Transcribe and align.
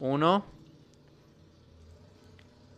Uno. 0.00 0.44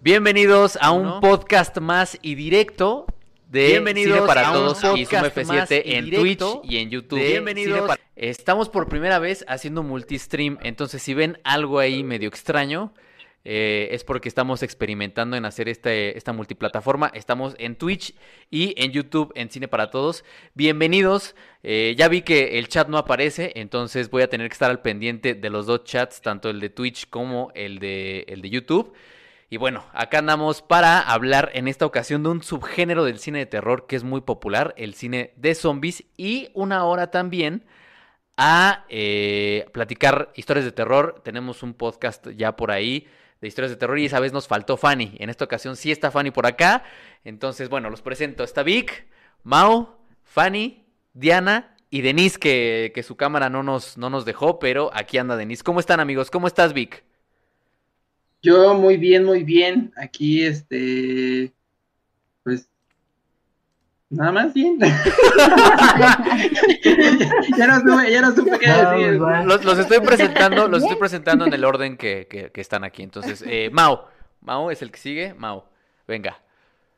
Bienvenidos 0.01 0.79
a 0.81 0.91
un 0.93 1.21
podcast 1.21 1.77
más 1.79 2.19
y 2.23 2.35
directo 2.35 3.05
de 3.51 3.67
Bienvenidos 3.67 4.15
Cine 4.17 4.27
para 4.27 4.49
a 4.49 4.53
un 4.53 4.57
Todos 4.57 4.79
y 4.79 4.81
Zoom 4.81 5.23
podcast 5.23 5.37
más 5.47 5.71
F7 5.71 5.83
y 5.85 5.95
en 5.97 6.11
Twitch 6.11 6.45
y 6.65 6.77
en 6.79 6.89
YouTube. 6.91 7.19
Bienvenidos. 7.21 7.87
Para- 7.89 8.01
Estamos 8.17 8.71
por 8.71 8.89
primera 8.89 9.19
vez 9.19 9.45
haciendo 9.49 9.83
multistream, 9.83 10.57
entonces 10.63 11.03
si 11.03 11.13
ven 11.13 11.39
algo 11.45 11.79
ahí 11.79 12.03
medio 12.03 12.29
extraño, 12.29 12.95
eh, 13.45 13.89
es 13.93 14.05
porque 14.05 14.29
estamos 14.29 14.63
experimentando 14.63 15.37
en 15.37 15.45
hacer 15.45 15.69
este, 15.69 16.17
esta 16.17 16.33
multiplataforma. 16.33 17.11
Estamos 17.15 17.55
en 17.59 17.77
Twitch 17.77 18.15
y 18.51 18.75
en 18.77 18.93
YouTube 18.93 19.33
en 19.35 19.51
Cine 19.51 19.69
para 19.69 19.91
Todos. 19.91 20.25
Bienvenidos. 20.55 21.35
Eh, 21.63 21.95
ya 21.97 22.09
vi 22.09 22.23
que 22.23 22.59
el 22.59 22.69
chat 22.69 22.89
no 22.89 22.99
aparece, 22.99 23.53
entonces 23.57 24.11
voy 24.11 24.23
a 24.23 24.29
tener 24.29 24.49
que 24.49 24.55
estar 24.55 24.71
al 24.71 24.83
pendiente 24.83 25.35
de 25.35 25.51
los 25.51 25.67
dos 25.67 25.85
chats, 25.85 26.21
tanto 26.21 26.51
el 26.51 26.61
de 26.61 26.71
Twitch 26.71 27.09
como 27.09 27.51
el 27.55 27.79
de, 27.79 28.27
el 28.29 28.43
de 28.43 28.51
YouTube. 28.51 28.93
Y 29.49 29.57
bueno, 29.57 29.85
acá 29.93 30.19
andamos 30.19 30.63
para 30.63 31.01
hablar 31.01 31.51
en 31.55 31.67
esta 31.67 31.85
ocasión 31.85 32.23
de 32.23 32.29
un 32.29 32.43
subgénero 32.43 33.05
del 33.05 33.19
cine 33.19 33.41
de 33.41 33.47
terror 33.47 33.87
que 33.89 33.97
es 33.97 34.05
muy 34.05 34.21
popular, 34.21 34.75
el 34.77 34.95
cine 34.95 35.33
de 35.37 35.55
zombies, 35.57 36.05
y 36.17 36.51
una 36.55 36.85
hora 36.85 37.11
también 37.11 37.65
a 38.37 38.85
eh, 38.89 39.67
platicar 39.73 40.31
historias 40.37 40.65
de 40.65 40.73
terror. 40.73 41.21
Tenemos 41.25 41.63
un 41.63 41.75
podcast 41.75 42.29
ya 42.31 42.55
por 42.55 42.71
ahí 42.71 43.09
de 43.41 43.49
historias 43.49 43.71
de 43.71 43.77
terror 43.77 43.99
y 43.99 44.07
esa 44.07 44.21
vez 44.21 44.33
nos 44.33 44.47
faltó 44.47 44.77
Fanny. 44.77 45.17
En 45.19 45.31
esta 45.31 45.45
ocasión 45.45 45.77
sí 45.77 45.91
está 45.91 46.11
Fanny 46.11 46.31
por 46.31 46.47
acá. 46.47 46.85
Entonces, 47.25 47.69
bueno, 47.69 47.91
los 47.91 48.03
presento. 48.03 48.45
Está 48.45 48.63
Vic, 48.63 49.07
Mao, 49.43 49.99
Fanny, 50.25 50.85
Diana 51.15 51.77
y 51.89 52.03
Denise, 52.03 52.39
que, 52.39 52.93
que 52.95 53.03
su 53.03 53.17
cámara 53.17 53.49
no 53.49 53.63
nos, 53.63 53.97
no 53.97 54.11
nos 54.11 54.25
dejó, 54.25 54.59
pero 54.59 54.91
aquí 54.95 55.19
anda 55.19 55.37
Denise. 55.37 55.65
¿Cómo 55.65 55.81
están 55.81 56.01
amigos? 56.01 56.31
¿Cómo 56.31 56.47
estás 56.47 56.73
Vic? 56.73 57.05
Yo 58.43 58.75
muy 58.75 58.97
bien, 58.97 59.25
muy 59.25 59.43
bien. 59.43 59.93
Aquí, 59.97 60.43
este, 60.45 61.53
nada 64.11 64.33
más 64.33 64.53
bien. 64.55 64.79
ya 67.57 67.67
no 67.67 67.81
supe, 67.81 68.11
ya 68.11 68.21
no 68.23 68.31
supe 68.33 68.59
qué 68.59 68.69
decir. 68.71 69.19
pues. 69.19 69.45
Los, 69.47 69.65
los 69.65 69.79
estoy 69.79 70.01
presentando, 70.01 70.69
los 70.69 70.83
estoy 70.83 70.97
presentando 70.99 71.47
en 71.47 71.53
el 71.55 71.65
orden 71.65 71.97
que, 71.97 72.27
que- 72.29 72.51
que 72.51 72.61
están 72.61 72.85
aquí. 72.85 73.03
Entonces, 73.03 73.45
eh, 73.47 73.71
Mao, 73.73 74.09
Mao 74.43 74.71
es 74.71 74.83
el 74.83 74.91
que 74.91 74.99
sigue. 74.99 75.35
Mao, 75.35 75.65
venga. 76.07 76.37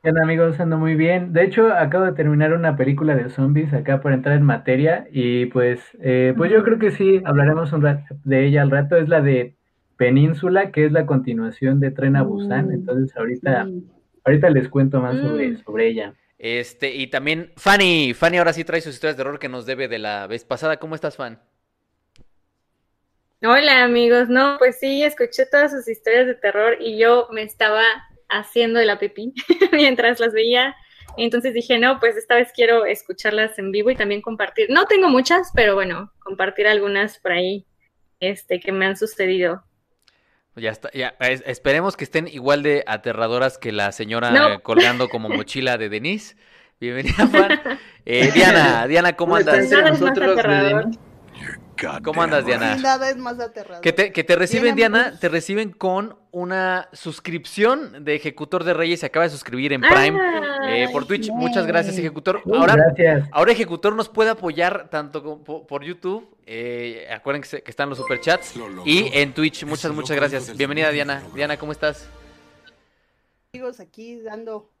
¿Qué 0.01 0.09
onda, 0.09 0.23
amigos? 0.23 0.59
Ando 0.59 0.77
muy 0.77 0.95
bien. 0.95 1.31
De 1.31 1.43
hecho, 1.45 1.71
acabo 1.71 2.03
de 2.05 2.11
terminar 2.11 2.51
una 2.53 2.75
película 2.75 3.15
de 3.15 3.29
zombies 3.29 3.73
acá 3.73 4.01
por 4.01 4.11
entrar 4.11 4.35
en 4.35 4.43
materia 4.43 5.07
y 5.11 5.45
pues, 5.45 5.79
eh, 6.01 6.33
pues 6.35 6.51
yo 6.51 6.61
creo 6.63 6.77
que 6.77 6.91
sí, 6.91 7.21
hablaremos 7.23 7.71
un 7.71 7.83
rato 7.83 8.03
de 8.25 8.45
ella 8.45 8.63
al 8.63 8.71
rato. 8.71 8.97
Es 8.97 9.07
la 9.07 9.21
de 9.21 9.55
Península, 9.95 10.71
que 10.71 10.85
es 10.85 10.91
la 10.91 11.05
continuación 11.05 11.79
de 11.79 11.91
Tren 11.91 12.17
a 12.17 12.23
Busan. 12.23 12.67
Mm, 12.67 12.71
Entonces, 12.71 13.15
ahorita, 13.15 13.63
sí. 13.65 13.87
ahorita 14.25 14.49
les 14.49 14.67
cuento 14.67 14.99
más 14.99 15.17
sobre, 15.21 15.51
Mm. 15.51 15.63
sobre 15.63 15.87
ella. 15.87 16.13
Este, 16.43 16.93
y 16.93 17.07
también 17.07 17.53
Fanny, 17.55 18.13
Fanny 18.13 18.37
ahora 18.37 18.51
sí 18.51 18.65
trae 18.65 18.81
sus 18.81 18.95
historias 18.95 19.15
de 19.15 19.23
terror 19.23 19.39
que 19.39 19.47
nos 19.47 19.65
debe 19.65 19.87
de 19.87 19.97
la 19.97 20.27
vez 20.27 20.43
pasada. 20.43 20.75
¿Cómo 20.75 20.93
estás, 20.93 21.15
Fan? 21.15 21.41
Hola 23.41 23.85
amigos, 23.85 24.27
no, 24.27 24.57
pues 24.59 24.77
sí, 24.77 25.03
escuché 25.03 25.45
todas 25.45 25.71
sus 25.71 25.87
historias 25.87 26.27
de 26.27 26.35
terror 26.35 26.75
y 26.81 26.97
yo 26.97 27.29
me 27.31 27.43
estaba 27.43 27.85
haciendo 28.27 28.79
de 28.79 28.85
la 28.85 28.99
pipí 28.99 29.33
mientras 29.71 30.19
las 30.19 30.33
veía. 30.33 30.75
Entonces 31.15 31.53
dije, 31.53 31.79
no, 31.79 32.01
pues 32.01 32.17
esta 32.17 32.35
vez 32.35 32.51
quiero 32.53 32.83
escucharlas 32.83 33.57
en 33.57 33.71
vivo 33.71 33.89
y 33.91 33.95
también 33.95 34.21
compartir. 34.21 34.69
No 34.69 34.85
tengo 34.85 35.07
muchas, 35.07 35.49
pero 35.55 35.75
bueno, 35.75 36.11
compartir 36.19 36.67
algunas 36.67 37.19
por 37.19 37.31
ahí 37.31 37.65
este, 38.19 38.59
que 38.59 38.73
me 38.73 38.85
han 38.85 38.97
sucedido. 38.97 39.63
Ya 40.55 40.69
está, 40.71 40.89
ya, 40.93 41.15
es- 41.19 41.43
esperemos 41.47 41.97
que 41.97 42.03
estén 42.03 42.27
igual 42.27 42.61
de 42.63 42.83
aterradoras 42.85 43.57
que 43.57 43.71
la 43.71 43.91
señora 43.91 44.29
No. 44.31 44.47
eh, 44.53 44.59
colgando 44.63 45.09
como 45.09 45.29
mochila 45.29 45.77
de 45.77 45.89
Denise. 45.89 46.35
Bienvenida, 46.79 47.27
Fan. 47.27 47.59
Eh, 48.05 48.31
Diana, 48.33 48.85
Diana, 48.87 49.13
¿cómo 49.15 49.31
¿Cómo 49.31 49.39
está 49.39 49.53
andas? 49.53 49.99
nosotros. 50.01 50.35
Denise? 50.43 50.99
¿Cómo 52.03 52.21
andas, 52.21 52.45
Diana? 52.45 52.75
Nada 52.75 53.09
es 53.09 53.17
más 53.17 53.39
aterrador. 53.39 53.81
Que 53.81 53.93
te, 53.93 54.11
que 54.11 54.23
te 54.23 54.35
reciben, 54.35 54.63
Bien, 54.63 54.75
Diana, 54.75 55.01
amigos. 55.03 55.19
te 55.19 55.29
reciben 55.29 55.71
con 55.71 56.17
una 56.31 56.89
suscripción 56.93 58.03
de 58.05 58.15
Ejecutor 58.15 58.63
de 58.63 58.73
Reyes. 58.73 58.99
Se 59.01 59.05
acaba 59.05 59.23
de 59.23 59.29
suscribir 59.29 59.73
en 59.73 59.83
Ah, 59.85 59.89
Prime 59.89 60.19
eh, 60.67 60.87
por 60.91 61.05
Twitch. 61.05 61.29
Muchas 61.29 61.65
gracias, 61.65 61.97
Ejecutor. 61.97 62.41
Ahora, 62.53 62.75
gracias. 62.75 63.27
ahora 63.31 63.51
Ejecutor 63.51 63.95
nos 63.95 64.09
puede 64.09 64.29
apoyar 64.31 64.89
tanto 64.89 65.23
co- 65.23 65.43
po- 65.43 65.67
por, 65.67 65.83
YouTube. 65.83 66.27
eh, 66.45 67.07
acuérdense 67.13 67.61
que 67.63 67.71
están 67.71 67.89
los 67.89 67.97
superchats. 67.97 68.53
Y 68.85 69.09
en 69.13 69.33
Twitch. 69.33 69.63
Muchas, 69.65 69.91
muchas 69.91 70.15
gracias. 70.17 70.55
Bienvenida, 70.57 70.89
Diana. 70.91 71.23
Diana, 71.35 71.57
¿cómo 71.57 71.71
estás? 71.71 72.07
Amigos, 73.53 73.79
aquí 73.79 74.19
dando 74.21 74.72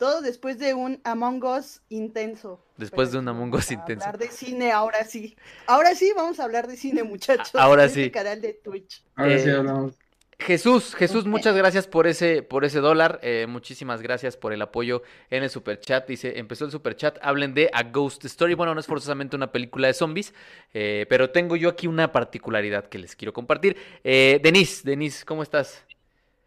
todo 0.00 0.20
después 0.22 0.58
de 0.58 0.74
un 0.74 1.00
Among 1.04 1.44
Us 1.44 1.82
intenso. 1.90 2.66
Después 2.76 3.12
de 3.12 3.18
un 3.18 3.28
Among 3.28 3.50
vamos 3.52 3.66
Us 3.66 3.70
a 3.70 3.74
intenso. 3.74 4.04
Hablar 4.06 4.18
de 4.18 4.28
cine, 4.32 4.72
ahora 4.72 5.04
sí. 5.04 5.36
Ahora 5.66 5.94
sí 5.94 6.10
vamos 6.16 6.40
a 6.40 6.44
hablar 6.44 6.66
de 6.66 6.76
cine, 6.76 7.02
muchachos. 7.04 7.54
Ahora 7.54 7.84
en 7.84 7.88
este 7.90 8.04
sí. 8.04 8.10
canal 8.10 8.40
de 8.40 8.54
Twitch. 8.54 9.04
Ahora 9.14 9.38
sí 9.38 9.48
Eh, 9.48 9.54
hablamos. 9.54 9.94
Jesús, 10.38 10.94
Jesús, 10.94 11.26
muchas 11.26 11.54
gracias 11.54 11.86
por 11.86 12.06
ese, 12.06 12.42
por 12.42 12.64
ese 12.64 12.78
dólar. 12.80 13.20
eh, 13.22 13.44
muchísimas 13.46 14.00
gracias 14.00 14.38
por 14.38 14.54
el 14.54 14.62
apoyo 14.62 15.02
en 15.28 15.42
el 15.42 15.50
superchat. 15.50 16.08
Dice, 16.08 16.38
empezó 16.38 16.64
el 16.64 16.70
superchat, 16.70 17.18
hablen 17.20 17.52
de 17.52 17.68
A 17.74 17.82
Ghost 17.82 18.24
Story. 18.24 18.54
Bueno, 18.54 18.72
no 18.74 18.80
es 18.80 18.86
forzosamente 18.86 19.36
una 19.36 19.52
película 19.52 19.88
de 19.88 19.92
zombies, 19.92 20.32
eh, 20.72 21.04
pero 21.10 21.28
tengo 21.28 21.56
yo 21.56 21.68
aquí 21.68 21.86
una 21.86 22.10
particularidad 22.10 22.86
que 22.86 22.98
les 22.98 23.16
quiero 23.16 23.34
compartir. 23.34 23.76
Eh, 24.02 24.40
Denise, 24.42 24.82
Denise, 24.82 25.26
¿cómo 25.26 25.42
estás? 25.42 25.84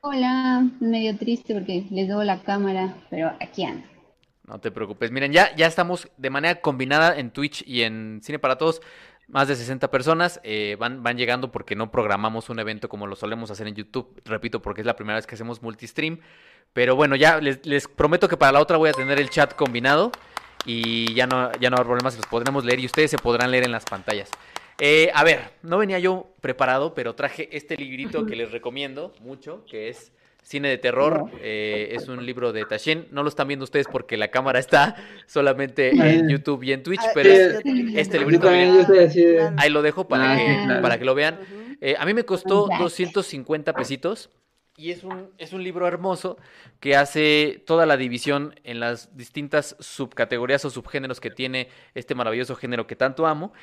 Hola, 0.06 0.68
medio 0.82 1.18
triste 1.18 1.54
porque 1.54 1.86
les 1.90 2.10
debo 2.10 2.26
la 2.26 2.42
cámara, 2.42 2.94
pero 3.10 3.32
aquí 3.40 3.64
ando. 3.64 3.88
No 4.46 4.60
te 4.60 4.70
preocupes. 4.70 5.12
Miren, 5.12 5.32
ya, 5.32 5.56
ya 5.56 5.66
estamos 5.66 6.10
de 6.18 6.30
manera 6.30 6.60
combinada 6.60 7.18
en 7.18 7.32
Twitch 7.32 7.64
y 7.66 7.84
en 7.84 8.20
Cine 8.22 8.38
para 8.38 8.58
Todos. 8.58 8.82
Más 9.30 9.48
de 9.48 9.56
60 9.56 9.90
personas 9.90 10.42
eh, 10.44 10.76
van, 10.78 11.04
van 11.04 11.18
llegando 11.18 11.54
porque 11.54 11.78
no 11.78 11.90
programamos 11.90 12.50
un 12.50 12.60
evento 12.60 12.90
como 12.90 13.08
lo 13.08 13.16
solemos 13.16 13.50
hacer 13.50 13.66
en 13.66 13.76
YouTube. 13.76 14.22
Repito, 14.26 14.62
porque 14.62 14.82
es 14.82 14.86
la 14.86 14.98
primera 14.98 15.16
vez 15.16 15.26
que 15.26 15.36
hacemos 15.36 15.62
multistream. 15.62 16.20
Pero 16.74 16.98
bueno, 16.98 17.16
ya 17.16 17.40
les, 17.40 17.66
les 17.66 17.88
prometo 17.88 18.28
que 18.28 18.36
para 18.36 18.52
la 18.52 18.60
otra 18.60 18.76
voy 18.76 18.90
a 18.90 18.94
tener 18.94 19.22
el 19.22 19.30
chat 19.30 19.56
combinado. 19.56 20.12
Y 20.66 21.14
ya 21.14 21.28
no, 21.28 21.50
ya 21.62 21.70
no 21.70 21.78
habrá 21.78 21.88
problemas, 21.88 22.18
los 22.18 22.26
podremos 22.26 22.66
leer 22.66 22.82
y 22.82 22.88
ustedes 22.88 23.10
se 23.10 23.18
podrán 23.18 23.52
leer 23.52 23.64
en 23.64 23.72
las 23.72 23.86
pantallas. 23.86 24.30
Eh, 24.80 25.12
a 25.14 25.24
ver, 25.24 25.52
no 25.62 25.78
venía 25.78 26.00
yo 26.00 26.34
preparado, 26.42 26.94
pero 26.94 27.14
traje 27.16 27.50
este 27.56 27.78
librito 27.78 28.26
que 28.26 28.36
les 28.36 28.52
recomiendo 28.52 29.14
mucho, 29.22 29.64
que 29.70 29.90
es 29.90 30.12
Cine 30.42 30.68
de 30.70 30.78
Terror. 30.78 31.30
eh, 31.42 31.90
es 31.92 32.08
un 32.08 32.26
libro 32.26 32.52
de 32.52 32.66
Tashin. 32.66 33.08
No 33.12 33.24
lo 33.24 33.30
están 33.30 33.48
viendo 33.48 33.64
ustedes 33.64 33.88
porque 33.90 34.18
la 34.18 34.28
cámara 34.30 34.60
está 34.60 34.96
solamente 35.26 35.90
en. 35.92 36.28
YouTube 36.28 36.64
y 36.64 36.74
en 36.74 36.84
Twitch, 36.84 37.00
Ah, 37.02 37.12
pero 37.14 37.30
es- 37.30 37.62
este 37.96 38.20
librito, 38.20 38.48
también, 38.48 38.86
miren. 38.90 39.56
ahí 39.60 39.70
lo 39.70 39.82
dejo 39.82 40.08
para, 40.08 40.34
Ah, 40.34 40.36
que, 40.38 40.82
para 40.82 40.98
que 40.98 41.06
lo 41.06 41.16
vean. 41.16 41.40
Eh, 41.80 41.96
a 41.98 42.06
mí 42.06 42.14
me 42.14 42.24
costó 42.26 42.68
Back. 42.68 42.80
250 42.80 43.74
pesitos 43.74 44.30
y 44.76 44.90
es 44.92 45.04
un, 45.04 45.30
es 45.38 45.54
un 45.54 45.64
libro 45.64 45.88
hermoso 45.88 46.38
que 46.80 46.96
hace 46.96 47.62
toda 47.66 47.86
la 47.86 47.96
división 47.96 48.56
en 48.64 48.80
las 48.80 49.16
distintas 49.16 49.76
subcategorías 49.80 50.66
o 50.66 50.70
subgéneros 50.70 51.20
que 51.20 51.30
tiene 51.30 51.70
este 51.94 52.16
maravilloso 52.16 52.56
género 52.56 52.88
que 52.88 52.96
tanto 52.96 53.28
amo. 53.28 53.54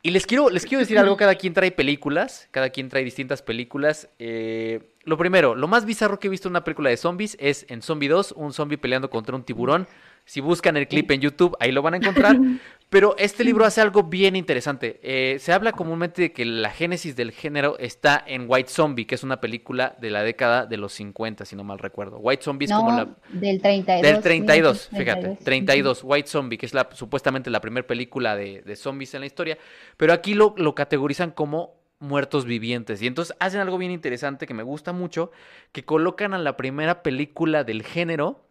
Y 0.00 0.10
les 0.10 0.26
quiero, 0.26 0.48
les 0.48 0.64
quiero 0.64 0.78
decir 0.78 0.98
algo, 0.98 1.16
cada 1.16 1.34
quien 1.34 1.54
trae 1.54 1.72
películas, 1.72 2.48
cada 2.52 2.70
quien 2.70 2.88
trae 2.88 3.02
distintas 3.02 3.42
películas. 3.42 4.08
Eh, 4.20 4.92
lo 5.02 5.16
primero, 5.16 5.56
lo 5.56 5.66
más 5.66 5.84
bizarro 5.84 6.20
que 6.20 6.28
he 6.28 6.30
visto 6.30 6.46
en 6.48 6.52
una 6.52 6.62
película 6.62 6.88
de 6.88 6.96
zombies 6.96 7.36
es 7.40 7.66
en 7.68 7.82
Zombie 7.82 8.08
2, 8.08 8.32
un 8.36 8.52
zombie 8.52 8.78
peleando 8.78 9.10
contra 9.10 9.34
un 9.34 9.42
tiburón. 9.42 9.88
Si 10.28 10.42
buscan 10.42 10.76
el 10.76 10.86
clip 10.86 11.10
en 11.10 11.22
YouTube, 11.22 11.56
ahí 11.58 11.72
lo 11.72 11.80
van 11.80 11.94
a 11.94 11.96
encontrar. 11.96 12.36
Pero 12.90 13.16
este 13.16 13.44
libro 13.44 13.64
hace 13.64 13.80
algo 13.80 14.02
bien 14.02 14.36
interesante. 14.36 15.00
Eh, 15.02 15.38
se 15.38 15.54
habla 15.54 15.72
comúnmente 15.72 16.20
de 16.20 16.32
que 16.32 16.44
la 16.44 16.68
génesis 16.68 17.16
del 17.16 17.32
género 17.32 17.78
está 17.78 18.22
en 18.26 18.44
White 18.46 18.68
Zombie, 18.68 19.06
que 19.06 19.14
es 19.14 19.22
una 19.22 19.40
película 19.40 19.96
de 20.02 20.10
la 20.10 20.22
década 20.22 20.66
de 20.66 20.76
los 20.76 20.92
50, 20.92 21.46
si 21.46 21.56
no 21.56 21.64
mal 21.64 21.78
recuerdo. 21.78 22.18
White 22.18 22.42
Zombie 22.42 22.66
es 22.66 22.72
como 22.72 22.90
la... 22.90 23.08
del 23.30 23.62
32. 23.62 24.02
Del 24.02 24.22
32, 24.22 24.88
fíjate, 24.88 25.20
32. 25.20 25.44
32, 25.44 26.00
White 26.04 26.28
Zombie, 26.28 26.58
que 26.58 26.66
es 26.66 26.74
la, 26.74 26.90
supuestamente 26.92 27.48
la 27.48 27.62
primera 27.62 27.86
película 27.86 28.36
de, 28.36 28.60
de 28.60 28.76
zombies 28.76 29.14
en 29.14 29.20
la 29.20 29.26
historia, 29.26 29.56
pero 29.96 30.12
aquí 30.12 30.34
lo, 30.34 30.54
lo 30.58 30.74
categorizan 30.74 31.30
como 31.30 31.78
muertos 32.00 32.44
vivientes. 32.44 33.00
Y 33.00 33.06
entonces 33.06 33.34
hacen 33.40 33.60
algo 33.60 33.78
bien 33.78 33.92
interesante 33.92 34.46
que 34.46 34.52
me 34.52 34.62
gusta 34.62 34.92
mucho, 34.92 35.30
que 35.72 35.84
colocan 35.84 36.34
a 36.34 36.38
la 36.38 36.58
primera 36.58 37.02
película 37.02 37.64
del 37.64 37.82
género 37.82 38.44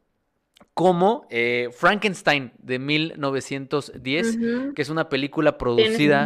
como 0.78 1.26
eh, 1.32 1.70
Frankenstein 1.76 2.52
de 2.60 2.78
1910, 2.78 4.36
Ujú. 4.36 4.74
que 4.76 4.84
es 4.84 4.90
una 4.92 5.10
película 5.10 5.58
producida 5.58 6.24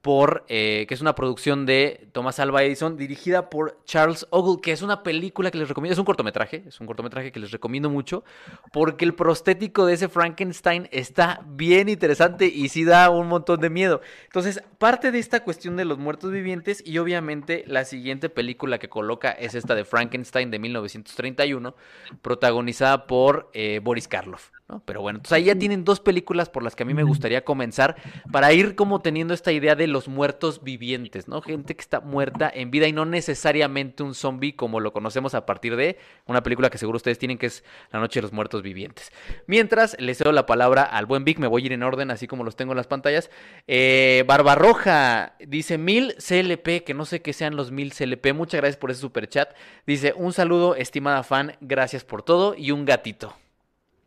por, 0.00 0.44
eh, 0.48 0.86
que 0.88 0.94
es 0.94 1.00
una 1.00 1.14
producción 1.14 1.66
de 1.66 2.08
Thomas 2.10 2.40
Alva 2.40 2.64
Edison, 2.64 2.96
dirigida 2.96 3.48
por 3.48 3.78
Charles 3.84 4.26
Ogle, 4.30 4.60
que 4.60 4.72
es 4.72 4.82
una 4.82 5.04
película 5.04 5.52
que 5.52 5.58
les 5.58 5.68
recomiendo, 5.68 5.92
es 5.92 6.00
un 6.00 6.04
cortometraje, 6.04 6.64
es 6.66 6.80
un 6.80 6.88
cortometraje 6.88 7.30
que 7.30 7.38
les 7.38 7.52
recomiendo 7.52 7.90
mucho, 7.90 8.24
porque 8.72 9.04
el 9.04 9.14
prostético 9.14 9.86
de 9.86 9.94
ese 9.94 10.08
Frankenstein 10.08 10.88
está 10.90 11.40
bien 11.46 11.88
interesante 11.88 12.46
y 12.46 12.70
sí 12.70 12.82
da 12.82 13.08
un 13.08 13.28
montón 13.28 13.60
de 13.60 13.70
miedo. 13.70 14.00
Entonces, 14.24 14.64
parte 14.78 15.12
de 15.12 15.20
esta 15.20 15.44
cuestión 15.44 15.76
de 15.76 15.84
los 15.84 15.98
muertos 15.98 16.32
vivientes 16.32 16.82
y 16.84 16.98
obviamente 16.98 17.62
la 17.68 17.84
siguiente 17.84 18.28
película 18.28 18.80
que 18.80 18.88
coloca 18.88 19.30
es 19.30 19.54
esta 19.54 19.76
de 19.76 19.84
Frankenstein 19.84 20.50
de 20.50 20.58
1931, 20.58 21.76
protagonizada 22.20 23.06
por 23.06 23.48
eh, 23.54 23.78
Boris 23.92 24.08
Karloff. 24.08 24.48
¿no? 24.70 24.82
Pero 24.86 25.02
bueno, 25.02 25.18
entonces 25.18 25.36
ahí 25.36 25.44
ya 25.44 25.54
tienen 25.54 25.84
dos 25.84 26.00
películas 26.00 26.48
por 26.48 26.62
las 26.62 26.74
que 26.74 26.82
a 26.82 26.86
mí 26.86 26.94
me 26.94 27.02
gustaría 27.02 27.44
comenzar 27.44 27.94
para 28.32 28.50
ir 28.54 28.74
como 28.74 29.02
teniendo 29.02 29.34
esta 29.34 29.52
idea 29.52 29.74
de 29.74 29.86
los 29.86 30.08
muertos 30.08 30.64
vivientes, 30.64 31.28
¿no? 31.28 31.42
Gente 31.42 31.76
que 31.76 31.82
está 31.82 32.00
muerta 32.00 32.50
en 32.52 32.70
vida 32.70 32.88
y 32.88 32.92
no 32.92 33.04
necesariamente 33.04 34.02
un 34.02 34.14
zombie 34.14 34.56
como 34.56 34.80
lo 34.80 34.94
conocemos 34.94 35.34
a 35.34 35.44
partir 35.44 35.76
de 35.76 35.98
una 36.24 36.42
película 36.42 36.70
que 36.70 36.78
seguro 36.78 36.96
ustedes 36.96 37.18
tienen 37.18 37.36
que 37.36 37.46
es 37.46 37.64
La 37.90 38.00
Noche 38.00 38.20
de 38.20 38.22
los 38.22 38.32
Muertos 38.32 38.62
Vivientes. 38.62 39.12
Mientras 39.46 39.94
les 40.00 40.16
cedo 40.16 40.32
la 40.32 40.46
palabra 40.46 40.84
al 40.84 41.04
buen 41.04 41.24
Vic, 41.24 41.38
me 41.38 41.48
voy 41.48 41.64
a 41.64 41.66
ir 41.66 41.72
en 41.74 41.82
orden 41.82 42.10
así 42.10 42.26
como 42.26 42.42
los 42.42 42.56
tengo 42.56 42.72
en 42.72 42.78
las 42.78 42.86
pantallas. 42.86 43.30
Eh, 43.66 44.24
Barbarroja 44.26 45.34
dice 45.46 45.76
mil 45.76 46.14
CLP, 46.16 46.82
que 46.82 46.94
no 46.94 47.04
sé 47.04 47.20
qué 47.20 47.34
sean 47.34 47.56
los 47.56 47.70
mil 47.72 47.92
CLP. 47.92 48.32
Muchas 48.32 48.62
gracias 48.62 48.78
por 48.78 48.90
ese 48.90 49.02
super 49.02 49.28
chat. 49.28 49.50
Dice 49.86 50.14
un 50.16 50.32
saludo, 50.32 50.76
estimada 50.76 51.22
fan, 51.24 51.56
gracias 51.60 52.04
por 52.04 52.22
todo 52.22 52.54
y 52.56 52.70
un 52.70 52.86
gatito. 52.86 53.36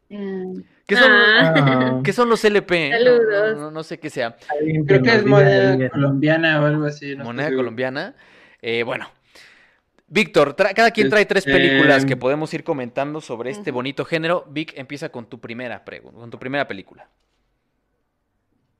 Mm, 0.09 0.59
¿Qué 0.87 0.95
son, 0.95 1.11
Ah. 1.11 1.53
Ah, 1.55 2.01
¿qué 2.03 2.13
son 2.13 2.29
los 2.29 2.39
CLP? 2.41 2.89
No- 2.91 2.97
Saludos. 2.97 3.55
No, 3.55 3.61
no- 3.63 3.71
no 3.71 3.83
sé 3.83 3.99
qué 3.99 4.09
sea. 4.09 4.35
Creo 4.87 5.01
que 5.01 5.09
es 5.15 5.25
moneda 5.25 5.89
colombiana 5.89 6.61
o 6.61 6.65
algo 6.65 6.85
así. 6.85 7.15
no 7.15 7.23
Moneda 7.23 7.53
colombiana. 7.55 8.13
Eh, 8.61 8.83
bueno. 8.83 9.09
Víctor, 10.07 10.55
cada 10.55 10.91
quien 10.91 11.09
trae 11.09 11.25
tres 11.25 11.45
Este- 11.47 11.51
películas 11.57 12.05
que 12.05 12.15
podemos 12.15 12.53
ir 12.53 12.63
comentando 12.63 13.19
sobre 13.21 13.49
este 13.49 13.71
bonito 13.71 14.05
género. 14.05 14.45
Vic, 14.49 14.73
empieza 14.77 15.09
con 15.09 15.27
tu 15.27 15.39
primera 15.39 15.83
pregunta, 15.83 16.19
con 16.19 16.29
tu 16.29 16.37
primera 16.37 16.67
película. 16.67 17.09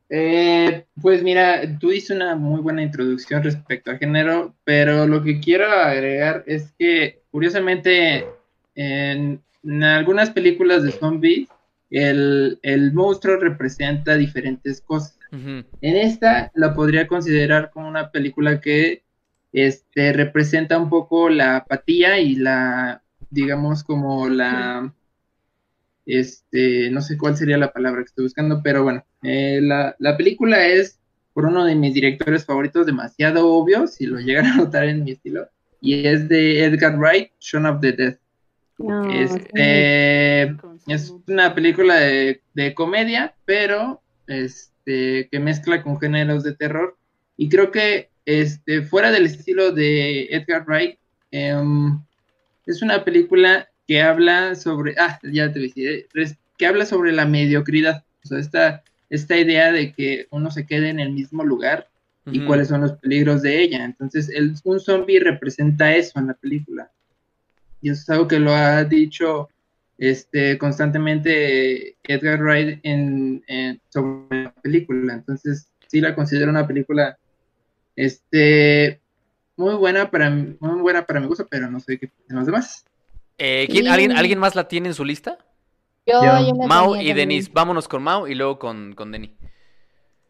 Eh, 0.10 0.86
pues 1.01 1.24
mira, 1.24 1.62
tú 1.80 1.92
hiciste 1.92 2.13
una 2.13 2.36
muy 2.36 2.62
buena 2.62 2.83
introducción 2.83 3.42
respecto 3.44 3.89
al 3.89 3.98
género, 3.98 4.54
pero 4.63 5.07
lo 5.07 5.24
que 5.24 5.39
quiero 5.39 5.66
agregar 5.71 6.44
es 6.45 6.71
que, 6.78 7.24
curiosamente, 7.31 8.28
en, 8.75 9.42
en 9.65 9.83
algunas 9.83 10.29
películas 10.29 10.83
de 10.83 10.91
zombies, 10.91 11.50
el, 11.89 12.59
el 12.62 12.94
monstruo 12.94 13.38
representa 13.38 14.15
diferentes 14.15 14.81
cosas. 14.81 15.17
En 15.31 15.65
esta 15.81 16.50
la 16.56 16.73
podría 16.73 17.07
considerar 17.07 17.69
como 17.71 17.89
una 17.89 18.09
película 18.09 18.62
que 18.62 19.03
este, 19.51 20.13
representa 20.13 20.77
un 20.77 20.89
poco 20.89 21.27
la 21.27 21.57
apatía 21.57 22.19
y 22.19 22.35
la, 22.35 23.01
digamos, 23.29 23.83
como 23.83 24.29
la, 24.29 24.94
este, 26.06 26.89
no 26.89 27.01
sé 27.01 27.18
cuál 27.18 27.35
sería 27.35 27.57
la 27.57 27.73
palabra 27.73 28.01
que 28.01 28.07
estoy 28.07 28.25
buscando, 28.25 28.61
pero 28.63 28.83
bueno, 28.83 29.06
eh, 29.23 29.59
la, 29.61 29.95
la 30.00 30.15
película 30.15 30.65
es 30.68 31.00
por 31.33 31.45
uno 31.45 31.65
de 31.65 31.75
mis 31.75 31.94
directores 31.94 32.45
favoritos, 32.45 32.85
demasiado 32.85 33.50
obvio, 33.50 33.88
si 33.88 34.06
lo 34.06 34.19
llegan 34.19 34.45
a 34.45 34.56
notar 34.56 34.85
en 34.85 35.03
mi 35.03 35.11
estilo, 35.11 35.50
y 35.81 36.07
es 36.07 36.29
de 36.29 36.63
Edgar 36.63 36.97
Wright, 36.97 37.31
Shaun 37.39 37.65
of 37.65 37.81
the 37.81 37.91
Dead. 37.91 38.18
No, 38.77 39.10
Este, 39.12 40.44
es 40.88 41.07
salud. 41.07 41.22
una 41.27 41.56
película 41.56 41.95
de, 41.95 42.42
de 42.54 42.74
comedia, 42.74 43.36
pero 43.45 44.01
este, 44.27 45.27
que 45.31 45.39
mezcla 45.39 45.81
con 45.83 46.00
géneros 46.00 46.44
de 46.44 46.56
terror. 46.56 46.98
Y 47.38 47.50
creo 47.50 47.72
que 47.72 48.10
este, 48.25 48.81
fuera 48.81 49.12
del 49.12 49.25
estilo 49.25 49.72
de 49.72 50.25
Edgar 50.25 50.66
Wright, 50.68 50.98
em, 51.31 52.00
es 52.66 52.81
una 52.81 53.04
película 53.04 53.69
que 53.88 54.01
habla 54.01 54.56
sobre, 54.56 54.95
ah, 54.98 55.19
ya 55.24 55.51
te 55.51 55.60
dije, 55.60 56.07
que 56.57 56.66
habla 56.66 56.86
sobre 56.86 57.12
la 57.12 57.25
mediocridad. 57.25 58.04
O 58.24 58.28
sea, 58.28 58.39
esta, 58.39 58.83
esta 59.10 59.38
idea 59.38 59.71
de 59.71 59.94
que 59.94 60.28
uno 60.31 60.50
se 60.50 60.66
quede 60.66 60.89
en 60.89 61.00
el 61.00 61.12
mismo 61.12 61.44
lugar 61.44 61.88
y 62.28 62.44
cuáles 62.45 62.69
son 62.69 62.81
los 62.81 62.94
peligros 62.94 63.44
de 63.44 63.62
ella. 63.62 63.86
Entonces, 63.86 64.30
el, 64.30 64.56
un 64.63 64.80
zombie 64.80 65.19
representa 65.19 65.95
eso 65.95 66.18
en 66.18 66.28
la 66.28 66.33
película. 66.33 66.92
Y 67.85 67.91
eso 67.91 68.01
es 68.01 68.09
algo 68.09 68.27
que 68.27 68.39
lo 68.39 68.51
ha 68.51 68.83
dicho 68.83 69.47
este, 69.99 70.57
constantemente 70.57 71.95
Edgar 72.03 72.41
Wright 72.41 72.79
en, 72.81 73.43
en- 73.45 73.79
sobre 73.89 74.45
la 74.45 74.51
película. 74.53 75.13
Entonces, 75.13 75.67
sí 75.87 76.01
la 76.01 76.15
considero 76.15 76.49
una 76.49 76.65
película 76.65 77.15
este, 77.95 78.99
muy 79.55 79.75
buena 79.75 80.09
para 80.09 80.31
mi- 80.31 80.57
muy 80.59 80.81
buena 80.81 81.05
para 81.05 81.19
mi 81.19 81.27
gusto, 81.27 81.45
pero 81.47 81.69
no 81.69 81.79
sé 81.79 81.99
qué 81.99 82.07
piensan 82.07 82.37
los 82.37 82.45
demás. 82.47 82.85
Eh, 83.37 83.67
¿quién- 83.69 83.85
Y- 83.85 83.89
¿alguien, 83.89 84.11
¿Alguien 84.13 84.39
más 84.39 84.55
la 84.55 84.67
tiene 84.67 84.87
en 84.87 84.95
su 84.95 85.05
lista? 85.05 85.37
Yo, 86.07 86.23
Yo. 86.23 86.47
yo 86.47 86.55
Mau 86.67 86.93
y 86.95 86.97
también. 86.97 87.17
Denis. 87.17 87.53
Vámonos 87.53 87.87
con 87.87 88.01
Mau 88.01 88.25
y 88.27 88.33
luego 88.33 88.57
con, 88.57 88.93
con 88.95 89.11
Denis. 89.11 89.29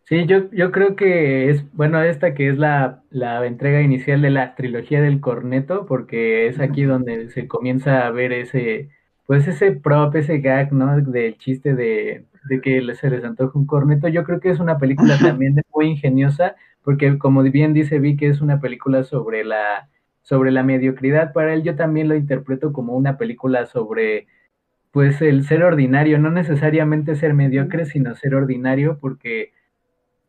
Sí, 0.08 0.28
yo, 0.28 0.52
yo 0.52 0.72
creo 0.72 0.96
que 0.96 1.50
es, 1.50 1.66
bueno, 1.74 2.00
esta 2.04 2.36
que 2.36 2.48
es 2.50 2.58
la, 2.60 3.04
la 3.10 3.44
entrega 3.48 3.82
inicial 3.82 4.22
de 4.22 4.30
la 4.30 4.54
trilogía 4.54 5.02
del 5.02 5.20
corneto, 5.20 5.88
porque 5.88 6.46
es 6.48 6.60
aquí 6.60 6.84
donde 6.84 7.30
se 7.32 7.48
comienza 7.48 8.06
a 8.06 8.12
ver 8.12 8.32
ese, 8.32 8.90
pues 9.26 9.48
ese 9.48 9.72
prop, 9.72 10.16
ese 10.16 10.38
gag, 10.42 10.72
¿no? 10.74 11.02
Del 11.02 11.38
chiste 11.40 11.74
de, 11.74 12.28
de 12.48 12.62
que 12.62 12.94
se 12.94 13.10
les 13.10 13.24
antoja 13.24 13.58
un 13.58 13.66
corneto. 13.66 14.08
Yo 14.08 14.24
creo 14.24 14.40
que 14.40 14.52
es 14.52 14.60
una 14.60 14.78
película 14.78 15.18
también 15.20 15.56
muy 15.74 15.88
ingeniosa, 15.88 16.56
porque 16.84 17.18
como 17.18 17.42
bien 17.42 17.74
dice 17.74 17.98
Vicky, 17.98 18.26
es 18.26 18.42
una 18.42 18.60
película 18.62 19.04
sobre 19.04 19.44
la, 19.44 19.90
sobre 20.22 20.52
la 20.52 20.62
mediocridad. 20.62 21.34
Para 21.34 21.52
él 21.56 21.64
yo 21.64 21.76
también 21.76 22.10
lo 22.10 22.16
interpreto 22.16 22.74
como 22.74 22.94
una 22.94 23.18
película 23.18 23.66
sobre, 23.66 24.28
pues, 24.92 25.22
el 25.22 25.44
ser 25.46 25.64
ordinario, 25.64 26.20
no 26.20 26.32
necesariamente 26.32 27.16
ser 27.16 27.34
mediocre, 27.34 27.86
sino 27.86 28.16
ser 28.16 28.36
ordinario, 28.36 29.00
porque 29.00 29.52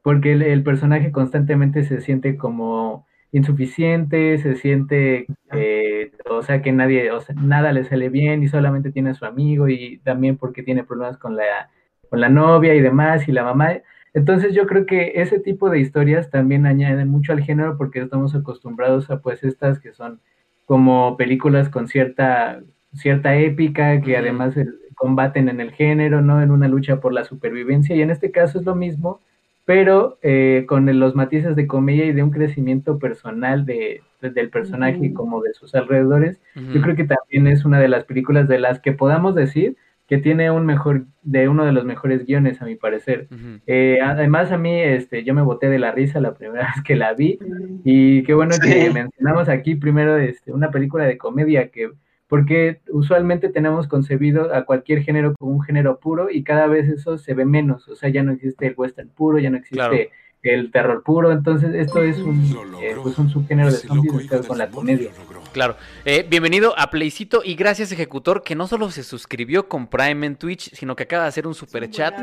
porque 0.07 0.35
el, 0.35 0.43
el 0.43 0.63
personaje 0.63 1.11
constantemente 1.11 1.83
se 1.83 2.01
siente 2.01 2.37
como 2.37 3.09
insuficiente, 3.33 4.39
se 4.39 4.55
siente, 4.55 5.27
eh, 5.51 6.13
o 6.31 6.43
sea, 6.43 6.63
que 6.63 6.71
nadie, 6.71 7.11
o 7.11 7.21
sea, 7.21 7.35
nada 7.35 7.73
le 7.73 7.83
sale 7.83 8.09
bien 8.09 8.41
y 8.45 8.47
solamente 8.47 8.93
tiene 8.93 9.11
a 9.11 9.15
su 9.15 9.25
amigo 9.25 9.69
y 9.69 9.99
también 10.05 10.37
porque 10.37 10.63
tiene 10.63 10.85
problemas 10.85 11.19
con 11.19 11.35
la, 11.35 11.71
con 12.09 12.21
la 12.21 12.29
novia 12.29 12.77
y 12.77 12.81
demás 12.81 13.27
y 13.27 13.33
la 13.33 13.43
mamá. 13.43 13.79
Entonces 14.15 14.55
yo 14.55 14.69
creo 14.69 14.87
que 14.87 15.15
ese 15.17 15.41
tipo 15.41 15.71
de 15.71 15.81
historias 15.81 16.31
también 16.31 16.67
añaden 16.67 17.09
mucho 17.09 17.33
al 17.33 17.43
género 17.43 17.77
porque 17.77 18.01
estamos 18.01 18.33
acostumbrados 18.37 19.11
a 19.11 19.21
pues 19.21 19.43
estas 19.43 19.81
que 19.81 19.93
son 19.93 20.21
como 20.67 21.17
películas 21.17 21.69
con 21.69 21.89
cierta, 21.89 22.61
cierta 22.93 23.35
épica 23.35 24.01
que 24.01 24.17
además 24.17 24.57
eh, 24.57 24.67
combaten 24.95 25.49
en 25.49 25.61
el 25.61 25.73
género, 25.73 26.23
¿no? 26.23 26.41
En 26.41 26.53
una 26.53 26.69
lucha 26.69 27.01
por 27.01 27.13
la 27.13 27.25
supervivencia 27.25 27.97
y 27.97 28.03
en 28.03 28.13
este 28.13 28.31
caso 28.31 28.61
es 28.61 28.65
lo 28.65 28.77
mismo 28.77 29.21
pero 29.66 30.18
eh, 30.23 30.64
con 30.66 30.87
los 30.99 31.14
matices 31.14 31.54
de 31.56 31.66
comedia 31.66 32.06
y 32.06 32.12
de 32.14 32.23
un 32.23 32.30
crecimiento 32.30 32.99
personal 32.99 33.66
de, 33.66 34.00
de- 34.23 34.30
del 34.30 34.49
personaje 34.49 35.12
como 35.12 35.42
de 35.42 35.52
sus 35.52 35.75
alrededores, 35.75 36.40
yo 36.73 36.80
creo 36.82 36.96
que 36.96 37.04
también 37.04 37.46
es 37.49 37.64
una 37.66 37.78
de 37.80 37.88
las 37.88 38.04
películas 38.04 38.49
de 38.49 38.58
las 38.61 38.80
que 38.80 38.92
podamos 38.92 39.35
decir 39.35 39.76
que 40.08 40.18
tiene 40.18 40.52
un 40.52 40.64
mejor, 40.66 41.06
de 41.23 41.49
uno 41.49 41.64
de 41.66 41.73
los 41.73 41.85
mejores 41.85 42.25
guiones, 42.26 42.62
a 42.62 42.64
mi 42.64 42.76
parecer. 42.76 43.26
Eh, 43.66 43.99
además, 44.00 44.52
a 44.52 44.56
mí, 44.56 44.80
este, 44.80 45.25
yo 45.25 45.35
me 45.35 45.42
boté 45.42 45.68
de 45.68 45.80
la 45.80 45.90
risa 45.90 46.20
la 46.20 46.35
primera 46.35 46.61
vez 46.76 46.85
que 46.85 46.94
la 46.96 47.12
vi, 47.14 47.38
y 47.85 48.23
qué 48.23 48.32
bueno 48.35 48.54
que 48.62 48.88
mencionamos 48.94 49.49
aquí 49.49 49.75
primero 49.75 50.16
este, 50.16 50.52
una 50.52 50.70
película 50.70 51.04
de 51.04 51.18
comedia 51.18 51.70
que 51.70 51.90
porque 52.28 52.80
usualmente 52.90 53.49
tenemos 53.49 53.87
concebido 53.87 54.54
a 54.54 54.64
cualquier 54.64 55.02
género 55.02 55.35
como 55.38 55.52
un 55.52 55.62
género 55.62 56.00
puro 56.00 56.28
y 56.30 56.42
cada 56.42 56.66
vez 56.66 56.88
eso 56.88 57.18
se 57.18 57.35
ve 57.35 57.45
menos, 57.45 57.88
o 57.88 57.95
sea, 57.95 58.09
ya 58.09 58.23
no 58.23 58.33
existe 58.33 58.66
el 58.66 58.75
western 58.76 59.09
puro, 59.11 59.38
ya 59.38 59.50
no 59.50 59.56
existe. 59.56 60.11
El 60.55 60.71
terror 60.71 61.03
puro, 61.03 61.33
entonces 61.33 61.75
esto 61.75 62.03
es 62.03 62.19
un, 62.19 62.53
logró. 62.53 62.81
eh, 62.81 62.97
pues 63.03 63.19
un 63.19 63.29
subgénero 63.31 63.71
de 63.71 63.76
zombies 63.76 64.47
con 64.47 64.59
la 64.59 64.69
comedia. 64.69 65.11
Claro. 65.53 65.76
Eh, 66.05 66.26
bienvenido 66.29 66.75
a 66.79 66.91
Playcito 66.91 67.41
y 67.43 67.55
gracias 67.55 67.91
Ejecutor 67.91 68.43
que 68.43 68.55
no 68.55 68.67
solo 68.67 68.91
se 68.91 69.03
suscribió 69.03 69.69
con 69.69 69.87
Prime 69.87 70.26
en 70.26 70.37
Twitch, 70.37 70.71
sino 70.75 70.95
que 70.95 71.05
acaba 71.05 71.23
de 71.23 71.31
hacer 71.31 71.47
un 71.47 71.55
super 71.55 71.88
chat 71.91 72.15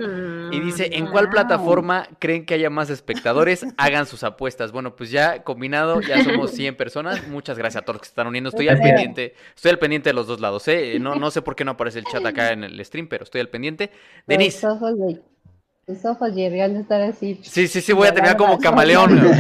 y 0.52 0.60
dice, 0.60 0.90
¿en 0.94 1.08
cuál 1.08 1.30
plataforma 1.30 2.08
creen 2.20 2.46
que 2.46 2.54
haya 2.54 2.70
más 2.70 2.92
espectadores? 2.92 3.66
Hagan 3.78 4.06
sus 4.06 4.24
apuestas. 4.24 4.72
Bueno, 4.72 4.96
pues 4.96 5.10
ya 5.10 5.44
combinado 5.44 6.00
ya 6.02 6.24
somos 6.24 6.52
100 6.52 6.76
personas. 6.76 7.28
Muchas 7.28 7.58
gracias 7.58 7.82
a 7.82 7.86
todos 7.86 7.96
los 7.96 8.02
que 8.02 8.08
se 8.08 8.12
están 8.12 8.28
uniendo. 8.28 8.50
Estoy 8.50 8.68
al 8.68 8.80
pendiente, 8.80 9.34
estoy 9.56 9.72
al 9.72 9.80
pendiente 9.80 10.10
de 10.10 10.14
los 10.14 10.28
dos 10.28 10.40
lados, 10.40 10.68
¿eh? 10.68 11.00
No, 11.00 11.16
no 11.16 11.32
sé 11.32 11.42
por 11.42 11.56
qué 11.56 11.66
no 11.66 11.72
aparece 11.72 12.00
el 12.00 12.06
chat 12.06 12.24
acá 12.26 12.52
en 12.52 12.64
el 12.64 12.86
stream, 12.86 13.08
pero 13.08 13.24
estoy 13.24 13.42
al 13.42 13.50
pendiente. 13.50 13.90
Denis. 14.28 14.64
Tus 15.86 16.06
ojos, 16.06 16.34
de- 16.34 16.46
ojos 16.48 16.52
llegan 16.52 16.76
a 16.78 16.80
estar 16.80 17.02
así. 17.02 17.40
Sí, 17.44 17.68
sí, 17.68 17.82
sí, 17.82 17.92
voy 17.94 18.08
a 18.08 18.14
terminar 18.14 18.38
como 18.38 18.58
camaleón. 18.58 19.20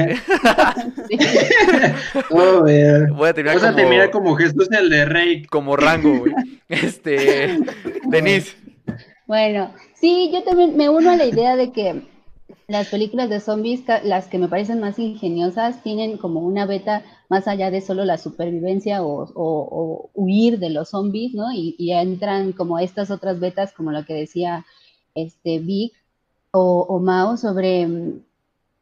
Sí. 1.10 1.18
Oh. 2.30 2.62
Voy 2.62 3.30
a 3.30 3.34
terminar 3.34 3.56
Vas 3.56 3.64
a 3.64 3.68
como, 3.68 3.76
terminar 3.76 4.12
como 4.12 4.36
Jesús 4.36 4.68
el 4.72 4.90
de 4.90 5.06
Rey. 5.06 5.44
como 5.46 5.76
rango, 5.76 6.20
güey. 6.20 6.34
Este, 6.70 7.60
Denis. 8.10 8.56
Bueno, 9.28 9.74
sí, 9.96 10.30
yo 10.34 10.44
también 10.44 10.76
me 10.78 10.90
uno 10.90 11.12
a 11.12 11.16
la 11.18 11.26
idea 11.26 11.56
de 11.56 11.72
que 11.72 12.02
las 12.68 12.88
películas 12.88 13.30
de 13.30 13.40
zombies, 13.40 13.82
las 14.04 14.28
que 14.28 14.38
me 14.38 14.48
parecen 14.48 14.80
más 14.80 15.00
ingeniosas, 15.00 15.82
tienen 15.84 16.18
como 16.18 16.42
una 16.42 16.66
beta 16.66 17.04
más 17.30 17.48
allá 17.48 17.72
de 17.72 17.82
solo 17.82 18.06
la 18.06 18.18
supervivencia 18.18 19.02
o, 19.04 19.24
o- 19.24 19.30
o 19.36 20.10
huir 20.14 20.60
de 20.60 20.70
los 20.70 20.90
zombies, 20.90 21.34
¿no? 21.34 21.52
Y, 21.54 21.76
y 21.78 21.92
entran 21.94 22.52
como 22.54 22.80
estas 22.80 23.12
otras 23.12 23.40
betas, 23.40 23.74
como 23.74 23.92
lo 23.92 24.06
que 24.06 24.14
decía 24.14 24.66
este 25.16 25.60
Vic 25.60 25.94
o, 26.54 26.86
o 26.88 27.00
Mao, 27.00 27.36
sobre 27.36 27.88
mm, 27.88 28.20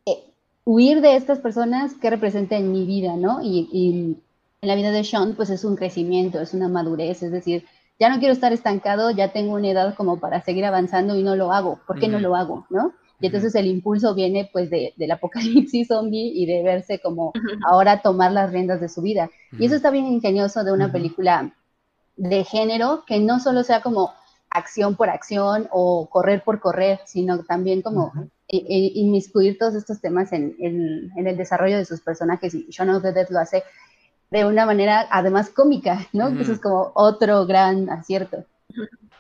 eh, 0.06 0.24
huir 0.66 1.02
de 1.02 1.16
estas 1.16 1.40
personas 1.40 1.94
que 1.94 2.10
representan 2.10 2.60
en 2.60 2.72
mi 2.72 2.86
vida, 2.86 3.16
¿no? 3.16 3.42
Y, 3.42 3.70
y 3.72 4.18
en 4.62 4.68
la 4.68 4.76
vida 4.76 4.92
de 4.92 5.04
Sean, 5.04 5.36
pues 5.36 5.50
es 5.50 5.64
un 5.64 5.76
crecimiento, 5.76 6.40
es 6.40 6.54
una 6.54 6.68
madurez, 6.68 7.24
es 7.24 7.32
decir, 7.32 7.66
ya 8.00 8.10
no 8.10 8.20
quiero 8.20 8.34
estar 8.34 8.52
estancado, 8.52 9.12
ya 9.12 9.32
tengo 9.32 9.54
una 9.54 9.70
edad 9.70 9.96
como 9.96 10.20
para 10.20 10.42
seguir 10.42 10.66
avanzando 10.66 11.16
y 11.16 11.24
no 11.24 11.36
lo 11.36 11.52
hago. 11.52 11.80
¿Por 11.86 12.00
qué 12.00 12.08
no 12.08 12.20
lo 12.20 12.36
hago? 12.36 12.66
¿No? 12.72 12.94
Y 13.20 13.28
entonces 13.28 13.54
el 13.54 13.68
impulso 13.68 14.16
viene 14.16 14.50
pues 14.52 14.72
de, 14.72 14.94
del 14.98 15.12
apocalipsis 15.12 15.88
zombie 15.88 16.32
y 16.34 16.48
de 16.48 16.64
verse 16.64 17.00
como 17.00 17.32
ahora 17.70 18.02
tomar 18.02 18.32
las 18.32 18.52
riendas 18.52 18.82
de 18.82 18.90
su 18.90 19.04
vida. 19.04 19.30
Y 19.52 19.66
eso 19.66 19.76
está 19.76 19.92
bien 19.92 20.08
ingenioso 20.08 20.64
de 20.64 20.72
una 20.72 20.92
película 20.92 21.54
de 22.18 22.44
género 22.44 23.04
que 23.06 23.20
no 23.20 23.40
solo 23.40 23.64
sea 23.64 23.82
como 23.82 24.12
acción 24.52 24.96
por 24.96 25.10
acción 25.10 25.68
o 25.72 26.08
correr 26.10 26.44
por 26.44 26.60
correr, 26.60 27.00
sino 27.06 27.44
también 27.44 27.82
como 27.82 28.12
inmiscuir 28.48 29.58
todos 29.58 29.76
estos 29.76 30.02
temas 30.02 30.32
en, 30.34 30.56
en- 30.60 31.12
en 31.18 31.28
el 31.28 31.38
desarrollo 31.38 31.78
de 31.78 31.86
sus 31.86 32.02
personajes. 32.02 32.54
Y 32.54 32.68
Shaun 32.70 32.90
of 32.90 33.02
the 33.02 33.14
Dead 33.14 33.30
lo 33.30 33.40
hace 33.40 33.64
de 34.30 34.46
una 34.46 34.66
manera 34.66 35.08
además 35.10 35.50
cómica, 35.50 36.08
¿no? 36.14 36.36
Que 36.36 36.44
eso 36.44 36.54
es 36.54 36.60
como 36.60 36.92
otro 36.96 37.46
gran 37.46 37.90
acierto. 37.90 38.46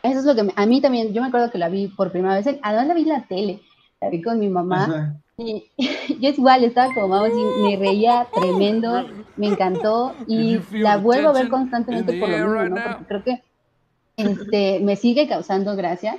Eso 0.03 0.19
es 0.19 0.25
lo 0.25 0.35
que 0.35 0.43
me- 0.43 0.53
a 0.55 0.65
mí 0.65 0.81
también, 0.81 1.13
yo 1.13 1.21
me 1.21 1.27
acuerdo 1.27 1.51
que 1.51 1.57
la 1.57 1.69
vi 1.69 1.87
por 1.87 2.11
primera 2.11 2.35
vez, 2.35 2.47
en- 2.47 2.59
además 2.61 2.87
la 2.87 2.93
vi 2.93 3.01
en 3.03 3.09
la 3.09 3.25
tele, 3.27 3.61
la 4.01 4.09
vi 4.09 4.21
con 4.21 4.39
mi 4.39 4.49
mamá. 4.49 4.83
Ajá. 4.85 5.15
Y 5.37 5.65
yo 6.19 6.29
igual 6.29 6.63
estaba 6.63 6.93
como 6.93 7.07
vamos 7.09 7.29
y 7.37 7.61
me 7.61 7.77
reía 7.77 8.27
tremendo, 8.33 9.05
me 9.37 9.47
encantó 9.47 10.13
y 10.27 10.59
la 10.71 10.97
vuelvo 10.97 11.29
a 11.29 11.33
ver 11.33 11.49
constantemente 11.49 12.19
por 12.19 12.29
lo 12.29 12.37
mismo, 12.37 12.63
¿no? 12.69 12.75
Porque 12.83 13.05
creo 13.07 13.23
que 13.23 13.43
este, 14.17 14.79
me 14.79 14.95
sigue 14.95 15.27
causando 15.27 15.75
gracia, 15.75 16.17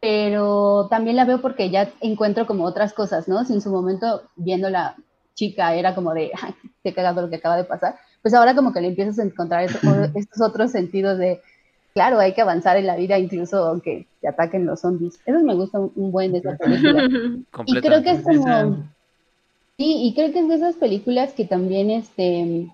pero 0.00 0.88
también 0.88 1.16
la 1.16 1.24
veo 1.24 1.40
porque 1.40 1.70
ya 1.70 1.90
encuentro 2.00 2.46
como 2.46 2.64
otras 2.64 2.92
cosas, 2.92 3.28
¿no? 3.28 3.44
Si 3.44 3.54
en 3.54 3.60
su 3.60 3.70
momento 3.70 4.22
viendo 4.36 4.68
la 4.70 4.96
chica 5.34 5.74
era 5.74 5.94
como 5.94 6.14
de, 6.14 6.30
ay, 6.40 6.54
qué 6.82 6.92
cagado 6.92 7.22
lo 7.22 7.30
que 7.30 7.36
acaba 7.36 7.56
de 7.56 7.64
pasar, 7.64 7.96
pues 8.22 8.34
ahora 8.34 8.54
como 8.54 8.72
que 8.72 8.80
le 8.80 8.88
empiezas 8.88 9.18
a 9.18 9.22
encontrar 9.24 9.64
eso- 9.64 9.78
estos 10.14 10.40
otros 10.40 10.70
sentidos 10.70 11.18
de, 11.18 11.40
claro, 11.94 12.18
hay 12.18 12.34
que 12.34 12.40
avanzar 12.40 12.76
en 12.76 12.86
la 12.86 12.96
vida 12.96 13.18
incluso 13.18 13.64
aunque 13.64 14.06
te 14.20 14.28
ataquen 14.28 14.66
los 14.66 14.80
zombies. 14.80 15.18
Eso 15.24 15.40
me 15.40 15.54
gusta 15.54 15.78
un, 15.78 16.12
buen 16.12 16.32
de 16.32 16.38
esa 16.38 16.56
película. 16.56 17.08
Y 17.66 17.80
creo 17.80 18.02
que 18.02 18.10
es 18.10 18.22
como, 18.22 18.84
sí, 19.78 20.06
y 20.06 20.14
creo 20.14 20.32
que 20.32 20.40
es 20.40 20.48
de 20.48 20.54
esas 20.56 20.76
películas 20.76 21.32
que 21.32 21.44
también 21.44 21.90
este, 21.90 22.68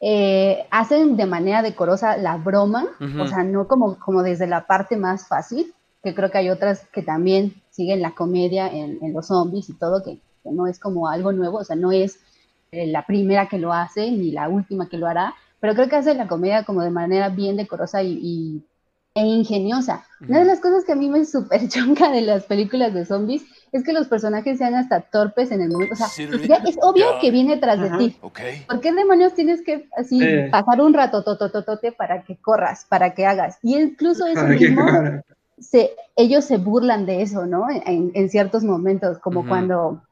eh, 0.00 0.66
hacen 0.70 1.16
de 1.16 1.26
manera 1.26 1.62
decorosa 1.62 2.16
la 2.16 2.36
broma, 2.36 2.86
Ujú. 3.00 3.22
o 3.22 3.26
sea, 3.26 3.42
no 3.44 3.66
como, 3.66 3.98
como 3.98 4.22
desde 4.22 4.46
la 4.46 4.66
parte 4.66 4.96
más 4.96 5.26
fácil, 5.28 5.74
que 6.02 6.14
creo 6.14 6.30
que 6.30 6.38
hay 6.38 6.50
otras 6.50 6.86
que 6.92 7.02
también 7.02 7.54
siguen 7.70 8.02
la 8.02 8.14
comedia 8.14 8.68
en, 8.68 8.98
en 9.02 9.12
los 9.12 9.26
zombies 9.28 9.68
y 9.70 9.74
todo, 9.74 10.02
que, 10.02 10.20
que 10.42 10.50
no 10.52 10.66
es 10.66 10.78
como 10.78 11.08
algo 11.08 11.32
nuevo, 11.32 11.58
o 11.58 11.64
sea, 11.64 11.76
no 11.76 11.92
es 11.92 12.18
eh, 12.72 12.86
la 12.86 13.06
primera 13.06 13.48
que 13.48 13.58
lo 13.58 13.72
hace 13.72 14.10
ni 14.10 14.32
la 14.32 14.48
última 14.48 14.88
que 14.88 14.98
lo 14.98 15.06
hará, 15.06 15.34
pero 15.60 15.74
creo 15.74 15.88
que 15.88 15.96
hace 15.96 16.14
la 16.14 16.28
comedia 16.28 16.64
como 16.64 16.82
de 16.82 16.90
manera 16.90 17.28
bien 17.30 17.56
decorosa 17.56 18.02
y, 18.02 18.18
y- 18.22 18.64
e 19.14 19.22
ingeniosa. 19.24 20.04
Una 20.28 20.40
de 20.40 20.44
las 20.44 20.60
cosas 20.60 20.84
que 20.84 20.92
a 20.92 20.96
mí 20.96 21.08
me 21.08 21.24
súper 21.26 21.68
chonca 21.68 22.10
de 22.10 22.20
las 22.20 22.44
películas 22.44 22.92
de 22.92 23.06
zombies 23.06 23.44
es 23.72 23.82
que 23.84 23.92
los 23.92 24.06
personajes 24.08 24.58
sean 24.58 24.74
hasta 24.74 25.00
torpes 25.00 25.50
en 25.50 25.60
el 25.62 25.70
momento, 25.70 25.94
o 25.94 25.96
sea, 25.96 26.08
ya 26.48 26.56
es 26.66 26.76
obvio 26.82 27.06
que 27.20 27.30
viene 27.30 27.56
tras 27.58 27.80
de 27.80 27.90
ti. 27.98 28.16
Okay. 28.20 28.64
¿Por 28.68 28.80
qué 28.80 28.92
demonios 28.92 29.34
tienes 29.34 29.62
que 29.62 29.88
así 29.96 30.20
Sí. 30.20 30.50
pasar 30.50 30.80
un 30.80 30.94
rato 30.94 31.22
totototote 31.24 31.92
para 31.92 32.22
que 32.22 32.36
corras, 32.36 32.86
para 32.88 33.14
que 33.14 33.26
hagas? 33.26 33.58
Y 33.62 33.76
incluso 33.76 34.26
eso 34.26 34.46
mismo, 34.46 34.86
se, 35.58 35.90
ellos 36.16 36.44
se 36.44 36.58
burlan 36.58 37.06
de 37.06 37.22
eso, 37.22 37.46
¿no? 37.46 37.66
En, 37.70 38.10
en 38.14 38.28
ciertos 38.30 38.62
momentos, 38.64 39.18
como 39.18 39.46
cuando 39.48 40.02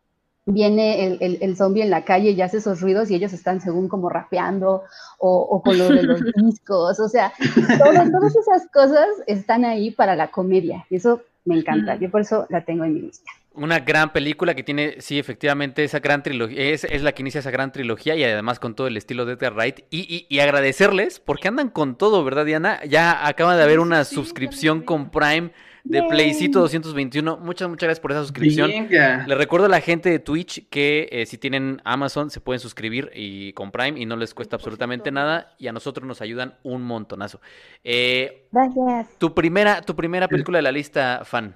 viene 0.46 1.06
el, 1.06 1.18
el, 1.22 1.38
el 1.40 1.56
zombie 1.56 1.82
en 1.82 1.88
la 1.90 2.04
calle 2.04 2.30
y 2.32 2.42
hace 2.42 2.58
esos 2.58 2.82
ruidos 2.82 3.10
y 3.10 3.14
ellos 3.14 3.32
están 3.32 3.62
según 3.62 3.88
como 3.88 4.10
rapeando 4.10 4.82
o, 5.18 5.38
o 5.38 5.62
con 5.62 5.78
lo 5.78 5.88
de 5.88 6.02
los 6.02 6.20
discos, 6.36 7.00
o 7.00 7.08
sea, 7.08 7.32
todo- 7.78 8.10
todas 8.10 8.36
esas 8.36 8.66
cosas 8.70 9.06
están 9.26 9.64
ahí 9.64 9.90
para 9.90 10.16
la 10.16 10.30
comedia 10.30 10.84
y 10.90 10.96
eso 10.96 11.22
me 11.46 11.56
encanta, 11.58 11.94
yo 11.96 12.10
por 12.10 12.20
eso 12.22 12.46
la 12.50 12.62
tengo 12.64 12.84
en 12.84 12.92
mi 12.94 13.00
lista. 13.02 13.30
Una 13.54 13.80
gran 13.80 14.12
película 14.12 14.54
que 14.54 14.62
tiene, 14.64 14.96
sí, 15.00 15.18
efectivamente, 15.18 15.84
esa 15.84 16.00
gran 16.00 16.22
trilogía, 16.22 16.60
es, 16.60 16.84
es 16.84 17.02
la 17.02 17.12
que 17.12 17.22
inicia 17.22 17.38
esa 17.38 17.50
gran 17.52 17.70
trilogía 17.72 18.16
y 18.16 18.24
además 18.24 18.58
con 18.58 18.74
todo 18.74 18.86
el 18.88 18.96
estilo 18.96 19.24
de 19.26 19.34
Edgar 19.34 19.54
Wright. 19.54 19.80
Y, 19.90 20.00
y- 20.00 20.26
y 20.28 20.40
agradecerles 20.40 21.20
porque 21.20 21.48
andan 21.48 21.68
con 21.70 21.96
todo, 21.96 22.24
¿verdad, 22.24 22.44
Diana? 22.44 22.80
Ya 22.84 23.26
acaba 23.26 23.56
de 23.56 23.62
haber 23.62 23.78
una 23.80 24.04
suscripción 24.04 24.82
con 24.82 25.10
Prime 25.10 25.52
de. 25.84 26.02
Playcito 26.02 26.60
221. 26.60 27.36
Muchas, 27.36 27.68
muchas 27.68 27.86
gracias 27.86 28.00
por 28.00 28.10
esa 28.10 28.22
suscripción. 28.22 28.70
Venga. 28.70 29.24
Le 29.26 29.34
recuerdo 29.36 29.66
a 29.66 29.68
la 29.68 29.80
gente 29.80 30.08
de 30.10 30.18
Twitch 30.18 30.68
que 30.68 31.08
eh, 31.12 31.26
si 31.26 31.38
tienen 31.38 31.80
Amazon 31.84 32.30
se 32.30 32.40
pueden 32.40 32.58
suscribir 32.58 33.10
y 33.14 33.52
con 33.52 33.70
Prime 33.70 34.00
y 34.00 34.06
no 34.06 34.16
les 34.16 34.34
cuesta 34.34 34.56
absolutamente 34.56 35.10
nada 35.12 35.54
y 35.58 35.68
a 35.68 35.72
nosotros 35.72 36.06
nos 36.08 36.20
ayudan 36.22 36.54
un 36.64 36.82
montonazo. 36.82 37.40
Eh, 37.84 38.48
Gracias. 38.50 39.10
tu 39.18 39.34
primera, 39.34 39.80
tu 39.82 39.94
primera 39.94 40.26
película 40.26 40.58
de 40.58 40.62
la 40.62 40.72
lista, 40.72 41.20
fan. 41.24 41.54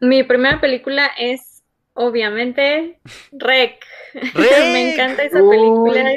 Mi 0.00 0.22
primera 0.24 0.60
película 0.60 1.10
es, 1.18 1.62
obviamente, 1.94 2.98
Rec. 3.32 3.84
¡Rec! 4.34 4.72
Me 4.72 4.92
encanta 4.92 5.22
esa 5.22 5.42
Uy. 5.42 5.50
película. 5.50 6.12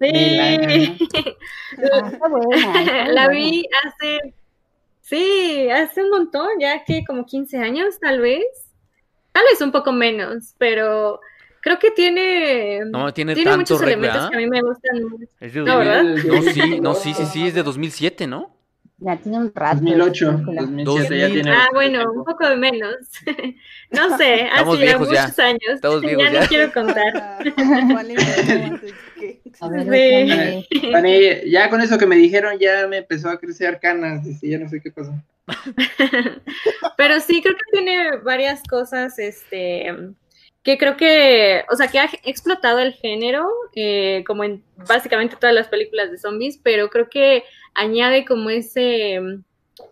Sí, 0.00 0.08
Ah, 1.92 2.10
buena, 2.28 3.08
la 3.08 3.26
buena. 3.26 3.28
vi 3.28 3.66
hace, 3.84 4.34
sí, 5.00 5.70
hace 5.70 6.02
un 6.02 6.10
montón, 6.10 6.48
ya 6.60 6.84
que 6.84 7.04
como 7.06 7.24
15 7.24 7.58
años 7.58 7.98
tal 8.00 8.20
vez. 8.20 8.42
Tal 9.32 9.44
vez 9.50 9.60
un 9.62 9.72
poco 9.72 9.92
menos, 9.92 10.54
pero 10.58 11.20
creo 11.62 11.78
que 11.78 11.90
tiene, 11.92 12.80
No, 12.90 13.14
tiene 13.14 13.34
tiene 13.34 13.50
tanto 13.52 13.60
muchos 13.60 13.80
Rec, 13.80 13.88
elementos 13.88 14.16
¿verdad? 14.16 14.30
que 14.30 14.36
a 14.36 14.40
mí 14.40 14.46
me 14.48 14.60
gustan. 14.60 14.96
Es 15.40 15.54
de 15.54 15.60
No, 15.60 15.78
¿verdad? 15.78 16.04
2000. 16.04 16.26
No, 16.28 16.42
sí, 16.42 16.80
no, 16.80 16.94
sí, 16.94 17.14
sí, 17.14 17.26
sí, 17.26 17.46
es 17.46 17.54
de 17.54 17.62
2007, 17.62 18.26
¿no? 18.26 18.56
Ya 19.04 19.16
tiene 19.16 19.38
un 19.38 19.52
rato. 19.54 19.76
2008, 19.80 20.28
esa 20.30 20.36
película. 20.36 20.62
2007 20.62 21.18
ya 21.18 21.24
2000. 21.28 21.42
tiene. 21.42 21.56
Ah, 21.56 21.68
bueno, 21.74 22.12
un 22.12 22.24
poco 22.24 22.48
de 22.48 22.56
menos. 22.56 22.96
No 23.90 24.16
sé, 24.16 24.44
Estamos 24.44 24.76
hace 24.76 24.86
ya 24.86 24.96
viejos 24.96 25.10
ya. 25.12 25.22
muchos 25.24 25.38
años. 25.38 25.60
Estamos 25.74 26.00
viejos 26.00 26.24
ya 26.24 26.32
ya. 26.32 26.40
no 26.40 26.46
quiero 26.46 26.72
contar. 26.72 27.44
Ver, 29.86 30.64
Sí. 30.70 31.50
ya 31.50 31.68
con 31.68 31.80
eso 31.82 31.98
que 31.98 32.06
me 32.06 32.16
dijeron 32.16 32.58
ya 32.58 32.86
me 32.88 32.98
empezó 32.98 33.28
a 33.28 33.38
crecer 33.38 33.78
canas, 33.80 34.24
dice, 34.24 34.48
ya 34.48 34.58
no 34.58 34.68
sé 34.68 34.80
qué 34.80 34.90
pasó. 34.90 35.12
Pero 36.96 37.20
sí, 37.20 37.42
creo 37.42 37.54
que 37.54 37.62
tiene 37.72 38.16
varias 38.22 38.62
cosas, 38.68 39.18
este, 39.18 39.92
que 40.62 40.78
creo 40.78 40.96
que, 40.96 41.64
o 41.70 41.76
sea, 41.76 41.88
que 41.88 41.98
ha 41.98 42.08
explotado 42.24 42.78
el 42.78 42.92
género, 42.94 43.46
eh, 43.74 44.24
como 44.26 44.44
en 44.44 44.62
básicamente 44.88 45.36
todas 45.38 45.54
las 45.54 45.68
películas 45.68 46.10
de 46.10 46.18
zombies, 46.18 46.58
pero 46.62 46.88
creo 46.88 47.08
que 47.10 47.44
añade 47.74 48.24
como 48.24 48.50
ese 48.50 49.20
mm, 49.20 49.44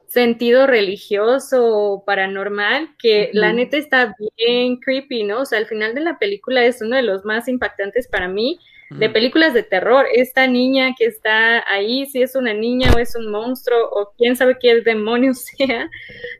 sentido 0.06 0.66
religioso 0.66 1.66
o 1.66 2.04
paranormal 2.04 2.96
que 2.98 3.30
la 3.32 3.48
Ujú. 3.48 3.56
neta 3.56 3.76
está 3.76 4.14
bien 4.36 4.76
creepy, 4.76 5.24
¿no? 5.24 5.40
O 5.42 5.44
sea, 5.44 5.58
al 5.58 5.66
final 5.66 5.94
de 5.94 6.00
la 6.00 6.18
película 6.18 6.64
es 6.64 6.82
uno 6.82 6.96
de 6.96 7.02
los 7.02 7.24
más 7.24 7.48
impactantes 7.48 8.08
para 8.08 8.28
mí 8.28 8.58
de 8.90 9.06
Ujú. 9.06 9.12
películas 9.12 9.54
de 9.54 9.62
terror. 9.62 10.06
Esta 10.12 10.46
niña 10.48 10.94
que 10.98 11.06
está 11.06 11.64
ahí, 11.72 12.06
si 12.06 12.22
es 12.22 12.34
una 12.34 12.52
niña 12.52 12.90
o 12.94 12.98
es 12.98 13.14
un 13.14 13.30
monstruo 13.30 13.78
o 13.92 14.12
quién 14.18 14.34
sabe 14.36 14.58
qué 14.60 14.80
demonio 14.80 15.32
sea, 15.34 15.88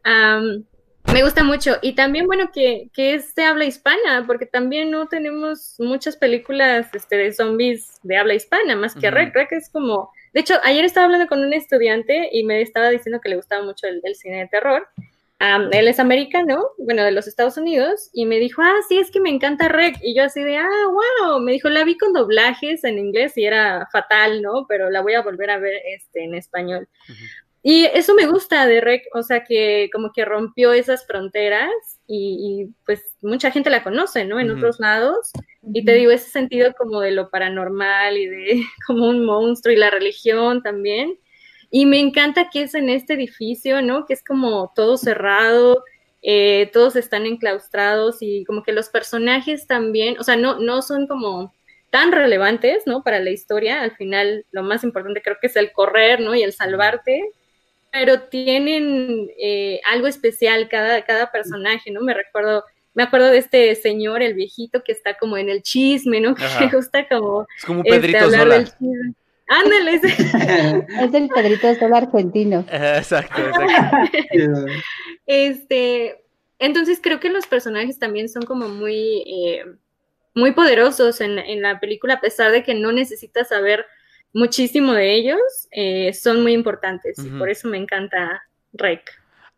am, 0.03 0.65
me 1.13 1.23
gusta 1.23 1.45
mucho. 1.45 1.77
Y 1.81 1.95
también, 1.95 2.27
bueno, 2.27 2.51
que, 2.53 2.91
que 2.93 3.15
es 3.15 3.35
de 3.35 3.45
habla 3.45 3.65
hispana, 3.65 4.25
porque 4.27 4.47
también 4.47 4.91
no 4.91 5.09
tenemos 5.09 5.77
muchas 5.79 6.17
películas 6.17 6.93
este, 6.95 7.17
de 7.17 7.33
zombies 7.33 8.01
de 8.03 8.17
habla 8.17 8.35
hispana, 8.35 8.77
más 8.77 8.95
que 8.95 9.09
Ujú. 9.09 9.17
Rec. 9.17 9.35
Rec 9.35 9.53
es 9.53 9.71
como... 9.71 10.11
De 10.33 10.41
hecho, 10.41 10.55
ayer 10.63 10.85
estaba 10.85 11.07
hablando 11.07 11.27
con 11.27 11.41
un 11.41 11.53
estudiante 11.53 12.29
y 12.33 12.45
me 12.45 12.63
estaba 12.63 12.91
diciendo 12.91 13.21
que 13.21 13.31
le 13.31 13.37
gustaba 13.37 13.65
mucho 13.65 13.87
el, 13.87 14.01
el 14.05 14.15
cine 14.15 14.39
de 14.41 14.49
terror. 14.49 14.87
Am, 15.43 15.71
él 15.73 15.89
es 15.89 15.99
americano, 15.99 16.69
bueno, 16.77 17.03
de 17.03 17.13
los 17.13 17.27
Estados 17.27 17.57
Unidos, 17.57 18.11
y 18.13 18.27
me 18.27 18.39
dijo, 18.39 18.61
ah, 18.61 18.77
sí, 18.87 18.99
es 18.99 19.11
que 19.11 19.21
me 19.21 19.31
encanta 19.31 19.69
Rec. 19.69 19.97
Y 20.03 20.15
yo 20.15 20.25
así 20.25 20.43
de, 20.43 20.59
ah, 20.59 20.69
wow, 21.27 21.41
me 21.41 21.53
dijo, 21.53 21.71
la 21.71 21.83
vi 21.83 21.97
con 21.97 22.13
doblajes 22.13 22.85
en 22.85 22.99
inglés 22.99 23.39
y 23.39 23.47
era 23.47 23.89
fatal, 23.91 24.43
¿no? 24.43 24.67
Pero 24.69 24.91
la 24.91 25.01
voy 25.01 25.15
a 25.15 25.23
volver 25.23 25.51
a 25.51 25.59
ver 25.59 25.81
este, 25.87 26.25
en 26.25 26.35
español. 26.35 26.89
Y 27.63 27.87
eso 27.87 28.15
me 28.15 28.27
gusta 28.27 28.67
de 28.67 28.83
Rec, 28.83 29.05
o 29.15 29.23
sea, 29.23 29.45
que 29.45 29.89
como 29.93 30.13
que 30.13 30.27
rompió 30.27 30.75
esas 30.75 31.07
fronteras 31.07 31.71
y, 32.13 32.65
y, 32.65 32.75
pues 32.85 33.15
mucha 33.23 33.53
gente 33.53 33.71
la 33.71 33.85
conoce, 33.85 34.25
¿no? 34.25 34.41
En 34.41 34.51
otros 34.51 34.81
lados. 34.81 35.31
Y 35.63 35.85
te 35.85 35.95
digo, 35.95 36.11
ese 36.11 36.29
sentido 36.29 36.75
como 36.77 37.01
de 37.01 37.13
lo 37.13 37.31
paranormal 37.31 38.17
y 38.17 38.27
de 38.27 38.63
como 38.87 39.09
un 39.09 39.25
monstruo 39.25 39.73
y 39.73 39.79
la 39.79 39.91
religión 39.91 40.61
también. 40.61 41.17
Y 41.71 41.87
me 41.87 42.01
encanta 42.01 42.51
que 42.51 42.63
es 42.63 42.75
en 42.75 42.91
este 42.91 43.15
edificio, 43.15 43.81
¿no? 43.81 44.07
Que 44.07 44.15
es 44.15 44.25
como 44.25 44.73
todo 44.75 44.97
cerrado, 44.97 45.85
eh, 46.23 46.69
todos 46.73 46.97
están 46.97 47.27
enclaustrados 47.27 48.19
y 48.23 48.45
como 48.45 48.65
que 48.65 48.73
los 48.73 48.89
personajes 48.89 49.69
también, 49.69 50.17
o 50.19 50.25
sea, 50.25 50.35
no, 50.35 50.59
no 50.59 50.83
son 50.83 51.07
como 51.07 51.55
tan 51.91 52.11
relevantes, 52.11 52.89
¿no? 52.89 53.05
Para 53.05 53.21
la 53.21 53.31
historia. 53.31 53.83
Al 53.83 53.95
final, 53.95 54.45
lo 54.51 54.65
más 54.65 54.83
importante 54.83 55.23
creo 55.23 55.37
que 55.41 55.47
es 55.47 55.55
el 55.55 55.71
correr, 55.71 56.19
¿no? 56.19 56.35
Y 56.35 56.43
el 56.43 56.53
salvarte. 56.53 57.23
Pero 57.93 58.23
tienen 58.23 59.31
eh, 59.39 59.81
algo 59.91 60.07
especial 60.07 60.69
cada, 60.69 61.05
cada 61.05 61.31
personaje, 61.33 61.91
¿no? 61.91 62.01
Me 62.03 62.15
recuerdo, 62.15 62.65
me 62.95 63.03
acuerdo 63.03 63.29
de 63.29 63.39
este 63.39 63.75
señor, 63.75 64.23
el 64.23 64.35
viejito, 64.35 64.83
que 64.85 64.93
está 64.93 65.17
como 65.19 65.37
en 65.37 65.49
el 65.49 65.63
chisme, 65.63 66.21
¿no? 66.21 66.35
Que 66.59 66.67
le 66.67 66.71
gusta 66.71 67.09
como. 67.09 67.47
Es 67.57 67.65
como 67.65 67.81
un 67.81 67.85
Pedrito 67.85 68.19
este, 68.19 68.39
Sola. 68.39 68.65
Ándale. 69.49 70.01
es 71.03 71.15
el 71.15 71.29
Pedrito 71.29 71.75
Sola 71.75 71.99
argentino. 71.99 72.65
Exacto, 72.71 73.43
exacto. 73.43 74.67
este, 75.27 76.23
entonces 76.59 77.01
creo 77.03 77.19
que 77.19 77.31
los 77.31 77.47
personajes 77.47 77.99
también 77.99 78.29
son 78.29 78.43
como 78.45 78.69
muy. 78.69 79.25
Eh, 79.27 79.65
muy 80.33 80.53
poderosos 80.53 81.21
en, 81.21 81.41
en, 81.41 81.61
la 81.61 81.81
película, 81.81 82.15
a 82.15 82.21
pesar 82.21 82.53
de 82.53 82.63
que 82.63 82.73
no 82.73 82.93
necesitas 82.93 83.49
saber 83.49 83.85
muchísimo 84.33 84.93
de 84.93 85.15
ellos, 85.15 85.69
eh, 85.71 86.13
son 86.13 86.43
muy 86.43 86.53
importantes 86.53 87.19
y 87.19 87.29
por 87.31 87.51
eso 87.51 87.69
me 87.69 87.79
encanta 87.79 88.43
Rec. 88.73 89.03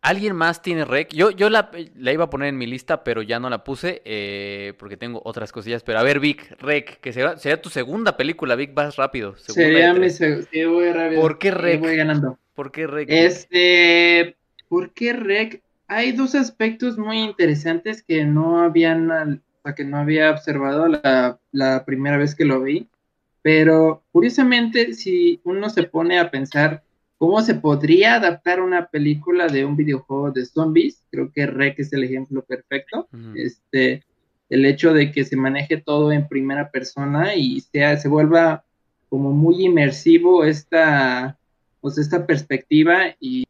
¿Alguien 0.03 0.35
más 0.35 0.61
tiene 0.61 0.83
Rec? 0.83 1.13
Yo, 1.13 1.31
yo 1.31 1.49
la, 1.49 1.71
la, 1.95 2.11
iba 2.11 2.25
a 2.25 2.29
poner 2.29 2.49
en 2.49 2.57
mi 2.57 2.67
lista, 2.67 3.05
pero 3.05 3.21
ya 3.21 3.39
no 3.39 3.49
la 3.49 3.63
puse 3.63 4.01
eh, 4.03 4.73
porque 4.77 4.97
tengo 4.97 5.21
otras 5.23 5.53
cosillas. 5.53 5.81
Pero 5.81 5.97
a 5.97 6.03
ver, 6.03 6.19
Vic, 6.19 6.59
Rec, 6.59 6.99
que 6.99 7.13
sea, 7.13 7.37
sería 7.37 7.61
tu 7.61 7.69
segunda 7.69 8.17
película, 8.17 8.55
Vic, 8.55 8.73
vas 8.73 8.97
rápido. 8.97 9.37
Sería 9.37 9.93
mi 9.93 10.09
segunda, 10.09 10.45
sí, 10.51 10.65
voy 10.65 10.91
rápido. 10.91 11.21
¿Por 11.21 11.39
qué 11.39 11.51
Rec? 11.51 11.79
Voy 11.79 11.95
ganando. 11.95 12.37
¿Por 12.53 12.73
qué 12.73 12.85
Rec? 12.85 13.07
Este, 13.09 14.35
¿por 14.67 14.91
qué 14.91 15.13
Rec? 15.13 15.61
Hay 15.87 16.11
dos 16.11 16.35
aspectos 16.35 16.97
muy 16.97 17.19
interesantes 17.19 18.03
que 18.03 18.25
no 18.25 18.59
habían 18.59 19.41
que 19.71 19.85
no 19.85 19.97
había 19.97 20.31
observado 20.31 20.89
la, 20.89 21.39
la, 21.53 21.85
primera 21.85 22.17
vez 22.17 22.35
que 22.35 22.43
lo 22.43 22.61
vi. 22.61 22.89
Pero 23.43 24.03
curiosamente, 24.11 24.93
si 24.93 25.39
uno 25.43 25.69
se 25.69 25.83
pone 25.83 26.17
a 26.17 26.31
pensar 26.31 26.81
cómo 27.17 27.41
se 27.41 27.55
podría 27.55 28.15
adaptar 28.15 28.61
una 28.61 28.87
película 28.87 29.47
de 29.47 29.65
un 29.65 29.75
videojuego 29.75 30.31
de 30.31 30.45
zombies, 30.45 31.03
creo 31.11 31.31
que 31.31 31.45
Rec 31.45 31.77
es 31.77 31.91
el 31.93 32.05
ejemplo 32.05 32.41
perfecto. 32.41 33.07
Este, 33.35 34.03
el 34.49 34.65
hecho 34.65 34.93
de 34.93 35.11
que 35.11 35.25
se 35.25 35.35
maneje 35.35 35.77
todo 35.77 36.11
en 36.11 36.27
primera 36.27 36.71
persona 36.71 37.35
y 37.35 37.59
sea, 37.59 37.97
se 37.97 38.07
vuelva 38.07 38.63
como 39.09 39.31
muy 39.31 39.65
inmersivo 39.65 40.45
esta, 40.45 41.37
pues 41.81 41.97
esta 41.97 42.25
perspectiva 42.25 43.15
y, 43.19 43.45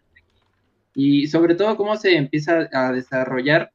y 0.95 1.27
sobre 1.27 1.55
todo 1.55 1.77
cómo 1.77 1.95
se 1.97 2.17
empieza 2.17 2.67
a 2.73 2.91
desarrollar. 2.91 3.71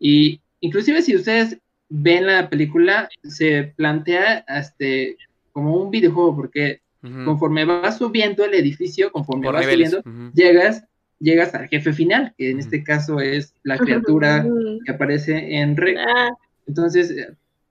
Y 0.00 0.40
inclusive 0.60 1.00
si 1.00 1.14
ustedes 1.14 1.58
ven 1.88 2.26
la 2.26 2.48
película, 2.48 3.08
se 3.22 3.72
plantea 3.76 4.44
este, 4.48 5.16
como 5.54 5.76
un 5.76 5.90
videojuego, 5.90 6.36
porque 6.36 6.82
conforme 7.24 7.64
vas 7.64 7.98
subiendo 7.98 8.44
el 8.44 8.54
edificio, 8.54 9.12
conforme 9.12 9.50
vas 9.50 9.64
subiendo, 9.64 10.02
llegas, 10.34 10.84
llegas 11.18 11.54
al 11.54 11.68
jefe 11.68 11.92
final, 11.92 12.34
que 12.36 12.50
en 12.50 12.58
este 12.58 12.82
caso 12.82 13.20
es 13.20 13.54
la 13.62 13.78
criatura 13.78 14.44
que 14.84 14.92
aparece 14.92 15.56
en 15.56 15.76
Rec. 15.76 15.98
Ah. 15.98 16.30
Entonces, 16.66 17.14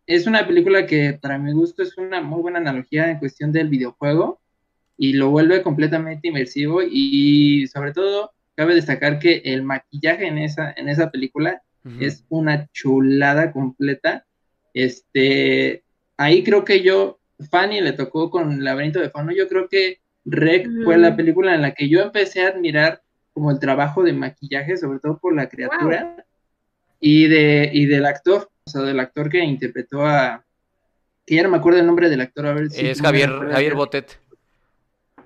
es 0.06 0.28
una 0.28 0.46
película 0.46 0.86
que 0.86 1.18
para 1.22 1.38
mi 1.38 1.52
gusto 1.52 1.84
es 1.84 1.98
una 1.98 2.22
muy 2.22 2.42
buena 2.42 2.60
analogía 2.60 3.10
en 3.10 3.20
cuestión 3.20 3.52
del 3.52 3.70
videojuego 3.70 4.40
y 4.98 5.14
lo 5.14 5.30
vuelve 5.30 5.62
completamente 5.64 6.28
inmersivo 6.28 6.82
y 6.84 7.68
sobre 7.68 7.92
todo 7.92 8.32
cabe 8.56 8.76
destacar 8.76 9.20
que 9.20 9.42
el 9.46 9.64
maquillaje 9.64 10.28
en 10.28 10.38
esa, 10.38 10.74
en 10.78 10.90
esa 10.90 11.10
película 11.10 11.62
es 12.00 12.24
una 12.30 12.70
chulada 12.72 13.52
completa. 13.52 14.26
Este, 14.74 15.84
ahí 16.16 16.44
creo 16.44 16.64
que 16.64 16.82
yo, 16.82 17.20
Fanny 17.50 17.82
le 17.82 17.94
tocó 17.94 18.30
con 18.30 18.64
Laberinto 18.64 19.00
de 19.00 19.10
Fano, 19.10 19.32
yo 19.32 19.48
creo 19.48 19.68
que 19.68 20.00
Rec 20.26 20.68
fue 20.84 20.98
la 20.98 21.16
película 21.16 21.54
en 21.54 21.62
la 21.62 21.74
que 21.74 21.90
yo 21.90 22.02
empecé 22.02 22.44
a 22.44 22.50
admirar 22.50 23.02
como 23.34 23.52
el 23.52 23.60
trabajo 23.60 24.04
de 24.04 24.14
maquillaje, 24.14 24.78
sobre 24.78 25.00
todo 25.00 25.18
por 25.18 25.36
la 25.36 25.50
criatura 25.50 26.26
y, 27.00 27.28
de, 27.28 27.70
y 27.74 27.86
del 27.86 28.06
actor, 28.06 28.50
o 28.66 28.70
sea, 28.70 28.82
del 28.82 29.00
actor 29.00 29.30
que 29.30 29.44
interpretó 29.44 30.06
a, 30.06 30.46
que 31.26 31.36
ya 31.36 31.44
no 31.44 31.50
me 31.50 31.58
acuerdo 31.58 31.80
el 31.80 31.88
nombre 31.88 32.10
del 32.10 32.22
actor, 32.22 32.46
a 32.46 32.54
ver 32.54 32.70
si... 32.70 32.86
Es 32.88 33.02
Javier, 33.02 33.30
Javier 33.30 33.76
Botet. 33.76 34.20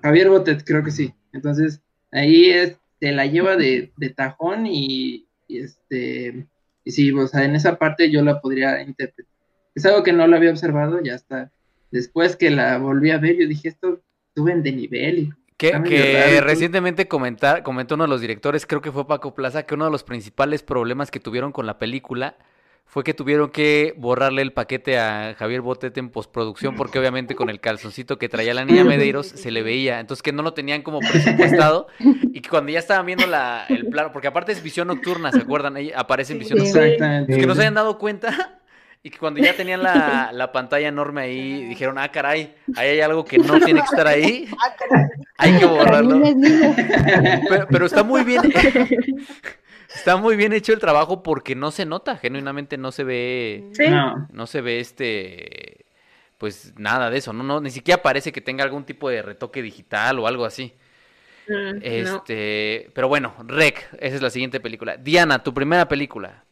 Javier 0.02 0.28
Botet, 0.30 0.64
creo 0.64 0.82
que 0.82 0.90
sí. 0.90 1.12
Entonces, 1.32 1.80
ahí 2.10 2.50
es, 2.50 2.76
se 3.00 3.12
la 3.12 3.26
lleva 3.26 3.56
de, 3.56 3.92
de 3.96 4.10
tajón 4.10 4.66
y, 4.66 5.26
y 5.46 5.58
este, 5.58 6.46
y 6.84 6.90
sí, 6.90 7.12
o 7.12 7.26
sea, 7.26 7.44
en 7.44 7.54
esa 7.54 7.78
parte 7.78 8.10
yo 8.10 8.22
la 8.22 8.40
podría 8.40 8.82
interpretar. 8.82 9.34
Es 9.74 9.84
algo 9.86 10.02
que 10.02 10.12
no 10.12 10.26
lo 10.26 10.36
había 10.36 10.50
observado, 10.50 11.00
ya 11.02 11.14
está. 11.14 11.52
Después 11.90 12.36
que 12.36 12.50
la 12.50 12.78
volví 12.78 13.10
a 13.10 13.18
ver, 13.18 13.36
yo 13.36 13.46
dije, 13.46 13.68
esto 13.68 14.00
suben 14.34 14.62
de 14.62 14.72
nivel. 14.72 15.18
Y 15.18 15.32
que, 15.56 16.40
recientemente 16.40 17.08
comentar, 17.08 17.62
comentó 17.62 17.96
uno 17.96 18.04
de 18.04 18.10
los 18.10 18.20
directores, 18.20 18.64
creo 18.64 18.80
que 18.80 18.92
fue 18.92 19.06
Paco 19.06 19.34
Plaza, 19.34 19.64
que 19.64 19.74
uno 19.74 19.86
de 19.86 19.90
los 19.90 20.04
principales 20.04 20.62
problemas 20.62 21.10
que 21.10 21.18
tuvieron 21.18 21.50
con 21.50 21.66
la 21.66 21.78
película 21.78 22.36
fue 22.88 23.04
que 23.04 23.12
tuvieron 23.12 23.50
que 23.50 23.92
borrarle 23.98 24.40
el 24.40 24.52
paquete 24.54 24.98
a 24.98 25.34
Javier 25.38 25.60
Botete 25.60 26.00
en 26.00 26.08
postproducción 26.08 26.74
porque 26.74 26.98
obviamente 26.98 27.34
con 27.34 27.50
el 27.50 27.60
calzoncito 27.60 28.18
que 28.18 28.30
traía 28.30 28.54
la 28.54 28.64
niña 28.64 28.82
Medeiros 28.82 29.26
se 29.26 29.50
le 29.50 29.62
veía, 29.62 30.00
entonces 30.00 30.22
que 30.22 30.32
no 30.32 30.42
lo 30.42 30.54
tenían 30.54 30.80
como 30.80 31.00
presupuestado 31.00 31.88
y 31.98 32.40
que 32.40 32.48
cuando 32.48 32.72
ya 32.72 32.78
estaban 32.78 33.04
viendo 33.04 33.26
la, 33.26 33.66
el 33.68 33.88
plano, 33.88 34.10
porque 34.10 34.28
aparte 34.28 34.52
es 34.52 34.62
visión 34.62 34.88
nocturna, 34.88 35.32
¿se 35.32 35.40
acuerdan? 35.40 35.76
Ahí 35.76 35.92
aparece 35.94 36.32
en 36.32 36.38
visión 36.38 36.58
nocturna. 36.58 36.86
Exactamente. 36.86 37.36
que 37.36 37.46
no 37.46 37.54
se 37.54 37.60
hayan 37.60 37.74
dado 37.74 37.98
cuenta 37.98 38.57
y 39.02 39.10
que 39.10 39.18
cuando 39.18 39.40
ya 39.40 39.54
tenían 39.54 39.82
la, 39.82 40.30
la, 40.32 40.52
pantalla 40.52 40.88
enorme 40.88 41.22
ahí 41.22 41.64
dijeron, 41.64 41.98
ah, 41.98 42.10
caray, 42.10 42.54
ahí 42.76 42.88
hay 42.90 43.00
algo 43.00 43.24
que 43.24 43.38
no 43.38 43.60
tiene 43.60 43.80
que 43.80 43.86
estar 43.86 44.06
ahí, 44.06 44.48
ah, 44.58 45.08
hay 45.38 45.58
que 45.58 45.64
borrarlo. 45.64 46.20
Pero, 47.48 47.66
pero 47.70 47.86
está 47.86 48.02
muy 48.02 48.24
bien. 48.24 48.42
Está 49.94 50.16
muy 50.18 50.36
bien 50.36 50.52
hecho 50.52 50.74
el 50.74 50.78
trabajo 50.78 51.22
porque 51.22 51.54
no 51.54 51.70
se 51.70 51.86
nota, 51.86 52.18
genuinamente 52.18 52.76
no 52.76 52.92
se 52.92 53.04
ve, 53.04 53.72
no. 54.32 54.46
se 54.46 54.60
ve 54.60 54.80
este, 54.80 55.86
pues 56.36 56.74
nada 56.76 57.08
de 57.08 57.16
eso, 57.16 57.32
no, 57.32 57.42
no, 57.42 57.58
ni 57.60 57.70
siquiera 57.70 58.02
parece 58.02 58.30
que 58.30 58.42
tenga 58.42 58.64
algún 58.64 58.84
tipo 58.84 59.08
de 59.08 59.22
retoque 59.22 59.62
digital 59.62 60.18
o 60.18 60.26
algo 60.26 60.44
así. 60.44 60.74
Mm, 61.48 61.78
este, 61.80 62.90
pero 62.94 63.08
bueno, 63.08 63.34
Rec, 63.46 63.88
esa 63.98 64.16
es 64.16 64.22
la 64.22 64.28
siguiente 64.28 64.60
película. 64.60 64.98
Diana, 64.98 65.42
tu 65.42 65.54
primera 65.54 65.88
película. 65.88 66.44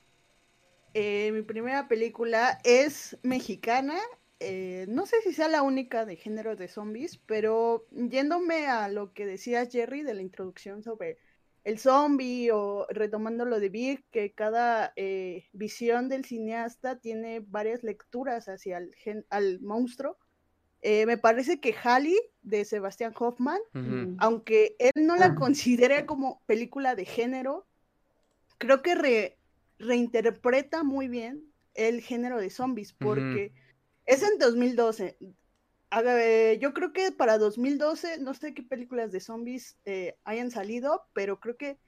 Eh, 0.98 1.30
mi 1.30 1.42
primera 1.42 1.88
película 1.88 2.58
es 2.64 3.18
mexicana. 3.22 3.98
Eh, 4.40 4.86
no 4.88 5.04
sé 5.04 5.20
si 5.20 5.34
sea 5.34 5.46
la 5.46 5.60
única 5.60 6.06
de 6.06 6.16
género 6.16 6.56
de 6.56 6.68
zombies, 6.68 7.18
pero 7.18 7.86
yéndome 7.90 8.66
a 8.66 8.88
lo 8.88 9.12
que 9.12 9.26
decías 9.26 9.70
Jerry 9.70 10.00
de 10.00 10.14
la 10.14 10.22
introducción 10.22 10.82
sobre 10.82 11.18
el 11.64 11.78
zombie 11.78 12.50
o 12.50 12.86
retomando 12.88 13.44
lo 13.44 13.60
de 13.60 13.68
Big, 13.68 14.06
que 14.10 14.32
cada 14.32 14.94
eh, 14.96 15.44
visión 15.52 16.08
del 16.08 16.24
cineasta 16.24 16.98
tiene 16.98 17.40
varias 17.40 17.82
lecturas 17.82 18.48
hacia 18.48 18.78
el 18.78 19.26
al 19.28 19.60
monstruo. 19.60 20.16
Eh, 20.80 21.04
me 21.04 21.18
parece 21.18 21.60
que 21.60 21.74
Halley 21.74 22.18
de 22.40 22.64
Sebastián 22.64 23.12
Hoffman, 23.18 23.60
aunque 24.18 24.76
él 24.78 25.06
no 25.06 25.16
la 25.16 25.26
ah. 25.26 25.34
considere 25.34 26.06
como 26.06 26.40
película 26.46 26.94
de 26.94 27.04
género, 27.04 27.66
creo 28.56 28.80
que 28.80 28.94
reinterpreta 29.78 30.82
muy 30.82 31.08
bien 31.08 31.42
el 31.74 32.00
género 32.00 32.40
de 32.40 32.50
zombies, 32.50 32.92
porque 32.92 33.52
es 34.06 34.22
en 34.22 34.38
2012 34.38 35.18
yo 36.60 36.74
creo 36.74 36.92
que 36.92 37.12
para 37.12 37.38
2012, 37.38 38.18
no 38.20 38.34
sé 38.34 38.54
qué 38.54 38.62
películas 38.62 39.12
de 39.12 39.20
zombies 39.20 39.76
eh, 39.84 40.16
hayan 40.24 40.50
salido, 40.50 41.02
pero 41.12 41.40
creo 41.40 41.56
que 41.56 41.78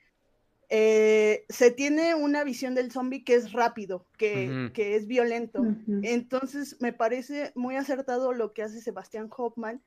eh, 0.71 1.45
se 1.49 1.71
tiene 1.71 2.15
una 2.15 2.45
visión 2.45 2.75
del 2.75 2.93
zombie 2.93 3.25
que 3.25 3.35
es 3.35 3.53
rápido, 3.53 4.07
que, 4.19 4.71
es 4.75 5.07
violento. 5.07 5.65
Entonces, 6.03 6.77
me 6.81 6.93
parece 6.93 7.53
muy 7.55 7.77
acertado 7.77 8.33
lo 8.33 8.53
que 8.53 8.63
hace 8.63 8.81
Sebastián 8.81 9.29
Hoffman, 9.35 9.83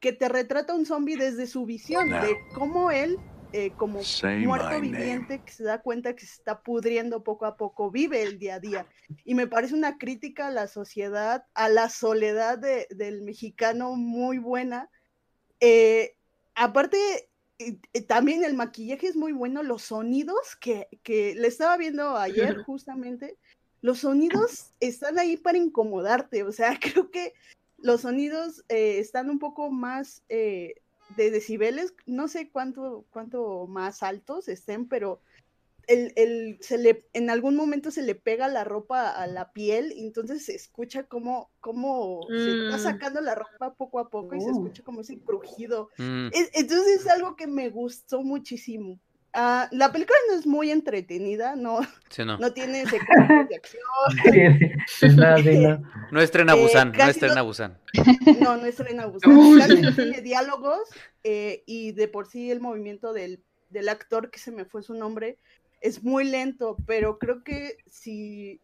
que 0.00 0.12
te 0.12 0.28
retrata 0.28 0.74
un 0.74 0.86
zombie 0.86 1.16
desde 1.16 1.46
su 1.46 1.64
visión, 1.64 2.10
de 2.10 2.36
cómo 2.54 2.90
él 2.90 3.18
eh, 3.56 3.70
como 3.76 4.00
muerto 4.44 4.80
viviente 4.80 5.40
que 5.44 5.52
se 5.52 5.62
da 5.62 5.80
cuenta 5.80 6.16
que 6.16 6.26
se 6.26 6.34
está 6.34 6.60
pudriendo 6.60 7.22
poco 7.22 7.46
a 7.46 7.56
poco, 7.56 7.88
vive 7.88 8.20
el 8.24 8.36
día 8.36 8.56
a 8.56 8.58
día. 8.58 8.86
Y 9.24 9.36
me 9.36 9.46
parece 9.46 9.74
una 9.74 9.96
crítica 9.96 10.48
a 10.48 10.50
la 10.50 10.66
sociedad, 10.66 11.46
a 11.54 11.68
la 11.68 11.88
soledad 11.88 12.58
del 12.58 13.22
mexicano 13.22 13.94
muy 13.94 14.38
buena. 14.38 14.90
Eh, 15.60 16.16
aparte, 16.56 16.98
también 18.08 18.42
el 18.42 18.54
maquillaje 18.54 19.06
es 19.06 19.14
muy 19.14 19.30
bueno, 19.30 19.62
los 19.62 19.82
sonidos 19.82 20.56
que, 20.60 20.88
que 21.04 21.36
le 21.36 21.46
estaba 21.46 21.76
viendo 21.76 22.16
ayer 22.16 22.56
justamente, 22.66 23.38
los 23.82 24.00
sonidos 24.00 24.72
están 24.80 25.16
ahí 25.16 25.36
para 25.36 25.58
incomodarte, 25.58 26.42
o 26.42 26.50
sea, 26.50 26.76
creo 26.80 27.12
que 27.12 27.34
los 27.78 28.00
sonidos 28.00 28.64
eh, 28.68 28.98
están 28.98 29.30
un 29.30 29.38
poco 29.38 29.70
más 29.70 30.24
de 31.16 31.30
decibeles, 31.30 31.94
no 32.06 32.28
sé 32.28 32.50
cuánto, 32.50 33.04
cuánto 33.10 33.66
más 33.66 34.02
altos 34.02 34.48
estén, 34.48 34.88
pero 34.88 35.20
el, 35.86 36.12
el, 36.16 36.56
se 36.62 36.78
le, 36.78 37.06
en 37.12 37.28
algún 37.28 37.56
momento 37.56 37.90
se 37.90 38.02
le 38.02 38.14
pega 38.14 38.48
la 38.48 38.64
ropa 38.64 39.10
a 39.10 39.26
la 39.26 39.52
piel 39.52 39.92
y 39.92 40.06
entonces 40.06 40.46
se 40.46 40.54
escucha 40.54 41.04
como, 41.04 41.50
como 41.60 42.26
se 42.30 42.52
está 42.52 42.76
Mm. 42.76 42.80
sacando 42.80 43.20
la 43.20 43.34
ropa 43.34 43.74
poco 43.74 43.98
a 43.98 44.08
poco 44.08 44.34
y 44.34 44.40
se 44.40 44.48
Oh. 44.48 44.52
escucha 44.52 44.82
como 44.82 45.02
ese 45.02 45.18
crujido. 45.20 45.90
Mm, 45.98 46.28
Es- 46.32 46.50
entonces 46.54 47.00
es 47.02 47.06
algo 47.08 47.36
que 47.36 47.46
me 47.46 47.68
gustó 47.68 48.22
muchísimo. 48.22 48.98
Ah, 49.34 49.68
la 49.72 49.90
película 49.90 50.16
no 50.28 50.34
es 50.38 50.46
muy 50.46 50.70
entretenida, 50.70 51.56
no, 51.56 51.80
sí, 52.08 52.24
no. 52.24 52.38
no 52.38 52.52
tiene 52.52 52.86
secuencias 52.86 53.48
de 53.48 53.56
acción, 53.56 53.82
Sí, 54.86 55.08
sí. 55.10 55.16
Nada, 55.16 55.38
sí, 55.38 55.58
no. 55.58 55.82
No 56.12 56.20
estrena 56.20 56.54
Eh, 56.54 56.60
Busan, 56.60 56.92
no 56.92 57.04
estrena 57.08 57.34
no- 57.36 57.44
Busan. 57.44 57.78
no, 58.40 58.56
no 58.56 58.66
estrena 58.66 59.06
Busan, 59.06 59.30
casi 59.58 59.82
no 59.82 59.92
tiene 59.94 60.20
diálogos 60.20 60.80
eh, 61.24 61.64
y 61.66 61.92
de 61.92 62.06
por 62.08 62.26
sí 62.28 62.50
el 62.50 62.60
movimiento 62.60 63.12
del, 63.12 63.42
del 63.70 63.88
actor, 63.88 64.30
que 64.30 64.38
se 64.38 64.52
me 64.52 64.64
fue 64.64 64.82
su 64.82 64.94
nombre, 64.94 65.38
es 65.80 66.02
muy 66.04 66.24
lento, 66.24 66.76
pero 66.86 67.18
creo 67.18 67.42
que 67.42 67.76
si 67.90 68.60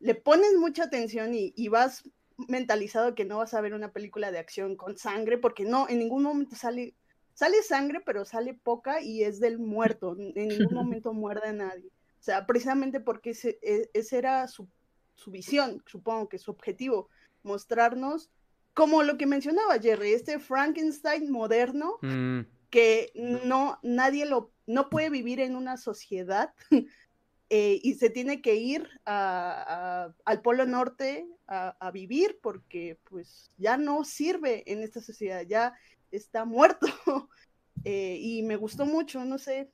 le 0.00 0.14
pones 0.14 0.54
mucha 0.58 0.84
atención 0.84 1.34
y, 1.34 1.52
y 1.56 1.68
vas 1.68 2.08
mentalizado 2.48 3.14
que 3.14 3.24
no 3.24 3.38
vas 3.38 3.54
a 3.54 3.60
ver 3.60 3.72
una 3.74 3.92
película 3.92 4.30
de 4.30 4.38
acción 4.38 4.76
con 4.76 4.96
sangre, 4.96 5.38
porque 5.38 5.64
no, 5.64 5.88
en 5.88 5.98
ningún 5.98 6.22
momento 6.22 6.56
sale, 6.56 6.94
sale 7.36 7.62
sangre, 7.62 8.00
pero 8.00 8.24
sale 8.24 8.54
poca 8.54 9.00
y 9.02 9.22
es 9.22 9.38
del 9.40 9.58
muerto, 9.58 10.16
en 10.18 10.48
ningún 10.48 10.74
momento 10.74 11.12
muerde 11.12 11.48
a 11.50 11.52
nadie. 11.52 11.88
O 12.18 12.22
sea, 12.26 12.46
precisamente 12.46 12.98
porque 12.98 13.30
ese, 13.30 13.58
e- 13.62 13.90
ese 13.92 14.18
era 14.18 14.48
su, 14.48 14.66
su 15.14 15.30
visión, 15.30 15.82
supongo 15.86 16.28
que 16.28 16.38
su 16.38 16.50
objetivo, 16.50 17.08
mostrarnos 17.42 18.30
como 18.74 19.02
lo 19.02 19.16
que 19.18 19.26
mencionaba 19.26 19.78
Jerry, 19.78 20.12
este 20.12 20.38
Frankenstein 20.40 21.30
moderno 21.30 21.98
Mm, 22.02 22.40
que 22.70 23.12
no 23.14 23.78
nadie 23.82 24.26
lo 24.26 24.50
no 24.66 24.88
puede 24.90 25.08
vivir 25.10 25.38
en 25.40 25.54
una 25.56 25.76
sociedad 25.76 26.52
eh, 27.48 27.78
y 27.82 27.94
se 27.94 28.10
tiene 28.10 28.42
que 28.42 28.56
ir 28.56 28.88
a- 29.04 30.04
a- 30.06 30.14
al 30.24 30.42
Polo 30.42 30.66
Norte 30.66 31.28
a, 31.46 31.76
a 31.78 31.90
vivir 31.92 32.38
porque 32.42 32.98
pues 33.04 33.52
ya 33.56 33.76
no 33.76 34.04
sirve 34.04 34.64
en 34.70 34.82
esta 34.82 35.00
sociedad, 35.00 35.42
ya 35.46 35.74
está 36.16 36.44
muerto. 36.44 36.86
Eh, 37.84 38.18
y 38.20 38.42
me 38.42 38.56
gustó 38.56 38.84
mucho, 38.84 39.24
no 39.24 39.38
sé, 39.38 39.70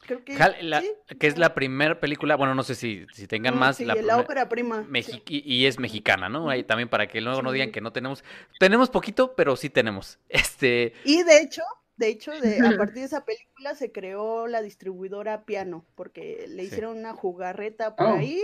creo 0.00 0.24
que... 0.24 0.34
Hal- 0.36 0.56
la- 0.62 0.80
sí, 0.80 0.90
que 1.20 1.28
es 1.28 1.38
la 1.38 1.54
primera 1.54 2.00
película, 2.00 2.34
bueno, 2.34 2.56
no 2.56 2.64
sé 2.64 2.74
si, 2.74 3.06
si 3.12 3.28
tengan 3.28 3.54
mm, 3.54 3.58
más. 3.58 3.76
sí, 3.76 3.84
la 3.84 3.94
la, 3.94 4.18
ópera 4.18 4.48
prima. 4.48 4.84
Sí. 5.04 5.22
y, 5.28 5.54
y 5.54 5.66
es 5.66 5.78
mexicana, 5.78 6.28
¿no? 6.28 6.50
Ahí 6.50 6.64
también 6.64 6.88
para 6.88 7.06
que 7.06 7.20
luego 7.20 7.40
no 7.40 7.52
digan 7.52 7.70
que 7.70 7.80
no 7.80 7.92
tenemos. 7.92 8.24
Tenemos 8.58 8.90
poquito, 8.90 9.36
pero 9.36 9.54
sí 9.54 9.70
tenemos. 9.70 10.18
Este. 10.28 10.94
Y 11.04 11.22
de 11.22 11.40
hecho, 11.40 11.62
de 11.98 12.08
hecho, 12.08 12.32
de, 12.32 12.66
a 12.66 12.76
partir 12.76 12.96
de 13.00 13.04
esa 13.04 13.24
película 13.24 13.76
se 13.76 13.92
creó 13.92 14.48
la 14.48 14.60
distribuidora 14.60 15.44
Piano, 15.44 15.84
porque 15.94 16.46
le 16.48 16.62
Sí. 16.62 16.68
hicieron 16.68 16.96
una 16.98 17.12
jugarreta 17.14 17.94
por 17.94 18.06
Oh. 18.08 18.14
ahí, 18.14 18.42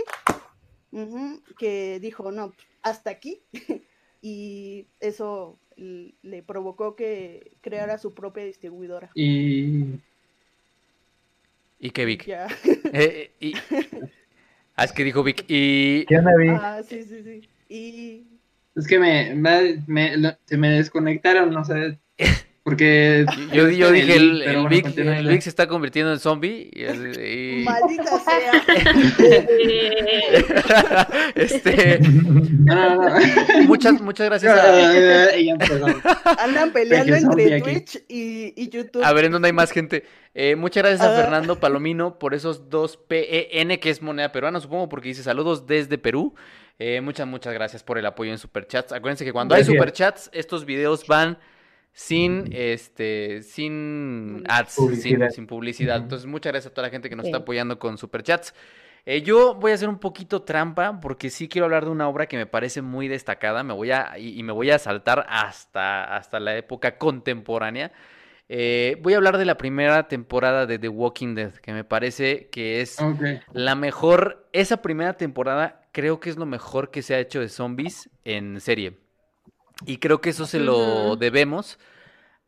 que 1.57 1.99
dijo, 1.99 2.31
no, 2.31 2.53
hasta 2.83 3.09
aquí, 3.09 3.41
y 4.21 4.87
eso 4.99 5.59
le 5.79 6.43
provocó 6.43 6.95
que 6.95 7.51
creara 7.61 7.97
su 7.97 8.13
propia 8.13 8.43
distribuidora. 8.43 9.09
Y 9.15 9.85
Y 11.79 11.91
que 11.91 12.05
Vic. 12.05 12.25
Ya. 12.25 12.47
Eh, 12.91 13.31
y... 13.39 13.53
Ah, 14.75 14.83
es 14.85 14.91
que 14.91 15.03
dijo 15.03 15.23
Vic. 15.23 15.45
Y. 15.47 16.05
¿Qué 16.05 16.17
onda, 16.17 16.35
Vi? 16.37 16.47
Ah, 16.49 16.81
sí, 16.87 17.03
sí, 17.03 17.23
sí. 17.23 17.49
Y 17.69 18.23
es 18.75 18.87
que 18.87 18.99
me, 18.99 19.35
me, 19.35 19.83
me- 19.87 20.17
lo- 20.17 20.37
se 20.45 20.57
me 20.57 20.69
desconectaron, 20.69 21.51
no 21.53 21.63
sé, 21.65 21.99
porque... 22.69 23.25
Yo, 23.51 23.65
dije, 23.91 24.15
el, 24.15 24.41
el 24.43 24.67
Vic, 24.67 24.83
continúen. 24.83 25.17
el 25.17 25.27
Vic 25.27 25.41
se 25.41 25.49
está 25.49 25.67
convirtiendo 25.67 26.11
en 26.13 26.19
zombie. 26.19 26.69
Y, 26.73 26.83
y- 26.83 27.63
maldita 27.63 28.19
sea, 28.23 28.63
este, 31.35 31.99
No, 31.99 32.95
no, 32.95 33.09
no. 33.09 33.63
muchas, 33.65 34.01
muchas 34.01 34.27
gracias 34.27 34.57
a, 34.57 35.35
empezó. 35.35 35.85
andan 36.39 36.71
peleando 36.71 37.15
entre. 37.15 37.61
Twitch 37.61 38.03
y, 38.07 38.53
y 38.61 38.69
YouTube. 38.69 39.03
a 39.03 39.11
ver 39.13 39.25
en 39.25 39.31
dónde 39.31 39.47
hay 39.47 39.53
más 39.53 39.71
gente. 39.71 40.03
Eh, 40.35 40.55
muchas 40.55 40.83
gracias 40.83 41.01
a 41.01 41.13
Ah. 41.13 41.21
Fernando 41.21 41.59
Palomino 41.59 42.19
por 42.19 42.33
esos 42.33 42.69
dos 42.69 42.97
PEN, 42.97 43.77
que 43.79 43.89
es 43.89 44.01
moneda 44.01 44.31
peruana, 44.31 44.59
supongo, 44.59 44.87
porque 44.87 45.07
dice 45.09 45.23
saludos 45.23 45.65
desde 45.65 45.97
Perú. 45.97 46.35
Eh, 46.77 47.01
muchas, 47.01 47.27
muchas 47.27 47.53
gracias 47.53 47.83
por 47.83 47.97
el 47.97 48.05
apoyo 48.05 48.31
en 48.31 48.37
Superchats. 48.37 48.91
Acuérdense 48.93 49.25
que 49.25 49.33
cuando 49.33 49.55
hay. 49.55 49.63
Superchats, 49.65 50.29
estos 50.33 50.65
videos 50.65 51.05
van 51.07 51.37
sin 52.01 52.47
este 52.53 53.41
sin 53.43 54.43
ads, 54.47 54.71
sin- 54.71 54.85
Publicidad. 54.85 55.29
Sin, 55.31 55.47
publicidad. 55.47 55.95
Ujú. 55.97 56.03
Entonces, 56.03 56.27
muchas 56.27 56.53
gracias 56.53 56.71
a 56.71 56.73
toda 56.73 56.87
la 56.87 56.91
gente 56.91 57.09
que 57.09 57.15
nos 57.17 57.25
Sí. 57.25 57.29
está 57.31 57.39
apoyando 57.39 57.77
con 57.77 57.97
Superchats. 57.97 58.53
Eh, 59.05 59.21
yo 59.21 59.55
voy 59.55 59.71
a 59.71 59.75
hacer 59.75 59.89
un 59.89 59.99
poquito 59.99 60.43
trampa 60.43 60.99
porque 61.01 61.29
sí 61.29 61.49
quiero 61.49 61.65
hablar 61.65 61.83
de 61.83 61.91
una 61.91 62.07
obra 62.07 62.25
que 62.27 62.37
me 62.37 62.45
parece 62.45 62.81
muy 62.81 63.07
destacada. 63.09 63.63
Me 63.63 63.73
voy 63.73 63.91
a, 63.91 64.17
y, 64.17 64.39
y 64.39 64.43
me 64.43 64.53
voy 64.53 64.71
a 64.71 64.79
saltar 64.79 65.25
hasta, 65.29 66.15
hasta 66.15 66.39
la 66.39 66.55
época 66.55 66.97
contemporánea. 66.97 67.91
Eh, 68.47 68.97
voy 69.01 69.13
a 69.13 69.17
hablar 69.17 69.37
de 69.37 69.45
la 69.45 69.57
primera 69.57 70.07
temporada 70.07 70.65
de 70.65 70.79
The 70.79 70.87
Walking 70.89 71.35
Dead, 71.35 71.51
que 71.55 71.73
me 71.73 71.83
parece 71.83 72.47
que 72.49 72.79
es 72.81 72.97
la 73.53 73.75
mejor. 73.75 74.47
Esa 74.53 74.81
primera 74.81 75.13
temporada 75.17 75.87
creo 75.91 76.19
que 76.19 76.29
es 76.29 76.37
lo 76.37 76.45
mejor 76.45 76.91
que 76.91 77.01
se 77.01 77.13
ha 77.15 77.19
hecho 77.19 77.41
de 77.41 77.49
zombies 77.49 78.09
en 78.23 78.59
serie. 78.61 78.97
Y 79.85 79.97
creo 79.97 80.21
que 80.21 80.29
eso 80.31 80.45
se 80.45 80.59
lo 80.59 81.15
debemos 81.15 81.79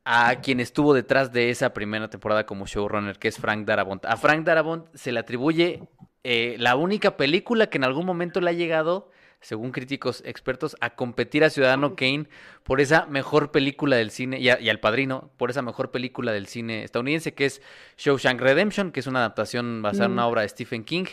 a 0.04 0.36
quien 0.42 0.60
estuvo 0.60 0.94
detrás 0.94 1.32
de 1.32 1.50
esa 1.50 1.74
primera 1.74 2.10
temporada 2.10 2.46
como 2.46 2.66
showrunner, 2.66 3.20
que 3.20 3.28
es 3.28 3.38
Frank 3.38 3.66
Darabont. 3.66 4.04
A 4.06 4.18
Frank 4.18 4.44
Darabont 4.46 4.88
se 4.96 5.12
le 5.12 5.20
atribuye 5.20 5.84
eh, 6.24 6.56
la 6.60 6.76
única 6.76 7.18
película 7.18 7.68
que 7.68 7.78
en 7.78 7.84
algún 7.84 8.06
momento 8.06 8.42
le 8.42 8.50
ha 8.50 8.54
llegado, 8.54 9.12
según 9.42 9.72
críticos 9.72 10.24
expertos, 10.26 10.76
a 10.82 10.92
competir 10.96 11.44
a 11.44 11.50
Ciudadano 11.52 11.96
Kane 11.96 12.26
por 12.64 12.82
esa 12.82 13.06
mejor 13.06 13.52
película 13.52 13.96
del 13.96 14.12
cine, 14.12 14.40
y, 14.40 14.50
a- 14.50 14.60
y 14.60 14.70
al 14.70 14.80
padrino, 14.80 15.32
por 15.38 15.52
esa 15.52 15.62
mejor 15.62 15.92
película 15.92 16.32
del 16.32 16.48
cine 16.48 16.84
estadounidense, 16.84 17.34
que 17.34 17.46
es 17.46 17.62
Shawshank 17.98 18.42
Redemption, 18.42 18.92
que 18.92 19.00
es 19.00 19.08
una 19.08 19.20
adaptación 19.20 19.82
basada 19.84 20.06
en 20.06 20.12
una 20.14 20.28
obra 20.28 20.42
de 20.42 20.50
Stephen 20.50 20.84
King. 20.84 21.06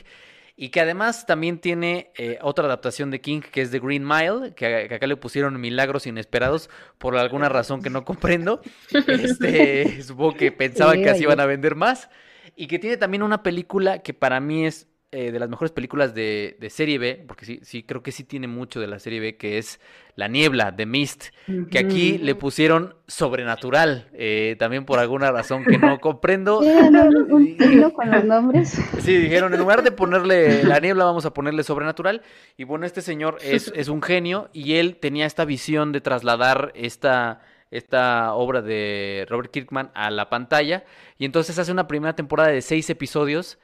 Y 0.61 0.71
que 0.71 0.81
además 0.81 1.25
también 1.25 1.61
tiene 1.61 2.11
eh, 2.19 2.41
otra 2.43 2.65
adaptación 2.65 3.13
de 3.13 3.21
King, 3.21 3.43
que 3.43 3.63
es 3.63 3.71
The 3.71 3.79
Green 3.79 4.05
Mile, 4.05 4.55
que, 4.57 4.87
que 4.89 4.95
acá 4.97 5.07
le 5.07 5.15
pusieron 5.15 5.61
milagros 5.61 6.05
inesperados 6.05 6.69
por 6.99 7.17
alguna 7.17 7.49
razón 7.49 7.81
que 7.81 7.91
no 7.91 8.05
comprendo. 8.05 8.61
Este, 9.07 10.03
supongo 10.03 10.35
que 10.35 10.51
pensaban 10.51 11.01
que 11.01 11.11
así 11.11 11.23
iban 11.23 11.39
a 11.39 11.47
vender 11.47 11.77
más. 11.77 12.11
Y 12.57 12.67
que 12.67 12.81
tiene 12.81 12.97
también 12.97 13.23
una 13.23 13.45
película 13.45 14.01
que 14.01 14.15
para 14.15 14.41
mí 14.41 14.67
es 14.67 14.88
eh, 15.11 15.33
de 15.33 15.39
las 15.39 15.49
mejores 15.49 15.73
películas 15.73 16.15
de, 16.15 16.59
de 16.61 16.69
serie 16.69 16.99
B, 16.99 17.25
porque 17.27 17.47
sí, 17.47 17.61
sí, 17.63 17.83
creo 17.83 18.03
que 18.03 18.13
sí 18.13 18.25
tiene 18.25 18.47
mucho 18.47 18.79
de 18.79 18.87
la 18.87 18.99
serie 18.99 19.21
B, 19.21 19.39
que 19.39 19.57
es 19.57 19.81
La 20.17 20.29
Niebla, 20.29 20.77
The 20.77 20.85
Mist, 20.85 21.29
que 21.71 21.79
aquí 21.79 22.19
le 22.19 22.35
pusieron 22.35 22.95
sobrenatural, 23.07 24.11
eh, 24.13 24.57
también 24.59 24.85
por 24.85 24.99
alguna 24.99 25.33
razón 25.33 25.65
que 25.65 25.79
no 25.79 25.99
comprendo. 25.99 26.59
Un 26.61 27.57
tiro 27.57 27.91
con 27.95 28.11
los 28.11 28.23
nombres. 28.23 28.79
Sí, 28.99 29.17
dijeron, 29.17 29.55
en 29.55 29.61
lugar 29.61 29.83
de 29.83 29.93
ponerle 29.93 30.63
la 30.65 30.79
niebla, 30.79 31.05
vamos 31.05 31.25
a 31.25 31.33
ponerle 31.33 31.63
sobrenatural. 31.63 32.21
Y 32.59 32.65
bueno, 32.65 32.85
este 32.85 33.01
señor 33.01 33.39
es, 33.41 33.73
es 33.75 33.89
un 33.89 34.03
genio 34.03 34.51
y 34.53 34.75
él 34.75 34.97
tenía 34.97 35.25
esta 35.25 35.47
visión 35.47 35.93
de 35.93 36.03
trasladar 36.03 36.73
esta, 36.75 37.41
esta 37.71 38.35
obra 38.35 38.61
de 38.61 39.25
Robert 39.31 39.51
Kirkman 39.51 39.91
a 39.95 40.11
la 40.11 40.29
pantalla. 40.29 40.85
Y 41.17 41.25
entonces 41.25 41.59
hace 41.59 41.73
una 41.73 41.89
primera 41.89 42.15
temporada 42.15 42.51
de 42.51 42.61
seis 42.61 42.91
episodios. 42.91 43.59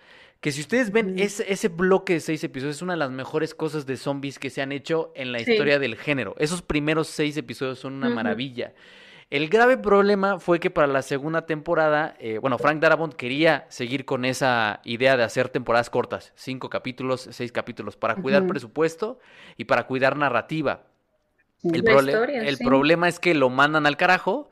Que 0.45 0.53
si 0.53 0.61
ustedes 0.61 0.93
ven 0.93 1.19
ese, 1.19 1.51
ese 1.51 1.69
bloque 1.69 2.13
de 2.13 2.21
seis 2.21 2.45
episodios, 2.45 2.77
es 2.77 2.83
una 2.83 2.93
de 2.93 2.99
las 2.99 3.11
mejores 3.11 3.55
cosas 3.55 3.87
de 3.87 3.97
zombies 3.97 4.39
que 4.39 4.51
se 4.51 4.61
han 4.61 4.73
hecho 4.73 5.11
en 5.15 5.33
la 5.33 5.39
Sí. 5.39 5.51
historia 5.53 5.79
del 5.79 5.97
género. 5.97 6.35
Esos 6.39 6.61
primeros 6.61 7.09
seis 7.09 7.39
episodios 7.39 7.79
son 7.79 7.95
una 7.95 8.11
maravilla. 8.11 8.75
El 9.31 9.49
grave 9.49 9.79
problema 9.79 10.39
fue 10.39 10.61
que 10.61 10.69
para 10.69 10.87
la 10.87 11.01
segunda 11.01 11.47
temporada, 11.47 12.15
eh, 12.21 12.37
bueno, 12.37 12.59
Frank 12.59 12.79
Darabont 12.79 13.15
quería 13.15 13.65
seguir 13.71 14.05
con 14.05 14.27
esa 14.27 14.83
idea 14.85 15.17
de 15.17 15.23
hacer 15.23 15.49
temporadas 15.49 15.89
cortas, 15.89 16.35
cinco 16.37 16.69
capítulos, 16.69 17.27
seis 17.31 17.51
capítulos, 17.51 17.97
para 17.97 18.17
cuidar 18.17 18.47
presupuesto 18.47 19.19
y 19.57 19.65
para 19.65 19.87
cuidar 19.87 20.15
narrativa. 20.19 20.83
El, 21.63 21.79
historia, 21.79 22.43
el 22.43 22.59
sí. 22.59 22.65
problema 22.67 23.09
es 23.09 23.19
que 23.19 23.33
lo 23.33 23.49
mandan 23.49 23.87
al 23.87 23.97
carajo 23.97 24.51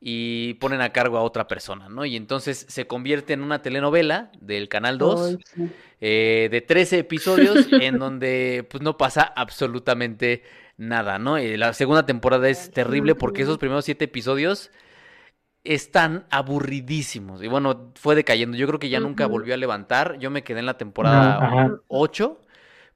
y 0.00 0.54
ponen 0.54 0.80
a 0.80 0.92
cargo 0.92 1.18
a 1.18 1.22
otra 1.22 1.48
persona, 1.48 1.88
¿no? 1.88 2.04
Y 2.04 2.16
entonces 2.16 2.66
se 2.68 2.86
convierte 2.86 3.32
en 3.32 3.42
una 3.42 3.62
telenovela 3.62 4.30
del 4.40 4.68
Canal 4.68 4.96
2 4.98 5.20
Ay, 5.28 5.38
sí. 5.44 5.70
eh, 6.00 6.48
de 6.50 6.60
13 6.60 6.98
episodios 7.00 7.66
en 7.72 7.98
donde 7.98 8.66
pues 8.70 8.82
no 8.82 8.96
pasa 8.96 9.22
absolutamente 9.22 10.42
nada, 10.76 11.18
¿no? 11.18 11.38
Y 11.38 11.56
la 11.56 11.72
segunda 11.72 12.06
temporada 12.06 12.48
es 12.48 12.70
terrible 12.70 13.14
porque 13.16 13.42
esos 13.42 13.58
primeros 13.58 13.84
siete 13.84 14.04
episodios 14.04 14.70
están 15.64 16.26
aburridísimos. 16.30 17.42
Y 17.42 17.48
bueno, 17.48 17.92
fue 17.96 18.14
decayendo. 18.14 18.56
Yo 18.56 18.66
creo 18.68 18.78
que 18.78 18.88
ya 18.88 19.00
nunca 19.00 19.26
volvió 19.26 19.54
a 19.54 19.56
levantar. 19.56 20.18
Yo 20.18 20.30
me 20.30 20.42
quedé 20.44 20.60
en 20.60 20.66
la 20.66 20.78
temporada 20.78 21.40
No, 21.40 21.46
ajá. 21.46 21.80
8, 21.88 22.40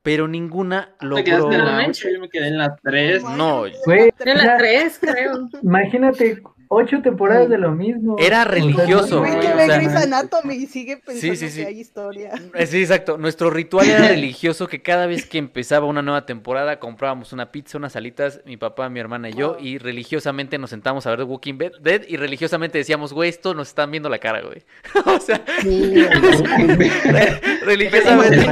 pero 0.02 0.28
ninguna 0.28 0.96
Te 1.00 1.24
quedaste 1.24 1.42
logró... 1.42 1.52
en 1.58 1.64
la 1.64 1.82
No 1.82 1.88
8, 1.88 2.08
yo 2.14 2.20
me 2.20 2.28
quedé 2.28 2.46
en 2.48 2.58
la 2.58 2.76
3. 2.82 3.24
No, 3.24 3.66
Yo 3.66 3.74
en 3.92 4.38
la 4.38 4.56
3, 4.56 4.98
creo. 5.00 5.48
Imagínate 5.62 6.42
ocho 6.72 7.02
temporadas 7.02 7.48
de 7.48 7.58
lo 7.58 7.72
mismo. 7.72 8.16
Era 8.18 8.44
religioso, 8.44 9.18
Güey, 9.20 9.32
güey, 9.32 9.46
que 9.46 9.52
o 9.52 9.56
ve 9.56 9.66
sea, 9.66 9.76
Grey's 9.76 9.94
Anatomy 9.94 10.54
y 10.54 10.66
sigue 10.66 10.96
pensando 10.96 11.36
sí, 11.36 11.50
sí. 11.50 11.60
que 11.60 11.66
hay 11.66 11.80
historia. 11.80 12.32
Eh, 12.54 12.66
Sí, 12.66 12.80
exacto. 12.80 13.18
Nuestro 13.18 13.50
ritual 13.50 13.88
era 13.88 14.08
religioso 14.08 14.66
que 14.66 14.80
cada 14.80 15.06
vez 15.06 15.26
que 15.26 15.38
empezaba 15.38 15.86
una 15.86 16.00
nueva 16.02 16.24
temporada 16.26 16.78
comprábamos 16.78 17.32
una 17.32 17.52
pizza, 17.52 17.78
unas 17.78 17.96
alitas, 17.96 18.40
mi 18.46 18.56
papá, 18.56 18.88
mi 18.88 19.00
hermana 19.00 19.28
y 19.28 19.34
yo, 19.34 19.56
y 19.60 19.78
religiosamente 19.78 20.58
nos 20.58 20.70
sentamos 20.70 21.06
a 21.06 21.10
ver 21.10 21.18
The 21.20 21.24
Walking 21.24 21.58
Dead 21.58 21.72
Dead, 21.80 22.02
y 22.08 22.16
religiosamente 22.16 22.78
decíamos, 22.78 23.12
güey, 23.12 23.28
esto 23.28 23.54
nos 23.54 23.68
están 23.68 23.90
viendo 23.90 24.08
la 24.08 24.18
cara, 24.18 24.40
güey. 24.40 24.62
o 25.06 25.20
sea, 25.20 25.44
Sí, 25.60 25.94
religiosamente. 27.64 28.46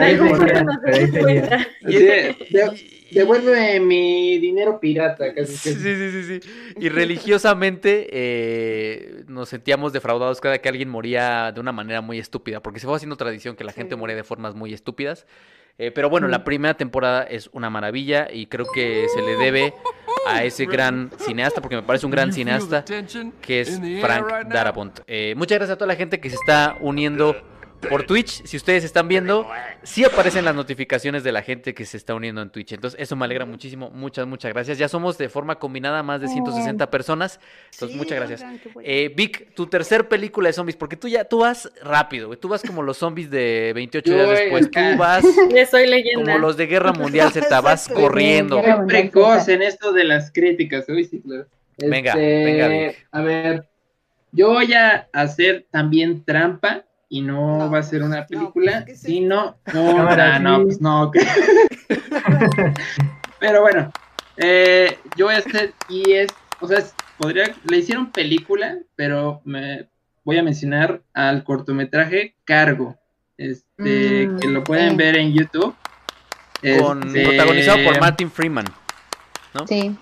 Devuelve 3.11 3.81
mi 3.81 4.39
dinero 4.39 4.79
pirata. 4.81 5.35
Casi, 5.35 5.57
Sí, 5.57 5.75
sí, 5.75 5.95
sí, 5.95 6.11
sí, 6.11 6.41
sí. 6.41 6.51
Y 6.79 6.89
religiosamente 6.89 8.09
eh, 8.11 9.25
nos 9.27 9.49
sentíamos 9.49 9.93
defraudados 9.93 10.41
cada 10.41 10.59
que 10.59 10.69
alguien 10.69 10.89
moría 10.89 11.53
de 11.53 11.61
una 11.61 11.73
manera 11.73 12.01
muy 12.01 12.19
estúpida, 12.19 12.63
porque 12.63 12.81
se 12.81 12.87
fue 12.87 12.97
haciendo 12.97 13.17
tradición 13.17 13.57
que 13.57 13.65
la 13.65 13.73
gente 13.73 13.97
moría 13.97 14.17
de 14.17 14.25
formas 14.25 14.55
muy 14.55 14.73
estúpidas. 14.73 15.27
Eh, 15.79 15.91
pero 15.91 16.11
bueno, 16.11 16.29
la 16.29 16.45
primera 16.45 16.75
temporada 16.75 17.23
es 17.23 17.49
una 17.55 17.71
maravilla 17.71 18.29
y 18.31 18.47
creo 18.47 18.67
que 18.71 19.07
se 19.15 19.23
le 19.23 19.37
debe 19.37 19.73
a 20.27 20.45
ese 20.45 20.67
gran 20.67 21.11
cineasta, 21.19 21.63
porque 21.63 21.77
me 21.77 21.83
parece 21.83 22.05
un 22.05 22.13
gran 22.13 22.35
cineasta, 22.35 22.85
que 23.41 23.61
es 23.61 23.81
Frank 24.03 24.49
Darabont. 24.49 25.01
Eh, 25.07 25.33
muchas 25.39 25.57
gracias 25.57 25.77
a 25.77 25.79
toda 25.79 25.87
la 25.87 25.97
gente 25.97 26.21
que 26.21 26.29
se 26.29 26.37
está 26.37 26.77
uniendo 26.81 27.35
por 27.89 28.05
Twitch. 28.05 28.45
Si 28.45 28.57
ustedes 28.57 28.85
están 28.85 29.09
viendo, 29.09 29.49
sí 29.83 30.05
aparecen 30.05 30.45
las 30.45 30.55
notificaciones 30.55 31.25
de 31.25 31.33
la 31.33 31.43
gente 31.43 31.75
que 31.75 31.85
se 31.85 31.97
está 31.97 32.15
uniendo 32.15 32.43
en 32.43 32.51
Twitch. 32.51 32.73
Entonces, 32.73 33.01
eso 33.01 33.17
me 33.17 33.25
alegra 33.25 33.45
muchísimo. 33.47 33.91
Muchas, 33.91 34.27
muchas 34.27 34.53
gracias. 34.53 34.79
Ya 34.79 34.89
somos 34.89 35.17
de 35.19 35.29
forma 35.29 35.59
combinada 35.59 36.03
más 36.03 36.21
de 36.21 36.29
160 36.29 36.91
personas. 36.91 37.41
Entonces, 37.73 37.91
Sí, 37.93 37.97
muchas 37.97 38.19
gracias. 38.19 38.45
Eh, 38.83 39.13
Vic, 39.17 39.55
tu 39.55 39.67
tercer 39.67 40.09
película 40.09 40.49
de 40.49 40.53
zombies, 40.53 40.77
porque 40.77 40.97
tú 40.97 41.09
ya, 41.09 41.25
tú 41.25 41.41
vas 41.41 41.71
rápido, 41.83 42.29
güey. 42.29 42.39
Tú 42.39 42.49
vas 42.49 42.63
como 42.63 42.83
los 42.83 42.99
zombies 42.99 43.31
de 43.31 43.73
28 43.75 44.11
Yo 44.11 44.17
días 44.17 44.39
después. 44.39 44.71
Tú 44.71 44.81
vas 44.99 45.25
soy 45.71 45.87
leyenda. 45.87 46.33
como 46.35 46.39
los 46.39 46.57
de 46.57 46.67
Guerra 46.67 46.93
Mundial 46.93 47.31
Z, 47.33 47.61
vas 47.61 47.89
corriendo. 47.89 48.57
Mundial 48.57 48.87
precoz 48.87 49.49
en 49.49 49.63
esto 49.63 49.93
de 49.93 50.05
las 50.05 50.31
críticas. 50.33 50.89
Uy, 50.89 51.05
sí, 51.05 51.21
claro. 51.21 51.47
Venga, 51.79 52.11
Este, 52.13 52.45
venga, 52.45 52.69
Vic. 52.69 53.07
A 53.11 53.23
ver, 53.23 53.69
yo 54.33 54.49
voy 54.51 54.73
a 54.75 55.09
hacer 55.13 55.67
también 55.71 56.25
trampa 56.25 56.85
y 57.11 57.21
no, 57.21 57.59
No, 57.59 57.71
va 57.71 57.81
a 57.81 57.83
ser 57.83 58.03
una 58.03 58.21
no, 58.21 58.27
película, 58.27 58.85
¿qué 58.87 58.93
es 58.93 59.03
sino 59.03 59.59
Cámara, 59.65 60.37
una, 60.37 60.39
no, 60.39 60.59
sí. 60.59 60.65
pues 60.65 60.81
no. 60.81 61.11
que- 61.11 61.21
Pero 63.39 63.63
bueno, 63.63 63.91
eh, 64.37 64.99
yo 65.17 65.27
voy 65.27 65.35
a 65.35 65.39
hacer, 65.39 65.73
y 65.89 66.13
es, 66.13 66.29
o 66.61 66.69
sea, 66.69 66.83
podría, 67.19 67.55
le 67.69 67.79
hicieron 67.79 68.11
película, 68.13 68.79
pero 68.97 69.41
me 69.45 69.89
voy 70.25 70.39
a 70.39 70.43
mencionar 70.43 71.03
al 71.15 71.43
cortometraje 71.45 72.37
Cargo, 72.45 72.97
este, 73.39 74.29
Mm, 74.29 74.39
que 74.39 74.49
lo 74.49 74.63
pueden 74.65 74.91
sí. 74.91 74.97
ver 74.97 75.17
en 75.17 75.33
YouTube. 75.33 75.75
Con, 76.83 77.03
Este, 77.07 77.25
protagonizado 77.27 77.79
por 77.85 77.99
Martin 78.01 78.31
Freeman. 78.31 78.67
sí. 79.67 79.97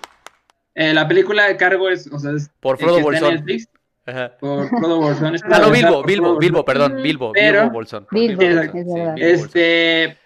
eh, 0.75 0.93
la 0.93 1.07
película 1.07 1.45
de 1.47 1.55
Cargo 1.55 1.89
es, 1.89 2.07
o 2.11 2.19
sea, 2.19 2.31
es 2.33 2.51
Por 2.59 2.77
Frodo 2.77 2.95
que 2.95 2.99
está 3.01 3.07
en 3.15 3.21
Bolsón. 3.21 3.35
Netflix, 3.35 3.69
Ajá. 4.09 4.37
por 4.39 4.67
Frodo 4.69 4.97
Bolsón. 4.99 5.27
Ah, 5.27 5.31
no, 5.31 5.39
protagonizada 5.39 5.71
Bilbo, 5.71 6.03
Bilbo, 6.03 6.37
Bilbo, 6.39 6.63
Bolsón. 6.63 6.65
perdón. 6.65 7.03
Bilbo, 7.03 7.31
Pero- 7.33 7.59
Bilbo 7.61 7.73
Bolsón. 7.73 8.07
Bilbo, 8.11 8.35
Bolsón, 8.35 8.51
es 8.51 8.51
sí, 8.51 8.55
verdad. 8.55 8.73
Bilbo 8.73 8.97
Bolsón. 8.97 9.17
Este, 9.17 10.17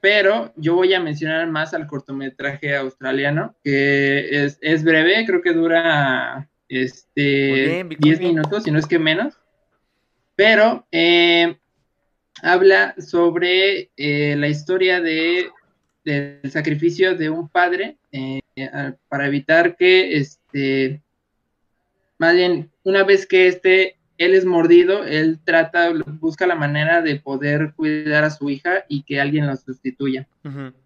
pero 0.00 0.52
yo 0.56 0.74
voy 0.76 0.94
a 0.94 1.00
mencionar 1.00 1.46
más 1.48 1.74
al 1.74 1.86
cortometraje 1.86 2.74
australiano, 2.76 3.54
que 3.62 4.44
es, 4.44 4.58
es 4.62 4.82
breve, 4.84 5.24
creo 5.26 5.42
que 5.42 5.52
dura 5.52 6.48
este 6.68 7.22
bien, 7.66 7.88
Vic, 7.88 8.00
muy 8.00 8.10
10 8.10 8.18
bien. 8.20 8.30
minutos, 8.34 8.62
si 8.64 8.70
no 8.70 8.78
es 8.78 8.86
que 8.86 8.98
menos. 8.98 9.34
Pero 10.36 10.86
eh, 10.90 11.56
habla 12.42 12.94
sobre 12.98 13.90
eh, 13.96 14.36
la 14.38 14.48
historia 14.48 15.00
de, 15.00 15.50
del 16.04 16.40
sacrificio 16.50 17.14
de 17.14 17.28
un 17.28 17.48
padre 17.48 17.98
eh, 18.12 18.40
a- 18.72 18.94
para 19.08 19.26
evitar 19.26 19.76
que 19.76 20.16
este 20.16 21.02
más 22.20 22.34
bien, 22.34 22.70
una 22.84 23.02
vez 23.02 23.26
que 23.26 23.48
este, 23.48 23.96
él 24.18 24.34
es 24.34 24.44
mordido, 24.44 25.04
él 25.04 25.38
trata, 25.42 25.90
busca 26.20 26.46
la 26.46 26.54
manera 26.54 27.00
de 27.00 27.16
poder 27.16 27.72
cuidar 27.74 28.24
a 28.24 28.30
su 28.30 28.50
hija 28.50 28.84
y 28.88 29.02
que 29.04 29.18
alguien 29.20 29.46
lo 29.46 29.56
sustituya. 29.56 30.28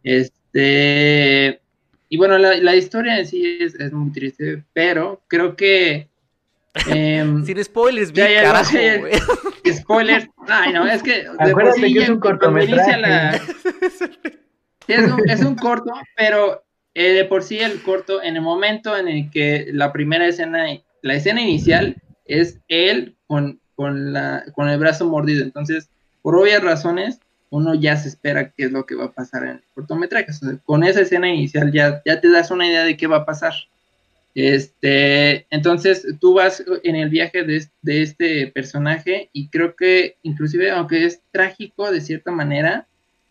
Este, 0.02 1.60
y 2.08 2.16
bueno, 2.16 2.38
la, 2.38 2.56
la 2.58 2.76
historia 2.76 3.18
en 3.18 3.26
sí 3.26 3.58
es, 3.60 3.74
es 3.74 3.92
muy 3.92 4.12
triste, 4.12 4.62
pero 4.72 5.22
creo 5.26 5.56
que... 5.56 6.08
em, 6.88 7.44
Sin 7.46 7.62
spoilers, 7.64 8.12
ya, 8.12 8.42
carajo, 8.42 8.78
güey. 9.00 9.12
spoilers, 9.74 10.28
ay 10.46 10.72
no, 10.72 10.86
es 10.86 11.02
que 11.02 11.22
de 11.24 11.28
Acuérdate 11.38 11.80
sí 11.80 11.94
que 11.94 12.02
es 12.04 12.08
un 12.10 12.20
cortometraje. 12.20 12.96
la- 12.98 13.38
Sí, 14.86 14.92
es, 14.92 15.10
un, 15.10 15.28
es 15.30 15.40
un 15.40 15.54
corto, 15.56 15.92
pero 16.16 16.62
eh, 16.94 17.12
de 17.14 17.24
por 17.24 17.42
sí 17.42 17.58
el 17.58 17.82
corto, 17.82 18.22
en 18.22 18.36
el 18.36 18.42
momento 18.42 18.96
en 18.96 19.08
el 19.08 19.30
que 19.30 19.66
la 19.72 19.92
primera 19.92 20.26
escena, 20.28 20.66
la 21.04 21.14
escena 21.14 21.42
inicial 21.42 21.96
es 22.24 22.58
él 22.68 23.14
con, 23.26 23.60
con, 23.76 24.14
la, 24.14 24.42
con 24.54 24.70
el 24.70 24.78
brazo 24.78 25.06
mordido. 25.06 25.44
Entonces, 25.44 25.90
por 26.22 26.34
obvias 26.34 26.62
razones, 26.62 27.20
uno 27.50 27.74
ya 27.74 27.94
se 27.98 28.08
espera 28.08 28.50
qué 28.50 28.64
es 28.64 28.72
lo 28.72 28.86
que 28.86 28.94
va 28.94 29.04
a 29.04 29.12
pasar 29.12 29.42
en 29.42 29.50
el 29.50 29.62
cortometraje. 29.74 30.32
Con 30.64 30.82
esa 30.82 31.02
escena 31.02 31.28
inicial 31.28 31.70
ya, 31.72 32.02
ya 32.06 32.22
te 32.22 32.30
das 32.30 32.50
una 32.50 32.66
idea 32.66 32.84
de 32.84 32.96
qué 32.96 33.06
va 33.06 33.18
a 33.18 33.26
pasar. 33.26 33.52
Este, 34.34 35.46
entonces 35.50 36.06
tú 36.20 36.34
vas 36.34 36.64
en 36.82 36.96
el 36.96 37.10
viaje 37.10 37.44
de, 37.44 37.66
de 37.82 38.02
este 38.02 38.46
personaje 38.46 39.28
y 39.34 39.48
creo 39.48 39.76
que 39.76 40.16
inclusive 40.22 40.70
aunque 40.70 41.04
es 41.04 41.20
trágico 41.32 41.92
de 41.92 42.00
cierta 42.00 42.32
manera, 42.32 42.88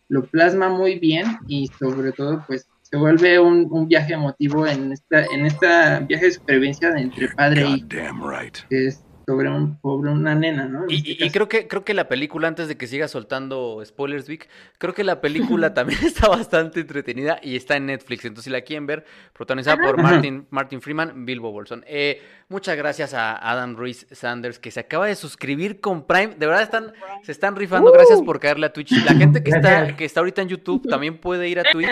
lo 0.08 0.24
plasma 0.26 0.68
muy 0.68 1.00
bien 1.00 1.26
y 1.48 1.66
sobre 1.76 2.12
todo 2.12 2.44
pues 2.46 2.68
se 2.94 3.00
vuelve 3.00 3.40
un, 3.40 3.66
un 3.72 3.88
viaje 3.88 4.12
emotivo 4.14 4.66
en 4.68 4.92
esta, 4.92 5.24
en 5.24 5.46
esta 5.46 5.98
viaje 6.00 6.26
de 6.26 6.32
supervivencia 6.32 6.90
de 6.92 7.00
entre 7.00 7.28
padre 7.30 7.64
right. 7.64 8.56
que 8.70 8.86
es 8.86 9.02
sobre 9.26 9.48
un 9.48 9.80
pobre 9.80 10.10
una 10.10 10.34
nena, 10.34 10.66
¿no? 10.66 10.84
En 10.84 10.90
Y, 10.90 10.96
este 10.96 11.10
y- 11.24 11.26
y 11.26 11.30
creo 11.30 11.48
que 11.48 11.66
creo 11.66 11.82
que 11.82 11.94
la 11.94 12.08
película, 12.08 12.46
antes 12.46 12.68
de 12.68 12.76
que 12.76 12.86
siga 12.86 13.08
soltando 13.08 13.82
spoilers, 13.82 14.28
Vic, 14.28 14.50
creo 14.76 14.92
que 14.92 15.02
la 15.02 15.22
película 15.22 15.72
también 15.74 15.98
está 16.04 16.28
bastante 16.28 16.80
entretenida 16.80 17.40
y 17.42 17.56
está 17.56 17.76
en 17.76 17.86
Netflix. 17.86 18.26
Entonces, 18.26 18.44
si 18.44 18.50
la 18.50 18.60
quieren 18.60 18.86
ver, 18.86 19.06
protagonizada 19.32 19.78
por. 19.78 19.96
Martin, 20.00 20.46
Martin 20.50 20.82
Freeman, 20.82 21.24
Bilbo 21.24 21.50
Bolson. 21.52 21.82
Eh, 21.88 22.20
muchas 22.50 22.76
gracias 22.76 23.14
a 23.14 23.34
Adam 23.50 23.76
Ruiz 23.76 24.06
Sanders, 24.12 24.58
que 24.58 24.70
se 24.70 24.80
acaba 24.80 25.06
de 25.06 25.14
suscribir 25.14 25.80
con 25.80 26.06
Prime. 26.06 26.34
De 26.38 26.46
verdad 26.46 26.62
están, 26.62 26.92
se 27.22 27.32
están 27.32 27.56
rifando. 27.56 27.90
Gracias 27.92 28.20
por 28.20 28.38
caerle 28.38 28.66
a 28.66 28.72
Twitch. 28.74 28.92
La 29.06 29.14
gente 29.14 29.42
que 29.42 29.52
está, 29.52 29.96
que 29.96 30.04
está 30.04 30.20
ahorita 30.20 30.42
en 30.42 30.48
YouTube 30.48 30.86
también 30.86 31.16
puede 31.18 31.48
ir 31.48 31.58
a 31.60 31.64
Twitch 31.64 31.88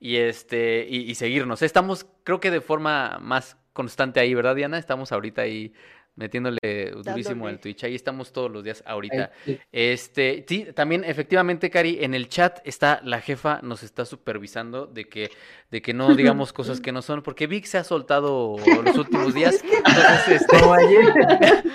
y 0.00 0.16
este 0.16 0.86
y, 0.88 1.14
seguirnos. 1.14 1.62
Estamos, 1.62 2.06
creo 2.24 2.40
que 2.40 2.50
de 2.50 2.60
forma 2.60 3.18
más 3.20 3.56
constante 3.72 4.20
ahí, 4.20 4.34
¿verdad, 4.34 4.54
Diana? 4.54 4.78
Estamos 4.78 5.12
ahorita 5.12 5.42
ahí 5.42 5.72
metiéndole 6.18 6.58
durísimo 7.02 7.46
Dándole. 7.46 7.50
al 7.52 7.60
Twitch. 7.60 7.84
Ahí 7.84 7.94
estamos 7.94 8.32
todos 8.32 8.50
los 8.50 8.64
días 8.64 8.82
ahorita. 8.86 9.30
Este, 9.72 10.18
Este, 10.18 10.44
sí, 10.48 10.66
también 10.74 11.04
efectivamente, 11.04 11.70
Cari, 11.70 11.98
en 12.00 12.14
el 12.14 12.28
chat 12.28 12.58
está 12.64 13.00
la 13.04 13.20
jefa, 13.20 13.60
nos 13.62 13.82
está 13.82 14.04
supervisando 14.04 14.86
de 14.86 15.04
que, 15.04 15.30
de 15.70 15.80
que 15.82 15.94
no 15.94 16.08
digamos 16.16 16.52
cosas 16.52 16.80
que 16.80 16.92
no 16.92 17.02
son, 17.02 17.22
porque 17.22 17.46
Vic 17.46 17.64
se 17.66 17.78
ha 17.78 17.84
soltado 17.84 18.56
los 18.84 18.96
últimos 18.96 19.34
días. 19.34 19.62
Entonces, 19.62 20.42
este, 20.42 20.58
Como 20.60 20.74
ayer. 20.74 21.12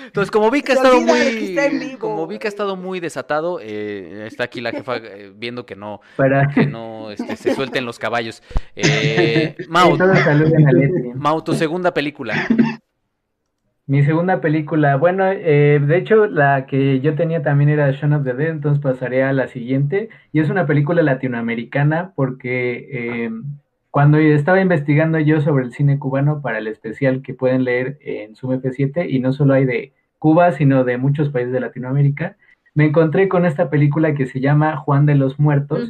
entonces, 0.06 0.30
como 0.30 0.50
Vic 0.50 0.70
ha 0.70 0.72
estado 0.74 1.00
muy, 1.00 1.96
como 1.98 2.26
Vic 2.26 2.44
ha 2.44 2.48
estado 2.48 2.76
muy 2.76 3.00
desatado, 3.00 3.60
eh, 3.62 4.26
está 4.26 4.44
aquí 4.44 4.60
la 4.60 4.72
jefa 4.72 4.96
eh, 4.96 5.32
viendo 5.34 5.64
que 5.64 5.76
no, 5.76 6.00
Para 6.16 6.48
que 6.48 6.66
no 6.66 7.10
este, 7.10 7.36
se 7.36 7.54
suelten 7.54 7.86
los 7.86 7.98
caballos. 7.98 8.42
Eh, 8.76 9.54
Mau. 9.68 9.96
Mau, 11.14 11.42
tu 11.42 11.54
segunda 11.54 11.94
película. 11.94 12.46
Mi 13.86 14.02
segunda 14.02 14.40
película, 14.40 14.96
bueno, 14.96 15.24
eh, 15.26 15.78
de 15.84 15.96
hecho 15.98 16.26
la 16.26 16.64
que 16.64 17.00
yo 17.00 17.14
tenía 17.14 17.42
también 17.42 17.68
era 17.68 17.90
Shaun 17.90 18.14
of 18.14 18.24
the 18.24 18.32
Dead, 18.32 18.48
entonces 18.48 18.82
pasaré 18.82 19.22
a 19.22 19.34
la 19.34 19.48
siguiente. 19.48 20.08
Y 20.32 20.40
es 20.40 20.48
una 20.48 20.66
película 20.66 21.02
latinoamericana 21.02 22.12
porque 22.16 22.88
eh, 22.90 23.30
cuando 23.90 24.18
estaba 24.18 24.60
investigando 24.60 25.18
yo 25.18 25.40
sobre 25.42 25.64
el 25.64 25.72
cine 25.72 25.98
cubano 25.98 26.40
para 26.40 26.58
el 26.58 26.66
especial 26.66 27.20
que 27.22 27.34
pueden 27.34 27.64
leer 27.64 27.98
en 28.00 28.34
Zoom 28.34 28.54
F7, 28.54 29.06
y 29.08 29.20
no 29.20 29.32
solo 29.32 29.54
hay 29.54 29.66
de 29.66 29.92
Cuba, 30.18 30.52
sino 30.52 30.84
de 30.84 30.96
muchos 30.96 31.28
países 31.28 31.52
de 31.52 31.60
Latinoamérica, 31.60 32.36
me 32.74 32.86
encontré 32.86 33.28
con 33.28 33.46
esta 33.46 33.70
película 33.70 34.14
que 34.14 34.26
se 34.26 34.40
llama 34.40 34.78
Juan 34.78 35.06
de 35.06 35.14
los 35.14 35.38
Muertos, 35.38 35.88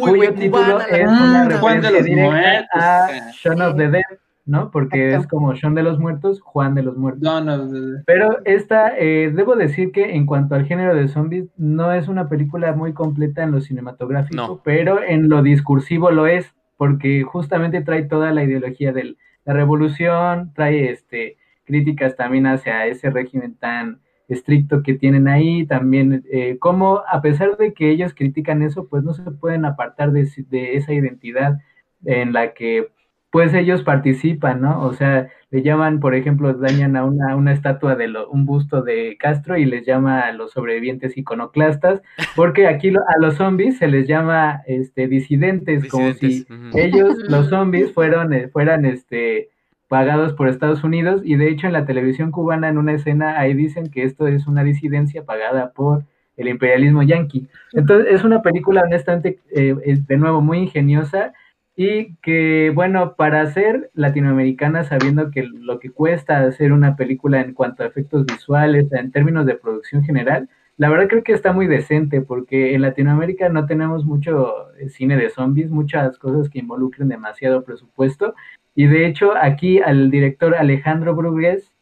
cuyo 0.00 0.32
título 0.32 0.78
cubana, 0.78 0.84
es 0.88 1.06
una 1.06 1.58
Juan 1.58 1.80
de 1.82 1.90
referencia 1.90 1.90
los 1.90 2.04
directa 2.04 2.30
Muertos, 2.30 3.28
a. 3.28 3.32
Shaun 3.32 3.60
of 3.62 3.76
the 3.76 3.88
Dead, 3.88 4.18
¿no? 4.46 4.70
Porque 4.70 5.06
Exacto. 5.06 5.22
es 5.22 5.26
como 5.28 5.54
Shaun 5.54 5.74
de 5.74 5.82
los 5.82 5.98
Muertos, 5.98 6.40
Juan 6.40 6.74
de 6.74 6.82
los 6.82 6.96
Muertos. 6.96 7.22
no, 7.22 7.40
no, 7.40 7.56
no, 7.64 8.02
Pero 8.06 8.38
esta, 8.44 8.92
eh, 8.98 9.32
debo 9.34 9.56
decir 9.56 9.90
que 9.92 10.14
en 10.16 10.26
cuanto 10.26 10.54
al 10.54 10.66
género 10.66 10.94
de 10.94 11.08
zombies, 11.08 11.48
no 11.56 11.92
es 11.92 12.08
una 12.08 12.28
película 12.28 12.72
muy 12.74 12.92
completa 12.92 13.42
en 13.42 13.52
lo 13.52 13.60
cinematográfico, 13.60 14.36
No. 14.36 14.60
pero 14.62 15.02
en 15.02 15.28
lo 15.28 15.42
discursivo 15.42 16.10
lo 16.10 16.26
es, 16.26 16.54
porque 16.76 17.22
justamente 17.22 17.80
trae 17.82 18.02
toda 18.04 18.32
la 18.32 18.44
ideología 18.44 18.92
de 18.92 19.16
la 19.44 19.52
revolución, 19.54 20.52
trae 20.54 20.90
este 20.90 21.36
críticas 21.66 22.14
también 22.16 22.46
hacia 22.46 22.84
ese 22.86 23.08
régimen 23.10 23.54
tan 23.54 24.00
estricto 24.28 24.82
que 24.82 24.94
tienen 24.94 25.28
ahí, 25.28 25.66
también 25.66 26.22
eh, 26.30 26.58
como 26.58 27.02
a 27.10 27.22
pesar 27.22 27.56
de 27.56 27.72
que 27.72 27.90
ellos 27.90 28.12
critican 28.14 28.60
eso, 28.62 28.86
pues 28.88 29.02
no 29.04 29.14
se 29.14 29.22
pueden 29.30 29.64
apartar 29.64 30.12
de, 30.12 30.28
de 30.50 30.76
esa 30.76 30.92
identidad 30.92 31.58
en 32.04 32.32
la 32.34 32.52
que 32.52 32.88
pues 33.34 33.52
ellos 33.52 33.82
participan, 33.82 34.60
¿no? 34.60 34.80
O 34.82 34.92
sea, 34.92 35.28
le 35.50 35.62
llaman, 35.64 35.98
por 35.98 36.14
ejemplo, 36.14 36.54
dañan 36.54 36.94
a 36.94 37.04
una, 37.04 37.34
una 37.34 37.52
estatua 37.52 37.96
de 37.96 38.08
un 38.30 38.46
busto 38.46 38.82
de 38.82 39.16
Castro 39.18 39.58
y 39.58 39.64
les 39.64 39.84
llama 39.84 40.20
a 40.20 40.30
los 40.30 40.52
sobrevivientes 40.52 41.16
iconoclastas, 41.16 42.00
porque 42.36 42.68
aquí 42.68 42.90
a 42.90 43.18
los 43.20 43.34
zombies 43.34 43.78
se 43.78 43.88
les 43.88 44.06
llama 44.06 44.62
este 44.68 45.08
disidentes, 45.08 45.88
como 45.88 46.12
si 46.12 46.46
ellos, 46.74 47.16
los 47.28 47.48
zombies, 47.48 47.92
fueron, 47.92 48.32
eh, 48.32 48.46
fueran 48.46 48.84
este 48.84 49.48
pagados 49.88 50.32
por 50.34 50.48
Estados 50.48 50.84
Unidos, 50.84 51.20
y 51.24 51.34
de 51.34 51.48
hecho 51.48 51.66
en 51.66 51.72
la 51.72 51.86
televisión 51.86 52.30
cubana, 52.30 52.68
en 52.68 52.78
una 52.78 52.92
escena, 52.92 53.40
ahí 53.40 53.52
dicen 53.52 53.90
que 53.90 54.04
esto 54.04 54.28
es 54.28 54.46
una 54.46 54.62
disidencia 54.62 55.24
pagada 55.24 55.72
por 55.72 56.04
el 56.36 56.46
imperialismo 56.46 57.02
yanqui. 57.02 57.48
Entonces, 57.72 58.14
es 58.14 58.22
una 58.22 58.42
película 58.42 58.82
honestamente, 58.82 59.40
eh, 59.50 59.74
de 60.06 60.16
nuevo, 60.16 60.40
muy 60.40 60.58
ingeniosa 60.58 61.32
y 61.76 62.14
que, 62.16 62.70
bueno, 62.74 63.14
para 63.16 63.46
ser 63.52 63.90
latinoamericana, 63.94 64.84
sabiendo 64.84 65.30
que 65.30 65.42
lo 65.42 65.80
que 65.80 65.90
cuesta 65.90 66.40
hacer 66.40 66.72
una 66.72 66.96
película 66.96 67.40
en 67.40 67.52
cuanto 67.52 67.82
a 67.82 67.86
efectos 67.86 68.24
visuales, 68.26 68.92
en 68.92 69.10
términos 69.10 69.44
de 69.46 69.56
producción 69.56 70.04
general, 70.04 70.48
la 70.76 70.88
verdad 70.88 71.08
creo 71.08 71.24
que 71.24 71.32
está 71.32 71.52
muy 71.52 71.66
decente, 71.66 72.20
porque 72.20 72.74
en 72.74 72.82
Latinoamérica 72.82 73.48
no 73.48 73.66
tenemos 73.66 74.04
mucho 74.04 74.72
eh, 74.78 74.88
cine 74.88 75.16
de 75.16 75.30
zombies, 75.30 75.70
muchas 75.70 76.18
cosas 76.18 76.48
que 76.48 76.60
involucren 76.60 77.08
demasiado 77.08 77.64
presupuesto, 77.64 78.34
y 78.76 78.86
de 78.86 79.06
hecho 79.06 79.32
aquí 79.36 79.80
al 79.80 80.10
director 80.10 80.54
Alejandro 80.54 81.14
Brugués 81.14 81.72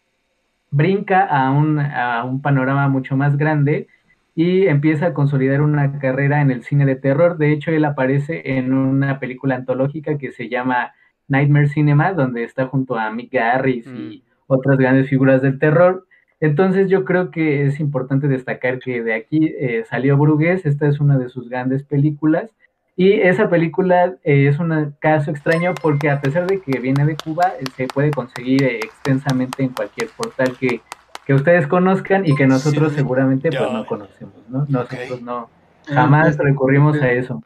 brinca 0.70 1.24
a 1.24 1.50
un, 1.50 1.78
a 1.78 2.24
un 2.24 2.40
panorama 2.40 2.88
mucho 2.88 3.16
más 3.16 3.36
grande, 3.36 3.88
y 4.34 4.66
empieza 4.66 5.06
a 5.06 5.14
consolidar 5.14 5.60
una 5.60 5.98
carrera 5.98 6.40
en 6.40 6.50
el 6.50 6.62
cine 6.62 6.86
de 6.86 6.96
terror. 6.96 7.36
De 7.36 7.52
hecho, 7.52 7.70
él 7.70 7.84
aparece 7.84 8.56
en 8.56 8.72
una 8.72 9.18
película 9.20 9.56
antológica 9.56 10.16
que 10.18 10.32
se 10.32 10.48
llama 10.48 10.92
Nightmare 11.28 11.68
Cinema, 11.68 12.12
donde 12.12 12.44
está 12.44 12.66
junto 12.66 12.96
a 12.96 13.10
Mick 13.10 13.32
Garris 13.32 13.86
y 13.86 14.24
mm. 14.24 14.32
otras 14.46 14.78
grandes 14.78 15.08
figuras 15.08 15.42
del 15.42 15.58
terror. 15.58 16.06
Entonces 16.40 16.88
yo 16.88 17.04
creo 17.04 17.30
que 17.30 17.66
es 17.66 17.78
importante 17.78 18.26
destacar 18.26 18.80
que 18.80 19.02
de 19.02 19.14
aquí 19.14 19.54
eh, 19.58 19.84
salió 19.88 20.16
Brugués, 20.16 20.66
esta 20.66 20.88
es 20.88 20.98
una 20.98 21.16
de 21.16 21.28
sus 21.28 21.48
grandes 21.48 21.84
películas, 21.84 22.50
y 22.96 23.12
esa 23.12 23.48
película 23.48 24.16
eh, 24.24 24.48
es 24.48 24.58
un 24.58 24.94
caso 24.98 25.30
extraño 25.30 25.72
porque 25.80 26.10
a 26.10 26.20
pesar 26.20 26.46
de 26.46 26.60
que 26.60 26.80
viene 26.80 27.06
de 27.06 27.16
Cuba, 27.16 27.52
eh, 27.60 27.64
se 27.76 27.86
puede 27.86 28.10
conseguir 28.10 28.64
extensamente 28.64 29.62
en 29.62 29.70
cualquier 29.70 30.08
portal 30.16 30.56
que 30.58 30.80
que 31.26 31.34
ustedes 31.34 31.66
conozcan 31.66 32.26
y 32.26 32.34
que 32.34 32.46
nosotros 32.46 32.92
seguramente 32.92 33.50
pues 33.50 33.72
no 33.72 33.86
conocemos, 33.86 34.34
¿no? 34.48 34.66
Nosotros 34.68 35.22
no, 35.22 35.50
jamás 35.86 36.36
recurrimos 36.36 37.00
a 37.00 37.12
eso. 37.12 37.42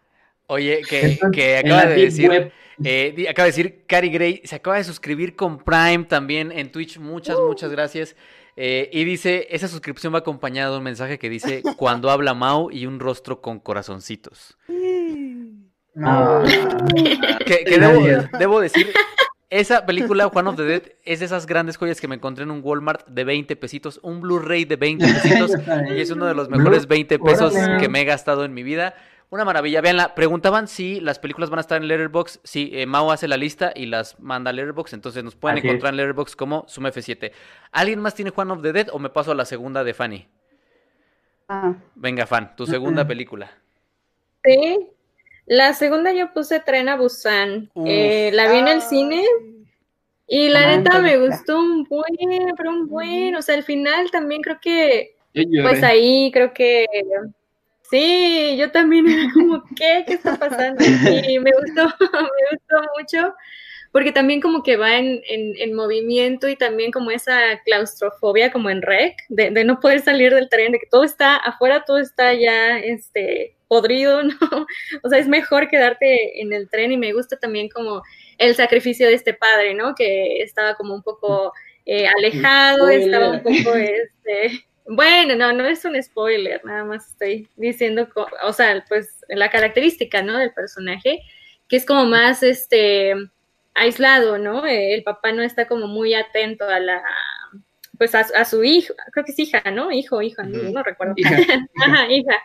Oye, 0.48 0.82
que, 0.88 1.18
que 1.32 1.58
acaba 1.58 1.86
de 1.86 1.96
decir, 1.96 2.52
eh, 2.84 3.26
acaba 3.28 3.46
de 3.46 3.50
decir 3.50 3.84
Cari 3.86 4.10
Gray, 4.10 4.42
se 4.44 4.56
acaba 4.56 4.76
de 4.76 4.84
suscribir 4.84 5.34
con 5.34 5.58
Prime 5.58 6.04
también 6.04 6.52
en 6.52 6.70
Twitch, 6.70 6.98
muchas, 6.98 7.36
muchas 7.38 7.70
gracias. 7.70 8.16
Eh, 8.58 8.88
y 8.90 9.04
dice, 9.04 9.48
esa 9.50 9.68
suscripción 9.68 10.14
va 10.14 10.18
acompañada 10.18 10.70
de 10.70 10.78
un 10.78 10.84
mensaje 10.84 11.18
que 11.18 11.28
dice, 11.28 11.62
cuando 11.76 12.10
habla 12.10 12.32
Mau 12.32 12.70
y 12.70 12.86
un 12.86 13.00
rostro 13.00 13.42
con 13.42 13.58
corazoncitos. 13.58 14.56
Ah. 16.02 16.42
Que, 17.44 17.64
que 17.64 17.78
debo, 17.78 18.28
debo, 18.38 18.60
decir, 18.60 18.92
esa 19.48 19.86
película, 19.86 20.28
Juan 20.28 20.48
of 20.48 20.56
the 20.56 20.64
Dead, 20.64 20.82
es 21.04 21.20
de 21.20 21.26
esas 21.26 21.46
grandes 21.46 21.76
joyas 21.76 22.00
que 22.00 22.08
me 22.08 22.16
encontré 22.16 22.44
en 22.44 22.50
un 22.50 22.60
Walmart 22.64 23.06
de 23.06 23.24
20 23.24 23.54
pesitos, 23.56 24.00
un 24.02 24.20
Blu-ray 24.20 24.64
de 24.64 24.76
20 24.76 25.06
pesitos, 25.06 25.52
y 25.96 26.00
es 26.00 26.10
uno 26.10 26.26
de 26.26 26.34
los 26.34 26.48
mejores 26.48 26.88
20 26.88 27.18
pesos 27.20 27.54
que 27.78 27.88
me 27.88 28.00
he 28.00 28.04
gastado 28.04 28.44
en 28.44 28.54
mi 28.54 28.62
vida. 28.62 28.94
Una 29.28 29.44
maravilla. 29.44 29.80
Veanla, 29.80 30.14
preguntaban 30.14 30.68
si 30.68 31.00
las 31.00 31.18
películas 31.18 31.50
van 31.50 31.58
a 31.58 31.60
estar 31.60 31.80
en 31.80 31.88
Letterboxd. 31.88 32.40
Sí, 32.44 32.70
eh, 32.72 32.86
Mao 32.86 33.10
hace 33.10 33.26
la 33.26 33.36
lista 33.36 33.72
y 33.74 33.86
las 33.86 34.20
manda 34.20 34.50
a 34.50 34.52
Letterboxd, 34.52 34.94
entonces 34.94 35.24
nos 35.24 35.34
pueden 35.34 35.58
encontrar 35.58 35.92
en 35.92 35.96
Letterboxd 35.96 36.34
como 36.34 36.64
Sum 36.68 36.84
F7. 36.84 37.32
¿Alguien 37.72 38.00
más 38.00 38.14
tiene 38.14 38.30
Juan 38.30 38.50
of 38.52 38.62
the 38.62 38.72
Dead 38.72 38.88
o 38.92 38.98
me 38.98 39.10
paso 39.10 39.32
a 39.32 39.34
la 39.34 39.44
segunda 39.44 39.82
de 39.82 39.94
Fanny? 39.94 40.28
Ah. 41.48 41.74
Venga, 41.94 42.26
Fan, 42.26 42.54
tu 42.56 42.66
segunda 42.66 43.06
película. 43.06 43.50
Sí, 44.44 44.90
la 45.46 45.72
segunda 45.74 46.12
yo 46.12 46.32
puse 46.32 46.60
Tren 46.60 46.88
a 46.88 46.96
Busan. 46.96 47.70
Eh, 47.86 48.30
la 48.32 48.50
vi 48.50 48.58
en 48.58 48.68
el 48.68 48.82
cine 48.82 49.24
y 50.26 50.48
la 50.48 50.76
neta 50.76 50.98
me 50.98 51.18
gustó 51.18 51.58
un 51.58 51.84
buen, 51.84 52.54
pero 52.56 52.70
un 52.70 52.88
buen. 52.88 53.36
O 53.36 53.42
sea, 53.42 53.54
al 53.54 53.62
final 53.62 54.10
también 54.10 54.42
creo 54.42 54.58
que, 54.60 55.14
pues 55.32 55.82
ahí 55.82 56.30
creo 56.32 56.52
que 56.52 56.86
sí, 57.90 58.56
yo 58.58 58.70
también 58.72 59.08
era 59.08 59.30
como, 59.34 59.62
¿qué? 59.76 60.04
¿Qué 60.06 60.14
está 60.14 60.36
pasando? 60.36 60.84
Y 61.28 61.38
me 61.38 61.52
gustó, 61.52 61.84
me 62.00 62.56
gustó 62.56 62.76
mucho 62.98 63.34
porque 63.92 64.12
también 64.12 64.42
como 64.42 64.62
que 64.62 64.76
va 64.76 64.98
en, 64.98 65.22
en, 65.26 65.72
movimiento 65.72 66.48
y 66.48 66.56
también 66.56 66.90
como 66.90 67.10
esa 67.10 67.62
claustrofobia 67.64 68.52
como 68.52 68.68
en 68.68 68.82
rec, 68.82 69.16
de, 69.30 69.50
de, 69.50 69.64
no 69.64 69.80
poder 69.80 70.02
salir 70.02 70.34
del 70.34 70.50
tren, 70.50 70.72
de 70.72 70.80
que 70.80 70.86
todo 70.86 71.02
está 71.02 71.36
afuera, 71.36 71.82
todo 71.86 71.96
está 71.96 72.34
ya, 72.34 72.78
este, 72.78 73.55
podrido, 73.68 74.22
¿no? 74.24 74.66
O 75.02 75.08
sea, 75.08 75.18
es 75.18 75.28
mejor 75.28 75.68
quedarte 75.68 76.40
en 76.40 76.52
el 76.52 76.68
tren 76.68 76.92
y 76.92 76.96
me 76.96 77.12
gusta 77.12 77.36
también 77.36 77.68
como 77.68 78.02
el 78.38 78.54
sacrificio 78.54 79.06
de 79.06 79.14
este 79.14 79.34
padre, 79.34 79.74
¿no? 79.74 79.94
Que 79.94 80.42
estaba 80.42 80.74
como 80.74 80.94
un 80.94 81.02
poco 81.02 81.52
eh, 81.84 82.06
alejado, 82.06 82.88
estaba 82.88 83.30
un 83.30 83.42
poco, 83.42 83.74
este... 83.74 84.64
Bueno, 84.88 85.34
no, 85.34 85.52
no 85.52 85.66
es 85.66 85.84
un 85.84 86.00
spoiler, 86.00 86.64
nada 86.64 86.84
más 86.84 87.08
estoy 87.08 87.48
diciendo, 87.56 88.08
o 88.44 88.52
sea, 88.52 88.84
pues 88.88 89.24
la 89.28 89.50
característica, 89.50 90.22
¿no? 90.22 90.38
Del 90.38 90.52
personaje, 90.52 91.22
que 91.66 91.76
es 91.76 91.84
como 91.84 92.06
más, 92.06 92.44
este, 92.44 93.14
aislado, 93.76 94.38
¿no? 94.38 94.66
El 94.66 95.02
papá 95.04 95.32
no 95.32 95.42
está 95.42 95.68
como 95.68 95.86
muy 95.86 96.14
atento 96.14 96.68
a 96.68 96.80
la, 96.80 97.02
pues 97.98 98.14
a, 98.14 98.44
su 98.44 98.64
hijo, 98.64 98.94
creo 99.12 99.24
que 99.24 99.32
es 99.32 99.38
hija, 99.38 99.62
¿no? 99.70 99.92
Hijo, 99.92 100.20
hija, 100.22 100.42
no, 100.42 100.82
recuerdo. 100.82 101.14
Hija. 101.16 101.36
Ajá, 101.84 102.10
hija. 102.10 102.36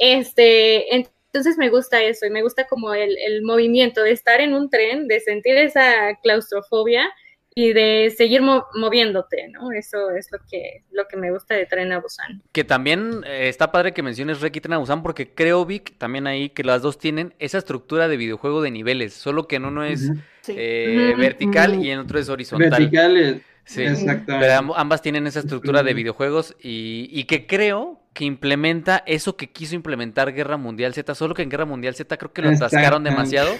Este, 0.00 0.96
entonces 0.96 1.58
me 1.58 1.68
gusta 1.68 2.02
eso 2.02 2.24
y 2.24 2.30
me 2.30 2.42
gusta 2.42 2.66
como 2.66 2.94
el, 2.94 3.42
movimiento 3.42 4.02
de 4.02 4.12
estar 4.12 4.40
en 4.40 4.54
un 4.54 4.70
tren, 4.70 5.06
de 5.06 5.20
sentir 5.20 5.56
esa 5.58 6.18
claustrofobia 6.22 7.08
y 7.54 7.74
de 7.74 8.10
seguir 8.16 8.40
moviéndote, 8.40 9.48
¿no? 9.48 9.72
Eso 9.72 10.10
es 10.10 10.28
lo 10.32 10.38
que, 10.50 10.84
lo 10.90 11.06
que 11.06 11.18
me 11.18 11.30
gusta 11.30 11.54
de 11.54 11.66
Tren 11.66 11.92
a 11.92 12.00
Busan. 12.00 12.42
Que 12.52 12.64
también 12.64 13.22
eh, 13.26 13.48
está 13.48 13.70
padre 13.72 13.92
que 13.92 14.02
menciones 14.02 14.40
Rek 14.40 14.56
y 14.56 14.60
Tren 14.60 14.72
a 14.72 14.78
Busan 14.78 15.02
porque 15.02 15.34
creo, 15.34 15.66
Vic, 15.66 15.98
también 15.98 16.26
ahí 16.26 16.48
que 16.48 16.64
las 16.64 16.80
dos 16.80 16.98
tienen 16.98 17.34
esa 17.38 17.58
estructura 17.58 18.08
de 18.08 18.16
videojuego 18.16 18.62
de 18.62 18.70
niveles, 18.70 19.12
solo 19.12 19.46
que 19.46 19.56
en 19.56 19.66
uno 19.66 19.84
es 19.84 20.10
eh, 20.48 21.14
vertical 21.18 21.84
y 21.84 21.90
en 21.90 21.98
otro 21.98 22.18
es 22.18 22.30
horizontal. 22.30 22.70
Vertical 22.70 23.42
Sí, 23.70 23.84
pero 24.26 24.74
ambas 24.74 25.00
tienen 25.00 25.28
esa 25.28 25.38
estructura 25.38 25.84
de 25.84 25.94
videojuegos 25.94 26.56
y, 26.60 27.08
y, 27.12 27.22
que 27.22 27.46
creo 27.46 28.00
que 28.12 28.24
implementa 28.24 29.04
eso 29.06 29.36
que 29.36 29.50
quiso 29.52 29.76
implementar 29.76 30.32
Guerra 30.34 30.56
Mundial 30.56 30.92
Z, 30.92 31.14
solo 31.14 31.34
que 31.34 31.42
en 31.42 31.50
Guerra 31.50 31.66
Mundial 31.66 31.94
Z 31.94 32.16
creo 32.16 32.32
que 32.32 32.42
lo 32.42 32.50
atascaron 32.50 33.04
demasiado. 33.04 33.52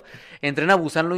En 0.43 0.57
Tren 0.57 0.68
a 0.72 0.74
Busan 0.74 1.09
lo, 1.09 1.14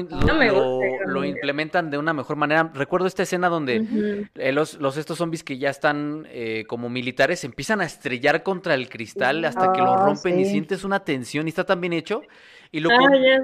lo, 1.06 1.24
implementan 1.24 1.90
de 1.90 1.96
una 1.96 2.12
mejor 2.12 2.36
manera. 2.36 2.70
Recuerdo 2.74 3.06
esta 3.06 3.22
escena 3.22 3.48
donde 3.48 4.28
eh, 4.34 4.52
los, 4.52 4.74
los, 4.74 4.98
estos 4.98 5.16
zombies 5.16 5.42
que 5.42 5.56
ya 5.56 5.70
están 5.70 6.26
eh, 6.28 6.64
como 6.68 6.90
militares 6.90 7.44
empiezan 7.44 7.80
a 7.80 7.86
estrellar 7.86 8.42
contra 8.42 8.74
el 8.74 8.90
cristal 8.90 9.42
hasta 9.46 9.72
que 9.72 9.78
lo 9.78 9.94
ah, 9.94 10.04
rompen 10.04 10.38
y 10.38 10.44
sientes 10.44 10.84
una 10.84 11.02
tensión 11.02 11.46
y 11.46 11.48
está 11.48 11.64
tan 11.64 11.80
bien 11.80 11.94
hecho. 11.94 12.20
Y 12.74 12.80
lo, 12.80 12.90
ah, 12.90 12.96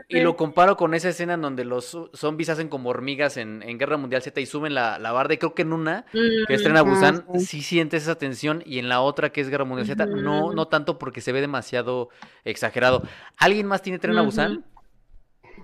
y 0.09 0.21
lo 0.21 0.37
comparo 0.37 0.79
con 0.79 0.95
esa 0.95 1.11
escena 1.11 1.35
en 1.35 1.43
donde 1.43 1.67
los 1.67 1.97
zombies 2.15 2.49
hacen 2.49 2.69
como 2.69 2.89
hormigas 2.89 3.37
en, 3.37 3.61
Guerra 3.79 3.99
Mundial 3.99 4.23
Z 4.23 4.41
y 4.41 4.47
suben 4.47 4.73
la, 4.73 4.99
la 4.99 5.13
barda. 5.13 5.35
Y 5.35 5.37
creo 5.37 5.55
que 5.55 5.63
en 5.63 5.75
una, 5.75 6.07
que 6.13 6.55
es 6.55 6.63
Tren 6.63 6.79
a 6.79 6.83
Busan, 6.83 7.27
sí 7.39 7.61
sientes 7.61 8.05
esa 8.05 8.17
tensión. 8.17 8.63
Y 8.65 8.79
en 8.79 8.89
la 8.89 9.03
otra, 9.03 9.31
que 9.31 9.43
es 9.43 9.51
Guerra 9.51 9.67
Mundial 9.67 9.87
Z, 9.87 10.07
no, 10.07 10.55
no 10.55 10.69
tanto 10.69 10.99
porque 10.99 11.21
se 11.21 11.33
ve 11.33 11.43
demasiado 11.43 12.09
exagerado. 12.47 13.03
¿Alguien 13.37 13.67
más 13.67 13.83
tiene 13.83 13.99
Tren 13.99 14.17
a 14.17 14.23
Busan? 14.23 14.65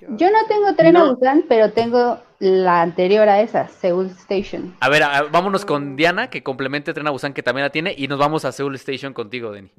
Yo 0.00 0.30
no 0.30 0.46
tengo 0.46 0.74
Tren 0.74 0.96
a 0.96 1.10
Busan, 1.12 1.44
pero 1.48 1.72
tengo 1.72 2.18
la 2.38 2.82
anterior 2.82 3.28
a 3.28 3.40
esa, 3.40 3.68
Seoul 3.68 4.06
Station. 4.06 4.76
A 4.80 4.88
ver, 4.88 5.02
vámonos 5.30 5.64
con 5.64 5.96
Diana, 5.96 6.30
que 6.30 6.42
complemente 6.42 6.92
Tren 6.92 7.06
a 7.06 7.10
Busan, 7.10 7.32
que 7.32 7.42
también 7.42 7.64
la 7.64 7.70
tiene, 7.70 7.94
y 7.96 8.08
nos 8.08 8.18
vamos 8.18 8.44
a 8.44 8.52
Seoul 8.52 8.74
Station 8.76 9.12
contigo, 9.12 9.52
Denny. 9.52 9.70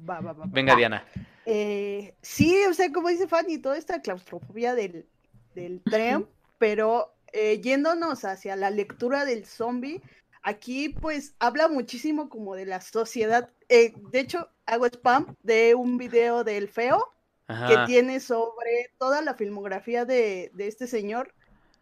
Venga, 0.46 0.74
Diana. 0.74 1.04
Eh, 1.44 2.14
sí, 2.22 2.56
o 2.68 2.74
sea, 2.74 2.92
como 2.92 3.08
dice 3.08 3.28
Fanny, 3.28 3.58
toda 3.58 3.78
esta 3.78 4.02
claustrofobia 4.02 4.74
del, 4.74 5.06
tren, 5.84 6.26
pero 6.58 7.14
eh, 7.32 7.60
yéndonos 7.60 8.24
hacia 8.24 8.56
la 8.56 8.70
lectura 8.70 9.24
del 9.24 9.46
zombie, 9.46 10.02
aquí 10.42 10.88
pues 10.88 11.34
habla 11.38 11.68
muchísimo 11.68 12.28
como 12.28 12.54
de 12.54 12.66
la 12.66 12.80
sociedad. 12.80 13.50
Eh, 13.68 13.94
de 14.10 14.20
hecho, 14.20 14.48
hago 14.66 14.86
spam 14.86 15.36
de 15.42 15.74
un 15.74 15.98
video 15.98 16.44
del 16.44 16.68
feo 16.68 17.12
que 17.46 17.76
tiene 17.86 18.20
sobre 18.20 18.90
toda 18.98 19.22
la 19.22 19.34
filmografía 19.34 20.04
de, 20.04 20.50
de, 20.54 20.66
este 20.66 20.86
señor. 20.86 21.34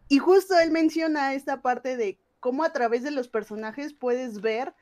Y 0.07 0.19
justo 0.19 0.57
él 0.59 0.71
menciona 0.71 1.33
esta 1.33 1.61
parte 1.61 1.97
de 1.97 2.19
cómo 2.39 2.63
a 2.63 2.71
través 2.71 3.01
de 3.03 3.11
los 3.11 3.27
personajes 3.27 3.93
puedes 3.93 4.41
ver 4.41 4.75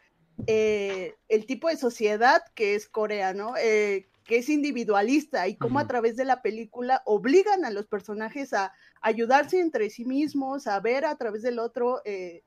eh, 0.47 1.15
el 1.29 1.45
tipo 1.45 1.69
de 1.69 1.77
sociedad 1.77 2.43
que 2.55 2.75
es 2.75 2.87
Corea, 2.87 3.33
¿no? 3.33 3.55
Eh, 3.57 4.07
que 4.25 4.37
es 4.37 4.49
individualista 4.49 5.47
y 5.47 5.55
cómo 5.55 5.79
a 5.79 5.87
través 5.87 6.15
de 6.15 6.25
la 6.25 6.41
película 6.41 7.01
obligan 7.05 7.65
a 7.65 7.71
los 7.71 7.87
personajes 7.87 8.53
a 8.53 8.73
ayudarse 9.01 9.59
entre 9.59 9.89
sí 9.89 10.05
mismos, 10.05 10.65
a 10.67 10.79
ver 10.79 11.05
a 11.05 11.15
través 11.17 11.41
del 11.41 11.59
otro, 11.59 12.01
eh, 12.05 12.43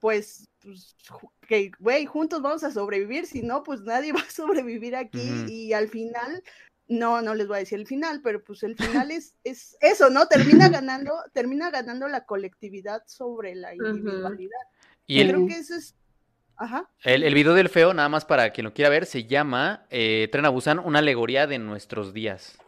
pues, 0.00 0.48
pues, 0.60 0.96
que, 1.46 1.70
güey, 1.78 2.06
juntos 2.06 2.40
vamos 2.40 2.64
a 2.64 2.70
sobrevivir, 2.70 3.26
si 3.26 3.42
no, 3.42 3.62
pues 3.62 3.82
nadie 3.82 4.12
va 4.12 4.20
a 4.20 4.30
sobrevivir 4.30 4.96
aquí 4.96 5.44
y 5.48 5.72
al 5.74 5.88
final, 5.88 6.42
no, 6.88 7.22
no 7.22 7.34
les 7.34 7.46
voy 7.46 7.56
a 7.56 7.60
decir 7.60 7.78
el 7.78 7.86
final, 7.86 8.20
pero 8.22 8.42
pues 8.42 8.62
el 8.62 8.76
final 8.76 9.10
es, 9.10 9.34
es 9.44 9.76
eso, 9.80 10.10
¿no? 10.10 10.26
Termina 10.26 10.68
ganando, 10.68 11.12
termina 11.32 11.70
ganando 11.70 12.08
la 12.08 12.24
colectividad 12.24 13.02
sobre 13.06 13.54
la 13.54 13.74
individualidad. 13.74 14.60
Y 15.06 15.26
creo 15.26 15.46
que 15.46 15.54
eso 15.54 15.74
es 15.74 15.94
Ajá. 16.60 16.90
El, 17.04 17.22
el, 17.22 17.34
video 17.34 17.54
del 17.54 17.68
feo, 17.68 17.94
nada 17.94 18.08
más 18.08 18.24
para 18.24 18.50
quien 18.50 18.64
lo 18.64 18.74
quiera 18.74 18.90
ver, 18.90 19.06
se 19.06 19.24
llama 19.24 19.86
eh, 19.90 20.28
Tren 20.32 20.44
a 20.44 20.48
Busan, 20.48 20.80
una 20.80 20.98
alegoría 20.98 21.46
de 21.46 21.58
nuestros 21.60 22.12
días. 22.12 22.58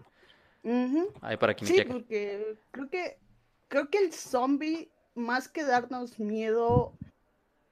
Ahí 1.22 1.36
para 1.36 1.54
quien 1.54 1.68
sí, 1.68 1.82
porque 1.84 2.56
creo 2.70 2.88
que 2.88 3.18
creo 3.66 3.88
que 3.88 3.98
el 3.98 4.12
zombie, 4.12 4.90
más 5.14 5.48
que 5.48 5.64
darnos 5.64 6.20
miedo. 6.20 6.92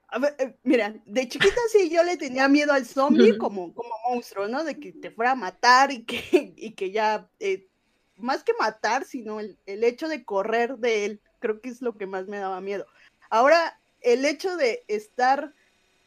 A 0.08 0.18
ver, 0.18 0.34
eh, 0.38 0.56
mira, 0.62 0.94
de 1.04 1.28
chiquita 1.28 1.60
sí 1.70 1.90
yo 1.90 2.02
le 2.02 2.16
tenía 2.16 2.48
miedo 2.48 2.72
al 2.72 2.86
zombie 2.86 3.36
como, 3.36 3.74
como 3.74 3.90
monstruo, 4.08 4.48
¿no? 4.48 4.64
De 4.64 4.78
que 4.78 4.92
te 4.92 5.10
fuera 5.10 5.32
a 5.32 5.36
matar 5.36 5.92
y 5.92 6.04
que, 6.04 6.22
y 6.56 6.72
que 6.72 6.90
ya, 6.90 7.28
eh, 7.40 7.66
más 8.16 8.42
que 8.42 8.52
matar, 8.58 9.04
sino 9.04 9.38
el, 9.40 9.58
el 9.66 9.84
hecho 9.84 10.08
de 10.08 10.24
correr 10.24 10.78
de 10.78 11.04
él, 11.04 11.20
creo 11.40 11.60
que 11.60 11.68
es 11.68 11.82
lo 11.82 11.96
que 11.96 12.06
más 12.06 12.26
me 12.26 12.38
daba 12.38 12.60
miedo. 12.60 12.86
Ahora, 13.30 13.78
el 14.00 14.24
hecho 14.24 14.56
de 14.56 14.84
estar 14.88 15.52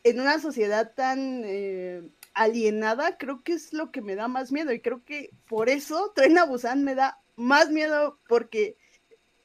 en 0.03 0.19
una 0.19 0.39
sociedad 0.39 0.93
tan 0.95 1.43
eh, 1.45 2.01
alienada, 2.33 3.17
creo 3.17 3.43
que 3.43 3.53
es 3.53 3.73
lo 3.73 3.91
que 3.91 4.01
me 4.01 4.15
da 4.15 4.27
más 4.27 4.51
miedo. 4.51 4.71
Y 4.71 4.81
creo 4.81 5.03
que 5.03 5.31
por 5.47 5.69
eso 5.69 6.11
Tren 6.15 6.37
Busan 6.47 6.83
me 6.83 6.95
da 6.95 7.19
más 7.35 7.69
miedo 7.69 8.17
porque 8.27 8.77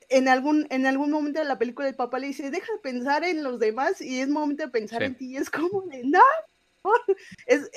en 0.08 0.28
algún, 0.28 0.66
en 0.70 0.86
algún 0.86 1.10
momento 1.10 1.40
de 1.40 1.46
la 1.46 1.58
película 1.58 1.88
el 1.88 1.94
papá 1.94 2.18
le 2.18 2.28
dice, 2.28 2.50
deja 2.50 2.72
de 2.72 2.78
pensar 2.78 3.24
en 3.24 3.42
los 3.42 3.58
demás 3.58 4.00
y 4.00 4.20
es 4.20 4.28
momento 4.28 4.64
de 4.64 4.70
pensar 4.70 5.02
en 5.02 5.16
ti. 5.16 5.32
Y 5.32 5.36
es 5.36 5.50
como 5.50 5.82
de, 5.82 6.04
no. 6.04 6.22
Es, 7.46 7.70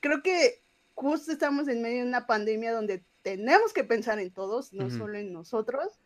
creo 0.00 0.22
que 0.22 0.62
justo 0.94 1.32
estamos 1.32 1.68
en 1.68 1.82
medio 1.82 2.02
de 2.02 2.08
una 2.08 2.26
pandemia 2.26 2.72
donde 2.72 3.04
tenemos 3.22 3.72
que 3.72 3.84
pensar 3.84 4.18
en 4.18 4.30
todos, 4.30 4.72
no 4.72 4.90
solo 4.90 5.18
en 5.18 5.32
nosotros. 5.32 5.98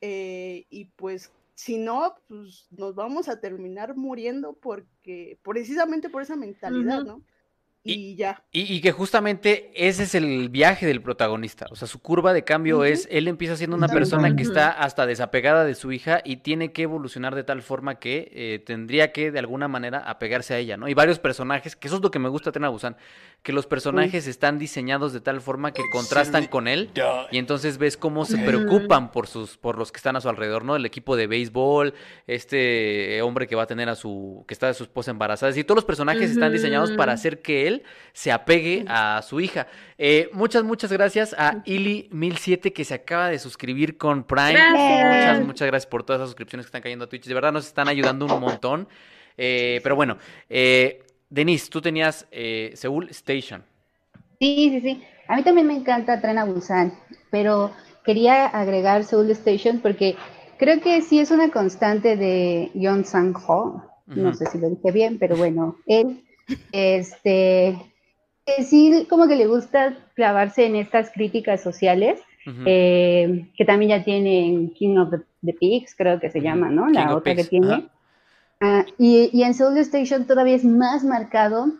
Eh, 0.00 0.66
y 0.70 0.86
pues 0.96 1.30
si 1.54 1.76
no, 1.76 2.14
pues 2.28 2.66
nos 2.70 2.94
vamos 2.94 3.28
a 3.28 3.40
terminar 3.40 3.96
muriendo 3.96 4.54
porque 4.54 5.38
precisamente 5.42 6.08
por 6.08 6.22
esa 6.22 6.36
mentalidad, 6.36 7.04
¿no? 7.04 7.22
Y, 7.82 8.14
ya. 8.14 8.42
Y, 8.52 8.80
que 8.82 8.92
justamente 8.92 9.70
ese 9.74 10.02
es 10.02 10.14
el 10.14 10.50
viaje 10.50 10.86
del 10.86 11.00
protagonista. 11.00 11.66
O 11.70 11.76
sea, 11.76 11.88
su 11.88 12.00
curva 12.00 12.34
de 12.34 12.44
cambio 12.44 12.84
es, 12.84 13.08
él 13.10 13.26
empieza 13.26 13.56
siendo 13.56 13.76
una 13.76 13.88
persona 13.88 14.36
que 14.36 14.42
está 14.42 14.70
hasta 14.70 15.06
desapegada 15.06 15.64
de 15.64 15.74
su 15.74 15.90
hija 15.90 16.20
y 16.24 16.36
tiene 16.36 16.72
que 16.72 16.82
evolucionar 16.82 17.34
de 17.34 17.42
tal 17.42 17.62
forma 17.62 17.98
que 17.98 18.30
eh, 18.32 18.58
tendría 18.58 19.12
que 19.12 19.30
de 19.30 19.38
alguna 19.38 19.66
manera 19.66 19.98
apegarse 19.98 20.54
a 20.54 20.58
ella, 20.58 20.76
¿no? 20.76 20.88
Y 20.88 20.94
varios 20.94 21.18
personajes, 21.18 21.74
que 21.74 21.88
eso 21.88 21.96
es 21.96 22.02
lo 22.02 22.10
que 22.10 22.18
me 22.18 22.28
gusta 22.28 22.50
de 22.50 22.68
Busan, 22.68 22.96
que 23.42 23.52
los 23.52 23.66
personajes 23.66 24.26
están 24.26 24.58
diseñados 24.58 25.14
de 25.14 25.20
tal 25.20 25.40
forma 25.40 25.72
que 25.72 25.82
contrastan 25.90 26.46
con 26.46 26.68
él 26.68 26.90
y 27.30 27.38
entonces 27.38 27.78
ves 27.78 27.96
cómo 27.96 28.26
se 28.26 28.36
preocupan 28.38 29.10
por 29.10 29.26
sus 29.26 29.56
por 29.56 29.78
los 29.78 29.90
que 29.92 29.96
están 29.96 30.16
a 30.16 30.20
su 30.20 30.28
alrededor, 30.28 30.64
¿no? 30.64 30.76
El 30.76 30.84
equipo 30.84 31.16
de 31.16 31.26
béisbol, 31.26 31.94
este 32.26 33.22
hombre 33.22 33.46
que 33.46 33.56
va 33.56 33.62
a 33.62 33.66
tener 33.66 33.88
a 33.88 33.94
su 33.94 34.44
que 34.46 34.52
está 34.52 34.66
de 34.66 34.74
su 34.74 34.84
esposa 34.84 35.10
embarazada, 35.10 35.56
y 35.58 35.64
todos 35.64 35.76
los 35.76 35.84
personajes 35.84 36.30
están 36.30 36.52
diseñados 36.52 36.92
para 36.92 37.12
hacer 37.12 37.40
que 37.40 37.66
él 37.66 37.82
se 38.12 38.30
apegue 38.30 38.84
a 38.88 39.22
su 39.22 39.40
hija. 39.40 39.66
Eh, 39.96 40.28
muchas, 40.32 40.62
muchas 40.62 40.92
gracias 40.92 41.34
a 41.38 41.62
Ili1007 41.64 42.72
que 42.72 42.84
se 42.84 42.94
acaba 42.94 43.28
de 43.28 43.38
suscribir 43.38 43.96
con 43.96 44.24
Prime. 44.24 44.70
Muchas, 44.70 45.46
muchas 45.46 45.66
gracias 45.66 45.90
por 45.90 46.02
todas 46.02 46.20
las 46.20 46.28
suscripciones 46.28 46.66
que 46.66 46.68
están 46.68 46.82
cayendo 46.82 47.06
a 47.06 47.08
Twitch. 47.08 47.26
De 47.26 47.34
verdad 47.34 47.52
nos 47.52 47.66
están 47.66 47.88
ayudando 47.88 48.26
un 48.26 48.40
montón. 48.40 48.88
Eh, 49.36 49.80
pero 49.82 49.96
bueno, 49.96 50.18
eh, 50.50 51.02
Denise, 51.30 51.70
tú 51.70 51.80
tenías 51.80 52.26
Seoul 52.74 53.08
Station. 53.10 53.62
Sí, 54.38 54.70
sí, 54.70 54.80
sí. 54.80 55.04
A 55.28 55.36
mí 55.36 55.42
también 55.42 55.66
me 55.66 55.74
encanta 55.74 56.20
Tren 56.20 56.38
a 56.38 56.44
Busan, 56.44 56.92
pero 57.30 57.70
quería 58.04 58.46
agregar 58.46 59.04
Seoul 59.04 59.30
Station 59.30 59.78
porque 59.80 60.16
creo 60.58 60.80
que 60.80 61.00
sí 61.02 61.20
es 61.20 61.30
una 61.30 61.50
constante 61.50 62.16
de 62.16 62.70
Yon 62.74 63.04
Sang-ho. 63.04 63.84
No 64.06 64.34
sé 64.34 64.46
si 64.46 64.58
lo 64.58 64.68
dije 64.68 64.90
bien, 64.90 65.18
pero 65.20 65.36
bueno, 65.36 65.76
él 65.86 66.24
este, 66.72 67.78
sí, 68.64 69.06
como 69.08 69.28
que 69.28 69.36
le 69.36 69.46
gusta 69.46 69.96
clavarse 70.14 70.66
en 70.66 70.76
estas 70.76 71.10
críticas 71.10 71.62
sociales, 71.62 72.20
eh, 72.66 73.46
que 73.56 73.64
también 73.64 73.90
ya 73.90 74.04
tienen 74.04 74.70
King 74.70 74.96
of 74.96 75.10
the, 75.44 75.52
Pigs, 75.52 75.94
creo 75.94 76.18
que 76.18 76.30
se 76.30 76.40
llama, 76.40 76.70
¿no? 76.70 76.88
La 76.88 77.14
otra 77.14 77.34
que 77.34 77.44
tiene. 77.44 77.88
Ah, 78.60 78.84
y, 78.98 79.42
en 79.42 79.54
Soul 79.54 79.78
Station 79.78 80.26
todavía 80.26 80.54
es 80.54 80.64
más 80.64 81.02
marcado. 81.02 81.72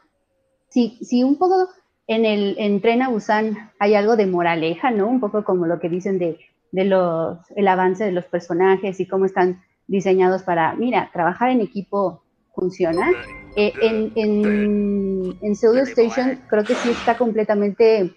Si, 0.70 0.98
sí, 1.02 1.22
un 1.22 1.36
poco 1.36 1.68
en 2.06 2.24
el 2.24 2.56
en 2.58 2.80
Tren 2.80 3.02
a 3.02 3.08
Busan 3.08 3.70
hay 3.78 3.94
algo 3.94 4.16
de 4.16 4.26
moraleja, 4.26 4.90
¿no? 4.90 5.06
Un 5.06 5.20
poco 5.20 5.44
como 5.44 5.66
lo 5.66 5.78
que 5.78 5.88
dicen 5.88 6.18
de, 6.18 6.38
de 6.72 6.84
los, 6.84 7.38
el 7.54 7.68
avance 7.68 8.04
de 8.04 8.12
los 8.12 8.24
personajes 8.24 8.98
y 8.98 9.06
cómo 9.06 9.26
están 9.26 9.62
diseñados 9.86 10.42
para, 10.42 10.74
mira, 10.74 11.10
trabajar 11.12 11.50
en 11.50 11.60
equipo 11.60 12.22
funciona. 12.54 13.10
Eh, 13.56 13.72
en, 13.82 14.12
en, 14.14 15.38
en 15.42 15.52
Station 15.52 16.40
creo 16.48 16.64
que 16.64 16.74
sí 16.74 16.90
está 16.90 17.18
completamente 17.18 18.14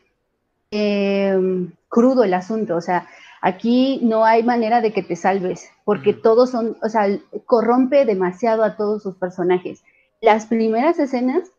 eh, 0.72 1.68
crudo 1.89 2.24
el 2.24 2.34
asunto, 2.34 2.76
o 2.76 2.82
sea, 2.82 3.07
aquí 3.44 4.00
no 4.02 4.24
hay 4.24 4.41
manera 4.41 4.80
de 4.80 4.94
que 4.94 5.04
te 5.04 5.18
salves, 5.18 5.70
porque 5.84 6.14
todos 6.14 6.50
son, 6.50 6.78
o 6.82 6.88
sea, 6.88 7.08
corrompe 7.46 8.06
demasiado 8.06 8.64
a 8.64 8.78
todos 8.78 9.04
sus 9.04 9.16
personajes. 9.16 9.84
Las 10.22 10.46
primeras 10.46 10.98
escenas, 10.98 11.52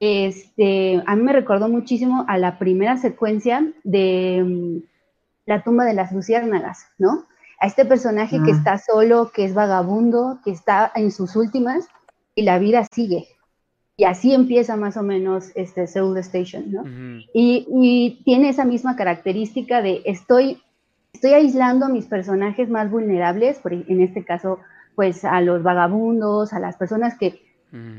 este, 0.00 1.02
a 1.06 1.16
mí 1.16 1.22
me 1.22 1.32
recordó 1.32 1.70
muchísimo 1.70 2.26
a 2.28 2.36
la 2.36 2.58
primera 2.58 2.98
secuencia 2.98 3.72
de 3.84 4.44
mm, 4.44 4.82
La 5.46 5.62
tumba 5.62 5.86
de 5.86 5.94
las 5.94 6.12
luciérnagas, 6.12 6.86
¿no? 6.98 7.24
A 7.58 7.66
este 7.66 7.86
personaje 7.86 8.38
que 8.44 8.50
está 8.50 8.78
solo, 8.78 9.30
que 9.34 9.46
es 9.46 9.54
vagabundo, 9.54 10.40
que 10.44 10.50
está 10.50 10.92
en 10.94 11.10
sus 11.10 11.36
últimas, 11.36 11.88
y 12.34 12.42
la 12.42 12.58
vida 12.58 12.86
sigue. 12.92 13.28
Y 13.96 14.04
así 14.04 14.34
empieza 14.34 14.76
más 14.76 14.96
o 14.96 15.02
menos 15.02 15.52
este 15.54 15.86
Seoul 15.86 16.18
Station, 16.18 16.70
¿no? 16.70 16.82
y, 17.32 18.20
tiene 18.24 18.48
esa 18.48 18.64
misma 18.64 18.96
característica 18.96 19.82
de 19.82 20.02
estoy, 20.04 20.60
estoy 21.14 21.32
aislando 21.32 21.86
a 21.86 21.88
mis 21.88 22.04
personajes 22.04 22.68
más 22.68 22.90
vulnerables, 22.90 23.58
por, 23.58 23.72
en 23.72 24.00
este 24.02 24.24
caso, 24.24 24.58
pues 24.94 25.24
a 25.24 25.40
los 25.40 25.62
vagabundos, 25.62 26.52
a 26.52 26.60
las 26.60 26.76
personas 26.76 27.16
que 27.18 27.40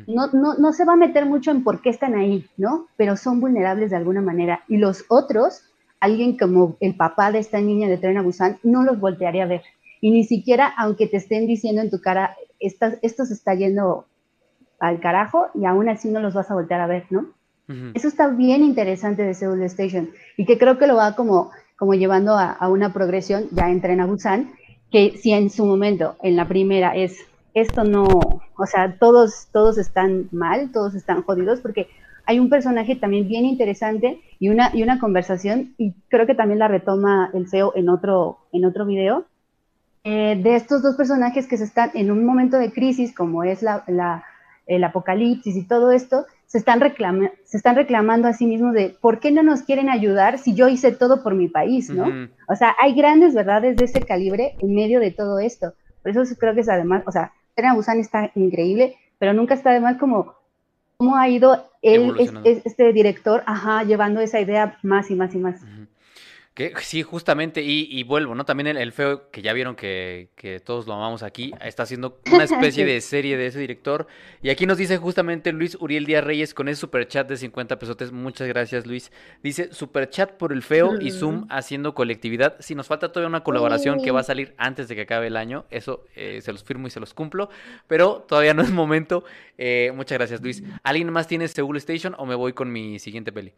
no, 0.07 0.27
no, 0.31 0.71
se 0.71 0.85
va 0.85 0.93
a 0.93 0.97
meter 0.97 1.25
mucho 1.25 1.51
en 1.51 1.61
por 1.61 1.81
qué 1.81 1.89
están 1.89 2.15
ahí, 2.15 2.47
¿no? 2.55 2.87
Pero 2.95 3.17
son 3.17 3.41
vulnerables 3.41 3.89
de 3.89 3.97
alguna 3.97 4.21
manera. 4.21 4.63
Y 4.69 4.77
los 4.77 5.03
otros, 5.09 5.63
alguien 5.99 6.37
como 6.37 6.77
el 6.79 6.95
papá 6.95 7.33
de 7.33 7.39
esta 7.39 7.59
niña 7.59 7.89
de 7.89 7.97
Tren 7.97 8.17
a 8.17 8.21
Busan, 8.21 8.57
no 8.63 8.83
los 8.83 9.01
voltearía 9.01 9.43
a 9.43 9.47
ver. 9.47 9.63
Y 9.99 10.11
ni 10.11 10.23
siquiera, 10.23 10.73
aunque 10.77 11.07
te 11.07 11.17
estén 11.17 11.45
diciendo 11.45 11.81
en 11.81 11.89
tu 11.89 11.99
cara, 11.99 12.37
esto 12.59 13.25
se 13.25 13.33
está 13.33 13.53
yendo 13.53 14.05
al 14.79 15.01
carajo 15.01 15.47
y 15.53 15.65
aún 15.65 15.89
así 15.89 16.09
no 16.09 16.21
los 16.21 16.33
vas 16.33 16.49
a 16.51 16.53
voltear 16.53 16.79
a 16.79 16.87
ver, 16.87 17.05
¿no? 17.09 17.33
Eso 17.95 18.07
está 18.07 18.27
bien 18.27 18.63
interesante 18.63 19.23
de 19.23 19.33
Seoul 19.33 19.63
Station 19.63 20.11
y 20.37 20.45
que 20.45 20.59
creo 20.59 20.77
que 20.77 20.85
lo 20.85 20.95
va 20.97 21.15
como, 21.15 21.51
como 21.77 21.93
llevando 21.93 22.37
a, 22.37 22.67
una 22.69 22.93
progresión 22.93 23.45
ya 23.51 23.69
en 23.69 23.99
a 23.99 24.05
Busan, 24.05 24.53
que 24.91 25.17
si 25.17 25.31
en 25.33 25.49
su 25.49 25.65
momento, 25.65 26.15
en 26.23 26.35
la 26.35 26.47
primera, 26.47 26.95
es 26.95 27.17
esto 27.53 27.83
no, 27.83 28.05
o 28.57 28.65
sea, 28.65 28.97
todos, 28.99 29.47
todos 29.51 29.77
están 29.77 30.27
mal, 30.31 30.71
todos 30.71 30.93
están 30.93 31.23
jodidos, 31.23 31.61
porque 31.61 31.87
hay 32.25 32.39
un 32.39 32.49
personaje 32.49 32.95
también 32.95 33.27
bien 33.27 33.45
interesante 33.45 34.21
y 34.39 34.49
una, 34.49 34.71
y 34.73 34.83
una 34.83 34.99
conversación, 34.99 35.73
y 35.77 35.93
creo 36.09 36.25
que 36.25 36.35
también 36.35 36.59
la 36.59 36.67
retoma 36.67 37.29
el 37.33 37.47
CEO 37.47 37.73
en 37.75 37.89
otro, 37.89 38.39
en 38.51 38.65
otro 38.65 38.85
video, 38.85 39.25
eh, 40.03 40.39
de 40.41 40.55
estos 40.55 40.83
dos 40.83 40.95
personajes 40.95 41.47
que 41.47 41.57
se 41.57 41.63
están 41.63 41.91
en 41.93 42.11
un 42.11 42.25
momento 42.25 42.57
de 42.57 42.71
crisis, 42.71 43.15
como 43.15 43.43
es 43.43 43.61
la, 43.61 43.83
la 43.87 44.23
el 44.67 44.83
apocalipsis 44.83 45.55
y 45.55 45.63
todo 45.63 45.91
esto, 45.91 46.25
se 46.55 46.59
están, 46.59 46.79
se 47.43 47.57
están 47.57 47.75
reclamando 47.75 48.29
a 48.29 48.33
sí 48.33 48.45
mismos 48.45 48.71
de 48.71 48.95
por 49.01 49.19
qué 49.19 49.29
no 49.29 49.43
nos 49.43 49.63
quieren 49.63 49.89
ayudar 49.89 50.37
si 50.37 50.55
yo 50.55 50.69
hice 50.69 50.93
todo 50.93 51.21
por 51.21 51.35
mi 51.35 51.49
país, 51.49 51.89
¿no? 51.89 52.29
O 52.47 52.55
sea, 52.55 52.73
hay 52.81 52.95
grandes 52.95 53.33
verdades 53.35 53.75
de 53.75 53.83
ese 53.83 53.99
calibre 53.99 54.55
en 54.59 54.73
medio 54.73 55.01
de 55.01 55.11
todo 55.11 55.39
esto. 55.39 55.73
Por 56.01 56.11
eso 56.11 56.23
creo 56.39 56.55
que 56.55 56.61
es 56.61 56.69
además, 56.69 57.03
o 57.07 57.11
sea, 57.11 57.33
Tren 57.55 57.75
Busan 57.75 57.99
está 57.99 58.31
increíble, 58.35 58.95
pero 59.19 59.33
nunca 59.33 59.53
está 59.53 59.71
además 59.71 59.97
como 59.97 60.33
cómo 60.95 61.17
ha 61.17 61.27
ido 61.27 61.65
él, 61.81 62.13
este 62.63 62.93
director, 62.93 63.43
ajá, 63.45 63.83
llevando 63.83 64.21
esa 64.21 64.39
idea 64.39 64.77
más 64.81 65.11
y 65.11 65.15
más 65.15 65.35
y 65.35 65.39
más. 65.39 65.61
Que, 66.55 66.73
sí, 66.79 67.03
justamente, 67.03 67.61
y, 67.61 68.01
vuelvo, 68.03 68.33
¿no? 68.33 68.45
También 68.45 68.77
el, 68.77 68.93
feo, 68.93 69.29
que 69.29 69.41
ya 69.41 69.51
vieron 69.51 69.75
que, 69.75 70.29
que, 70.35 70.61
todos 70.61 70.87
lo 70.87 70.93
amamos 70.93 71.21
aquí, 71.21 71.51
está 71.59 71.83
haciendo 71.83 72.21
una 72.31 72.43
especie 72.45 72.85
de 72.85 73.01
serie 73.01 73.35
de 73.35 73.47
ese 73.47 73.59
director. 73.59 74.07
Y 74.41 74.49
aquí 74.49 74.65
nos 74.65 74.77
dice 74.77 74.95
justamente 74.95 75.51
Luis 75.51 75.75
Uriel 75.81 76.05
Díaz 76.05 76.23
Reyes 76.23 76.53
con 76.53 76.69
ese 76.69 76.79
superchat 76.79 77.27
de 77.27 77.35
50 77.35 77.77
pesotes. 77.77 78.13
Muchas 78.13 78.47
gracias, 78.47 78.85
Luis. 78.85 79.11
Dice, 79.43 79.73
superchat 79.73 80.31
por 80.37 80.53
el 80.53 80.63
feo 80.63 80.93
y 81.01 81.11
Zoom 81.11 81.41
mm. 81.41 81.47
haciendo 81.49 81.93
colectividad. 81.93 82.55
Si 82.61 82.73
nos 82.73 82.87
falta 82.87 83.11
todavía 83.11 83.27
una 83.27 83.43
colaboración 83.43 84.01
que 84.01 84.11
va 84.11 84.21
a 84.21 84.23
salir 84.23 84.53
antes 84.57 84.87
de 84.87 84.95
que 84.95 85.01
acabe 85.01 85.27
el 85.27 85.35
año, 85.35 85.65
eso 85.71 86.05
eh, 86.15 86.39
se 86.41 86.53
los 86.53 86.63
firmo 86.63 86.87
y 86.87 86.89
se 86.89 87.01
los 87.01 87.13
cumplo, 87.13 87.49
pero 87.89 88.25
todavía 88.29 88.53
no 88.53 88.61
es 88.61 88.71
momento. 88.71 89.25
Eh, 89.57 89.91
muchas 89.93 90.17
gracias, 90.17 90.41
Luis. 90.41 90.63
¿Alguien 90.83 91.11
más 91.11 91.27
tiene 91.27 91.49
Seoul 91.49 91.75
Station 91.75 92.15
o 92.17 92.25
me 92.25 92.35
voy 92.35 92.53
con 92.53 92.71
mi 92.71 92.97
siguiente 92.97 93.33
peli? 93.33 93.51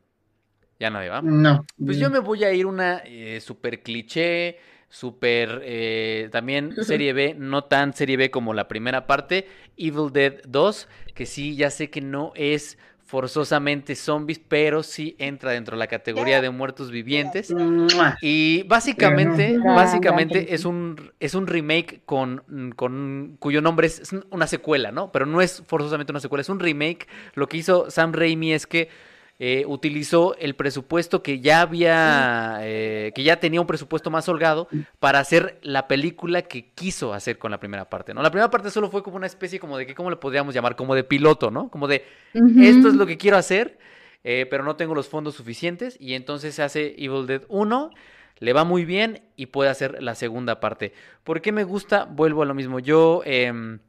Ya 0.79 0.89
nadie 0.89 1.09
va. 1.09 1.21
No. 1.21 1.65
Pues 1.83 1.97
yo 1.97 2.09
me 2.09 2.19
voy 2.19 2.43
a 2.43 2.53
ir 2.53 2.65
una 2.65 3.01
eh, 3.05 3.39
super 3.41 3.81
cliché, 3.81 4.57
super 4.89 5.61
eh, 5.63 6.29
también 6.31 6.73
serie 6.83 7.13
B, 7.13 7.35
no 7.37 7.63
tan 7.63 7.93
serie 7.93 8.17
B 8.17 8.31
como 8.31 8.53
la 8.53 8.67
primera 8.67 9.07
parte, 9.07 9.47
Evil 9.75 10.11
Dead 10.11 10.41
2, 10.47 10.87
que 11.13 11.25
sí, 11.25 11.55
ya 11.55 11.69
sé 11.69 11.89
que 11.89 12.01
no 12.01 12.31
es 12.35 12.77
forzosamente 13.07 13.95
zombies, 13.95 14.37
pero 14.37 14.83
sí 14.83 15.15
entra 15.17 15.51
dentro 15.51 15.77
de 15.77 15.79
la 15.79 15.87
categoría 15.87 16.41
de 16.41 16.49
muertos 16.49 16.91
vivientes. 16.91 17.53
Y 18.21 18.63
básicamente, 18.63 19.57
básicamente 19.59 20.53
es 20.53 20.65
un, 20.65 21.13
es 21.21 21.33
un 21.33 21.47
remake 21.47 22.01
con, 22.05 22.73
con 22.75 23.37
cuyo 23.39 23.61
nombre 23.61 23.87
es 23.87 24.13
una 24.29 24.45
secuela, 24.45 24.91
¿no? 24.91 25.13
Pero 25.13 25.25
no 25.25 25.39
es 25.41 25.63
forzosamente 25.65 26.11
una 26.11 26.19
secuela, 26.19 26.41
es 26.41 26.49
un 26.49 26.59
remake. 26.59 27.07
Lo 27.33 27.47
que 27.47 27.55
hizo 27.55 27.89
Sam 27.89 28.11
Raimi 28.11 28.51
es 28.51 28.67
que 28.67 28.89
eh, 29.39 29.65
utilizó 29.67 30.35
el 30.37 30.55
presupuesto 30.55 31.21
que 31.21 31.39
ya 31.39 31.61
había, 31.61 32.57
eh, 32.61 33.11
que 33.13 33.21
ya 33.21 33.39
tenía 33.39 33.61
un 33.61 33.67
presupuesto 33.67 34.09
más 34.09 34.27
holgado 34.27 34.67
para 34.99 35.19
hacer 35.19 35.59
la 35.61 35.87
película 35.87 36.41
que 36.41 36.71
quiso 36.71 37.13
hacer 37.13 37.37
con 37.37 37.51
la 37.51 37.59
primera 37.59 37.87
parte, 37.87 38.15
¿no? 38.15 38.23
La 38.23 38.31
primera 38.31 38.49
parte 38.49 38.71
solo 38.71 38.89
fue 38.89 39.03
como 39.03 39.15
una 39.17 39.27
especie 39.27 39.59
como 39.59 39.77
de 39.77 39.85
que, 39.85 39.93
¿cómo 39.93 40.09
le 40.09 40.15
podríamos 40.15 40.55
llamar? 40.55 40.75
Como 40.75 40.95
de 40.95 41.03
piloto, 41.03 41.51
¿no? 41.51 41.69
Como 41.69 41.87
de, 41.87 42.03
esto 42.33 42.87
es 42.87 42.95
lo 42.95 43.05
que 43.05 43.17
quiero 43.17 43.37
hacer, 43.37 43.77
eh, 44.23 44.47
pero 44.49 44.63
no 44.63 44.75
tengo 44.75 44.95
los 44.95 45.07
fondos 45.07 45.35
suficientes 45.35 45.97
y 45.99 46.15
entonces 46.15 46.55
se 46.55 46.63
hace 46.63 46.95
Evil 46.97 47.27
Dead 47.27 47.43
1 47.47 47.91
le 48.39 48.53
va 48.53 48.63
muy 48.63 48.85
bien 48.85 49.21
y 49.35 49.47
puede 49.47 49.69
hacer 49.69 50.01
la 50.01 50.15
segunda 50.15 50.59
parte. 50.59 50.93
¿Por 51.23 51.41
qué 51.41 51.51
me 51.51 51.63
gusta? 51.63 52.05
Vuelvo 52.05 52.43
a 52.43 52.45
lo 52.45 52.53
mismo. 52.53 52.79
Yo, 52.79 53.21
em, 53.25 53.79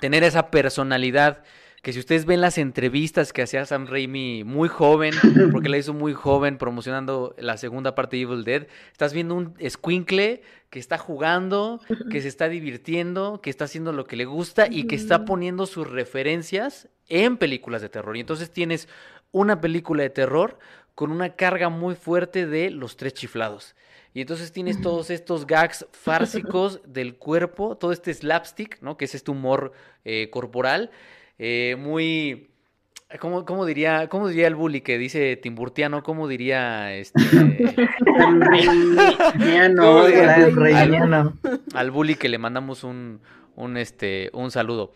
tener 0.00 0.24
esa 0.24 0.50
personalidad 0.50 1.42
que 1.82 1.92
si 1.92 2.00
ustedes 2.00 2.24
ven 2.24 2.40
las 2.40 2.58
entrevistas 2.58 3.32
que 3.32 3.42
hacía 3.42 3.64
Sam 3.64 3.86
Raimi 3.86 4.44
muy 4.44 4.68
joven, 4.68 5.14
porque 5.52 5.68
la 5.68 5.78
hizo 5.78 5.94
muy 5.94 6.14
joven 6.14 6.58
promocionando 6.58 7.34
la 7.38 7.56
segunda 7.56 7.94
parte 7.94 8.16
de 8.16 8.22
Evil 8.22 8.44
Dead, 8.44 8.66
estás 8.92 9.12
viendo 9.12 9.34
un 9.34 9.54
squinkle 9.68 10.42
que 10.70 10.78
está 10.78 10.98
jugando, 10.98 11.80
que 12.10 12.20
se 12.20 12.28
está 12.28 12.48
divirtiendo, 12.48 13.40
que 13.40 13.50
está 13.50 13.64
haciendo 13.66 13.92
lo 13.92 14.04
que 14.04 14.16
le 14.16 14.24
gusta 14.24 14.66
y 14.68 14.86
que 14.86 14.96
está 14.96 15.24
poniendo 15.24 15.66
sus 15.66 15.88
referencias 15.88 16.88
en 17.08 17.36
películas 17.36 17.82
de 17.82 17.88
terror. 17.88 18.16
Y 18.16 18.20
entonces 18.20 18.50
tienes 18.50 18.88
una 19.30 19.60
película 19.60 20.02
de 20.02 20.10
terror 20.10 20.58
con 20.94 21.12
una 21.12 21.36
carga 21.36 21.68
muy 21.68 21.94
fuerte 21.94 22.46
de 22.46 22.70
los 22.70 22.96
tres 22.96 23.14
chiflados. 23.14 23.76
Y 24.12 24.22
entonces 24.22 24.50
tienes 24.50 24.80
todos 24.80 25.10
estos 25.10 25.46
gags 25.46 25.86
fársicos 25.92 26.80
del 26.86 27.16
cuerpo, 27.16 27.76
todo 27.76 27.92
este 27.92 28.14
slapstick, 28.14 28.80
¿no? 28.80 28.96
Que 28.96 29.04
es 29.04 29.14
este 29.14 29.30
humor 29.30 29.72
eh, 30.04 30.30
corporal 30.30 30.90
eh, 31.38 31.76
muy... 31.78 32.50
¿Cómo, 33.20 33.44
¿Cómo, 33.44 33.66
diría, 33.66 34.08
¿Cómo 34.08 34.28
diría 34.28 34.48
el 34.48 34.56
bully 34.56 34.80
que 34.80 34.98
dice 34.98 35.36
Timburtiano? 35.36 36.02
¿Cómo 36.02 36.26
diría 36.26 36.92
este? 36.92 37.22
al, 41.74 41.90
bully 41.92 42.16
que 42.16 42.28
le 42.28 42.38
mandamos 42.38 42.82
un, 42.82 43.20
un, 43.54 43.76
este, 43.76 44.30
un 44.32 44.50
saludo. 44.50 44.92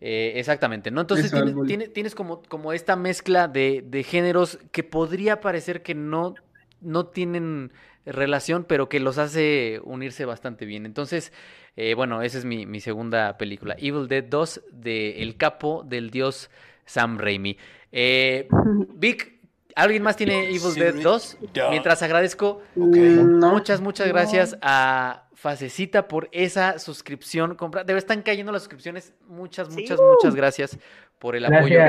Eh, 0.00 0.40
exactamente, 0.40 0.90
¿no? 0.90 1.02
Entonces 1.02 1.32
tienes, 1.64 1.92
tienes, 1.92 2.16
como, 2.16 2.42
como 2.42 2.72
esta 2.72 2.96
mezcla 2.96 3.46
de, 3.46 3.84
de, 3.86 4.02
géneros 4.02 4.58
que 4.72 4.82
podría 4.82 5.40
parecer 5.40 5.82
que 5.82 5.94
no, 5.94 6.34
no 6.80 7.06
tienen 7.06 7.70
relación, 8.06 8.64
pero 8.64 8.88
que 8.88 9.00
los 9.00 9.18
hace 9.18 9.80
unirse 9.84 10.24
bastante 10.24 10.64
bien. 10.64 10.86
Entonces, 10.86 11.32
eh, 11.76 11.94
bueno, 11.94 12.22
esa 12.22 12.38
es 12.38 12.44
mi, 12.44 12.80
segunda 12.80 13.38
película. 13.38 13.76
Evil 13.78 14.08
Dead 14.08 14.24
2 14.24 14.62
de 14.72 15.22
El 15.22 15.36
Capo 15.36 15.84
del 15.84 16.10
Dios 16.10 16.50
Sam 16.84 17.18
Raimi. 17.18 17.56
Eh, 17.92 18.48
Vic, 18.94 19.38
¿alguien 19.74 20.02
más 20.02 20.16
tiene 20.16 20.48
Evil 20.48 20.74
Dead 20.74 20.94
2? 20.94 21.38
Mientras 21.70 22.02
agradezco 22.02 22.62
muchas, 22.74 23.80
muchas 23.80 24.08
gracias 24.08 24.56
a 24.62 25.28
Facecita 25.42 26.06
por 26.06 26.28
esa 26.30 26.78
suscripción. 26.78 27.56
Debe 27.84 27.98
están 27.98 28.22
cayendo 28.22 28.52
las 28.52 28.62
suscripciones. 28.62 29.12
Muchas, 29.26 29.70
muchas, 29.70 29.98
muchas 30.00 30.36
gracias 30.36 30.78
por 31.18 31.34
el 31.34 31.44
apoyo. 31.44 31.80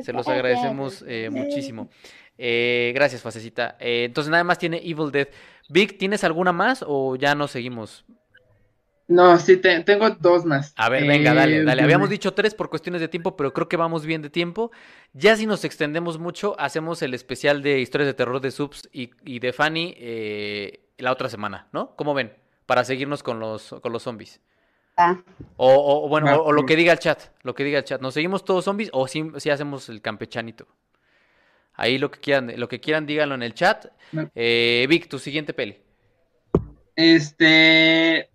Se 0.00 0.12
los 0.12 0.28
agradecemos 0.28 1.04
eh, 1.08 1.28
muchísimo. 1.28 1.88
Eh, 2.38 2.92
gracias, 2.94 3.20
Facecita. 3.20 3.76
entonces, 3.80 4.30
nada 4.30 4.44
más 4.44 4.58
tiene 4.58 4.78
Evil 4.78 5.10
Dead. 5.10 5.28
Vic, 5.68 5.98
¿tienes 5.98 6.24
alguna 6.24 6.52
más 6.52 6.84
o 6.86 7.16
ya 7.16 7.34
no 7.34 7.48
seguimos? 7.48 8.04
No, 9.08 9.38
sí, 9.38 9.56
tengo 9.56 10.10
dos 10.10 10.44
más. 10.44 10.74
A 10.76 10.90
ver, 10.90 11.06
venga, 11.06 11.32
dale, 11.32 11.64
dale. 11.64 11.80
Eh, 11.80 11.84
Habíamos 11.84 12.10
dicho 12.10 12.34
tres 12.34 12.54
por 12.54 12.68
cuestiones 12.68 13.00
de 13.00 13.08
tiempo, 13.08 13.36
pero 13.36 13.54
creo 13.54 13.66
que 13.66 13.78
vamos 13.78 14.04
bien 14.04 14.20
de 14.20 14.28
tiempo. 14.28 14.70
Ya 15.14 15.34
si 15.34 15.46
nos 15.46 15.64
extendemos 15.64 16.18
mucho, 16.18 16.54
hacemos 16.60 17.00
el 17.00 17.14
especial 17.14 17.62
de 17.62 17.80
historias 17.80 18.06
de 18.06 18.12
terror 18.12 18.42
de 18.42 18.50
Subs 18.50 18.86
y, 18.92 19.38
de 19.38 19.52
Fanny 19.54 19.94
eh, 19.96 20.90
la 20.98 21.10
otra 21.10 21.30
semana, 21.30 21.68
¿no? 21.72 21.96
¿Cómo 21.96 22.12
ven? 22.12 22.34
Para 22.66 22.84
seguirnos 22.84 23.22
con 23.22 23.40
los, 23.40 23.74
con 23.80 23.92
los 23.94 24.02
zombies. 24.02 24.42
Ah. 24.98 25.16
O, 25.56 26.06
bueno, 26.10 26.42
o, 26.42 26.52
lo 26.52 26.66
que 26.66 26.76
diga 26.76 26.92
el 26.92 26.98
chat, 26.98 27.18
lo 27.42 27.54
que 27.54 27.64
diga 27.64 27.78
el 27.78 27.84
chat. 27.84 28.02
¿Nos 28.02 28.12
seguimos 28.12 28.44
todos 28.44 28.66
zombies 28.66 28.90
o 28.92 29.08
si, 29.08 29.24
si 29.38 29.48
hacemos 29.48 29.88
el 29.88 30.02
campechanito? 30.02 30.66
Ahí 31.78 31.96
lo 31.96 32.10
que 32.10 32.18
quieran, 32.18 32.52
lo 32.56 32.68
que 32.68 32.80
quieran 32.80 33.06
díganlo 33.06 33.36
en 33.36 33.44
el 33.44 33.54
chat. 33.54 33.86
Eh, 34.34 34.84
Vic, 34.88 35.08
tu 35.08 35.20
siguiente 35.20 35.54
peli. 35.54 35.76
Este, 36.96 38.28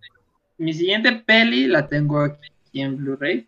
mi 0.56 0.72
siguiente 0.72 1.12
peli 1.12 1.66
la 1.66 1.86
tengo 1.86 2.22
aquí 2.22 2.80
en 2.80 2.96
Blu-ray, 2.96 3.46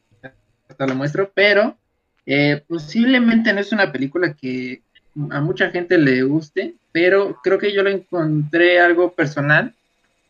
hasta 0.68 0.86
la 0.86 0.92
muestro, 0.92 1.32
pero 1.34 1.78
eh, 2.26 2.62
posiblemente 2.68 3.54
no 3.54 3.60
es 3.60 3.72
una 3.72 3.90
película 3.90 4.34
que 4.34 4.82
a 5.30 5.40
mucha 5.40 5.70
gente 5.70 5.96
le 5.96 6.22
guste, 6.24 6.74
pero 6.92 7.40
creo 7.42 7.58
que 7.58 7.72
yo 7.72 7.82
lo 7.82 7.88
encontré 7.88 8.78
algo 8.78 9.14
personal 9.14 9.72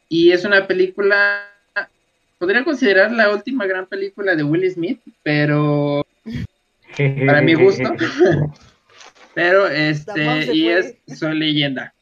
y 0.08 0.30
es 0.30 0.44
una 0.44 0.68
película, 0.68 1.40
podría 2.38 2.62
considerar 2.62 3.10
la 3.10 3.34
última 3.34 3.66
gran 3.66 3.86
película 3.86 4.36
de 4.36 4.44
Will 4.44 4.70
Smith, 4.70 5.00
pero 5.24 6.06
para 7.26 7.42
mi 7.42 7.54
gusto, 7.54 7.92
pero 9.36 9.68
este, 9.68 10.54
y 10.54 10.68
es 10.68 10.96
Soy 11.14 11.38
leyenda. 11.38 11.92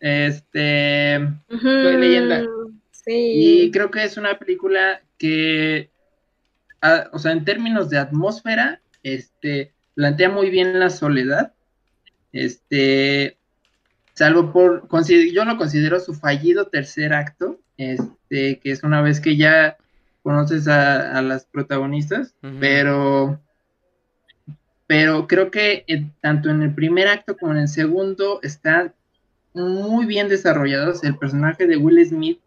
Este, 0.00 1.20
Soy 1.48 1.96
leyenda. 1.96 2.44
Y 3.06 3.70
creo 3.70 3.92
que 3.92 4.02
es 4.02 4.16
una 4.16 4.40
película 4.40 5.00
que, 5.18 5.88
o 7.12 7.18
sea, 7.20 7.30
en 7.30 7.44
términos 7.44 7.90
de 7.90 7.98
atmósfera, 7.98 8.80
este, 9.04 9.72
plantea 9.94 10.30
muy 10.30 10.50
bien 10.50 10.80
la 10.80 10.90
soledad. 10.90 11.52
Este, 12.32 13.36
salvo 14.14 14.52
por, 14.52 14.88
yo 15.32 15.44
lo 15.44 15.58
considero 15.58 16.00
su 16.00 16.12
fallido 16.12 16.66
tercer 16.66 17.14
acto, 17.14 17.60
este, 17.76 18.58
que 18.58 18.72
es 18.72 18.82
una 18.82 19.00
vez 19.00 19.20
que 19.20 19.36
ya 19.36 19.76
conoces 20.24 20.66
a, 20.66 21.22
las 21.22 21.44
protagonistas, 21.44 22.34
pero, 22.58 23.40
pero 24.88 25.26
creo 25.26 25.50
que 25.50 25.84
tanto 26.22 26.48
en 26.48 26.62
el 26.62 26.74
primer 26.74 27.08
acto 27.08 27.36
como 27.36 27.52
en 27.52 27.58
el 27.58 27.68
segundo 27.68 28.40
están 28.42 28.94
muy 29.52 30.06
bien 30.06 30.28
desarrollados. 30.28 31.04
El 31.04 31.18
personaje 31.18 31.66
de 31.66 31.76
Will 31.76 32.04
Smith 32.06 32.40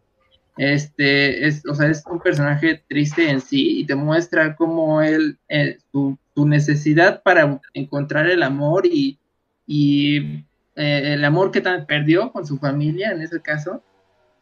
este, 0.57 1.45
es, 1.47 1.63
o 1.67 1.75
sea, 1.75 1.87
es 1.87 2.03
un 2.07 2.19
personaje 2.19 2.83
triste 2.89 3.29
en 3.29 3.41
sí 3.41 3.81
y 3.81 3.85
te 3.85 3.93
muestra 3.93 4.55
cómo 4.55 5.03
él, 5.03 5.37
eh, 5.49 5.77
su, 5.91 6.17
necesidad 6.35 7.21
para 7.21 7.61
encontrar 7.75 8.27
el 8.27 8.41
amor 8.41 8.87
y, 8.87 9.19
y 9.67 10.43
eh, 10.75 11.13
el 11.13 11.23
amor 11.23 11.51
que 11.51 11.61
perdió 11.61 12.31
con 12.31 12.47
su 12.47 12.57
familia 12.57 13.11
en 13.11 13.21
ese 13.21 13.39
caso, 13.39 13.83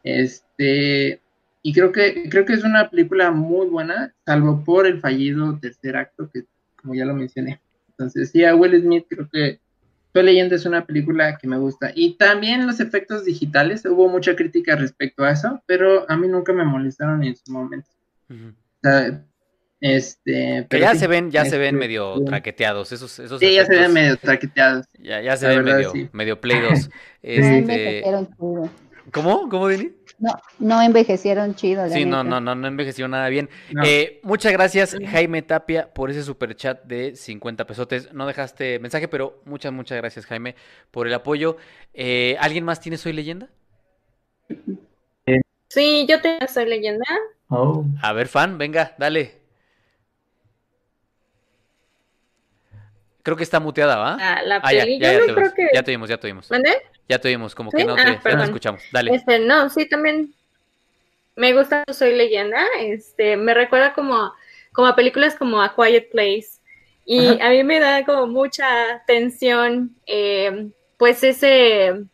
este, 0.03 1.19
y 1.61 1.73
creo 1.73 1.91
que, 1.91 2.29
creo 2.29 2.45
que 2.45 2.53
es 2.53 2.63
una 2.63 2.89
película 2.89 3.31
muy 3.31 3.67
buena, 3.67 4.13
salvo 4.25 4.63
por 4.63 4.87
el 4.87 5.01
fallido 5.01 5.59
tercer 5.59 5.97
acto, 5.97 6.29
que 6.29 6.45
como 6.77 6.95
ya 6.95 7.03
lo 7.03 7.13
mencioné. 7.13 7.59
Entonces, 7.99 8.31
sí, 8.31 8.45
a 8.45 8.55
Will 8.55 8.81
Smith 8.81 9.05
creo 9.09 9.29
que 9.29 9.59
Soy 10.13 10.23
leyenda 10.23 10.55
es 10.55 10.65
una 10.65 10.85
película 10.85 11.37
que 11.37 11.47
me 11.47 11.57
gusta. 11.57 11.91
Y 11.93 12.15
también 12.15 12.65
los 12.65 12.79
efectos 12.79 13.25
digitales, 13.25 13.85
hubo 13.85 14.07
mucha 14.07 14.35
crítica 14.35 14.75
respecto 14.75 15.23
a 15.23 15.31
eso, 15.31 15.61
pero 15.65 16.09
a 16.09 16.15
mí 16.15 16.27
nunca 16.27 16.53
me 16.53 16.63
molestaron 16.63 17.23
en 17.23 17.35
su 17.35 17.51
momento. 17.51 17.89
Este, 19.81 20.67
que 20.69 20.79
ya 20.79 20.95
se 20.95 21.07
ven, 21.07 21.31
ya 21.31 21.45
se 21.45 21.57
ven 21.57 21.75
este, 21.75 21.87
medio 21.87 22.21
traqueteados, 22.25 22.91
esos, 22.91 23.17
esos 23.19 23.39
Sí, 23.39 23.53
ya 23.53 23.65
se 23.65 23.77
ven 23.77 23.93
medio 23.93 24.17
traqueteados. 24.17 24.85
Ya, 24.97 25.21
ya 25.21 25.37
se 25.37 25.47
La 25.47 25.55
ven 25.55 25.65
verdad, 25.65 25.77
medio, 25.77 25.91
sí. 25.91 26.09
medio 26.11 26.41
Play 26.41 26.59
2. 26.59 26.71
No 26.71 26.95
Este. 27.21 28.03
¿Cómo? 29.11 29.49
¿Cómo, 29.49 29.67
Dini? 29.67 29.91
No, 30.19 30.33
no 30.59 30.81
envejecieron 30.81 31.55
chido. 31.55 31.87
Sí, 31.89 32.03
no, 32.05 32.23
no, 32.23 32.41
no, 32.41 32.53
no 32.53 32.67
envejeció 32.67 33.07
nada 33.07 33.29
bien. 33.29 33.49
No. 33.71 33.83
Eh, 33.85 34.19
muchas 34.23 34.51
gracias, 34.51 34.97
Jaime 35.11 35.41
Tapia, 35.41 35.93
por 35.93 36.09
ese 36.11 36.23
super 36.23 36.55
chat 36.55 36.83
de 36.83 37.15
50 37.15 37.65
pesotes. 37.65 38.13
No 38.13 38.27
dejaste 38.27 38.79
mensaje, 38.79 39.07
pero 39.07 39.41
muchas, 39.45 39.71
muchas 39.71 39.97
gracias, 39.97 40.25
Jaime, 40.25 40.55
por 40.91 41.07
el 41.07 41.13
apoyo. 41.13 41.55
Eh, 41.93 42.35
¿Alguien 42.39 42.65
más 42.65 42.81
tiene 42.81 42.97
Soy 42.97 43.13
Leyenda? 43.13 43.47
Sí, 45.69 46.07
yo 46.09 46.19
te 46.19 46.47
soy 46.47 46.65
leyenda. 46.65 47.05
Oh, 47.49 47.85
A 48.01 48.11
ver, 48.13 48.27
fan, 48.27 48.57
venga, 48.57 48.95
dale. 48.97 49.37
Creo 53.21 53.37
que 53.37 53.43
está 53.43 53.59
muteada, 53.59 53.97
¿va? 53.97 54.17
La, 54.17 54.41
la 54.43 54.55
Ah, 54.63 54.73
ya, 54.73 54.83
peli. 54.83 54.99
ya, 54.99 55.13
no 55.27 55.35
creo 55.35 55.53
que. 55.53 55.67
ya 55.73 55.83
te 55.83 55.91
oímos, 55.91 56.09
ya 56.09 56.17
te 56.17 56.27
oímos. 56.27 56.49
¿Mandé? 56.49 56.71
Ya 57.09 57.19
te 57.19 57.27
oímos, 57.27 57.55
como 57.55 57.71
¿Sí? 57.71 57.77
que 57.77 57.85
no 57.85 57.95
te, 57.95 58.01
Ah, 58.01 58.21
ya 58.23 58.35
no 58.35 58.43
escuchamos. 58.43 58.83
Dale. 58.91 59.15
Este, 59.15 59.39
no, 59.39 59.69
sí, 59.71 59.89
también 59.89 60.31
me 61.35 61.53
gusta 61.53 61.83
Soy 61.91 62.15
Leyenda. 62.15 62.63
Este, 62.79 63.35
me 63.35 63.55
recuerda 63.55 63.93
como, 63.93 64.31
como 64.71 64.87
a 64.87 64.95
películas 64.95 65.35
como 65.35 65.61
A 65.61 65.73
Quiet 65.75 66.11
Place. 66.11 66.59
Y 67.05 67.41
a 67.41 67.49
mí 67.49 67.63
me 67.63 67.79
da 67.79 68.05
como 68.05 68.27
mucha 68.27 69.03
tensión, 69.07 69.95
eh, 70.05 70.69
pues 70.97 71.23
ese, 71.23 72.05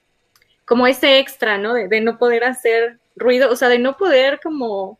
como 0.64 0.88
ese 0.88 1.20
extra, 1.20 1.58
¿no? 1.58 1.74
De, 1.74 1.90
de 1.90 2.00
no 2.00 2.18
poder 2.18 2.46
hacer 2.46 3.00
ruido, 3.18 3.52
o 3.52 3.58
sea, 3.58 3.68
de 3.68 3.80
no 3.80 3.98
poder 3.98 4.40
como, 4.42 4.98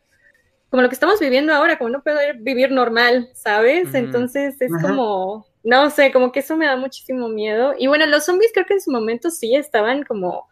como 0.68 0.82
lo 0.82 0.90
que 0.90 0.94
estamos 0.94 1.18
viviendo 1.18 1.54
ahora, 1.54 1.78
como 1.78 1.88
no 1.88 2.02
poder 2.02 2.36
vivir 2.36 2.70
normal, 2.70 3.30
¿sabes? 3.32 3.94
Entonces 3.94 4.60
es 4.60 4.70
Ajá. 4.70 4.88
como, 4.88 5.46
no 5.66 5.90
sé, 5.90 6.12
como 6.12 6.30
que 6.30 6.38
eso 6.40 6.56
me 6.56 6.64
da 6.64 6.76
muchísimo 6.76 7.28
miedo. 7.28 7.74
Y 7.76 7.88
bueno, 7.88 8.06
los 8.06 8.24
zombies 8.24 8.52
creo 8.54 8.66
que 8.66 8.74
en 8.74 8.80
su 8.80 8.92
momento 8.92 9.30
sí 9.30 9.56
estaban 9.56 10.04
como, 10.04 10.46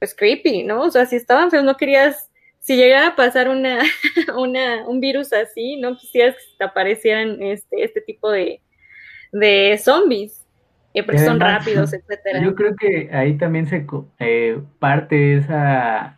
pues 0.00 0.16
creepy, 0.16 0.64
¿no? 0.64 0.82
O 0.82 0.90
sea, 0.90 1.06
si 1.06 1.14
estaban 1.14 1.52
feos, 1.52 1.62
no 1.62 1.76
querías, 1.76 2.28
si 2.58 2.76
llegara 2.76 3.06
a 3.06 3.16
pasar 3.16 3.48
una, 3.48 3.78
una, 4.36 4.84
un 4.88 4.98
virus 4.98 5.32
así, 5.32 5.76
no 5.76 5.96
quisieras 5.96 6.34
que 6.34 6.56
te 6.58 6.64
aparecieran 6.64 7.40
este, 7.40 7.84
este 7.84 8.00
tipo 8.00 8.32
de, 8.32 8.60
de 9.30 9.78
zombies, 9.78 10.44
eh, 10.92 11.04
porque 11.04 11.20
son 11.20 11.38
rápidos, 11.38 11.92
etcétera. 11.92 12.42
yo 12.42 12.56
creo 12.56 12.74
que 12.74 13.10
ahí 13.12 13.38
también 13.38 13.68
se 13.68 13.86
eh, 14.18 14.58
parte 14.80 15.36
esa 15.36 16.17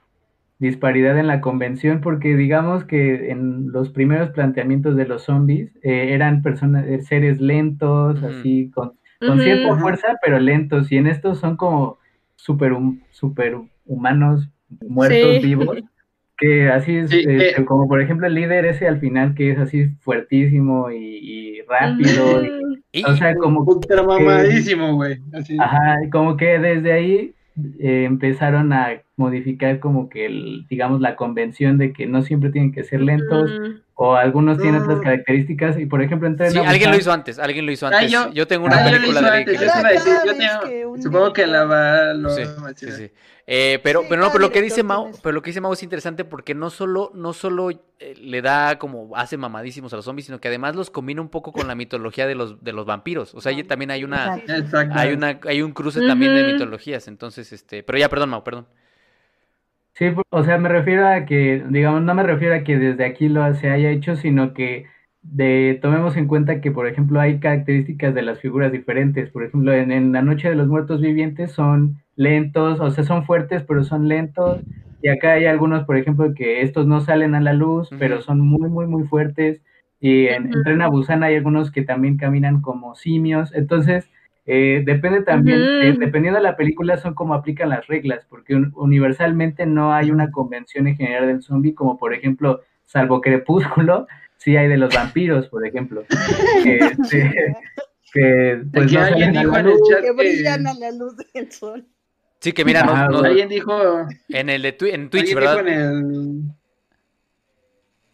disparidad 0.61 1.19
en 1.19 1.27
la 1.27 1.41
convención, 1.41 2.01
porque 2.01 2.37
digamos 2.37 2.85
que 2.85 3.31
en 3.31 3.73
los 3.73 3.89
primeros 3.91 4.31
planteamientos 4.31 4.95
de 4.95 5.07
los 5.09 5.23
zombies 5.25 5.71
eh, 5.83 6.13
eran 6.15 6.43
personas, 6.43 6.87
eh, 6.87 7.01
seres 7.01 7.41
lentos, 7.41 8.23
así, 8.23 8.71
con, 8.73 8.93
con 9.27 9.41
cierta 9.41 9.77
fuerza, 9.77 10.17
pero 10.23 10.39
lentos, 10.39 10.93
y 10.93 10.99
en 10.99 11.07
estos 11.09 11.39
son 11.41 11.57
como 11.57 11.99
super, 12.37 12.73
super 13.11 13.57
humanos 13.87 14.49
muertos 14.87 15.37
Sí. 15.41 15.47
vivos, 15.47 15.77
que 16.39 16.69
así 16.69 16.97
es, 16.97 17.11
Sí, 17.11 17.25
eh. 17.27 17.65
como 17.67 17.89
por 17.89 18.01
ejemplo 18.01 18.27
el 18.27 18.35
líder 18.35 18.65
ese 18.67 18.87
al 18.87 19.01
final 19.01 19.35
que 19.35 19.51
es 19.51 19.59
así 19.59 19.89
fuertísimo 20.01 20.91
y, 20.91 20.97
y 20.97 21.63
rápido, 21.63 22.43
y- 22.93 23.05
o 23.05 23.15
sea, 23.17 23.35
como 23.37 23.61
Ultra 23.63 24.03
mamadísimo, 24.03 24.95
güey. 24.97 25.19
Así. 25.33 25.57
Ajá, 25.61 25.97
como 26.11 26.37
que 26.37 26.59
desde 26.59 26.93
ahí 26.93 27.35
eh, 27.79 28.05
empezaron 28.05 28.73
a 28.73 28.91
modificar 29.21 29.79
como 29.79 30.09
que 30.09 30.27
el, 30.27 30.67
digamos, 30.69 31.01
la 31.01 31.15
convención 31.15 31.79
de 31.79 31.93
que 31.93 32.07
no 32.07 32.23
siempre 32.23 32.51
tienen 32.51 32.73
que 32.73 32.83
ser 32.83 33.01
lentos 33.03 33.53
o 33.95 34.17
algunos 34.17 34.59
tienen 34.59 34.83
otras 34.83 35.01
características 35.03 35.79
y 35.79 35.85
por 35.87 36.03
ejemplo 36.03 36.27
en 36.27 36.37
Tren 36.37 36.51
sí, 36.53 36.59
alguien 36.59 36.91
lo 36.91 36.97
hizo 36.97 37.13
antes, 37.13 37.39
alguien 37.39 37.67
lo 37.67 37.73
hizo 37.73 37.87
Ah, 37.87 37.91
antes. 37.95 38.11
yo- 38.11 38.33
Yo 38.33 38.47
tengo 38.47 38.65
una 38.67 38.81
Ah, 38.81 38.91
película 38.91 39.21
de 39.21 39.29
antes, 39.29 39.59
que- 39.61 39.67
yo 39.67 39.73
decir, 39.73 40.13
yo 40.27 40.35
tengo- 40.37 40.61
que 40.69 40.87
un 40.87 41.03
supongo 41.03 41.33
que 41.35 41.47
la 41.47 41.65
va 41.65 42.15
lo 42.15 42.31
Sí, 42.31 42.43
sí, 42.77 42.91
sí. 42.93 43.11
Eh, 43.53 43.81
pero, 43.83 44.03
Sí, 44.03 44.07
pero 44.09 44.23
no, 44.23 44.29
pero 44.31 44.39
lo 44.43 44.53
que 44.53 44.63
dice 44.63 44.83
Mao, 44.85 45.11
pero 45.25 45.33
lo 45.33 45.43
que 45.43 45.51
dice 45.51 45.61
Mao 45.61 45.73
es 45.73 45.83
interesante 45.83 46.25
porque 46.25 46.55
no 46.55 46.71
solo, 46.71 47.11
no 47.15 47.33
solo 47.33 47.71
eh, 47.71 48.15
le 48.17 48.41
da 48.43 48.79
como 48.79 49.17
hace 49.17 49.37
mamadísimos 49.37 49.93
a 49.93 49.97
los 49.97 50.05
zombies, 50.05 50.27
sino 50.27 50.41
que 50.41 50.47
además 50.49 50.77
los 50.77 50.89
combina 50.89 51.21
un 51.21 51.29
poco 51.31 51.53
con 51.53 51.67
la 51.67 51.75
mitología 51.75 52.27
de 52.29 52.37
los, 52.37 52.63
de 52.63 52.73
los 52.73 52.87
vampiros. 52.87 53.35
O 53.35 53.41
sea, 53.41 53.51
ahí 53.51 53.63
también 53.65 53.91
hay 53.91 54.05
una, 54.05 54.37
Exacto. 54.37 54.95
Hay 54.97 55.13
una, 55.13 55.41
hay 55.49 55.63
un 55.63 55.73
cruce 55.73 56.01
también 56.07 56.33
de 56.33 56.45
mitologías. 56.45 57.09
Entonces, 57.09 57.53
este, 57.53 57.83
pero 57.83 57.99
ya, 57.99 58.09
perdón, 58.09 58.31
Mao, 58.31 58.45
perdón. 58.45 58.67
Sí, 59.95 60.07
o 60.31 60.45
sea, 60.45 60.57
me 60.59 60.69
refiero 60.69 61.07
a 61.07 61.27
que, 61.27 61.63
digamos, 61.69 62.03
no 62.03 62.15
me 62.15 62.23
refiero 62.23 62.55
a 62.55 62.65
que 62.65 62.79
desde 62.79 63.05
aquí 63.05 63.29
lo 63.29 63.53
se 63.55 63.71
haya 63.71 63.91
hecho, 63.91 64.17
sino 64.17 64.55
que 64.55 64.87
de, 65.23 65.79
tomemos 65.83 66.17
en 66.17 66.27
cuenta 66.27 66.61
que, 66.61 66.71
por 66.71 66.87
ejemplo, 66.87 67.21
hay 67.21 67.39
características 67.39 68.15
de 68.15 68.23
las 68.23 68.41
figuras 68.41 68.73
diferentes. 68.73 69.31
Por 69.31 69.45
ejemplo, 69.45 69.73
en, 69.75 69.93
en 69.93 70.13
La 70.13 70.23
Noche 70.23 70.49
de 70.49 70.55
los 70.55 70.69
Muertos 70.69 71.01
Vivientes 71.03 71.53
son 71.53 72.03
lentos, 72.17 72.81
o 72.81 72.91
sea, 72.91 73.05
son 73.05 73.25
fuertes, 73.27 73.63
pero 73.65 73.85
son 73.85 74.09
lentos. 74.09 74.63
Y 75.03 75.09
acá 75.09 75.33
hay 75.33 75.47
algunos, 75.47 75.85
por 75.85 75.97
ejemplo, 75.97 76.33
que 76.35 76.63
estos 76.63 76.87
no 76.87 77.01
salen 77.01 77.35
a 77.35 77.41
la 77.41 77.53
luz, 77.53 77.91
pero 77.99 78.23
son 78.23 78.41
muy, 78.41 78.71
muy, 78.71 78.87
muy 78.87 79.05
fuertes. 79.07 79.61
Y 80.01 80.27
en, 80.29 80.47
en. 80.47 80.63
Tren 80.63 80.81
a 80.83 80.89
Busan 80.89 81.23
hay 81.23 81.37
algunos 81.37 81.71
que 81.71 81.83
también 81.83 82.17
caminan 82.17 82.63
como 82.63 82.95
simios. 82.95 83.53
Entonces, 83.55 84.11
eh, 84.47 84.83
depende 84.85 85.23
también, 85.23 85.61
eh, 85.83 85.95
dependiendo 85.99 86.39
de 86.39 86.43
la 86.45 86.57
película, 86.57 86.97
son 86.97 87.15
como 87.15 87.35
aplican 87.35 87.69
las 87.69 87.87
reglas, 87.87 88.27
porque 88.29 88.55
un- 88.55 88.73
universalmente 88.75 89.67
no 89.67 89.93
hay 89.93 90.11
una 90.11 90.31
convención 90.31 90.87
en 90.87 90.97
general 90.97 91.27
del 91.29 91.43
zombie, 91.43 91.75
como 91.75 91.99
por 91.99 92.15
ejemplo, 92.15 92.61
salvo 92.87 93.21
Crepúsculo, 93.21 94.07
sí 94.39 94.57
hay 94.57 94.69
de 94.69 94.77
los 94.77 94.93
vampiros, 94.95 95.49
por 95.49 95.67
ejemplo. 95.67 96.05
que, 96.63 96.79
este, 96.93 97.57
que, 98.13 98.63
pues 98.73 98.93
no 98.93 99.01
alguien 99.03 99.33
dijo 99.33 99.53
la 99.53 99.61
en 99.61 99.67
el 99.67 99.73
luz. 99.73 99.89
chat 99.89 100.01
que 100.01 100.13
brillan 100.13 100.67
a 100.67 100.75
la 100.75 100.91
luz 100.91 101.17
del 101.35 101.53
sol. 101.53 101.87
Sí, 102.41 102.53
que 102.53 102.65
mira, 102.65 102.81
Ajá, 102.81 103.07
nos- 103.09 103.23
alguien 103.23 103.49
dijo, 103.51 103.73
en 104.31 104.49
el 104.49 104.63
de 104.63 104.73
Twi- 104.77 104.95
en 104.95 105.11
Twitch, 105.11 105.35
alguien 105.35 105.41
dijo 105.41 105.55
¿verdad? 105.57 105.69
en 105.69 105.81
el, 105.81 106.43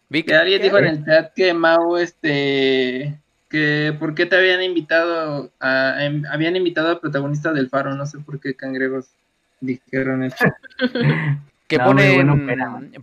Vic? 0.09 0.27
que 0.27 0.35
alguien 0.35 0.59
¿Qué? 0.59 0.63
dijo 0.65 0.77
en 0.79 0.85
el 0.85 1.05
chat 1.05 1.33
que 1.33 1.53
Mau, 1.53 1.97
este, 1.97 3.19
que 3.49 3.95
por 3.99 4.15
qué 4.15 4.25
te 4.25 4.35
habían 4.35 4.61
invitado 4.61 5.51
a, 5.59 6.03
em- 6.03 6.23
habían 6.31 6.55
invitado 6.55 6.89
al 6.89 6.99
protagonista 6.99 7.53
del 7.53 7.69
Faro, 7.69 7.95
no 7.95 8.05
sé 8.05 8.19
por 8.19 8.39
qué 8.39 8.55
cangrejos 8.55 9.09
dijeron 9.61 10.23
eso. 10.23 10.45
Que 11.67 11.77
No, 11.77 11.83
pone, 11.83 12.23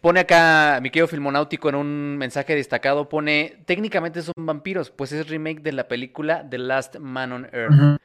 pone 0.01 0.21
acá 0.21 0.79
mi 0.83 0.89
querido 0.89 1.07
Filmonáutico 1.07 1.69
en 1.69 1.75
un 1.75 2.17
mensaje 2.17 2.55
destacado, 2.55 3.11
pone, 3.11 3.63
técnicamente 3.67 4.23
son 4.23 4.33
vampiros, 4.39 4.91
pues 4.91 5.13
es 5.13 5.29
remake 5.29 5.61
de 5.61 5.73
la 5.73 5.87
película 5.87 6.49
The 6.49 6.59
Last 6.59 6.97
Man 6.97 7.33
on 7.33 7.49
Earth. 7.53 8.01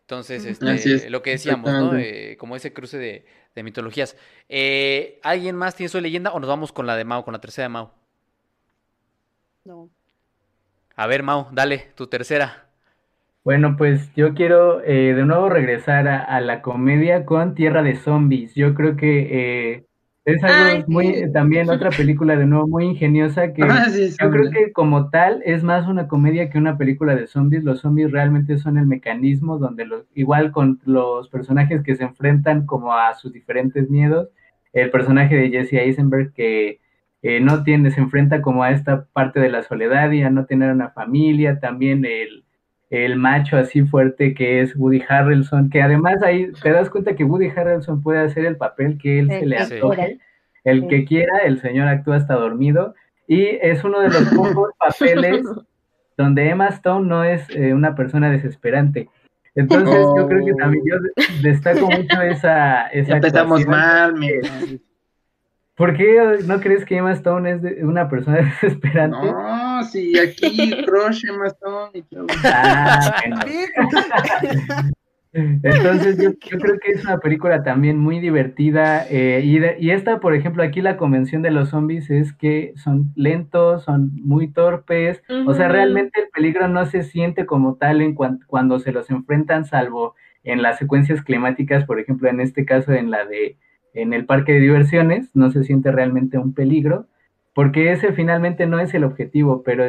Entonces, 0.00 0.46
este, 0.46 0.94
es, 0.94 1.10
lo 1.10 1.20
que 1.20 1.32
decíamos, 1.32 1.70
¿no? 1.70 1.94
Eh, 1.94 2.38
como 2.38 2.56
ese 2.56 2.72
cruce 2.72 2.96
de, 2.96 3.26
de 3.54 3.62
mitologías. 3.62 4.16
Eh, 4.48 5.20
¿Alguien 5.22 5.54
más 5.54 5.74
tiene 5.74 5.90
su 5.90 6.00
leyenda 6.00 6.32
o 6.32 6.40
nos 6.40 6.48
vamos 6.48 6.72
con 6.72 6.86
la 6.86 6.96
de 6.96 7.04
Mao, 7.04 7.24
con 7.24 7.32
la 7.32 7.40
tercera 7.42 7.64
de 7.64 7.68
Mao? 7.68 7.94
No. 9.64 9.90
A 10.98 11.06
ver, 11.06 11.22
Mao, 11.22 11.46
dale, 11.52 11.92
tu 11.94 12.08
tercera. 12.08 12.66
Bueno, 13.44 13.76
pues 13.76 14.12
yo 14.16 14.34
quiero 14.34 14.82
eh, 14.82 15.14
de 15.14 15.24
nuevo 15.24 15.48
regresar 15.48 16.08
a, 16.08 16.24
a 16.24 16.40
la 16.40 16.60
comedia 16.60 17.24
con 17.24 17.54
Tierra 17.54 17.84
de 17.84 17.94
Zombies. 17.94 18.52
Yo 18.56 18.74
creo 18.74 18.96
que 18.96 19.28
eh, 19.76 19.84
es 20.24 20.42
algo 20.42 20.64
Ay, 20.64 20.84
muy, 20.88 21.14
sí. 21.14 21.32
también 21.32 21.70
otra 21.70 21.90
película 21.90 22.34
de 22.34 22.46
nuevo 22.46 22.66
muy 22.66 22.84
ingeniosa 22.84 23.52
que 23.52 23.62
Ah, 23.62 23.88
sí, 23.90 24.10
yo 24.20 24.28
creo 24.32 24.50
que 24.50 24.72
como 24.72 25.08
tal 25.08 25.40
es 25.44 25.62
más 25.62 25.86
una 25.86 26.08
comedia 26.08 26.50
que 26.50 26.58
una 26.58 26.76
película 26.76 27.14
de 27.14 27.28
zombies. 27.28 27.62
Los 27.62 27.80
zombies 27.82 28.10
realmente 28.10 28.58
son 28.58 28.76
el 28.76 28.86
mecanismo 28.86 29.56
donde 29.58 29.86
los, 29.86 30.04
igual 30.16 30.50
con 30.50 30.80
los 30.84 31.28
personajes 31.28 31.84
que 31.84 31.94
se 31.94 32.02
enfrentan 32.02 32.66
como 32.66 32.92
a 32.92 33.14
sus 33.14 33.32
diferentes 33.32 33.88
miedos, 33.88 34.30
el 34.72 34.90
personaje 34.90 35.36
de 35.36 35.50
Jesse 35.50 35.74
Eisenberg 35.74 36.32
que 36.32 36.80
eh, 37.22 37.40
no 37.40 37.62
tiene, 37.64 37.90
se 37.90 38.00
enfrenta 38.00 38.40
como 38.42 38.62
a 38.62 38.70
esta 38.70 39.04
parte 39.12 39.40
de 39.40 39.50
la 39.50 39.62
soledad 39.62 40.10
y 40.12 40.22
a 40.22 40.30
no 40.30 40.44
tener 40.46 40.70
una 40.72 40.90
familia, 40.90 41.58
también 41.60 42.04
el, 42.04 42.44
el 42.90 43.16
macho 43.16 43.56
así 43.56 43.82
fuerte 43.82 44.34
que 44.34 44.60
es 44.60 44.74
Woody 44.76 45.02
Harrelson, 45.08 45.68
que 45.70 45.82
además 45.82 46.22
ahí 46.22 46.52
te 46.62 46.70
das 46.70 46.88
cuenta 46.90 47.14
que 47.16 47.24
Woody 47.24 47.48
Harrelson 47.54 48.02
puede 48.02 48.20
hacer 48.20 48.46
el 48.46 48.56
papel 48.56 48.98
que 48.98 49.18
él 49.18 49.28
se 49.28 49.46
le 49.46 49.58
Sí. 49.64 49.74
antoje, 49.74 50.18
el 50.64 50.86
que 50.88 51.04
quiera, 51.04 51.38
el 51.44 51.60
señor 51.60 51.88
actúa 51.88 52.16
hasta 52.16 52.34
dormido, 52.34 52.94
y 53.26 53.44
es 53.62 53.82
uno 53.84 54.00
de 54.00 54.08
los 54.10 54.24
pocos 54.34 54.70
papeles 54.78 55.44
donde 56.16 56.48
Emma 56.50 56.68
Stone 56.68 57.06
no 57.08 57.24
es 57.24 57.48
eh, 57.50 57.74
una 57.74 57.94
persona 57.94 58.30
desesperante. 58.30 59.08
Entonces 59.54 60.06
yo 60.16 60.26
creo 60.28 60.44
que 60.46 60.54
también 60.54 60.84
yo 60.86 60.96
de- 61.00 61.48
destaco 61.48 61.90
mucho 61.90 62.20
esa, 62.22 62.86
esa 62.88 63.14
empezamos 63.14 63.66
mal, 63.66 64.14
mi- 64.14 64.28
¿Por 65.78 65.96
qué 65.96 66.40
no 66.44 66.60
crees 66.60 66.84
que 66.84 66.96
Emma 66.96 67.12
Stone 67.12 67.50
es 67.50 67.62
de- 67.62 67.84
una 67.84 68.08
persona 68.08 68.38
desesperante? 68.60 69.16
No, 69.32 69.84
sí, 69.84 70.18
aquí 70.18 70.82
crush 70.84 71.24
Emma 71.26 71.46
Stone 71.46 71.90
y 71.94 72.02
todo. 72.02 72.26
Ah, 72.44 73.14
bueno. 73.24 73.40
Entonces 75.32 76.18
yo, 76.18 76.32
creo 76.58 76.78
que 76.80 76.92
es 76.92 77.04
una 77.04 77.18
película 77.18 77.62
también 77.62 77.98
muy 77.98 78.18
divertida 78.18 79.06
eh, 79.08 79.42
y, 79.44 79.58
y, 79.84 79.90
esta, 79.90 80.20
por 80.20 80.34
ejemplo, 80.34 80.62
aquí 80.62 80.80
la 80.80 80.96
convención 80.96 81.42
de 81.42 81.50
los 81.50 81.68
zombies 81.68 82.10
es 82.10 82.32
que 82.32 82.72
son 82.76 83.12
lentos, 83.14 83.84
son 83.84 84.10
muy 84.14 84.48
torpes, 84.48 85.22
o 85.46 85.54
sea, 85.54 85.68
realmente 85.68 86.20
el 86.22 86.28
peligro 86.30 86.66
no 86.66 86.86
se 86.86 87.02
siente 87.02 87.46
como 87.46 87.76
tal 87.76 88.00
en 88.00 88.14
cuando 88.14 88.78
se 88.80 88.90
los 88.90 89.10
enfrentan, 89.10 89.64
salvo 89.64 90.14
en 90.42 90.62
las 90.62 90.78
secuencias 90.78 91.22
climáticas, 91.22 91.84
por 91.84 92.00
ejemplo, 92.00 92.28
en 92.28 92.40
este 92.40 92.64
caso 92.64 92.92
en 92.92 93.10
la 93.10 93.24
de 93.26 93.58
en 93.94 94.12
el 94.12 94.26
parque 94.26 94.52
de 94.52 94.60
diversiones, 94.60 95.30
no 95.34 95.50
se 95.50 95.64
siente 95.64 95.90
realmente 95.92 96.38
un 96.38 96.54
peligro 96.54 97.06
porque 97.58 97.90
ese 97.90 98.12
finalmente 98.12 98.68
no 98.68 98.78
es 98.78 98.94
el 98.94 99.02
objetivo, 99.02 99.64
pero 99.64 99.82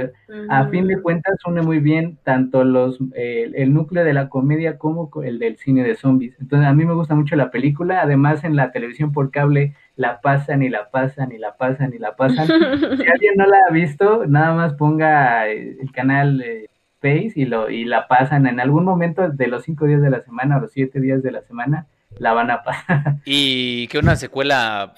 a 0.49 0.65
fin 0.69 0.87
de 0.87 0.99
cuentas 0.99 1.35
une 1.45 1.61
muy 1.61 1.77
bien 1.77 2.17
tanto 2.23 2.63
los 2.63 2.97
el 3.13 3.71
núcleo 3.75 4.03
de 4.03 4.13
la 4.13 4.27
comedia 4.27 4.79
como 4.79 5.11
el 5.23 5.37
del 5.37 5.57
cine 5.57 5.83
de 5.83 5.93
zombies. 5.93 6.35
Entonces 6.39 6.67
a 6.67 6.73
mí 6.73 6.83
me 6.83 6.95
gusta 6.95 7.13
mucho 7.13 7.35
la 7.35 7.51
película, 7.51 8.01
además 8.01 8.43
en 8.43 8.55
la 8.55 8.71
televisión 8.71 9.11
por 9.11 9.29
cable 9.29 9.75
la 9.95 10.19
pasan 10.19 10.63
y 10.63 10.69
la 10.69 10.89
pasan 10.89 11.31
y 11.31 11.37
la 11.37 11.57
pasan 11.57 11.93
y 11.93 11.99
la 11.99 12.15
pasan. 12.15 12.47
si 12.97 13.07
alguien 13.07 13.35
no 13.35 13.45
la 13.45 13.57
ha 13.69 13.71
visto, 13.71 14.25
nada 14.25 14.55
más 14.55 14.73
ponga 14.73 15.47
eh, 15.47 15.77
el 15.79 15.91
canal 15.91 16.41
eh, 16.41 16.69
Face 17.01 17.33
y, 17.35 17.45
lo, 17.45 17.69
y 17.69 17.85
la 17.85 18.07
pasan 18.07 18.47
en 18.47 18.59
algún 18.59 18.83
momento 18.83 19.29
de 19.29 19.45
los 19.45 19.61
cinco 19.61 19.85
días 19.85 20.01
de 20.01 20.09
la 20.09 20.21
semana 20.21 20.57
o 20.57 20.61
los 20.61 20.71
siete 20.71 20.99
días 20.99 21.21
de 21.21 21.29
la 21.29 21.43
semana, 21.43 21.85
la 22.17 22.33
van 22.33 22.51
a 22.51 22.63
pasar. 22.63 23.15
Y 23.25 23.87
que 23.87 23.99
una 23.99 24.15
secuela 24.15 24.93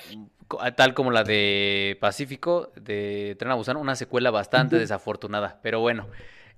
tal 0.75 0.93
como 0.93 1.11
la 1.11 1.23
de 1.23 1.97
Pacífico, 2.01 2.71
de 2.75 3.35
Tren 3.39 3.51
a 3.51 3.55
Busan, 3.55 3.77
una 3.77 3.95
secuela 3.95 4.31
bastante 4.31 4.77
desafortunada, 4.77 5.59
pero 5.61 5.79
bueno. 5.79 6.07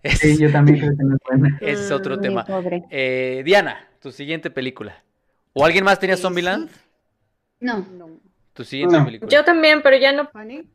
sí, 0.04 0.38
yo 0.38 0.51
también 0.51 0.80
creo 0.80 0.97
que 0.97 1.04
no 1.04 1.16
es 1.16 1.22
buena. 1.28 1.58
Ese 1.62 1.86
es 1.86 1.91
otro 1.91 2.20
tema. 2.20 2.45
Eh, 2.89 3.43
Diana, 3.45 3.88
tu 4.01 4.12
siguiente 4.12 4.49
película. 4.49 5.04
¿O 5.54 5.66
alguien 5.66 5.86
más 5.86 5.99
tenía 5.99 6.18
Zombieland? 6.18 6.70
No. 7.60 7.86
Tu 8.54 8.64
siguiente 8.64 9.01
película. 9.01 9.32
Yo 9.32 9.43
también, 9.43 9.82
pero 9.82 9.97
ya 9.97 10.12
no. 10.12 10.30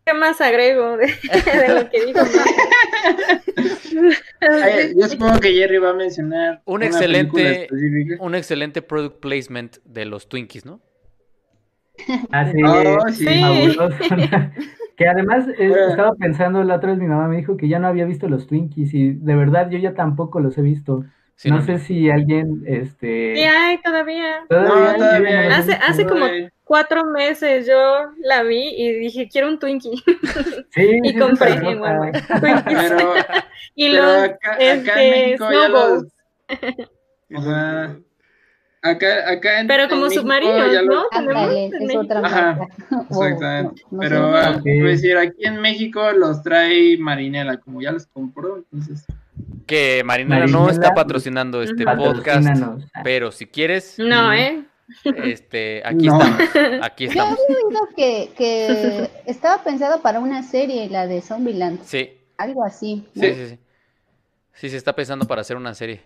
¿Qué 0.05 0.13
más 0.13 0.41
agrego 0.41 0.97
de, 0.97 1.07
lo 1.75 1.89
que 1.89 2.07
dijo? 2.07 2.19
yo 4.97 5.09
supongo 5.09 5.39
que 5.39 5.53
Jerry 5.53 5.79
va 5.79 5.91
a 5.91 5.95
mencionar. 5.95 6.61
Un 6.65 6.83
excelente, 6.83 7.69
un 8.19 8.35
excelente 8.35 8.83
product 8.83 9.21
placement 9.21 9.77
de 9.85 10.07
los 10.07 10.29
Twinkies, 10.29 10.67
¿no? 10.67 10.81
Así 12.31 12.59
oh, 12.65 13.09
sí. 13.11 13.27
que 14.97 15.07
además 15.07 15.47
eh, 15.59 15.73
estaba 15.91 16.15
pensando 16.17 16.65
la 16.65 16.77
otra 16.77 16.91
vez 16.91 16.99
mi 16.99 17.07
mamá 17.07 17.29
me 17.29 17.37
dijo 17.37 17.57
que 17.57 17.69
ya 17.69 17.79
no 17.79 17.87
había 17.87 18.05
visto 18.05 18.29
los 18.29 18.49
Twinkies 18.49 18.93
y 18.95 19.13
de 19.13 19.37
verdad 19.37 19.71
yo 19.71 19.79
ya 19.79 19.95
tampoco 19.95 20.41
los 20.41 20.59
he 20.59 20.63
visto. 20.63 21.05
No, 21.45 21.63
sé 21.63 21.79
si 21.79 22.11
alguien, 22.11 22.65
este... 22.67 23.35
Sí 23.37 23.43
hay 23.43 23.81
todavía. 23.81 24.45
¿Todavía? 24.49 25.57
hace, 25.57 25.73
hace 25.73 26.07
como 26.07 26.27
cuatro 26.65 27.05
meses 27.05 27.67
yo 27.67 28.13
la 28.23 28.43
vi 28.43 28.75
y 28.77 28.93
dije, 28.95 29.29
quiero 29.29 29.49
un 29.49 29.59
Twinkie. 29.59 30.03
Sí, 30.71 31.01
y 31.03 31.17
compré 31.17 31.53
en 31.53 31.81
Walmart. 31.81 32.19
Pero, 32.41 33.15
y 33.75 33.89
los, 33.89 34.05
acá, 34.05 34.57
este, 34.59 35.37
Acá, 38.81 39.31
acá 39.31 39.61
en, 39.61 39.67
Pero 39.67 39.89
como 39.89 40.09
submarinos, 40.09 40.85
¿no? 40.85 41.05
es 41.11 41.97
otra 41.97 42.21
Ajá, 42.21 42.61
exactamente. 43.11 43.83
Pero 43.99 44.37
ah, 44.37 44.61
decir, 44.63 45.17
aquí 45.17 45.45
en 45.47 45.61
México 45.61 46.13
los 46.13 46.43
trae 46.43 46.97
Marinela, 46.97 47.57
como 47.57 47.83
ya 47.83 47.91
los 47.91 48.07
compró, 48.07 48.59
entonces. 48.59 49.05
Que 49.67 50.03
Marinela, 50.05 50.47
no 50.47 50.71
está 50.71 50.95
patrocinando 50.95 51.63
este 51.63 51.85
podcast, 51.85 52.49
pero 53.05 53.31
si 53.31 53.47
quieres. 53.47 53.99
No, 53.99 54.33
¿eh? 54.33 54.65
Este, 55.05 55.83
aquí 55.85 56.07
estamos, 56.07 56.41
aquí 56.83 57.05
estamos. 57.05 57.39
Yo 57.39 57.45
había 57.45 57.67
oído 57.67 57.89
que, 57.95 58.31
que 58.37 59.11
estaba 59.27 59.63
pensado 59.63 60.01
para 60.01 60.21
una 60.21 60.43
serie, 60.43 60.89
la 60.89 61.07
de 61.07 61.21
Zombieland. 61.21 61.83
Sí. 61.83 62.13
Algo 62.39 62.65
así. 62.65 63.07
Sí, 63.15 63.35
sí, 63.35 63.47
sí. 63.49 63.59
Sí, 64.55 64.71
se 64.71 64.77
está 64.77 64.95
pensando 64.95 65.27
para 65.27 65.43
hacer 65.43 65.57
una 65.57 65.75
serie. 65.75 66.03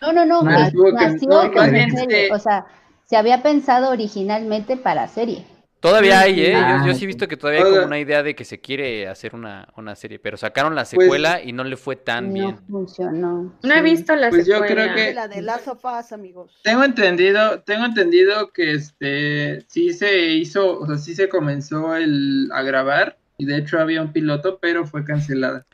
No, 0.00 0.12
no, 0.12 0.26
no, 0.26 0.42
nació 0.42 1.52
serie. 1.94 2.30
O 2.32 2.38
sea, 2.38 2.66
se 3.04 3.16
había 3.16 3.42
pensado 3.42 3.90
originalmente 3.90 4.76
para 4.76 5.08
serie. 5.08 5.46
Todavía 5.86 6.20
hay, 6.20 6.40
¿eh? 6.40 6.56
Yo, 6.84 6.94
sí 6.94 7.04
he 7.04 7.06
visto 7.06 7.28
que 7.28 7.36
todavía 7.36 7.64
hay 7.64 7.70
como 7.70 7.86
una 7.86 7.98
idea 7.98 8.22
de 8.22 8.34
que 8.34 8.44
se 8.44 8.60
quiere 8.60 9.06
hacer 9.06 9.34
una, 9.34 9.68
una 9.76 9.94
serie, 9.94 10.18
pero 10.18 10.36
sacaron 10.36 10.74
la 10.74 10.82
pues 10.82 10.90
secuela 10.90 11.40
y 11.40 11.52
no 11.52 11.62
le 11.62 11.76
fue 11.76 11.94
tan 11.94 12.32
bien. 12.32 12.58
No 12.68 12.78
funcionó. 12.78 13.54
No 13.62 13.74
he 13.74 13.82
visto 13.82 14.16
la 14.16 14.30
pues 14.30 14.46
secuela. 14.46 14.66
Yo 14.66 14.74
creo 14.74 14.94
que 14.94 15.14
la 15.14 15.28
de 15.28 15.42
Last 15.42 15.68
of 15.68 15.84
amigos. 16.10 16.58
Tengo 16.62 16.82
entendido, 16.82 17.60
tengo 17.60 17.84
entendido 17.84 18.50
que 18.52 18.72
este 18.72 19.64
sí 19.68 19.92
se 19.92 20.32
hizo, 20.32 20.78
o 20.80 20.86
sea, 20.86 20.98
sí 20.98 21.14
se 21.14 21.28
comenzó 21.28 21.94
el, 21.94 22.48
a 22.52 22.62
grabar 22.62 23.16
y 23.38 23.46
de 23.46 23.58
hecho 23.58 23.78
había 23.78 24.02
un 24.02 24.12
piloto, 24.12 24.58
pero 24.58 24.86
fue 24.86 25.04
cancelada. 25.04 25.66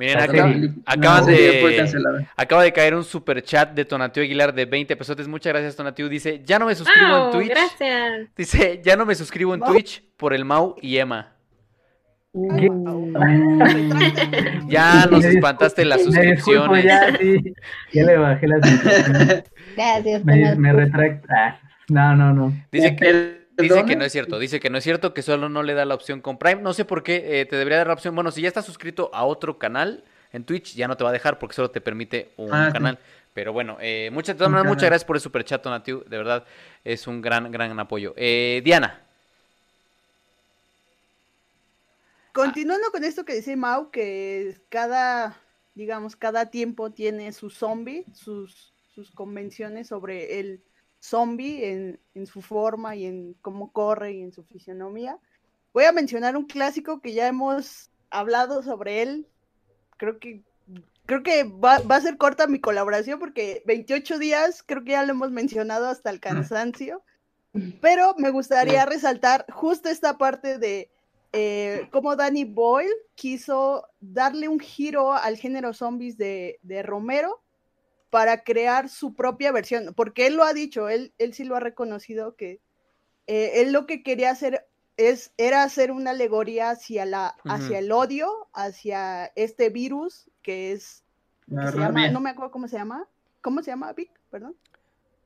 Miren, 0.00 0.18
acá, 0.18 1.20
de, 1.26 2.24
acaba 2.34 2.62
de 2.62 2.72
caer 2.72 2.94
un 2.94 3.04
super 3.04 3.42
chat 3.42 3.74
de 3.74 3.84
Tonatiu 3.84 4.22
Aguilar 4.22 4.54
de 4.54 4.64
20 4.64 4.96
pesos. 4.96 5.28
Muchas 5.28 5.52
gracias, 5.52 5.76
Tonatiu. 5.76 6.08
Dice, 6.08 6.40
ya 6.42 6.58
no 6.58 6.64
me 6.64 6.74
suscribo 6.74 7.26
en 7.26 7.30
Twitch. 7.32 7.50
Gracias. 7.50 8.28
Dice, 8.34 8.80
ya 8.82 8.96
no 8.96 9.04
me 9.04 9.14
suscribo 9.14 9.52
en 9.52 9.60
Twitch 9.60 10.02
por 10.16 10.32
el 10.32 10.46
Mau 10.46 10.74
y 10.80 10.96
Emma. 10.96 11.34
ya 14.68 15.04
nos 15.10 15.22
espantaste 15.22 15.84
las 15.84 16.02
suscripciones. 16.02 16.82
ya, 16.82 17.18
sí. 17.18 17.52
ya 17.92 18.04
le 18.04 18.16
bajé 18.16 18.48
las 18.48 18.60
suscripciones. 18.70 19.44
Gracias. 19.76 20.24
Me, 20.24 20.56
me 20.56 20.72
retracta. 20.72 21.60
No, 21.90 22.16
no, 22.16 22.32
no. 22.32 22.54
Dice 22.72 22.96
que 22.96 23.39
Dice 23.60 23.84
que 23.84 23.96
no 23.96 24.04
es 24.04 24.12
cierto, 24.12 24.38
dice 24.38 24.60
que 24.60 24.70
no 24.70 24.78
es 24.78 24.84
cierto, 24.84 25.14
que 25.14 25.22
solo 25.22 25.48
no 25.48 25.62
le 25.62 25.74
da 25.74 25.84
la 25.84 25.94
opción 25.94 26.20
con 26.20 26.38
Prime. 26.38 26.62
No 26.62 26.72
sé 26.72 26.84
por 26.84 27.02
qué 27.02 27.40
eh, 27.40 27.46
te 27.46 27.56
debería 27.56 27.78
dar 27.78 27.88
la 27.88 27.94
opción. 27.94 28.14
Bueno, 28.14 28.30
si 28.30 28.42
ya 28.42 28.48
estás 28.48 28.64
suscrito 28.64 29.10
a 29.12 29.24
otro 29.24 29.58
canal 29.58 30.04
en 30.32 30.44
Twitch, 30.44 30.74
ya 30.74 30.88
no 30.88 30.96
te 30.96 31.04
va 31.04 31.10
a 31.10 31.12
dejar 31.12 31.38
porque 31.38 31.54
solo 31.54 31.70
te 31.70 31.80
permite 31.80 32.32
un 32.36 32.52
ah, 32.52 32.70
canal. 32.72 32.98
Pero 33.34 33.52
bueno, 33.52 33.76
eh, 33.80 34.10
muchas, 34.12 34.36
muchas 34.38 34.84
gracias 34.84 35.04
por 35.04 35.16
el 35.16 35.22
super 35.22 35.44
chat, 35.44 35.64
Natiu. 35.64 36.02
De 36.04 36.18
verdad, 36.18 36.44
es 36.84 37.06
un 37.06 37.20
gran, 37.20 37.50
gran 37.50 37.78
apoyo. 37.78 38.14
Eh, 38.16 38.60
Diana. 38.64 39.00
Continuando 42.32 42.90
con 42.90 43.04
esto 43.04 43.24
que 43.24 43.34
dice 43.34 43.56
Mau, 43.56 43.90
que 43.90 44.56
cada, 44.68 45.40
digamos, 45.74 46.16
cada 46.16 46.50
tiempo 46.50 46.90
tiene 46.90 47.32
su 47.32 47.50
zombie, 47.50 48.04
sus, 48.14 48.72
sus 48.94 49.10
convenciones 49.10 49.88
sobre 49.88 50.38
el 50.38 50.60
zombie 51.00 51.70
en, 51.70 52.00
en, 52.14 52.26
su 52.26 52.42
forma 52.42 52.94
y 52.96 53.06
en 53.06 53.34
cómo 53.42 53.72
corre 53.72 54.12
y 54.12 54.22
en 54.22 54.32
su 54.32 54.44
fisionomía. 54.44 55.18
Voy 55.72 55.84
a 55.84 55.92
mencionar 55.92 56.36
un 56.36 56.46
clásico 56.46 57.00
que 57.00 57.12
ya 57.12 57.28
hemos 57.28 57.90
hablado 58.10 58.62
sobre 58.62 59.02
él. 59.02 59.26
Creo 59.96 60.18
que 60.18 60.42
creo 61.06 61.22
que 61.24 61.42
va, 61.44 61.78
va, 61.80 61.96
a 61.96 62.00
ser 62.00 62.16
corta 62.18 62.46
mi 62.46 62.60
colaboración 62.60 63.18
porque 63.18 63.62
28 63.66 64.18
días 64.18 64.62
creo 64.62 64.84
que 64.84 64.92
ya 64.92 65.04
lo 65.04 65.10
hemos 65.12 65.32
mencionado 65.32 65.88
hasta 65.88 66.10
el 66.10 66.20
cansancio. 66.20 67.02
Pero 67.80 68.14
me 68.16 68.30
gustaría 68.30 68.86
resaltar 68.86 69.44
justo 69.50 69.88
esta 69.88 70.18
parte 70.18 70.58
de 70.58 70.88
eh, 71.32 71.88
cómo 71.90 72.14
Danny 72.14 72.44
Boyle 72.44 72.94
quiso 73.16 73.88
darle 74.00 74.46
un 74.46 74.60
giro 74.60 75.12
al 75.12 75.36
género 75.36 75.72
zombies 75.72 76.16
de, 76.16 76.60
de 76.62 76.84
Romero 76.84 77.42
para 78.10 78.42
crear 78.42 78.88
su 78.88 79.14
propia 79.14 79.52
versión, 79.52 79.94
porque 79.94 80.26
él 80.26 80.34
lo 80.34 80.44
ha 80.44 80.52
dicho, 80.52 80.88
él, 80.88 81.14
él 81.18 81.32
sí 81.32 81.44
lo 81.44 81.56
ha 81.56 81.60
reconocido 81.60 82.34
que 82.36 82.60
eh, 83.26 83.62
él 83.62 83.72
lo 83.72 83.86
que 83.86 84.02
quería 84.02 84.30
hacer 84.30 84.66
es, 84.96 85.32
era 85.38 85.62
hacer 85.62 85.92
una 85.92 86.10
alegoría 86.10 86.70
hacia, 86.70 87.06
la, 87.06 87.36
hacia 87.44 87.78
el 87.78 87.92
odio, 87.92 88.48
hacia 88.52 89.26
este 89.36 89.70
virus 89.70 90.28
que 90.42 90.72
es, 90.72 91.04
se 91.48 91.78
llama, 91.78 92.10
no 92.10 92.20
me 92.20 92.30
acuerdo 92.30 92.50
cómo 92.50 92.68
se 92.68 92.76
llama, 92.76 93.08
¿cómo 93.40 93.62
se 93.62 93.70
llama, 93.70 93.92
Vic? 93.92 94.10
Perdón. 94.30 94.56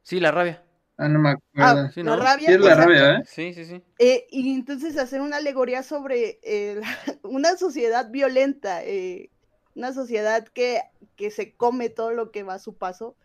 Sí, 0.03 0.21
la 0.21 0.31
rabia. 0.31 0.63
Ah, 0.97 1.09
no 1.09 1.19
me 1.19 1.31
acuerdo. 1.31 1.91
Ah, 1.91 1.91
la 1.97 2.17
rabia. 2.17 2.49
Sí, 2.49 2.55
es 2.55 2.61
la 2.61 2.75
rabia, 2.75 3.15
¿eh? 3.17 3.23
Sí, 3.27 3.55
sí, 3.55 3.65
sí. 3.65 3.83
Eh, 3.99 4.27
y 4.31 4.55
entonces 4.55 4.97
hacer 4.97 5.21
una 5.21 5.39
alegoría 5.39 5.83
sobre 5.83 6.39
eh, 6.43 6.81
una 7.23 7.57
sociedad 7.57 8.11
violenta, 8.11 8.85
eh, 8.85 9.31
una 9.75 9.93
sociedad 9.93 10.47
que, 10.49 10.83
que 11.17 11.31
se 11.31 11.55
come 11.55 11.91
todo 11.91 12.13
lo 12.13 12.31
que 12.31 12.43
va 12.43 12.55
a 12.55 12.59
su 12.59 12.75
paso. 12.75 13.17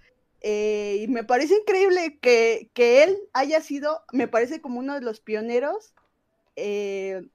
Eh, 0.42 1.00
y 1.02 1.08
me 1.08 1.24
parece 1.24 1.56
increíble 1.56 2.18
que, 2.22 2.70
que, 2.74 3.04
él 3.04 3.18
haya 3.34 3.62
sido, 3.62 4.02
me 4.14 4.28
parece 4.28 4.62
como 4.62 4.80
uno 4.80 4.96
de 4.96 5.02
los 5.02 5.20
pioneros 5.20 5.94
eh, 6.56 7.28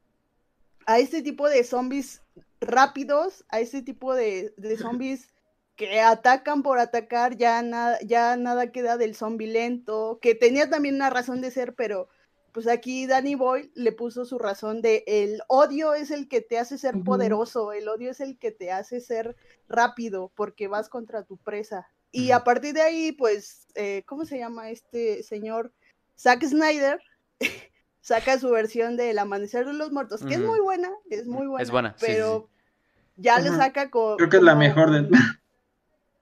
a 0.87 0.99
este 0.99 1.23
tipo 1.23 1.49
de 1.49 1.65
zombies 1.65 2.23
rápidos, 2.61 3.45
a 3.51 3.61
este 3.61 3.83
tipo 3.83 4.15
de, 4.15 4.55
de 4.57 4.77
zombies 4.79 5.29
que 5.77 6.01
atacan 6.01 6.63
por 6.63 6.79
atacar, 6.79 7.37
ya 7.37 7.61
nada, 7.63 7.99
ya 8.03 8.37
nada 8.37 8.71
queda 8.71 8.97
del 8.97 9.15
zombie 9.15 9.49
lento, 9.49 10.19
que 10.23 10.35
tenía 10.35 10.71
también 10.71 10.95
una 10.95 11.11
razón 11.11 11.41
de 11.41 11.51
ser, 11.51 11.75
pero 11.75 12.09
pues 12.55 12.69
aquí 12.69 13.09
Danny 13.09 13.35
Boyle 13.35 13.73
le 13.75 13.91
puso 13.91 14.25
su 14.25 14.39
razón 14.39 14.81
de 14.81 15.03
el 15.09 15.43
odio 15.49 15.93
es 15.93 16.13
el 16.13 16.29
que 16.29 16.41
te 16.41 16.57
hace 16.57 16.79
ser 16.79 16.95
poderoso, 17.05 17.73
el 17.73 17.89
odio 17.89 18.13
es 18.13 18.21
el 18.21 18.39
que 18.39 18.53
te 18.53 18.71
hace 18.71 19.01
ser 19.01 19.35
rápido 19.69 20.31
porque 20.37 20.69
vas 20.69 20.89
contra 20.89 21.25
tu 21.25 21.37
presa. 21.37 21.89
Y 22.13 22.31
a 22.31 22.45
partir 22.45 22.75
de 22.75 22.83
ahí, 22.83 23.11
pues, 23.11 23.67
eh, 23.75 24.05
¿cómo 24.07 24.25
se 24.25 24.39
llama 24.39 24.71
este 24.71 25.25
señor? 25.25 25.73
Zack 26.17 26.45
Snyder 26.45 27.01
saca 28.01 28.39
su 28.39 28.51
versión 28.51 28.97
del 28.97 29.19
Amanecer 29.19 29.67
de 29.67 29.73
los 29.73 29.91
Muertos, 29.91 30.23
que 30.25 30.35
es 30.35 30.41
muy 30.41 30.61
buena, 30.61 30.93
es 31.11 31.27
muy 31.27 31.49
buena. 31.49 31.61
Es 31.61 31.73
buena, 31.73 31.97
pero 31.99 32.49
ya 33.17 33.41
le 33.41 33.49
saca 33.49 33.91
con... 33.91 34.17
Creo 34.17 34.29
que 34.31 34.37
es 34.37 34.43
la 34.45 34.55
mejor 34.55 34.93
de... 34.93 35.09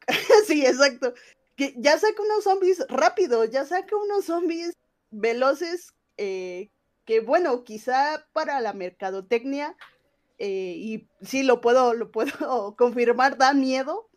sí, 0.46 0.64
exacto. 0.64 1.12
Que 1.56 1.74
ya 1.76 1.98
saca 1.98 2.22
unos 2.22 2.44
zombies 2.44 2.86
rápidos, 2.88 3.50
ya 3.50 3.66
saca 3.66 3.94
unos 3.96 4.24
zombies 4.24 4.72
veloces, 5.10 5.92
eh, 6.16 6.70
que 7.04 7.20
bueno, 7.20 7.64
quizá 7.64 8.26
para 8.32 8.60
la 8.60 8.72
mercadotecnia, 8.72 9.76
eh, 10.38 10.74
y 10.76 11.08
sí 11.20 11.42
lo 11.42 11.60
puedo, 11.60 11.94
lo 11.94 12.10
puedo 12.10 12.32
confirmar, 12.76 13.38
da 13.38 13.54
miedo, 13.54 14.08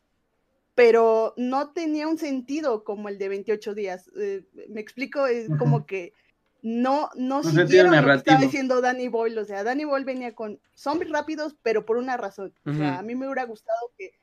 pero 0.73 1.33
no 1.37 1.71
tenía 1.71 2.07
un 2.07 2.17
sentido 2.17 2.83
como 2.83 3.09
el 3.09 3.17
de 3.17 3.29
28 3.29 3.75
días. 3.75 4.11
Eh, 4.17 4.43
me 4.69 4.81
explico, 4.81 5.25
es 5.25 5.47
como 5.57 5.85
que 5.85 6.13
no, 6.61 7.09
no 7.15 7.43
siguieron 7.43 7.95
lo 7.95 8.03
que 8.03 8.13
estaba 8.15 8.41
diciendo 8.41 8.81
Danny 8.81 9.07
Boyle. 9.07 9.37
O 9.37 9.45
sea, 9.45 9.63
Danny 9.63 9.85
Boyle 9.85 10.03
venía 10.03 10.33
con 10.33 10.59
zombies 10.73 11.11
rápidos, 11.11 11.55
pero 11.61 11.85
por 11.85 11.97
una 11.97 12.17
razón. 12.17 12.53
O 12.65 12.73
sea, 12.73 12.97
a 12.97 13.03
mí 13.03 13.15
me 13.15 13.27
hubiera 13.27 13.45
gustado 13.45 13.91
que 13.97 14.13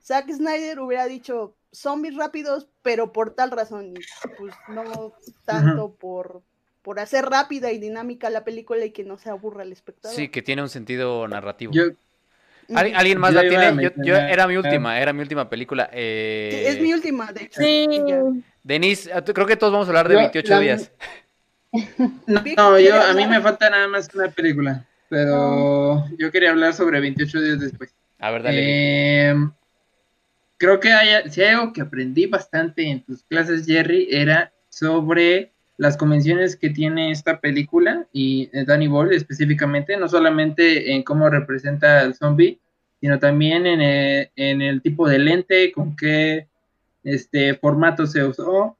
Zack 0.00 0.30
Snyder 0.30 0.78
hubiera 0.80 1.06
dicho 1.06 1.56
zombies 1.72 2.16
rápidos, 2.16 2.68
pero 2.82 3.12
por 3.12 3.34
tal 3.34 3.50
razón. 3.50 3.94
Pues 4.38 4.54
no 4.68 5.12
tanto 5.44 5.94
por, 5.96 6.42
por 6.82 7.00
hacer 7.00 7.26
rápida 7.26 7.72
y 7.72 7.78
dinámica 7.78 8.30
la 8.30 8.44
película 8.44 8.84
y 8.84 8.90
que 8.90 9.04
no 9.04 9.18
se 9.18 9.30
aburra 9.30 9.62
el 9.62 9.72
espectador. 9.72 10.16
Sí, 10.16 10.28
que 10.28 10.42
tiene 10.42 10.62
un 10.62 10.68
sentido 10.68 11.26
narrativo. 11.28 11.72
¿Alguien 12.74 13.18
más 13.18 13.34
la 13.34 13.42
tiene? 13.42 13.92
Yo, 13.98 14.16
era 14.16 14.46
mi 14.46 14.56
última, 14.56 14.98
era 14.98 15.12
mi 15.12 15.20
última 15.20 15.48
película. 15.48 15.90
Eh... 15.92 16.64
es 16.68 16.80
mi 16.80 16.92
última, 16.92 17.32
de 17.32 17.44
hecho. 17.44 17.60
Sí. 17.60 17.88
Denise, 18.62 19.10
creo 19.34 19.46
que 19.46 19.56
todos 19.56 19.72
vamos 19.72 19.88
a 19.88 19.90
hablar 19.90 20.08
de 20.08 20.16
28 20.16 20.60
días. 20.60 20.92
No, 22.26 22.80
yo, 22.80 23.00
a 23.00 23.14
mí 23.14 23.28
me 23.28 23.40
falta 23.40 23.70
nada 23.70 23.86
más 23.86 24.12
una 24.12 24.28
película, 24.28 24.84
pero 25.08 26.04
yo 26.18 26.32
quería 26.32 26.50
hablar 26.50 26.74
sobre 26.74 26.98
28 26.98 27.40
días 27.40 27.60
después. 27.60 27.94
A 28.18 28.32
ver, 28.32 28.42
dale. 28.42 28.58
Eh, 28.60 29.34
creo 30.56 30.80
que 30.80 30.92
hay, 30.92 31.30
si 31.30 31.42
hay 31.42 31.54
algo 31.54 31.72
que 31.72 31.82
aprendí 31.82 32.26
bastante 32.26 32.88
en 32.88 33.04
tus 33.04 33.22
clases, 33.22 33.66
Jerry, 33.66 34.08
era 34.10 34.52
sobre 34.68 35.52
las 35.80 35.96
convenciones 35.96 36.56
que 36.56 36.68
tiene 36.68 37.10
esta 37.10 37.40
película 37.40 38.06
y 38.12 38.50
eh, 38.52 38.66
Danny 38.66 38.86
Boyle 38.86 39.16
específicamente, 39.16 39.96
no 39.96 40.10
solamente 40.10 40.92
en 40.92 41.02
cómo 41.02 41.30
representa 41.30 42.00
al 42.00 42.14
zombie, 42.14 42.60
sino 43.00 43.18
también 43.18 43.66
en 43.66 43.80
el, 43.80 44.22
eh, 44.24 44.30
en 44.36 44.60
el 44.60 44.82
tipo 44.82 45.08
de 45.08 45.18
lente, 45.18 45.72
con 45.72 45.96
qué 45.96 46.48
este 47.02 47.54
formato 47.54 48.06
se 48.06 48.22
usó, 48.22 48.76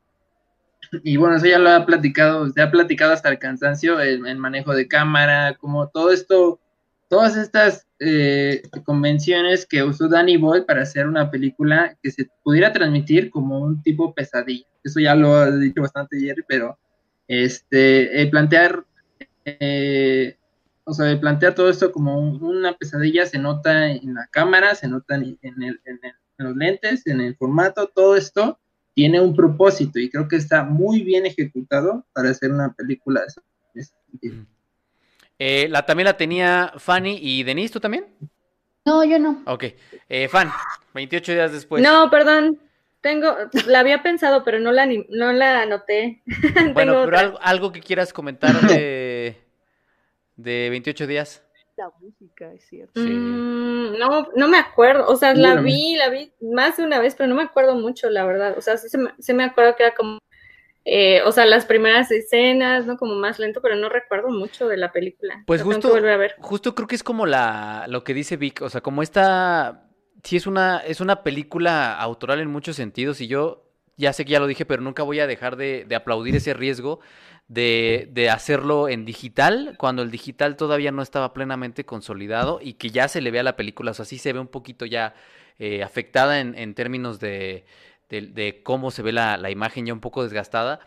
y 1.03 1.17
bueno, 1.17 1.37
eso 1.37 1.47
ya 1.47 1.59
lo 1.59 1.71
ha 1.71 1.87
platicado, 1.87 2.51
se 2.51 2.61
ha 2.61 2.71
platicado 2.71 3.15
hasta 3.15 3.31
el 3.31 3.39
cansancio, 3.39 3.99
el, 3.99 4.37
manejo 4.37 4.75
de 4.75 4.87
cámara, 4.87 5.57
como 5.59 5.89
todo 5.89 6.13
esto, 6.13 6.61
todas 7.09 7.35
estas 7.35 7.87
eh, 7.99 8.61
convenciones 8.85 9.65
que 9.65 9.83
usó 9.83 10.07
Danny 10.07 10.37
Boyle 10.37 10.67
para 10.67 10.83
hacer 10.83 11.07
una 11.07 11.31
película 11.31 11.97
que 12.03 12.11
se 12.11 12.29
pudiera 12.43 12.75
transmitir 12.75 13.31
como 13.31 13.59
un 13.59 13.83
tipo 13.83 14.13
pesadilla. 14.13 14.67
Eso 14.85 15.01
ya 15.01 15.15
lo 15.15 15.35
ha 15.35 15.51
dicho 15.51 15.81
bastante 15.81 16.21
Jerry, 16.21 16.45
pero 16.47 16.77
este, 17.31 18.27
plantear, 18.27 18.85
eh, 19.45 20.37
o 20.83 20.93
sea, 20.93 21.19
plantear 21.21 21.55
todo 21.55 21.71
esto 21.71 21.93
como 21.93 22.19
una 22.19 22.77
pesadilla 22.77 23.25
se 23.25 23.39
nota 23.39 23.89
en 23.93 24.15
la 24.15 24.27
cámara, 24.27 24.75
se 24.75 24.89
nota 24.89 25.15
en, 25.15 25.39
en 25.41 25.81
los 26.39 26.57
lentes, 26.57 27.07
en 27.07 27.21
el 27.21 27.37
formato, 27.37 27.87
todo 27.87 28.17
esto 28.17 28.59
tiene 28.95 29.21
un 29.21 29.37
propósito 29.37 30.01
y 30.01 30.11
creo 30.11 30.27
que 30.27 30.37
está 30.37 30.65
muy 30.65 31.03
bien 31.03 31.25
ejecutado 31.25 32.05
para 32.13 32.31
hacer 32.31 32.51
una 32.51 32.73
película 32.73 33.21
de 33.75 33.81
ese 33.81 33.93
eh, 35.39 35.69
la, 35.71 35.87
también 35.87 36.07
la 36.07 36.17
tenía 36.17 36.73
Fanny 36.77 37.19
y 37.23 37.45
Denise, 37.45 37.73
¿tú 37.73 37.81
también? 37.81 38.05
No, 38.85 39.05
yo 39.05 39.19
no. 39.19 39.43
Ok. 39.47 39.65
Eh, 40.09 40.29
Fan, 40.29 40.51
28 40.93 41.33
días 41.33 41.53
después. 41.53 41.83
No, 41.83 42.11
perdón. 42.11 42.59
Tengo, 43.01 43.35
la 43.67 43.81
había 43.81 44.03
pensado, 44.03 44.45
pero 44.45 44.59
no 44.59 44.73
la, 44.73 44.87
no 44.87 45.33
la 45.33 45.63
anoté. 45.63 46.23
bueno, 46.75 47.03
pero 47.05 47.39
algo, 47.41 47.73
que 47.73 47.81
quieras 47.81 48.13
comentar 48.13 48.61
de, 48.61 49.37
de 50.37 50.71
28 50.71 51.07
días 51.07 51.43
la 51.81 51.91
música, 51.99 52.53
es 52.53 52.65
cierto. 52.69 53.01
Mm, 53.01 53.99
no, 53.99 54.29
no 54.37 54.49
me 54.49 54.59
acuerdo, 54.59 55.07
o 55.07 55.17
sea, 55.17 55.35
la 55.35 55.57
vi, 55.57 55.97
la 55.97 56.11
vi 56.11 56.31
más 56.41 56.77
de 56.77 56.85
una 56.85 56.99
vez, 56.99 57.15
pero 57.15 57.27
no 57.27 57.35
me 57.35 57.43
acuerdo 57.43 57.75
mucho, 57.75 58.11
la 58.11 58.25
verdad. 58.25 58.55
O 58.59 58.61
sea, 58.61 58.77
sí 58.77 58.89
se 58.91 59.35
me, 59.35 59.45
acuerdo 59.45 59.77
que 59.77 59.85
era 59.85 59.95
como, 59.95 60.19
eh, 60.85 61.23
o 61.25 61.33
sea, 61.33 61.47
las 61.47 61.65
primeras 61.65 62.11
escenas, 62.11 62.87
¿no? 62.87 62.99
Como 62.99 63.15
más 63.15 63.39
lento, 63.39 63.63
pero 63.63 63.77
no 63.77 63.89
recuerdo 63.89 64.29
mucho 64.29 64.69
de 64.69 64.77
la 64.77 64.93
película. 64.93 65.43
Pues 65.47 65.63
justo, 65.63 65.95
a 65.95 66.01
ver. 66.01 66.37
justo 66.41 66.75
creo 66.75 66.87
que 66.87 66.97
es 66.97 67.03
como 67.03 67.25
la, 67.25 67.87
lo 67.89 68.05
que 68.05 68.13
dice 68.13 68.37
Vic, 68.37 68.61
o 68.61 68.69
sea, 68.69 68.83
como 68.83 69.03
esta, 69.03 69.90
sí 70.23 70.37
es 70.37 70.47
una, 70.47 70.79
es 70.79 71.01
una 71.01 71.23
película 71.23 71.95
autoral 71.95 72.41
en 72.41 72.51
muchos 72.51 72.77
sentidos 72.77 73.21
y 73.21 73.27
yo 73.27 73.65
ya 73.97 74.13
sé 74.13 74.25
que 74.25 74.33
ya 74.33 74.41
lo 74.41 74.47
dije, 74.47 74.65
pero 74.65 74.83
nunca 74.83 75.03
voy 75.03 75.21
a 75.21 75.27
dejar 75.27 75.57
de, 75.57 75.85
de 75.87 75.95
aplaudir 75.95 76.35
ese 76.35 76.55
riesgo 76.55 77.01
de, 77.49 78.09
de, 78.13 78.31
hacerlo 78.31 78.89
en 78.89 79.05
digital, 79.05 79.75
cuando 79.77 80.03
el 80.03 80.11
digital 80.11 80.57
todavía 80.57 80.93
no 80.93 81.03
estaba 81.03 81.35
plenamente 81.35 81.85
consolidado 81.85 82.61
y 82.63 82.75
que 82.75 82.91
ya 82.91 83.09
se 83.09 83.21
le 83.21 83.31
ve 83.31 83.41
a 83.41 83.43
la 83.43 83.57
película, 83.57 83.91
o 83.91 83.95
sea, 83.95 84.05
sí 84.05 84.19
se 84.19 84.33
ve 84.33 84.39
un 84.39 84.47
poquito 84.47 84.87
ya 84.87 85.15
eh, 85.59 85.83
afectada 85.83 86.41
en, 86.41 86.57
en 86.57 86.75
términos 86.75 87.19
de, 87.19 87.65
de, 88.09 88.63
cómo 88.63 88.91
se 88.91 89.03
ve 89.03 89.13
la, 89.13 89.37
la, 89.37 89.51
imagen 89.51 89.85
ya 89.85 89.93
un 89.93 90.01
poco 90.01 90.23
desgastada. 90.23 90.81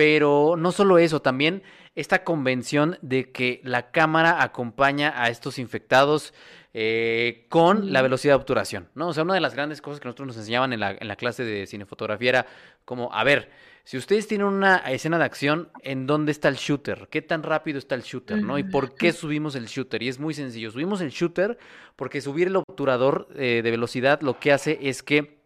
Pero 0.00 0.54
no 0.56 0.72
solo 0.72 0.96
eso, 0.96 1.20
también 1.20 1.62
esta 1.94 2.24
convención 2.24 2.96
de 3.02 3.32
que 3.32 3.60
la 3.64 3.90
cámara 3.90 4.42
acompaña 4.42 5.12
a 5.14 5.28
estos 5.28 5.58
infectados 5.58 6.32
eh, 6.72 7.44
con 7.50 7.92
la 7.92 8.00
velocidad 8.00 8.32
de 8.32 8.36
obturación, 8.36 8.88
¿no? 8.94 9.08
O 9.08 9.12
sea, 9.12 9.24
una 9.24 9.34
de 9.34 9.42
las 9.42 9.54
grandes 9.54 9.82
cosas 9.82 10.00
que 10.00 10.08
nosotros 10.08 10.28
nos 10.28 10.38
enseñaban 10.38 10.72
en 10.72 10.80
la, 10.80 10.92
en 10.92 11.06
la 11.06 11.16
clase 11.16 11.44
de 11.44 11.66
cinefotografía 11.66 12.30
era 12.30 12.46
como, 12.86 13.12
a 13.12 13.24
ver, 13.24 13.50
si 13.84 13.98
ustedes 13.98 14.26
tienen 14.26 14.46
una 14.46 14.78
escena 14.78 15.18
de 15.18 15.24
acción, 15.24 15.68
¿en 15.82 16.06
dónde 16.06 16.32
está 16.32 16.48
el 16.48 16.56
shooter? 16.56 17.08
¿Qué 17.10 17.20
tan 17.20 17.42
rápido 17.42 17.78
está 17.78 17.94
el 17.94 18.00
shooter? 18.00 18.42
¿no? 18.42 18.56
¿Y 18.56 18.62
por 18.62 18.94
qué 18.94 19.12
subimos 19.12 19.54
el 19.54 19.66
shooter? 19.66 20.02
Y 20.02 20.08
es 20.08 20.18
muy 20.18 20.32
sencillo. 20.32 20.70
Subimos 20.70 21.02
el 21.02 21.10
shooter 21.10 21.58
porque 21.96 22.22
subir 22.22 22.46
el 22.46 22.56
obturador 22.56 23.28
eh, 23.36 23.60
de 23.62 23.70
velocidad 23.70 24.22
lo 24.22 24.40
que 24.40 24.52
hace 24.52 24.78
es 24.80 25.02
que 25.02 25.39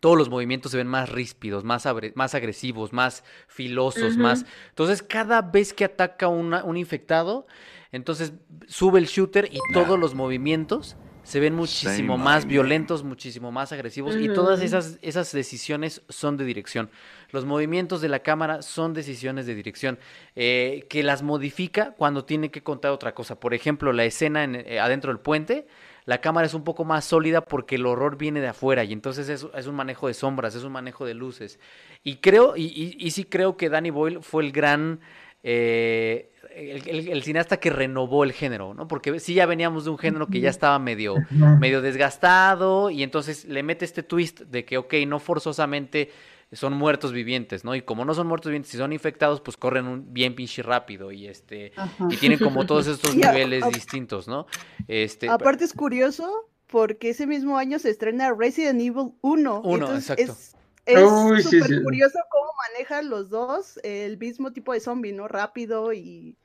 todos 0.00 0.18
los 0.18 0.28
movimientos 0.28 0.72
se 0.72 0.78
ven 0.78 0.88
más 0.88 1.10
ríspidos, 1.10 1.64
más, 1.64 1.86
más 2.14 2.34
agresivos, 2.34 2.92
más 2.92 3.24
filosos, 3.46 4.16
más... 4.16 4.44
Entonces, 4.70 5.02
cada 5.02 5.42
vez 5.42 5.72
que 5.72 5.84
ataca 5.84 6.28
un 6.28 6.76
infectado, 6.76 7.46
entonces 7.92 8.32
sube 8.66 8.98
el 8.98 9.06
shooter 9.06 9.48
y 9.52 9.58
todos 9.72 9.98
los 9.98 10.14
movimientos 10.14 10.96
se 11.22 11.38
ven 11.38 11.54
muchísimo 11.54 12.18
más 12.18 12.46
violentos, 12.46 13.04
muchísimo 13.04 13.52
más 13.52 13.72
agresivos 13.72 14.16
y 14.16 14.28
todas 14.28 14.60
esas, 14.60 14.98
esas 15.02 15.30
decisiones 15.32 16.02
son 16.08 16.36
de 16.36 16.44
dirección. 16.44 16.90
Los 17.30 17.44
movimientos 17.44 18.00
de 18.00 18.08
la 18.08 18.20
cámara 18.20 18.62
son 18.62 18.92
decisiones 18.92 19.46
de 19.46 19.54
dirección 19.54 19.98
eh, 20.34 20.86
que 20.90 21.02
las 21.02 21.22
modifica 21.22 21.92
cuando 21.92 22.24
tiene 22.24 22.50
que 22.50 22.62
contar 22.62 22.90
otra 22.90 23.14
cosa. 23.14 23.38
Por 23.38 23.54
ejemplo, 23.54 23.92
la 23.92 24.04
escena 24.04 24.42
en, 24.42 24.56
eh, 24.56 24.80
adentro 24.80 25.12
del 25.12 25.20
puente, 25.20 25.66
la 26.04 26.20
cámara 26.20 26.46
es 26.46 26.54
un 26.54 26.64
poco 26.64 26.84
más 26.84 27.04
sólida 27.04 27.42
porque 27.42 27.76
el 27.76 27.86
horror 27.86 28.16
viene 28.16 28.40
de 28.40 28.48
afuera 28.48 28.84
y 28.84 28.92
entonces 28.92 29.28
es, 29.28 29.46
es 29.54 29.66
un 29.66 29.74
manejo 29.74 30.08
de 30.08 30.14
sombras, 30.14 30.54
es 30.54 30.64
un 30.64 30.72
manejo 30.72 31.06
de 31.06 31.14
luces. 31.14 31.58
Y 32.02 32.16
creo, 32.16 32.56
y, 32.56 32.96
y 32.98 33.10
sí 33.10 33.24
creo 33.24 33.56
que 33.56 33.68
Danny 33.68 33.90
Boyle 33.90 34.22
fue 34.22 34.44
el 34.44 34.52
gran... 34.52 35.00
Eh, 35.44 36.32
el, 36.54 37.22
cineasta 37.22 37.58
que 37.58 37.70
renovó 37.70 38.24
el 38.24 38.32
género, 38.32 38.74
¿no? 38.74 38.88
Porque 38.88 39.18
sí 39.20 39.34
ya 39.34 39.46
veníamos 39.46 39.84
de 39.84 39.90
un 39.90 39.98
género 39.98 40.26
que 40.26 40.40
ya 40.40 40.50
estaba 40.50 40.78
medio, 40.78 41.16
medio 41.30 41.80
desgastado 41.80 42.90
y 42.90 43.02
entonces 43.02 43.44
le 43.46 43.62
mete 43.62 43.84
este 43.84 44.02
twist 44.02 44.40
de 44.40 44.64
que, 44.64 44.78
ok, 44.78 44.94
no 45.06 45.18
forzosamente 45.18 46.10
son 46.52 46.74
muertos 46.74 47.12
vivientes, 47.12 47.64
¿no? 47.64 47.74
Y 47.74 47.82
como 47.82 48.04
no 48.04 48.14
son 48.14 48.26
muertos 48.26 48.50
vivientes, 48.50 48.70
si 48.70 48.76
son 48.76 48.92
infectados, 48.92 49.40
pues 49.40 49.56
corren 49.56 49.86
un, 49.86 50.12
bien 50.12 50.34
pinche 50.34 50.62
rápido 50.62 51.10
y 51.10 51.26
este 51.26 51.72
y 52.10 52.16
tienen 52.16 52.38
como 52.38 52.66
todos 52.66 52.86
estos 52.88 53.14
niveles 53.16 53.64
distintos, 53.72 54.28
¿no? 54.28 54.46
Este, 54.86 55.28
aparte 55.28 55.64
es 55.64 55.72
curioso 55.72 56.50
porque 56.66 57.10
ese 57.10 57.26
mismo 57.26 57.58
año 57.58 57.78
se 57.78 57.90
estrena 57.90 58.32
Resident 58.32 58.80
Evil 58.80 59.12
1. 59.20 59.60
Uno, 59.62 59.94
exacto. 59.94 60.36
Es 60.84 61.44
súper 61.44 61.82
curioso 61.82 62.18
cómo 62.30 62.50
manejan 62.70 63.08
los 63.08 63.30
dos 63.30 63.78
el 63.84 64.18
mismo 64.18 64.52
tipo 64.52 64.72
de 64.72 64.80
zombie, 64.80 65.12
¿no? 65.12 65.28
Rápido 65.28 65.92
y 65.92 66.36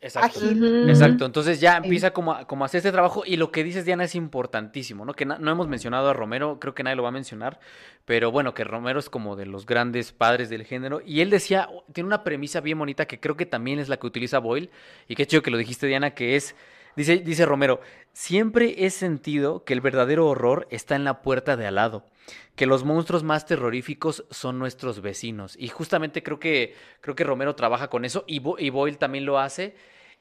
Exacto. 0.00 0.40
Exacto. 0.88 1.24
Entonces 1.24 1.60
ya 1.60 1.78
empieza 1.78 2.12
como 2.12 2.32
a, 2.32 2.46
como 2.46 2.64
hacer 2.64 2.78
este 2.78 2.92
trabajo 2.92 3.22
y 3.26 3.36
lo 3.36 3.50
que 3.50 3.64
dices 3.64 3.84
Diana 3.84 4.04
es 4.04 4.14
importantísimo, 4.14 5.04
¿no? 5.04 5.14
Que 5.14 5.24
no 5.24 5.50
hemos 5.50 5.68
mencionado 5.68 6.08
a 6.08 6.12
Romero, 6.12 6.58
creo 6.60 6.74
que 6.74 6.82
nadie 6.82 6.96
lo 6.96 7.02
va 7.02 7.08
a 7.08 7.12
mencionar, 7.12 7.58
pero 8.04 8.30
bueno, 8.30 8.54
que 8.54 8.64
Romero 8.64 8.98
es 8.98 9.10
como 9.10 9.36
de 9.36 9.46
los 9.46 9.66
grandes 9.66 10.12
padres 10.12 10.48
del 10.48 10.64
género 10.64 11.00
y 11.04 11.20
él 11.20 11.30
decía, 11.30 11.68
tiene 11.92 12.06
una 12.06 12.24
premisa 12.24 12.60
bien 12.60 12.78
bonita 12.78 13.06
que 13.06 13.20
creo 13.20 13.36
que 13.36 13.46
también 13.46 13.78
es 13.78 13.88
la 13.88 13.96
que 13.96 14.06
utiliza 14.06 14.38
Boyle 14.38 14.70
y 15.08 15.14
qué 15.14 15.26
chido 15.26 15.42
que 15.42 15.50
lo 15.50 15.58
dijiste 15.58 15.86
Diana, 15.86 16.10
que 16.12 16.36
es 16.36 16.54
Dice, 16.96 17.18
dice 17.18 17.44
Romero, 17.44 17.80
siempre 18.14 18.86
he 18.86 18.90
sentido 18.90 19.64
que 19.64 19.74
el 19.74 19.82
verdadero 19.82 20.26
horror 20.26 20.66
está 20.70 20.96
en 20.96 21.04
la 21.04 21.20
puerta 21.20 21.56
de 21.56 21.66
al 21.66 21.74
lado, 21.74 22.06
que 22.54 22.64
los 22.64 22.84
monstruos 22.84 23.22
más 23.22 23.44
terroríficos 23.44 24.24
son 24.30 24.58
nuestros 24.58 25.02
vecinos. 25.02 25.56
Y 25.58 25.68
justamente 25.68 26.22
creo 26.22 26.40
que, 26.40 26.74
creo 27.02 27.14
que 27.14 27.24
Romero 27.24 27.54
trabaja 27.54 27.88
con 27.88 28.06
eso 28.06 28.24
y, 28.26 28.42
y 28.58 28.70
Boyle 28.70 28.96
también 28.96 29.26
lo 29.26 29.38
hace. 29.38 29.76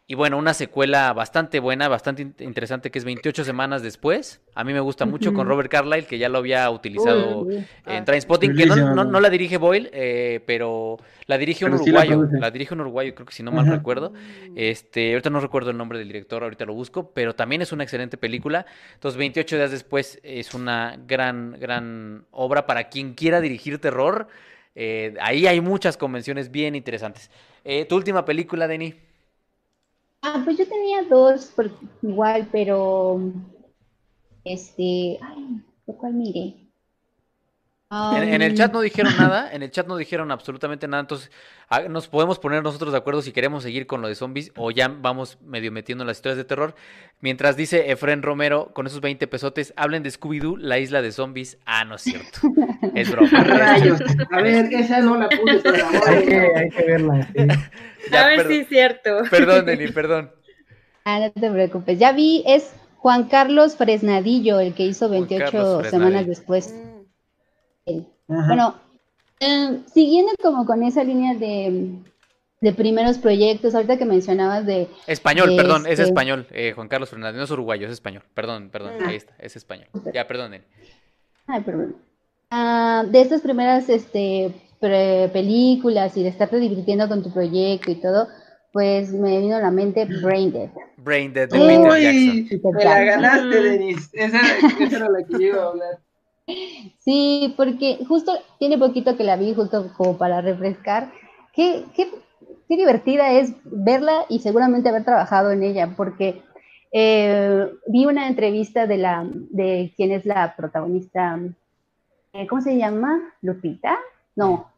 Y 0.08 0.14
bueno, 0.14 0.38
una 0.38 0.54
secuela 0.54 1.12
bastante 1.14 1.60
buena, 1.60 1.88
bastante 1.88 2.22
interesante, 2.22 2.92
que 2.92 3.00
es 3.00 3.06
28 3.06 3.44
semanas 3.44 3.82
después. 3.82 4.40
A 4.54 4.64
mí 4.64 4.72
me 4.72 4.80
gusta 4.80 5.08
mucho 5.08 5.34
con 5.34 5.48
Robert 5.48 5.72
Carlyle, 5.72 6.06
que 6.06 6.20
ya 6.20 6.30
lo 6.30 6.38
había 6.38 6.70
utilizado 6.70 7.50
en 7.50 7.66
ah, 7.86 8.06
Trainspotting, 8.06 8.56
que 8.56 8.68
no, 8.68 9.04
no, 9.04 9.20
la 9.20 9.32
dirige 9.32 9.58
Boyle, 9.58 9.90
eh, 9.92 10.42
pero 10.46 11.00
la 11.26 11.40
dirige 11.40 11.66
un 11.66 11.74
uruguayo. 11.74 12.28
La, 12.34 12.52
dirige 12.52 12.76
un 12.76 12.82
uruguayo, 12.82 13.16
creo 13.16 13.26
que 13.26 13.34
si 13.34 13.42
no 13.42 13.52
mal 13.52 13.66
recuerdo. 13.66 14.14
Este, 14.56 15.14
ahorita 15.14 15.32
no 15.32 15.40
recuerdo 15.40 15.72
el 15.72 15.78
nombre 15.78 15.98
del 15.98 16.08
director, 16.08 16.44
ahorita 16.44 16.66
lo 16.66 16.76
busco, 16.76 17.10
pero 17.12 17.34
también 17.34 17.64
es 17.64 17.72
una 17.72 17.82
excelente 17.82 18.16
película. 18.16 18.68
Entonces, 18.94 19.18
28 19.18 19.56
días 19.56 19.72
después 19.72 20.20
es 20.22 20.54
una 20.54 21.00
gran, 21.08 21.58
gran 21.60 22.26
obra 22.30 22.68
para 22.68 22.90
quien 22.90 23.16
quiera 23.16 23.42
dirigir 23.42 23.80
terror. 23.80 24.28
Eh, 24.76 25.16
ahí 25.20 25.48
hay 25.48 25.62
muchas 25.62 25.98
convenciones 25.98 26.52
bien 26.52 26.76
interesantes. 26.76 27.32
Eh, 27.64 27.86
¿Tu 27.86 27.96
última 27.96 28.24
película, 28.24 28.68
Denny? 28.68 28.94
Ah, 30.28 30.42
pues 30.44 30.58
yo 30.58 30.68
tenía 30.68 31.04
dos 31.04 31.54
igual, 32.02 32.50
pero 32.52 33.22
este, 34.44 35.20
ay, 35.22 35.62
¿cuál 35.86 36.14
mire? 36.16 36.65
En, 37.92 38.42
el 38.42 38.56
chat 38.56 38.74
no 38.74 38.82
dijeron 38.82 39.16
nada, 39.18 39.52
en 39.54 39.62
el 39.62 39.70
chat 39.70 39.88
no 39.88 39.96
dijeron 39.96 40.32
absolutamente 40.32 40.88
nada, 40.88 41.02
entonces 41.02 41.30
ah, 41.70 41.82
nos 41.82 42.08
podemos 42.08 42.40
poner 42.40 42.64
nosotros 42.64 42.92
de 42.92 42.98
acuerdo 42.98 43.22
si 43.22 43.32
queremos 43.32 43.62
seguir 43.62 43.86
con 43.86 44.02
lo 44.02 44.08
de 44.08 44.16
zombies 44.16 44.52
o 44.56 44.72
ya 44.72 44.88
vamos 44.88 45.38
medio 45.46 45.72
metiendo 45.72 46.04
las 46.04 46.18
historias 46.18 46.38
de 46.38 46.46
terror. 46.46 46.76
Mientras 47.22 47.56
dice 47.56 47.92
Efren 47.92 48.24
Romero, 48.24 48.72
con 48.74 48.88
esos 48.88 49.02
20 49.02 49.28
pesotes, 49.28 49.74
hablen 49.78 50.02
de 50.02 50.10
Scooby-Doo, 50.10 50.58
la 50.58 50.80
isla 50.80 51.02
de 51.02 51.12
zombies. 51.12 51.58
Ah, 51.66 51.86
no 51.86 51.96
es 51.96 52.02
cierto. 52.02 52.40
Es 52.96 53.12
broma. 53.12 53.30
Rayos. 53.44 54.02
A 54.32 54.42
ver, 54.42 54.74
esa 54.74 55.00
no 55.02 55.18
la 55.18 55.30
pude, 55.30 55.62
hay, 56.08 56.26
que, 56.26 56.52
hay 56.56 56.70
que 56.70 56.84
verla. 56.84 57.28
a 58.12 58.26
ver 58.28 58.48
si 58.48 58.58
es 58.60 58.68
cierto. 58.68 59.24
Perdón, 59.30 59.66
Deni, 59.66 59.88
perdón. 59.90 60.32
Ah, 61.06 61.20
no 61.20 61.32
te 61.32 61.52
preocupes. 61.52 62.00
Ya 62.00 62.12
vi, 62.14 62.44
es 62.48 62.74
Juan 62.98 63.26
Carlos 63.26 63.76
Fresnadillo 63.76 64.60
el 64.60 64.74
que 64.74 64.84
hizo 64.84 65.08
28 65.08 65.84
semanas 65.84 66.26
después. 66.26 66.74
Bueno, 68.28 68.76
em, 69.40 69.86
siguiendo 69.86 70.32
como 70.42 70.66
con 70.66 70.84
esa 70.84 71.04
línea 71.04 71.36
de, 71.36 72.00
primeros 72.76 73.20
proyectos, 73.20 73.76
ahorita 73.76 73.98
que 73.98 74.06
mencionabas 74.06 74.66
de... 74.66 74.88
Español, 75.06 75.54
perdón, 75.56 75.86
es 75.86 75.94
este 75.94 76.04
español, 76.04 76.48
eh, 76.50 76.72
Juan 76.74 76.88
Carlos 76.88 77.10
Fernández, 77.10 77.38
no 77.38 77.44
es 77.44 77.52
uruguayo, 77.52 77.86
es 77.86 77.94
español, 77.94 78.24
perdón, 78.34 78.70
perdón, 78.72 78.94
ah. 79.02 79.08
ahí 79.08 79.18
está, 79.18 79.36
es 79.38 79.56
español. 79.56 79.88
Ya, 80.14 80.26
perdón. 80.26 80.56
Ay, 81.46 81.62
perdón. 81.62 81.96
Ah, 82.50 83.04
de 83.08 83.22
estas 83.22 83.42
primeras 83.42 83.88
este, 83.90 84.52
películas 84.80 86.18
y 86.18 86.24
de 86.24 86.30
estarte 86.30 86.58
divirtiendo 86.58 87.08
con 87.08 87.22
tu 87.22 87.32
proyecto 87.32 87.92
y 87.92 87.96
todo, 87.96 88.28
pues 88.74 89.12
me 89.14 89.40
vino 89.40 89.56
a 89.56 89.60
la 89.60 89.72
mente 89.72 90.06
Brain 90.06 90.52
Dead. 90.52 90.70
Brain 90.98 91.34
Dead 91.34 91.48
de 91.48 91.60
Peter 91.60 92.02
Jackson. 92.02 92.74
Me 92.74 92.84
la 92.84 93.04
ganaste, 93.04 93.62
Denis. 93.62 94.10
Esa, 94.12 94.40
esa 94.82 94.98
era 94.98 95.10
la 95.10 95.24
que 95.24 95.34
yo 95.34 95.40
iba 95.40 95.64
a 95.64 95.68
hablar. 95.68 96.05
Sí, 97.00 97.54
porque 97.58 98.00
justo 98.08 98.34
tiene 98.60 98.78
poquito 98.78 99.18
que 99.18 99.24
la 99.24 99.36
vi, 99.36 99.54
justo 99.54 99.92
como 99.98 100.18
para 100.18 100.42
refrescar. 100.42 101.12
Qué, 101.54 101.86
qué, 101.96 102.10
qué 102.68 102.78
divertida 102.78 103.32
es 103.32 103.54
verla 103.64 104.26
y 104.30 104.40
seguramente 104.40 104.90
haber 104.90 105.04
trabajado 105.04 105.52
en 105.52 105.64
ella, 105.64 105.94
porque 105.96 106.44
eh, 106.92 107.70
vi 107.88 108.06
una 108.06 108.28
entrevista 108.28 108.88
de 108.88 108.98
la 108.98 109.28
de 109.32 109.94
quién 109.96 110.12
es 110.12 110.26
la 110.26 110.56
protagonista, 110.56 111.40
eh, 112.34 112.48
¿cómo 112.48 112.62
se 112.62 112.78
llama? 112.78 113.34
Lupita, 113.42 113.98
no, 114.36 114.70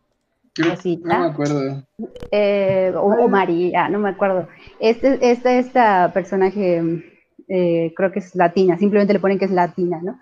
no 0.58 1.20
me 1.20 1.26
acuerdo. 1.26 1.84
Eh, 2.32 2.94
o, 2.96 3.28
María, 3.28 3.90
no 3.90 4.00
me 4.00 4.10
acuerdo. 4.10 4.48
Este, 4.80 5.32
esta, 5.32 5.54
esta 5.54 6.12
personaje 6.14 7.04
creo 7.48 8.12
que 8.12 8.20
es 8.20 8.36
latina, 8.36 8.78
simplemente 8.78 9.14
le 9.14 9.20
ponen 9.20 9.40
que 9.40 9.46
es 9.46 9.52
latina, 9.52 10.00
¿no? 10.02 10.20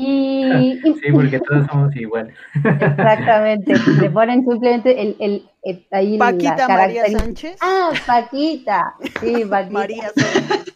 Y, 0.00 0.78
sí, 0.82 1.12
porque 1.12 1.40
todos 1.40 1.66
somos 1.66 1.94
iguales. 1.96 2.34
Exactamente. 2.54 3.74
Le 4.00 4.10
ponen 4.10 4.44
simplemente 4.44 5.02
el, 5.02 5.16
el, 5.18 5.48
el 5.64 5.86
ahí 5.90 6.16
Paquita 6.16 6.68
María 6.68 7.06
Sánchez. 7.06 7.56
Ah, 7.60 7.90
Paquita. 8.06 8.94
Sí, 9.20 9.44
Paquita. 9.44 9.72
María 9.72 10.10
Sánchez. 10.14 10.68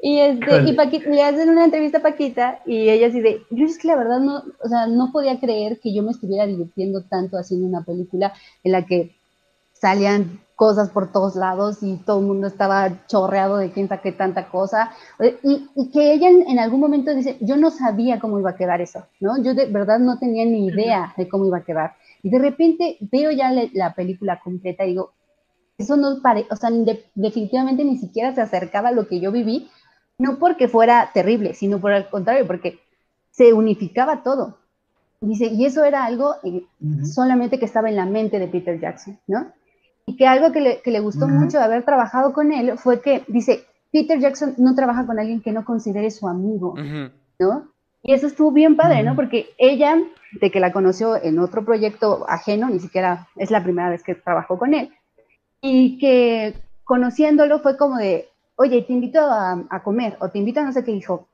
y 0.00 0.20
este, 0.20 0.62
y 0.62 0.72
Paquita, 0.72 1.10
le 1.10 1.22
hacen 1.22 1.50
una 1.50 1.66
entrevista 1.66 1.98
a 1.98 2.02
Paquita 2.02 2.60
y 2.64 2.88
ella 2.88 3.08
así 3.08 3.20
de, 3.20 3.42
yo 3.50 3.66
es 3.66 3.78
que 3.78 3.88
la 3.88 3.96
verdad 3.96 4.20
no, 4.20 4.42
o 4.62 4.68
sea, 4.68 4.86
no 4.86 5.12
podía 5.12 5.38
creer 5.38 5.78
que 5.80 5.94
yo 5.94 6.02
me 6.02 6.12
estuviera 6.12 6.46
divirtiendo 6.46 7.02
tanto 7.02 7.36
haciendo 7.36 7.66
una 7.66 7.84
película 7.84 8.32
en 8.64 8.72
la 8.72 8.86
que 8.86 9.14
salían 9.74 10.40
cosas 10.60 10.90
por 10.90 11.10
todos 11.10 11.36
lados 11.36 11.78
y 11.80 11.96
todo 11.96 12.20
el 12.20 12.26
mundo 12.26 12.46
estaba 12.46 13.06
chorreado 13.06 13.56
de 13.56 13.70
quién 13.70 13.88
saqué 13.88 14.12
tanta 14.12 14.50
cosa. 14.50 14.90
Y, 15.42 15.90
que 15.90 16.12
ella 16.12 16.28
en, 16.28 16.58
algún 16.58 16.80
momento 16.80 17.14
dice, 17.14 17.38
yo 17.40 17.56
no 17.56 17.70
sabía 17.70 18.20
cómo 18.20 18.38
iba 18.38 18.50
a 18.50 18.56
quedar 18.56 18.82
eso, 18.82 19.06
¿no? 19.20 19.42
Yo 19.42 19.54
de 19.54 19.64
verdad 19.64 19.98
no 20.00 20.18
tenía 20.18 20.44
ni 20.44 20.66
idea 20.66 21.14
de 21.16 21.30
cómo 21.30 21.46
iba 21.46 21.56
a 21.56 21.64
quedar. 21.64 21.94
Y 22.22 22.28
de 22.28 22.38
repente 22.38 22.98
veo 23.00 23.30
ya 23.30 23.50
la 23.72 23.94
película 23.94 24.38
completa 24.44 24.84
y 24.84 24.88
digo, 24.88 25.12
eso 25.78 25.96
no 25.96 26.20
parece, 26.20 26.48
o 26.50 26.56
sea, 26.56 26.68
definitivamente 27.14 27.82
ni 27.82 27.96
siquiera 27.96 28.34
se 28.34 28.42
acercaba 28.42 28.90
a 28.90 28.92
lo 28.92 29.08
que 29.08 29.18
yo 29.18 29.32
viví, 29.32 29.70
no 30.18 30.38
porque 30.38 30.68
fuera 30.68 31.08
terrible, 31.14 31.54
sino 31.54 31.80
por 31.80 31.92
el 31.92 32.06
contrario, 32.10 32.46
porque 32.46 32.80
se 33.30 33.54
unificaba 33.54 34.22
todo. 34.22 34.58
Dice, 35.22 35.46
y 35.46 35.64
eso 35.64 35.84
era 35.84 36.04
algo 36.04 36.34
eh, 36.44 36.66
solamente 37.02 37.58
que 37.58 37.64
estaba 37.64 37.88
en 37.88 37.96
la 37.96 38.04
mente 38.04 38.38
de 38.38 38.48
Peter 38.48 38.78
Jackson, 38.78 39.18
¿no? 39.26 39.52
Y 40.06 40.16
que 40.16 40.26
algo 40.26 40.52
que 40.52 40.60
le, 40.60 40.80
que 40.80 40.90
le 40.90 41.00
gustó 41.00 41.28
mucho 41.28 41.58
de 41.58 41.64
haber 41.64 41.84
trabajado 41.84 42.32
con 42.32 42.52
él 42.52 42.76
fue 42.78 43.00
que 43.00 43.22
dice, 43.28 43.64
Peter 43.92 44.18
Jackson 44.18 44.54
no 44.58 44.74
trabaja 44.74 45.06
con 45.06 45.18
alguien 45.18 45.40
que 45.40 45.52
no 45.52 45.64
considere 45.64 46.10
su 46.10 46.28
amigo, 46.28 46.74
¿no? 47.38 47.68
Y 48.02 48.12
eso 48.12 48.26
estuvo 48.26 48.50
bien 48.50 48.76
padre, 48.76 49.02
¿no? 49.02 49.14
Porque 49.14 49.50
ella, 49.58 49.96
de 50.40 50.50
que 50.50 50.60
la 50.60 50.72
conoció 50.72 51.22
en 51.22 51.38
otro 51.38 51.64
proyecto 51.64 52.24
ajeno, 52.28 52.70
ni 52.70 52.78
siquiera 52.78 53.28
es 53.36 53.50
la 53.50 53.62
primera 53.62 53.90
vez 53.90 54.02
que 54.02 54.14
trabajó 54.14 54.58
con 54.58 54.74
él, 54.74 54.90
y 55.60 55.98
que 55.98 56.54
conociéndolo 56.84 57.60
fue 57.60 57.76
como 57.76 57.96
de, 57.96 58.28
oye, 58.56 58.82
te 58.82 58.92
invito 58.92 59.20
a, 59.20 59.64
a 59.68 59.82
comer, 59.82 60.16
o 60.20 60.28
te 60.28 60.38
invito 60.38 60.60
a 60.60 60.64
no 60.64 60.72
sé 60.72 60.84
qué, 60.84 60.92
dijo, 60.92 61.28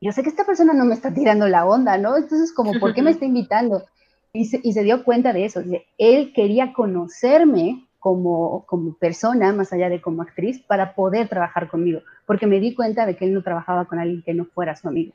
yo 0.00 0.12
sé 0.12 0.22
que 0.22 0.28
esta 0.28 0.44
persona 0.44 0.72
no 0.72 0.84
me 0.84 0.94
está 0.94 1.12
tirando 1.12 1.46
la 1.48 1.66
onda, 1.66 1.98
¿no? 1.98 2.16
Entonces, 2.16 2.52
como, 2.52 2.78
¿por 2.80 2.94
qué 2.94 3.02
me 3.02 3.10
está 3.12 3.24
invitando? 3.24 3.84
Y 4.32 4.46
se, 4.46 4.60
y 4.62 4.72
se 4.72 4.82
dio 4.82 5.04
cuenta 5.04 5.32
de 5.32 5.44
eso, 5.44 5.62
él 5.98 6.32
quería 6.34 6.72
conocerme 6.72 7.87
como, 7.98 8.64
como 8.66 8.94
persona, 8.94 9.52
más 9.52 9.72
allá 9.72 9.88
de 9.88 10.00
como 10.00 10.22
actriz, 10.22 10.60
para 10.60 10.94
poder 10.94 11.28
trabajar 11.28 11.68
conmigo, 11.68 12.00
porque 12.26 12.46
me 12.46 12.60
di 12.60 12.74
cuenta 12.74 13.06
de 13.06 13.16
que 13.16 13.24
él 13.24 13.34
no 13.34 13.42
trabajaba 13.42 13.86
con 13.86 13.98
alguien 13.98 14.22
que 14.22 14.34
no 14.34 14.44
fuera 14.44 14.76
su 14.76 14.88
amigo. 14.88 15.12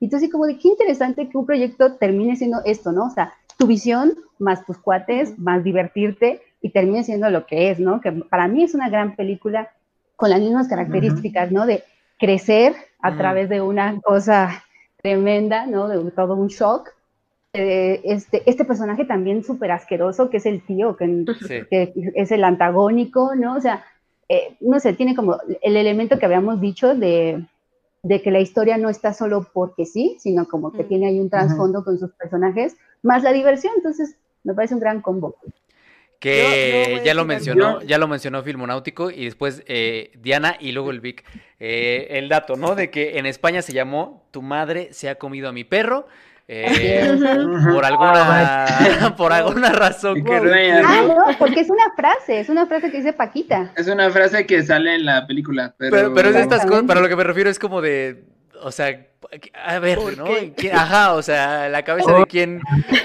Entonces, 0.00 0.30
como 0.30 0.46
de 0.46 0.58
qué 0.58 0.68
interesante 0.68 1.28
que 1.28 1.38
un 1.38 1.46
proyecto 1.46 1.94
termine 1.94 2.36
siendo 2.36 2.58
esto, 2.64 2.92
¿no? 2.92 3.06
O 3.06 3.10
sea, 3.10 3.32
tu 3.56 3.66
visión 3.66 4.12
más 4.38 4.66
tus 4.66 4.78
cuates, 4.78 5.38
más 5.38 5.64
divertirte 5.64 6.42
y 6.60 6.70
termine 6.70 7.04
siendo 7.04 7.30
lo 7.30 7.46
que 7.46 7.70
es, 7.70 7.80
¿no? 7.80 8.00
Que 8.00 8.12
para 8.12 8.48
mí 8.48 8.62
es 8.62 8.74
una 8.74 8.90
gran 8.90 9.16
película 9.16 9.70
con 10.16 10.30
las 10.30 10.40
mismas 10.40 10.68
características, 10.68 11.52
¿no? 11.52 11.66
De 11.66 11.84
crecer 12.18 12.74
a 13.00 13.16
través 13.16 13.48
de 13.48 13.60
una 13.60 14.00
cosa 14.00 14.64
tremenda, 15.02 15.66
¿no? 15.66 15.88
De 15.88 16.10
todo 16.10 16.34
un 16.34 16.48
shock, 16.48 16.90
eh, 17.56 18.00
este, 18.04 18.42
este 18.48 18.64
personaje 18.64 19.04
también 19.04 19.44
súper 19.44 19.70
asqueroso, 19.70 20.30
que 20.30 20.36
es 20.36 20.46
el 20.46 20.62
tío, 20.62 20.96
que, 20.96 21.92
es 22.14 22.32
el 22.32 22.44
antagónico, 22.44 23.34
¿no? 23.34 23.56
O 23.56 23.60
sea, 23.60 23.84
eh, 24.28 24.56
no 24.60 24.78
sé, 24.80 24.92
tiene 24.92 25.14
como 25.14 25.38
el 25.62 25.76
elemento 25.76 26.18
que 26.18 26.26
habíamos 26.26 26.60
dicho 26.60 26.94
de, 26.94 27.44
que 28.08 28.30
la 28.30 28.40
historia 28.40 28.78
no 28.78 28.88
está 28.90 29.12
solo 29.12 29.48
porque 29.52 29.86
sí, 29.86 30.16
sino 30.20 30.46
como 30.46 30.72
que 30.72 30.84
mm. 30.84 30.88
tiene 30.88 31.06
ahí 31.08 31.20
un 31.20 31.30
trasfondo 31.30 31.84
con 31.84 31.98
sus 31.98 32.12
personajes, 32.12 32.76
más 33.02 33.22
la 33.22 33.32
diversión, 33.32 33.72
entonces 33.76 34.16
me 34.44 34.54
parece 34.54 34.74
un 34.74 34.80
gran 34.80 35.00
combo. 35.00 35.36
Que 36.18 37.02
ya 37.04 37.14
lo 37.14 37.24
mencionó, 37.24 37.82
ya 37.82 37.98
lo 37.98 38.08
mencionó 38.08 38.42
Filmonáutico 38.42 39.10
y 39.10 39.26
después 39.26 39.62
eh, 39.66 40.12
Diana 40.18 40.56
y 40.58 40.72
luego 40.72 40.90
el 40.90 41.00
Vic. 41.00 41.24
el 41.58 42.28
dato, 42.28 42.56
¿no? 42.56 42.74
De 42.74 42.90
que 42.90 43.18
en 43.18 43.26
España 43.26 43.62
se 43.62 43.72
llamó 43.72 44.26
Tu 44.30 44.40
madre 44.42 44.92
se 44.92 45.08
ha 45.08 45.16
comido 45.16 45.48
a 45.48 45.52
mi 45.52 45.64
perro 45.64 46.06
eh, 46.48 47.18
por 47.72 47.84
alguna 47.84 49.14
por 49.16 49.32
alguna 49.32 49.70
razón 49.70 50.24
ah, 50.30 51.02
no, 51.02 51.38
porque 51.38 51.60
es 51.60 51.70
una 51.70 51.90
frase, 51.96 52.38
es 52.38 52.48
una 52.48 52.66
frase 52.66 52.90
que 52.90 52.98
dice 52.98 53.12
Paquita. 53.12 53.72
Es 53.76 53.88
una 53.88 54.10
frase 54.10 54.46
que 54.46 54.62
sale 54.62 54.94
en 54.94 55.04
la 55.04 55.26
película, 55.26 55.74
pero 55.76 56.14
pero, 56.14 56.28
es 56.30 56.36
estas 56.36 56.64
cosas, 56.64 56.84
para 56.84 57.00
lo 57.00 57.08
que 57.08 57.16
me 57.16 57.24
refiero 57.24 57.50
es 57.50 57.58
como 57.58 57.80
de 57.80 58.24
o 58.62 58.72
sea, 58.72 59.06
A 59.64 59.78
ver, 59.78 59.98
¿no? 60.16 60.26
Ajá, 60.72 61.14
o 61.14 61.22
sea, 61.22 61.68
la 61.68 61.82
cabeza 61.82 62.12
de 62.12 62.26
quién, 62.26 62.60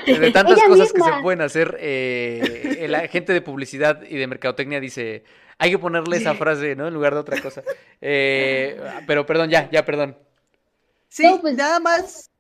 de 0.05 0.31
tantas 0.31 0.61
cosas 0.63 0.93
que 0.93 1.01
se 1.01 1.21
pueden 1.21 1.41
hacer, 1.41 1.77
eh, 1.79 2.77
el 2.81 2.95
agente 2.95 3.33
de 3.33 3.41
publicidad 3.41 4.01
y 4.03 4.17
de 4.17 4.27
mercadotecnia 4.27 4.79
dice, 4.79 5.23
hay 5.57 5.71
que 5.71 5.79
ponerle 5.79 6.17
esa 6.17 6.33
frase, 6.35 6.75
¿no? 6.75 6.87
En 6.87 6.93
lugar 6.93 7.13
de 7.13 7.19
otra 7.19 7.41
cosa. 7.41 7.63
Eh, 8.01 8.79
pero 9.07 9.25
perdón, 9.25 9.49
ya, 9.49 9.69
ya, 9.69 9.85
perdón. 9.85 10.17
Sí, 11.09 11.37
pues 11.41 11.55
nada 11.55 11.79
más. 11.79 12.30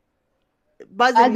Vas 0.89 1.13
ah, 1.15 1.29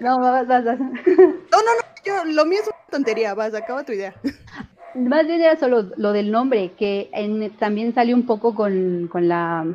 No, 0.00 0.20
vas, 0.20 0.46
vas, 0.46 0.64
vas. 0.64 0.78
No, 0.78 0.86
no, 0.86 1.74
no, 1.74 1.82
yo, 2.04 2.24
lo 2.24 2.46
mío 2.46 2.60
es 2.62 2.68
una 2.68 2.76
tontería, 2.90 3.34
vas, 3.34 3.54
acaba 3.54 3.84
tu 3.84 3.92
idea. 3.92 4.14
Más 4.94 5.26
bien 5.26 5.42
era 5.42 5.56
solo 5.56 5.90
lo 5.96 6.12
del 6.12 6.30
nombre, 6.30 6.72
que 6.78 7.10
también 7.58 7.94
salió 7.94 8.16
un 8.16 8.24
poco 8.26 8.54
con, 8.54 9.08
con 9.08 9.28
la 9.28 9.66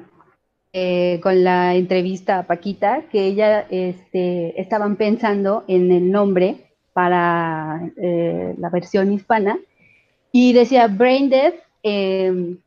eh, 0.74 1.20
con 1.22 1.44
la 1.44 1.76
entrevista 1.76 2.40
a 2.40 2.48
Paquita, 2.48 3.04
que 3.12 3.26
ella 3.26 3.68
este, 3.70 4.60
estaban 4.60 4.96
pensando 4.96 5.66
en 5.68 5.92
el 5.92 6.10
nombre 6.10 6.72
para 6.94 7.92
eh, 7.98 8.56
la 8.58 8.70
versión 8.70 9.12
hispana 9.12 9.60
y 10.32 10.54
decía 10.54 10.88
brain 10.88 11.30
death 11.30 11.56
em, 11.84 12.58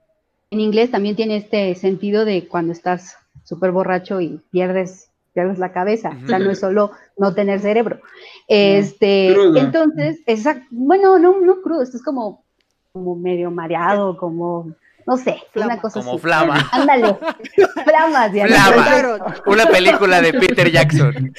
en 0.51 0.61
inglés 0.61 0.91
también 0.91 1.17
tiene 1.17 1.37
este 1.37 1.75
sentido 1.77 2.27
de 2.27 2.47
cuando 2.47 2.73
estás 2.73 3.17
súper 3.43 3.73
borracho 3.73 4.21
y 4.21 4.43
pierdes 4.51 5.11
pierdes 5.35 5.59
la 5.59 5.73
cabeza, 5.73 6.17
o 6.25 6.27
sea, 6.27 6.39
no 6.39 6.51
es 6.51 6.61
solo 6.61 6.93
no 7.19 7.35
tener 7.35 7.61
cerebro. 7.61 8.01
Este, 8.49 9.35
entonces, 9.59 10.21
exacto, 10.27 10.65
bueno, 10.71 11.19
no, 11.19 11.41
no 11.41 11.61
crudo, 11.61 11.83
esto 11.83 11.97
es 11.97 12.03
como, 12.03 12.45
como 12.93 13.17
medio 13.17 13.51
mareado, 13.51 14.17
como 14.17 14.75
no 15.07 15.17
sé, 15.19 15.37
una 15.55 15.79
cosa 15.81 16.01
Como 16.01 16.19
Flama. 16.19 16.69
Ándale, 16.73 17.17
Flama, 17.85 18.31
Flama. 18.31 19.35
Una 19.47 19.67
película 19.67 20.23
de 20.23 20.33
Peter 20.33 20.71
Jackson. 20.71 21.35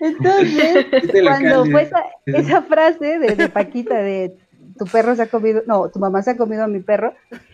Entonces, 0.00 0.86
cuando 1.22 1.66
fue 1.66 1.82
esa, 1.82 2.02
esa 2.24 2.62
frase 2.62 3.18
de, 3.18 3.36
de, 3.36 3.48
Paquita 3.50 3.96
de 3.96 4.38
tu 4.80 4.86
perro 4.86 5.14
se 5.14 5.20
ha 5.20 5.26
comido, 5.26 5.62
no, 5.66 5.90
tu 5.90 5.98
mamá 5.98 6.22
se 6.22 6.30
ha 6.30 6.36
comido 6.38 6.64
a 6.64 6.66
mi 6.66 6.80
perro, 6.80 7.12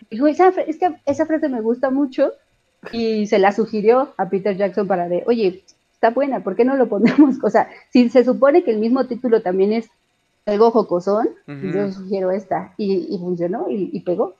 dijo, 0.09 0.27
esa, 0.27 0.47
es 0.65 0.77
que 0.77 0.95
esa 1.05 1.25
frase 1.25 1.49
me 1.49 1.59
gusta 1.59 1.89
mucho 1.89 2.31
y 2.93 3.27
se 3.27 3.37
la 3.37 3.51
sugirió 3.51 4.13
a 4.15 4.29
Peter 4.29 4.55
Jackson 4.55 4.87
para 4.87 5.09
de, 5.09 5.23
oye, 5.27 5.65
está 5.91 6.11
buena, 6.11 6.41
¿por 6.41 6.55
qué 6.55 6.63
no 6.63 6.77
lo 6.77 6.87
ponemos? 6.87 7.35
O 7.43 7.49
sea, 7.49 7.69
si 7.89 8.07
se 8.09 8.23
supone 8.23 8.63
que 8.63 8.71
el 8.71 8.77
mismo 8.77 9.07
título 9.07 9.41
también 9.41 9.73
es 9.73 9.89
algo 10.45 10.71
jocosón, 10.71 11.27
yo 11.45 11.91
sugiero 11.91 12.31
esta, 12.31 12.73
y, 12.77 13.17
funcionó 13.19 13.65
y, 13.69 13.99
pegó. 14.05 14.37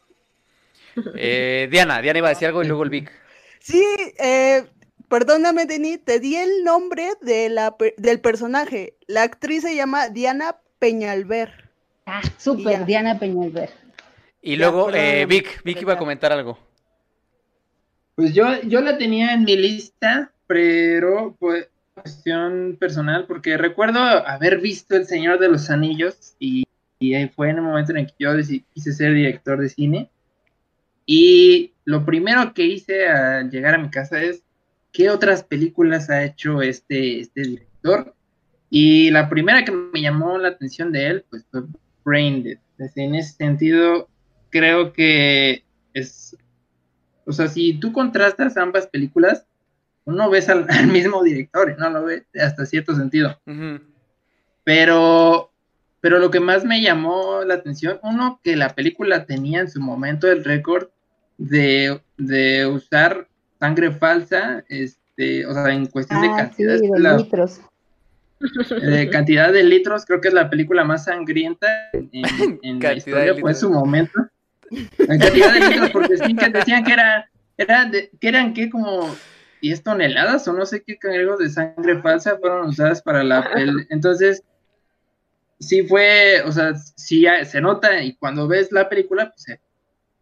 Eh, 1.16 1.68
Diana, 1.70 2.02
Diana 2.02 2.20
iba 2.20 2.28
a 2.28 2.32
decir 2.32 2.48
algo 2.48 2.64
y 2.64 2.68
luego 2.68 2.84
el 2.84 2.90
Vic. 2.90 3.12
Sí, 3.60 3.84
eh, 4.18 4.64
perdóname, 5.10 5.66
Denis, 5.66 6.00
te 6.06 6.22
di 6.22 6.38
el 6.38 6.64
nombre 6.64 7.10
de 7.20 7.50
la, 7.50 7.76
del 7.98 8.22
personaje. 8.22 8.96
La 9.08 9.24
actriz 9.24 9.64
se 9.64 9.76
llama 9.76 10.08
Diana 10.08 10.56
Peñalver. 10.80 11.66
Ah, 12.08 12.22
súper, 12.38 12.86
Diana 12.86 13.20
Peñalver. 13.20 13.70
Y 14.41 14.55
luego, 14.55 14.89
eh, 14.93 15.26
Vic, 15.26 15.62
Vic 15.64 15.82
iba 15.82 15.93
a 15.93 15.97
comentar 15.97 16.32
algo. 16.32 16.58
Pues 18.16 18.34
yo, 18.34 18.62
yo 18.62 18.80
la 18.80 18.97
tenía 18.97 19.34
en 19.34 19.43
mi 19.43 19.58
lista, 19.58 20.32
pero 20.47 21.36
pues 21.38 21.70
cuestión 21.93 22.78
personal, 22.80 23.26
porque 23.28 23.58
recuerdo 23.58 23.99
haber 23.99 24.62
visto 24.62 24.95
El 24.95 25.05
Señor 25.05 25.39
de 25.39 25.49
los 25.49 25.70
Anillos 25.70 26.36
y, 26.39 26.64
fue 27.36 27.49
en 27.49 27.58
el 27.58 27.62
momento 27.62 27.91
en 27.91 27.97
el 27.97 28.08
que 28.08 28.14
yo 28.20 28.32
quise 28.74 28.93
ser 28.93 29.14
director 29.14 29.60
de 29.60 29.70
cine. 29.70 30.10
Y 31.05 31.74
lo 31.84 32.05
primero 32.05 32.53
que 32.53 32.64
hice 32.64 33.08
al 33.08 33.51
llegar 33.51 33.76
a 33.76 33.80
mi 33.80 33.89
casa 33.89 34.24
es, 34.24 34.43
¿qué 34.93 35.10
otras 35.10 35.43
películas 35.43 36.10
ha 36.10 36.24
hecho 36.24 36.62
este, 36.62 37.20
este 37.20 37.41
director? 37.41 38.16
Y 38.70 39.12
la 39.12 39.30
primera 39.30 39.66
que 39.66 39.72
me 39.72 40.01
llamó 40.01 40.38
la 40.38 40.49
atención 40.49 40.91
de 40.91 41.08
él, 41.08 41.26
pues 41.30 41.45
fue 41.51 41.64
Brain. 42.08 42.58
En 42.95 43.16
ese 43.16 43.34
sentido, 43.34 44.08
creo 44.49 44.93
que 44.93 45.66
es, 45.93 46.38
o 47.26 47.34
sea, 47.34 47.49
si 47.49 47.74
tú 47.74 47.91
contrastas 47.91 48.55
ambas 48.55 48.88
películas, 48.88 49.45
uno 50.05 50.30
ves 50.30 50.47
al, 50.47 50.66
mismo 50.91 51.22
director 51.22 51.78
no 51.78 51.89
lo 51.89 52.05
ve 52.05 52.26
hasta 52.41 52.66
cierto 52.66 52.95
sentido. 52.95 53.38
Pero, 54.64 55.51
pero 55.99 56.20
lo 56.20 56.32
que 56.32 56.39
más 56.39 56.64
me 56.64 56.82
llamó 56.82 57.43
la 57.43 57.55
atención, 57.55 57.99
uno, 58.03 58.39
que 58.41 58.55
la 58.55 58.74
película 58.74 59.26
tenía 59.26 59.60
en 59.60 59.70
su 59.70 59.82
momento 59.82 60.32
el 60.32 60.45
récord 60.45 60.88
de, 61.38 61.99
usar 62.72 63.28
sangre 63.60 63.91
falsa, 63.91 64.64
este, 64.70 65.45
o 65.45 65.53
sea, 65.53 65.74
en 65.74 65.88
cuestión 65.88 66.22
de 66.22 66.30
ah, 66.30 66.38
cantidad. 66.38 66.80
de 66.80 67.18
litros. 67.18 67.60
De 68.40 69.10
cantidad 69.12 69.52
de 69.52 69.64
litros, 69.64 70.06
creo 70.06 70.22
que 70.22 70.28
es 70.28 70.34
la 70.34 70.50
película 70.50 70.84
más 70.84 71.06
sangrienta 71.06 71.68
en, 71.94 72.80
la 72.82 72.94
historia, 72.94 73.36
fue 73.36 73.52
en 73.52 73.58
su 73.58 73.70
momento. 73.70 74.14
En 74.70 75.20
cantidad 75.20 75.54
de 75.54 75.70
litros, 75.70 75.92
porque 75.92 76.16
decían 76.52 76.84
que 76.84 76.92
era, 76.92 77.30
era 77.58 77.90
que 78.20 78.28
eran 78.28 78.54
que 78.54 78.70
como 78.70 79.16
10 79.62 79.82
toneladas 79.82 80.46
o 80.48 80.54
no 80.54 80.66
sé 80.66 80.84
qué 80.84 80.98
cangrejos 80.98 81.40
de 81.40 81.50
sangre 81.50 82.02
falsa 82.02 82.38
fueron 82.38 82.68
usadas 82.68 83.02
para 83.02 83.24
la 83.24 83.50
peli. 83.50 83.86
Entonces, 83.90 84.44
sí 85.60 85.84
fue, 85.88 86.42
o 86.46 86.52
sea, 86.52 86.76
sí 86.76 87.26
se 87.46 87.62
nota 87.62 88.04
y 88.04 88.16
cuando 88.16 88.48
ves 88.48 88.72
la 88.72 88.90
película, 88.90 89.34
pues 89.34 89.60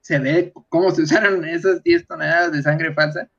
se, 0.01 0.19
ve 0.19 0.53
cómo 0.69 0.91
se 0.91 1.03
usaron 1.03 1.43
esas 1.45 1.83
10 1.83 2.07
toneladas 2.07 2.51
de 2.51 2.61
sangre 2.61 2.93
falsa. 2.93 3.29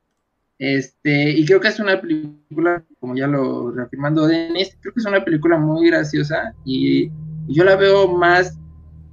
Este, 0.59 1.31
y 1.31 1.45
creo 1.45 1.59
que 1.59 1.67
es 1.67 1.79
una 1.79 2.01
película, 2.01 2.83
como 2.99 3.15
ya 3.15 3.27
lo 3.27 3.71
reafirmando 3.71 4.25
Denis, 4.25 4.75
creo 4.81 4.93
que 4.93 4.99
es 4.99 5.05
una 5.05 5.23
película 5.23 5.57
muy 5.57 5.87
graciosa 5.87 6.53
y, 6.65 7.11
yo 7.49 7.63
la 7.63 7.77
veo 7.77 8.09
más 8.09 8.57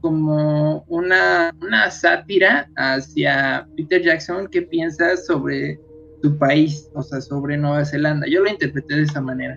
como 0.01 0.84
una, 0.88 1.55
una 1.62 1.88
sátira 1.88 2.68
hacia 2.76 3.68
Peter 3.76 4.03
Jackson 4.03 4.49
que 4.49 4.62
piensa 4.62 5.16
sobre 5.16 5.78
tu 6.20 6.36
país, 6.36 6.90
o 6.95 7.03
sea, 7.03 7.20
sobre 7.20 7.57
Nueva 7.57 7.84
Zelanda. 7.84 8.26
Yo 8.26 8.42
lo 8.42 8.51
interpreté 8.51 8.97
de 8.97 9.03
esa 9.03 9.20
manera. 9.20 9.57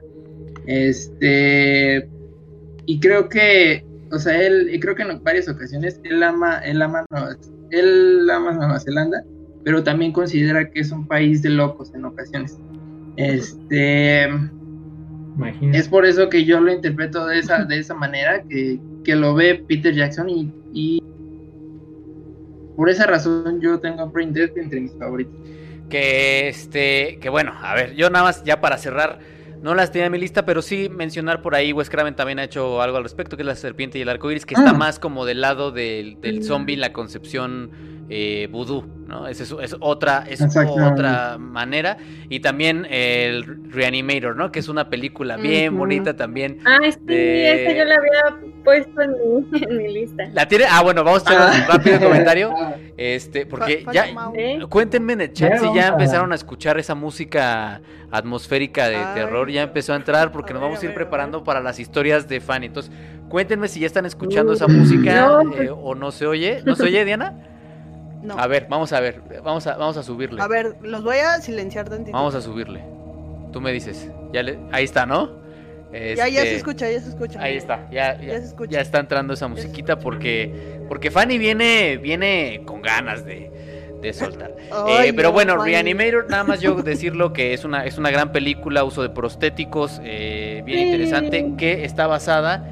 Este, 0.67 2.07
y 2.85 2.99
creo 2.99 3.29
que, 3.29 3.83
o 4.11 4.19
sea, 4.19 4.39
él, 4.39 4.77
creo 4.79 4.93
que 4.93 5.03
en 5.03 5.23
varias 5.23 5.49
ocasiones 5.49 5.99
él 6.03 6.21
ama, 6.21 6.59
él 6.59 6.83
ama, 6.83 7.03
Nueva, 7.09 7.35
él 7.71 8.29
ama 8.29 8.51
Nueva 8.51 8.79
Zelanda, 8.79 9.23
pero 9.67 9.83
también 9.83 10.13
considera 10.13 10.69
que 10.69 10.79
es 10.79 10.93
un 10.93 11.05
país 11.05 11.41
de 11.41 11.49
locos 11.49 11.93
en 11.93 12.05
ocasiones. 12.05 12.57
Este, 13.17 14.29
es 15.73 15.89
por 15.89 16.05
eso 16.05 16.29
que 16.29 16.45
yo 16.45 16.61
lo 16.61 16.71
interpreto 16.71 17.27
de 17.27 17.39
esa, 17.39 17.65
de 17.65 17.77
esa 17.77 17.93
manera, 17.93 18.43
que, 18.43 18.79
que 19.03 19.13
lo 19.17 19.35
ve 19.35 19.61
Peter 19.67 19.93
Jackson 19.93 20.29
y, 20.29 20.53
y 20.71 21.03
por 22.77 22.89
esa 22.89 23.07
razón 23.07 23.59
yo 23.59 23.77
tengo 23.77 24.03
a 24.03 24.05
Brain 24.05 24.31
Dead 24.31 24.57
entre 24.57 24.79
mis 24.79 24.93
favoritos. 24.93 25.35
Que 25.89 26.47
este, 26.47 27.19
que 27.19 27.27
bueno, 27.27 27.51
a 27.61 27.75
ver, 27.75 27.93
yo 27.95 28.09
nada 28.09 28.23
más 28.23 28.45
ya 28.45 28.61
para 28.61 28.77
cerrar, 28.77 29.19
no 29.61 29.75
las 29.75 29.91
tenía 29.91 30.05
en 30.05 30.13
mi 30.13 30.17
lista, 30.17 30.45
pero 30.45 30.61
sí 30.61 30.87
mencionar 30.87 31.41
por 31.41 31.55
ahí, 31.55 31.73
Wes 31.73 31.89
Craven 31.89 32.15
también 32.15 32.39
ha 32.39 32.45
hecho 32.45 32.81
algo 32.81 32.95
al 32.95 33.03
respecto, 33.03 33.35
que 33.35 33.43
es 33.43 33.47
la 33.47 33.55
serpiente 33.55 33.99
y 33.99 34.01
el 34.03 34.07
arco 34.07 34.31
iris, 34.31 34.45
que 34.45 34.53
está 34.53 34.69
ah. 34.69 34.73
más 34.73 34.97
como 34.97 35.25
del 35.25 35.41
lado 35.41 35.71
del, 35.71 36.21
del 36.21 36.45
zombie, 36.45 36.77
la 36.77 36.93
concepción 36.93 37.96
eh, 38.09 38.47
vudú, 38.49 38.85
¿no? 39.05 39.27
Es, 39.27 39.41
es, 39.41 39.75
otra, 39.81 40.23
es 40.29 40.41
otra 40.41 41.37
manera. 41.37 41.97
Y 42.29 42.39
también 42.39 42.87
el 42.89 43.69
Reanimator, 43.69 44.35
¿no? 44.35 44.49
Que 44.49 44.59
es 44.59 44.69
una 44.69 44.89
película 44.89 45.35
bien 45.35 45.77
bonita 45.77 46.15
también. 46.15 46.59
Ah, 46.65 46.77
sí, 46.83 46.99
esa 47.09 47.73
yo 47.73 47.83
la 47.83 47.95
había 47.95 48.51
puesto 48.63 49.01
en 49.01 49.77
mi, 49.77 49.93
lista. 49.93 50.29
¿La 50.33 50.47
tiene? 50.47 50.65
Ah, 50.69 50.81
bueno, 50.83 51.03
vamos 51.03 51.23
a 51.25 51.29
hacer 51.29 51.37
un 51.37 51.63
ah. 51.63 51.67
rápido 51.67 51.99
comentario. 51.99 52.53
Este, 52.97 53.45
porque 53.45 53.85
ya, 53.93 54.07
cuéntenme 54.69 55.13
en 55.13 55.21
el 55.21 55.31
chat 55.31 55.59
si 55.59 55.71
ya 55.71 55.89
empezaron 55.89 56.31
a 56.31 56.35
escuchar 56.35 56.79
esa 56.79 56.95
música 56.95 57.79
atmosférica 58.09 58.89
de 58.89 58.97
terror, 59.13 59.51
ya 59.51 59.61
empezó 59.61 59.93
a 59.93 59.97
entrar 59.97 60.31
porque 60.31 60.51
nos 60.51 60.63
vamos 60.63 60.81
a 60.81 60.85
ir 60.87 60.95
preparando 60.95 61.43
para 61.43 61.59
las 61.59 61.79
historias 61.79 62.27
de 62.27 62.41
Fanny. 62.41 62.65
Entonces, 62.65 62.91
cuéntenme 63.29 63.67
si 63.67 63.81
ya 63.81 63.85
están 63.85 64.07
escuchando 64.07 64.51
esa 64.51 64.67
música 64.67 65.43
eh, 65.59 65.69
o 65.69 65.93
no 65.93 66.11
se 66.11 66.25
oye. 66.25 66.63
¿No 66.65 66.75
se 66.75 66.85
oye, 66.85 67.05
Diana? 67.05 67.56
A 68.37 68.47
ver, 68.47 68.67
vamos 68.69 68.93
a 68.93 68.99
ver, 68.99 69.21
vamos 69.43 69.67
a, 69.67 69.77
vamos 69.77 69.97
a 69.97 70.03
subirle. 70.03 70.41
A 70.41 70.47
ver, 70.47 70.75
los 70.81 71.03
voy 71.03 71.17
a 71.17 71.39
silenciar 71.41 71.87
tantito. 71.89 72.15
Vamos 72.15 72.35
a 72.35 72.41
subirle. 72.41 72.83
Tú 73.51 73.61
me 73.61 73.71
dices. 73.71 74.09
Ya 74.33 74.43
ahí 74.71 74.83
está, 74.83 75.05
¿no? 75.05 75.47
Ya, 75.91 76.27
ya 76.27 76.27
se 76.27 76.27
este, 76.27 76.55
escucha, 76.55 76.91
ya 76.91 76.99
se 76.99 77.09
escucha. 77.09 77.41
Ahí 77.41 77.55
está, 77.55 77.89
ya, 77.89 78.19
ya, 78.19 78.41
ya 78.67 78.81
está 78.81 78.99
entrando 78.99 79.33
esa 79.33 79.47
musiquita 79.47 79.97
porque, 79.97 80.81
porque 80.87 81.11
Fanny 81.11 81.37
viene, 81.37 81.97
viene 81.97 82.61
con 82.65 82.81
ganas 82.81 83.25
de, 83.25 83.51
de 84.01 84.13
soltar. 84.13 84.55
Eh, 84.89 85.13
pero 85.15 85.31
bueno, 85.31 85.57
Reanimator, 85.57 86.29
nada 86.29 86.43
más 86.43 86.59
yo 86.59 86.75
decirlo 86.83 87.31
que 87.31 87.53
es 87.53 87.63
una, 87.63 87.85
es 87.85 87.97
una 87.97 88.11
gran 88.11 88.33
película, 88.33 88.83
uso 88.83 89.01
de 89.01 89.09
prostéticos, 89.09 90.01
eh, 90.03 90.61
bien 90.65 90.87
interesante, 90.87 91.53
que 91.57 91.85
está 91.85 92.05
basada 92.05 92.67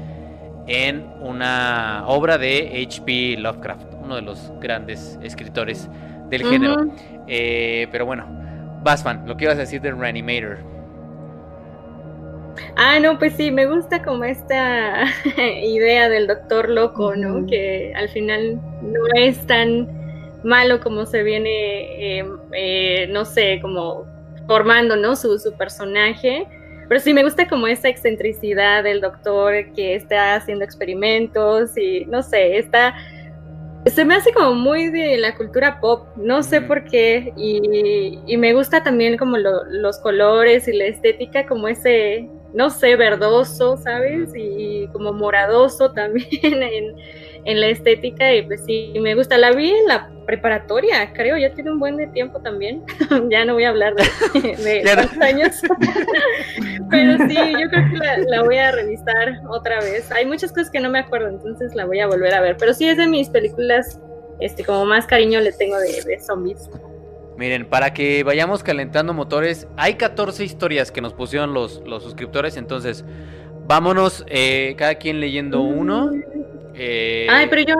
en 0.66 1.06
una 1.20 2.04
obra 2.06 2.36
de 2.36 2.84
H.P. 2.86 3.38
Lovecraft 3.38 3.85
uno 4.06 4.16
de 4.16 4.22
los 4.22 4.52
grandes 4.60 5.18
escritores 5.22 5.88
del 6.30 6.44
género. 6.44 6.86
Eh, 7.26 7.88
pero 7.92 8.06
bueno, 8.06 8.26
Basman, 8.82 9.26
lo 9.26 9.36
que 9.36 9.44
ibas 9.44 9.56
a 9.56 9.60
decir 9.60 9.80
de 9.80 9.92
Reanimator. 9.92 10.58
Ah, 12.76 12.98
no, 13.00 13.18
pues 13.18 13.34
sí, 13.34 13.50
me 13.50 13.66
gusta 13.66 14.02
como 14.02 14.24
esta 14.24 15.04
idea 15.62 16.08
del 16.08 16.26
doctor 16.26 16.70
loco, 16.70 17.14
¿no? 17.14 17.46
Que 17.46 17.92
al 17.94 18.08
final 18.08 18.60
no 18.82 19.00
es 19.14 19.46
tan 19.46 19.88
malo 20.42 20.80
como 20.80 21.04
se 21.04 21.22
viene, 21.22 22.18
em, 22.18 22.38
eh, 22.52 23.08
no 23.10 23.24
sé, 23.24 23.58
como 23.60 24.06
formando, 24.46 24.96
¿no? 24.96 25.16
Su, 25.16 25.38
su 25.38 25.52
personaje. 25.54 26.46
Pero 26.88 27.00
sí 27.00 27.12
me 27.12 27.24
gusta 27.24 27.48
como 27.48 27.66
esa 27.66 27.88
excentricidad 27.88 28.84
del 28.84 29.00
doctor 29.00 29.72
que 29.74 29.96
está 29.96 30.36
haciendo 30.36 30.64
experimentos 30.64 31.76
y 31.76 32.04
no 32.04 32.22
sé, 32.22 32.58
está 32.58 32.94
se 33.86 34.04
me 34.04 34.14
hace 34.14 34.32
como 34.32 34.54
muy 34.54 34.90
de 34.90 35.16
la 35.18 35.36
cultura 35.36 35.80
pop, 35.80 36.08
no 36.16 36.42
sé 36.42 36.60
por 36.60 36.84
qué, 36.84 37.32
y, 37.36 38.36
me 38.36 38.52
gusta 38.52 38.82
también 38.82 39.16
como 39.16 39.36
los 39.38 39.98
colores 39.98 40.66
y 40.68 40.72
la 40.72 40.86
estética, 40.86 41.46
como 41.46 41.68
ese, 41.68 42.28
no 42.52 42.70
sé, 42.70 42.96
verdoso, 42.96 43.76
¿sabes? 43.76 44.30
Y, 44.34 44.88
como 44.92 45.12
moradoso 45.12 45.92
también 45.94 46.62
en, 46.62 46.96
en, 47.46 47.60
la 47.60 47.68
estética, 47.68 48.34
y 48.34 48.42
pues 48.42 48.64
sí, 48.64 48.92
me 49.00 49.14
gusta. 49.14 49.38
La 49.38 49.52
vi 49.52 49.70
en 49.70 49.86
la 49.86 50.10
preparatoria, 50.26 51.12
creo, 51.12 51.38
ya 51.38 51.52
tiene 51.54 51.70
un 51.70 51.78
buen 51.78 51.96
de 51.96 52.08
tiempo 52.08 52.40
también, 52.40 52.82
ya 53.30 53.44
no 53.44 53.54
voy 53.54 53.64
a 53.64 53.70
hablar 53.70 53.94
de, 53.94 54.56
de 54.56 55.24
años, 55.24 55.62
pero 56.90 57.16
sí, 57.28 57.36
yo 57.36 57.68
creo 57.70 57.90
que 57.90 57.96
la, 57.98 58.18
la, 58.18 58.42
voy 58.42 58.58
a 58.58 58.72
revisar 58.72 59.40
otra 59.48 59.80
vez. 59.80 60.10
Hay 60.12 60.26
muchas 60.26 60.50
cosas 60.50 60.70
que 60.70 60.80
no 60.80 60.90
me 60.90 60.98
acuerdo, 60.98 61.28
entonces 61.28 61.74
la 61.74 61.86
voy 61.86 62.00
a 62.00 62.06
volver 62.06 62.34
a 62.34 62.40
ver, 62.40 62.56
pero 62.58 62.74
sí 62.74 62.88
es 62.88 62.96
de 62.96 63.06
mis 63.06 63.28
películas, 63.30 64.00
este, 64.40 64.64
como 64.64 64.84
más 64.84 65.06
cariño 65.06 65.40
le 65.40 65.52
tengo 65.52 65.78
de, 65.78 66.02
de 66.02 66.20
zombies. 66.20 66.68
Miren, 67.36 67.66
para 67.66 67.92
que 67.92 68.24
vayamos 68.24 68.62
calentando 68.62 69.12
motores, 69.12 69.68
hay 69.76 69.94
14 69.94 70.42
historias 70.42 70.90
que 70.90 71.02
nos 71.02 71.12
pusieron 71.12 71.52
los, 71.52 71.82
los 71.84 72.02
suscriptores, 72.02 72.56
entonces 72.56 73.04
vámonos 73.66 74.24
eh, 74.28 74.74
cada 74.78 74.94
quien 74.94 75.20
leyendo 75.20 75.60
uno. 75.60 76.12
Eh, 76.76 77.26
Ay, 77.30 77.46
pero 77.48 77.62
yo 77.62 77.74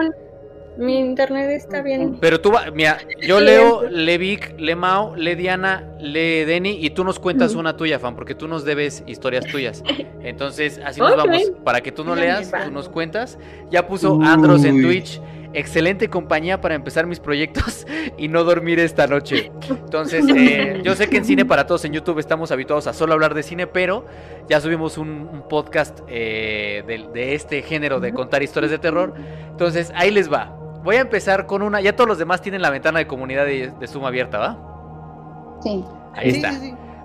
mi 0.77 0.99
internet 0.99 1.49
está 1.51 1.81
bien. 1.81 2.17
Pero 2.19 2.39
tú, 2.39 2.51
mira, 2.73 2.99
yo 3.25 3.39
leo, 3.39 3.83
le 3.89 4.17
Vic, 4.17 4.55
le 4.59 4.75
Mao, 4.75 5.15
le 5.15 5.35
Diana, 5.35 5.83
le 5.99 6.45
Denny 6.45 6.77
y 6.79 6.91
tú 6.91 7.03
nos 7.03 7.19
cuentas 7.19 7.55
una 7.55 7.75
tuya, 7.75 7.99
fan, 7.99 8.15
porque 8.15 8.35
tú 8.35 8.47
nos 8.47 8.63
debes 8.63 9.03
historias 9.07 9.45
tuyas. 9.45 9.83
Entonces, 10.21 10.79
así 10.83 10.99
nos 10.99 11.15
vamos. 11.15 11.51
Para 11.63 11.81
que 11.81 11.91
tú 11.91 12.03
no 12.03 12.15
leas, 12.15 12.51
tú 12.51 12.71
nos 12.71 12.89
cuentas. 12.89 13.37
Ya 13.71 13.87
puso 13.87 14.19
Andros 14.21 14.63
en 14.63 14.81
Twitch. 14.81 15.19
Excelente 15.57 16.07
compañía 16.07 16.61
para 16.61 16.75
empezar 16.75 17.07
mis 17.07 17.19
proyectos 17.19 17.87
y 18.17 18.27
no 18.27 18.43
dormir 18.43 18.79
esta 18.79 19.07
noche. 19.07 19.51
Entonces, 19.67 20.23
eh, 20.35 20.81
yo 20.83 20.95
sé 20.95 21.09
que 21.09 21.17
en 21.17 21.25
Cine 21.25 21.45
para 21.45 21.65
Todos 21.65 21.83
en 21.85 21.93
YouTube 21.93 22.19
estamos 22.19 22.51
habituados 22.51 22.85
a 22.85 22.93
solo 22.93 23.13
hablar 23.13 23.33
de 23.33 23.41
cine, 23.41 23.65
pero 23.65 24.05
ya 24.47 24.61
subimos 24.61 24.99
un, 24.99 25.43
podcast 25.49 26.01
eh, 26.07 26.83
de, 26.85 27.09
de 27.11 27.33
este 27.33 27.63
género 27.63 27.99
de 27.99 28.13
contar 28.13 28.43
historias 28.43 28.69
de 28.69 28.77
terror. 28.77 29.15
Entonces, 29.49 29.91
ahí 29.95 30.11
les 30.11 30.31
va. 30.31 30.55
Voy 30.83 30.97
a 30.97 31.01
empezar 31.01 31.47
con 31.47 31.63
una. 31.63 31.81
Ya 31.81 31.95
todos 31.95 32.07
los 32.07 32.19
demás 32.19 32.41
tienen 32.43 32.61
la 32.61 32.69
ventana 32.69 32.99
de 32.99 33.07
comunidad 33.07 33.45
de, 33.45 33.71
de 33.79 33.87
Zoom 33.87 34.05
abierta, 34.05 34.37
¿va? 34.37 35.59
Sí. 35.63 35.83
Ahí 36.13 36.29
está. 36.29 36.53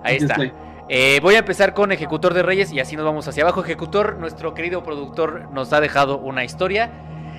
Ahí 0.03 0.17
está. 0.17 0.35
Eh, 0.89 1.19
voy 1.23 1.35
a 1.35 1.39
empezar 1.39 1.73
con 1.73 1.91
Ejecutor 1.91 2.35
de 2.35 2.43
Reyes 2.43 2.71
y 2.71 2.79
así 2.79 2.95
nos 2.95 3.05
vamos 3.05 3.27
hacia 3.27 3.41
abajo. 3.41 3.61
Ejecutor, 3.61 4.17
nuestro 4.19 4.53
querido 4.53 4.83
productor, 4.83 5.49
nos 5.51 5.73
ha 5.73 5.81
dejado 5.81 6.19
una 6.19 6.43
historia 6.43 6.91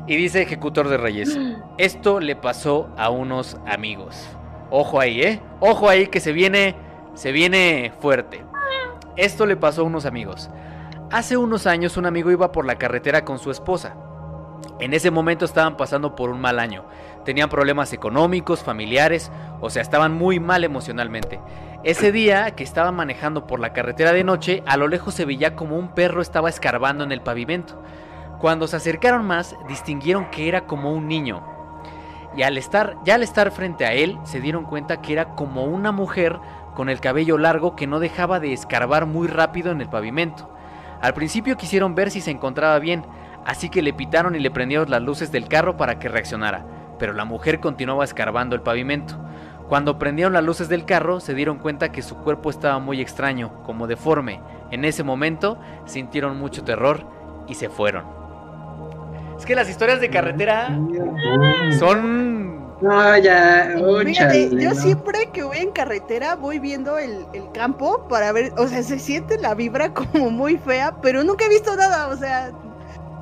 y 0.07 0.17
dice 0.17 0.43
Ejecutor 0.43 0.89
de 0.89 0.97
Reyes: 0.97 1.39
Esto 1.79 2.21
le 2.21 2.37
pasó 2.37 2.89
a 2.97 3.11
unos 3.11 3.57
amigos. 3.67 4.29
Ojo 4.71 5.01
ahí, 5.01 5.23
¿eh? 5.23 5.41
Ojo 5.61 5.89
ahí 5.89 6.07
que 6.09 6.21
se 6.21 6.33
viene, 6.33 6.75
se 7.15 7.33
viene 7.33 7.93
fuerte. 8.01 8.45
Esto 9.17 9.47
le 9.47 9.57
pasó 9.57 9.83
a 9.83 9.85
unos 9.85 10.07
amigos. 10.07 10.51
Hace 11.11 11.37
unos 11.37 11.67
años 11.67 11.97
un 11.97 12.07
amigo 12.07 12.31
iba 12.31 12.51
por 12.51 12.67
la 12.67 12.77
carretera 12.77 13.25
con 13.25 13.39
su 13.39 13.51
esposa. 13.51 13.95
En 14.81 14.93
ese 14.93 15.11
momento 15.11 15.45
estaban 15.45 15.77
pasando 15.77 16.17
por 16.17 16.31
un 16.31 16.41
mal 16.41 16.59
año. 16.59 16.85
Tenían 17.25 17.49
problemas 17.49 17.93
económicos, 17.93 18.65
familiares, 18.65 19.31
o 19.61 19.71
sea, 19.71 19.83
estaban 19.83 20.13
muy 20.13 20.41
mal 20.41 20.65
emocionalmente. 20.65 21.41
Ese 21.85 22.11
día 22.11 22.51
que 22.53 22.65
estaban 22.65 22.97
manejando 22.97 23.47
por 23.47 23.61
la 23.61 23.73
carretera 23.73 24.13
de 24.13 24.25
noche, 24.25 24.63
a 24.67 24.77
lo 24.77 24.89
lejos 24.89 25.15
se 25.15 25.25
veía 25.25 25.55
como 25.55 25.79
un 25.79 25.95
perro 25.95 26.21
estaba 26.21 26.49
escarbando 26.49 27.05
en 27.05 27.13
el 27.13 27.21
pavimento. 27.21 27.81
Cuando 28.45 28.67
se 28.67 28.77
acercaron 28.77 29.27
más, 29.27 29.57
distinguieron 29.69 30.27
que 30.31 30.49
era 30.49 30.67
como 30.67 30.93
un 30.93 31.09
niño. 31.09 31.43
Y 32.37 32.43
al 32.43 32.59
estar, 32.59 32.99
ya 33.03 33.15
al 33.15 33.23
estar 33.23 33.51
frente 33.51 33.87
a 33.87 33.95
él, 33.95 34.19
se 34.25 34.39
dieron 34.39 34.65
cuenta 34.65 35.01
que 35.01 35.15
era 35.15 35.31
como 35.31 35.65
una 35.65 35.93
mujer 35.93 36.39
con 36.75 36.91
el 36.91 37.01
cabello 37.01 37.39
largo 37.39 37.75
que 37.75 37.87
no 37.87 38.01
dejaba 38.01 38.41
de 38.41 38.53
escarbar 38.53 39.07
muy 39.07 39.29
rápido 39.29 39.73
en 39.73 39.81
el 39.81 39.89
pavimento. 39.89 40.55
Al 41.01 41.15
principio 41.15 41.57
quisieron 41.57 41.95
ver 41.95 42.11
si 42.11 42.21
se 42.21 42.33
encontraba 42.33 42.79
bien, 42.81 43.07
así 43.47 43.71
que 43.71 43.81
le 43.81 43.95
pitaron 43.95 44.35
y 44.35 44.41
le 44.41 44.51
prendieron 44.51 44.91
las 44.91 45.01
luces 45.01 45.33
del 45.33 45.49
carro 45.49 45.79
para 45.79 45.99
que 45.99 46.11
reaccionara, 46.11 46.67
pero 46.99 47.15
la 47.15 47.25
mujer 47.25 47.61
continuaba 47.61 48.05
escarbando 48.05 48.55
el 48.55 48.61
pavimento. 48.61 49.19
Cuando 49.71 49.99
prendieron 49.99 50.35
las 50.35 50.45
luces 50.45 50.69
del 50.69 50.85
carro, 50.85 51.21
se 51.21 51.33
dieron 51.33 51.57
cuenta 51.57 51.93
que 51.93 52.03
su 52.03 52.19
cuerpo 52.19 52.51
estaba 52.51 52.79
muy 52.79 53.01
extraño, 53.01 53.63
como 53.63 53.87
deforme. 53.87 54.43
En 54.71 54.85
ese 54.85 55.03
momento 55.03 55.59
sintieron 55.87 56.39
mucho 56.39 56.63
terror 56.63 57.07
y 57.49 57.55
se 57.55 57.71
fueron. 57.71 58.24
Es 59.39 59.47
que 59.47 59.55
las 59.55 59.69
historias 59.69 60.01
de 60.01 60.11
carretera 60.11 60.79
son 61.79 62.55
no, 62.81 63.19
ya. 63.19 63.75
yo 63.77 64.75
siempre 64.75 65.31
que 65.33 65.43
voy 65.43 65.59
en 65.59 65.71
carretera 65.71 66.35
voy 66.35 66.59
viendo 66.59 66.99
el, 66.99 67.25
el, 67.33 67.51
campo 67.53 68.07
para 68.09 68.33
ver, 68.33 68.53
o 68.59 68.67
sea, 68.67 68.83
se 68.83 68.99
siente 68.99 69.39
la 69.39 69.55
vibra 69.55 69.95
como 69.95 70.31
muy 70.31 70.59
fea, 70.59 70.95
pero 71.01 71.25
nunca 71.25 71.47
he 71.47 71.49
visto 71.49 71.75
nada, 71.77 72.09
o 72.09 72.17
sea, 72.17 72.51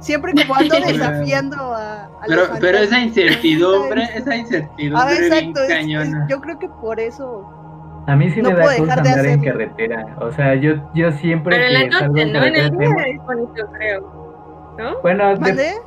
siempre 0.01 0.33
como 0.33 0.57
ando 0.57 0.75
desafiando 0.87 1.57
a, 1.75 2.11
pero, 2.27 2.43
pero 2.61 2.79
esa 2.79 2.99
incertidumbre, 2.99 4.09
esa 4.15 4.35
incertidumbre 4.35 5.09
ah, 5.09 5.15
exacto, 5.15 5.61
yo 6.29 6.41
creo 6.41 6.59
que 6.59 6.69
por 6.69 6.99
eso 6.99 7.63
a 8.07 8.17
mí 8.17 8.31
sí 8.31 8.43
me 8.43 8.53
da 8.53 8.77
cosa 8.77 8.95
andar 8.95 9.27
en 9.27 9.45
carretera. 9.45 10.17
O 10.21 10.33
sea, 10.33 10.57
yo, 10.57 10.75
yo 10.93 11.13
siempre 11.13 11.57
Pero 11.57 11.69
en 11.69 11.75
la 11.75 12.01
noche, 12.01 12.33
¿no? 12.33 12.45
En 12.45 12.57
el 12.57 12.71
día 12.77 12.89
es 13.07 13.19
bonito, 13.25 13.67
creo. 13.75 14.22
¿No? 14.79 15.01
Bueno, 15.03 15.35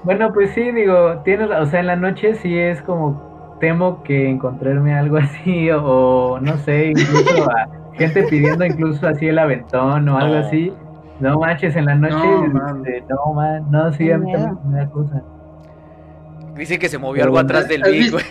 bueno, 0.04 0.32
pues 0.34 0.52
sí, 0.52 0.72
digo, 0.72 1.20
tienes, 1.24 1.50
o 1.50 1.66
sea, 1.66 1.80
en 1.80 1.88
la 1.88 1.96
noche 1.96 2.36
sí 2.36 2.58
es 2.58 2.82
como 2.84 3.58
temo 3.60 4.04
que 4.04 4.30
encontrarme 4.30 4.94
algo 4.94 5.18
así 5.18 5.70
o, 5.72 6.40
no 6.42 6.58
sé, 6.58 6.88
incluso 6.88 7.50
a 7.50 7.68
gente 7.94 8.24
pidiendo 8.24 8.66
incluso 8.66 9.08
así 9.08 9.28
el 9.28 9.40
aventón 9.40 10.08
o 10.10 10.18
algo 10.18 10.36
así. 10.36 10.72
No 11.20 11.40
manches, 11.40 11.76
en 11.78 11.86
la 11.86 11.96
noche. 11.96 12.14
No, 12.14 12.48
man. 12.48 12.84
no, 13.10 13.34
man. 13.34 13.72
No, 13.72 13.94
sí, 13.94 14.12
a 14.12 14.18
mí 14.18 14.34
también 14.34 14.58
me 14.70 14.80
da 14.80 14.90
cosa. 14.90 15.24
Dice 16.56 16.78
que 16.78 16.90
se 16.90 16.98
movió 16.98 17.24
algo 17.24 17.40
atrás 17.40 17.68
del 17.68 17.84
Big, 17.84 18.12
güey. 18.12 18.24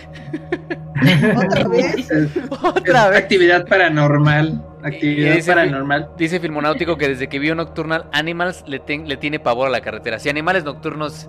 ¿Otra 1.35 1.67
vez? 1.67 2.09
Otra 2.63 3.09
vez. 3.09 3.19
Actividad 3.19 3.67
paranormal. 3.67 4.63
Actividad 4.85 5.43
paranormal. 5.47 6.11
Dice 6.15 6.39
Filmonáutico 6.39 6.95
que 6.95 7.07
desde 7.07 7.27
que 7.27 7.39
vio 7.39 7.55
Nocturnal 7.55 8.05
Animals 8.11 8.63
le, 8.67 8.83
le 8.87 9.17
tiene 9.17 9.39
pavor 9.39 9.67
a 9.67 9.71
la 9.71 9.81
carretera. 9.81 10.19
Si 10.19 10.29
Animales 10.29 10.63
Nocturnos 10.63 11.27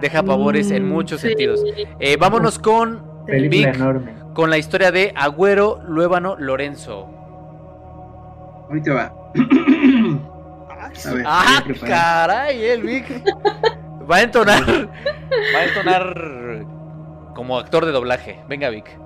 deja 0.00 0.22
pavores 0.22 0.70
en 0.70 0.88
muchos 0.88 1.20
sentidos. 1.20 1.60
Eh, 1.98 2.16
vámonos 2.16 2.60
con 2.60 3.02
Vic, 3.26 3.76
con 4.32 4.48
la 4.48 4.58
historia 4.58 4.92
de 4.92 5.12
Agüero 5.16 5.82
Luébano 5.88 6.36
Lorenzo. 6.38 7.08
Ahorita 8.68 8.94
va. 8.94 9.12
ah, 11.26 11.64
caray, 11.80 12.64
el 12.64 12.82
Vic. 12.82 13.06
Va 14.08 14.16
a 14.16 14.22
entonar. 14.22 14.64
Va 15.54 15.58
a 15.58 15.64
entonar 15.64 16.64
como 17.34 17.58
actor 17.58 17.84
de 17.84 17.92
doblaje. 17.92 18.40
Venga, 18.48 18.70
Vic. 18.70 19.03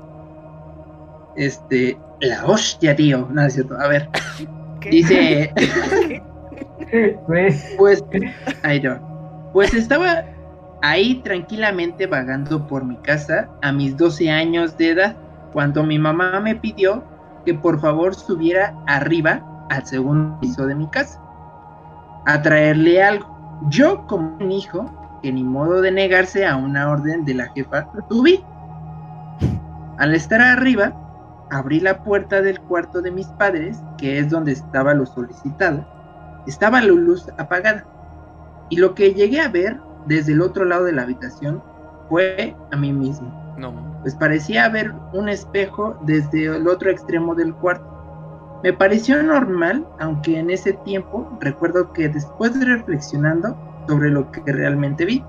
Este. 1.38 1.98
La 2.20 2.44
hostia, 2.44 2.94
tío. 2.94 3.28
No 3.30 3.42
es 3.42 3.54
cierto. 3.54 3.78
A 3.78 3.88
ver. 3.88 4.08
Dice. 4.90 5.52
pues. 7.26 7.76
Ahí. 8.62 8.82
Pues 9.52 9.72
estaba 9.72 10.24
ahí 10.82 11.16
tranquilamente 11.24 12.06
vagando 12.06 12.66
por 12.66 12.84
mi 12.84 12.96
casa 12.98 13.48
a 13.62 13.72
mis 13.72 13.96
12 13.96 14.30
años 14.30 14.76
de 14.76 14.90
edad 14.90 15.16
cuando 15.52 15.82
mi 15.82 15.98
mamá 15.98 16.38
me 16.40 16.54
pidió 16.54 17.02
que 17.44 17.54
por 17.54 17.80
favor 17.80 18.14
subiera 18.14 18.74
arriba 18.86 19.42
al 19.70 19.84
segundo 19.86 20.38
piso 20.40 20.66
de 20.66 20.74
mi 20.74 20.86
casa 20.88 21.20
a 22.26 22.42
traerle 22.42 23.02
algo. 23.02 23.26
Yo, 23.70 24.06
como 24.06 24.36
un 24.36 24.52
hijo, 24.52 25.18
que 25.22 25.32
ni 25.32 25.42
modo 25.42 25.80
de 25.80 25.90
negarse 25.90 26.46
a 26.46 26.56
una 26.56 26.90
orden 26.90 27.24
de 27.24 27.34
la 27.34 27.48
jefa, 27.52 27.88
tuve. 28.08 28.40
Al 29.96 30.14
estar 30.14 30.40
arriba, 30.40 30.92
abrí 31.50 31.80
la 31.80 32.02
puerta 32.02 32.42
del 32.42 32.60
cuarto 32.60 33.02
de 33.02 33.10
mis 33.10 33.26
padres, 33.26 33.78
que 33.96 34.18
es 34.18 34.30
donde 34.30 34.52
estaba 34.52 34.94
lo 34.94 35.06
solicitado. 35.06 35.86
Estaba 36.46 36.80
la 36.80 36.88
luz 36.88 37.26
apagada. 37.38 37.84
Y 38.70 38.76
lo 38.76 38.94
que 38.94 39.14
llegué 39.14 39.40
a 39.40 39.48
ver 39.48 39.78
desde 40.06 40.32
el 40.32 40.42
otro 40.42 40.64
lado 40.64 40.84
de 40.84 40.92
la 40.92 41.02
habitación 41.02 41.62
fue 42.08 42.56
a 42.70 42.76
mí 42.76 42.92
mismo. 42.92 43.54
No. 43.58 44.00
Pues 44.02 44.14
parecía 44.14 44.68
ver 44.68 44.92
un 45.12 45.28
espejo 45.28 45.98
desde 46.02 46.46
el 46.46 46.68
otro 46.68 46.90
extremo 46.90 47.34
del 47.34 47.54
cuarto. 47.54 47.86
Me 48.62 48.72
pareció 48.72 49.22
normal, 49.22 49.86
aunque 50.00 50.38
en 50.38 50.50
ese 50.50 50.72
tiempo 50.72 51.38
recuerdo 51.40 51.92
que 51.92 52.08
después 52.08 52.58
de 52.58 52.64
reflexionando 52.64 53.56
sobre 53.86 54.10
lo 54.10 54.30
que 54.32 54.42
realmente 54.52 55.04
vi, 55.04 55.24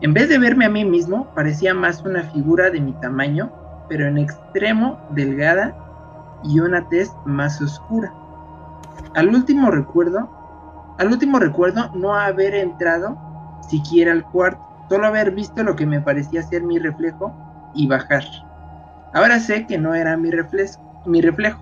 en 0.00 0.12
vez 0.12 0.28
de 0.28 0.38
verme 0.38 0.66
a 0.66 0.70
mí 0.70 0.84
mismo, 0.84 1.32
parecía 1.34 1.72
más 1.72 2.02
una 2.02 2.24
figura 2.24 2.70
de 2.70 2.80
mi 2.80 2.92
tamaño, 2.94 3.52
pero 3.88 4.06
en 4.06 4.18
extremo 4.18 4.98
delgada 5.10 5.74
y 6.44 6.60
una 6.60 6.88
tez 6.88 7.10
más 7.24 7.60
oscura. 7.60 8.12
Al 9.14 9.28
último 9.28 9.70
recuerdo, 9.70 10.28
al 10.98 11.08
último 11.08 11.38
recuerdo 11.38 11.90
no 11.94 12.14
haber 12.14 12.54
entrado 12.54 13.18
siquiera 13.68 14.12
al 14.12 14.24
cuarto, 14.24 14.60
solo 14.88 15.06
haber 15.06 15.30
visto 15.30 15.62
lo 15.62 15.76
que 15.76 15.86
me 15.86 16.00
parecía 16.00 16.42
ser 16.42 16.62
mi 16.62 16.78
reflejo 16.78 17.34
y 17.74 17.86
bajar. 17.86 18.24
Ahora 19.12 19.38
sé 19.38 19.66
que 19.66 19.78
no 19.78 19.94
era 19.94 20.16
mi 20.16 20.30
reflejo. 20.30 21.60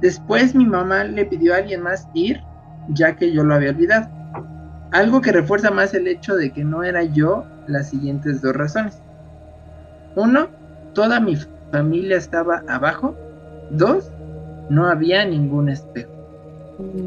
Después 0.00 0.54
mi 0.54 0.66
mamá 0.66 1.04
le 1.04 1.24
pidió 1.24 1.54
a 1.54 1.58
alguien 1.58 1.82
más 1.82 2.08
ir, 2.14 2.42
ya 2.88 3.16
que 3.16 3.32
yo 3.32 3.44
lo 3.44 3.54
había 3.54 3.70
olvidado. 3.70 4.08
Algo 4.92 5.20
que 5.20 5.32
refuerza 5.32 5.70
más 5.70 5.94
el 5.94 6.06
hecho 6.06 6.36
de 6.36 6.52
que 6.52 6.64
no 6.64 6.82
era 6.82 7.02
yo 7.02 7.44
las 7.66 7.90
siguientes 7.90 8.42
dos 8.42 8.54
razones. 8.54 9.00
Uno, 10.16 10.48
toda 10.94 11.20
mi 11.20 11.36
familia 11.72 12.16
estaba 12.16 12.62
abajo. 12.68 13.14
Dos, 13.70 14.10
no 14.70 14.86
había 14.86 15.24
ningún 15.24 15.68
espejo. 15.68 16.10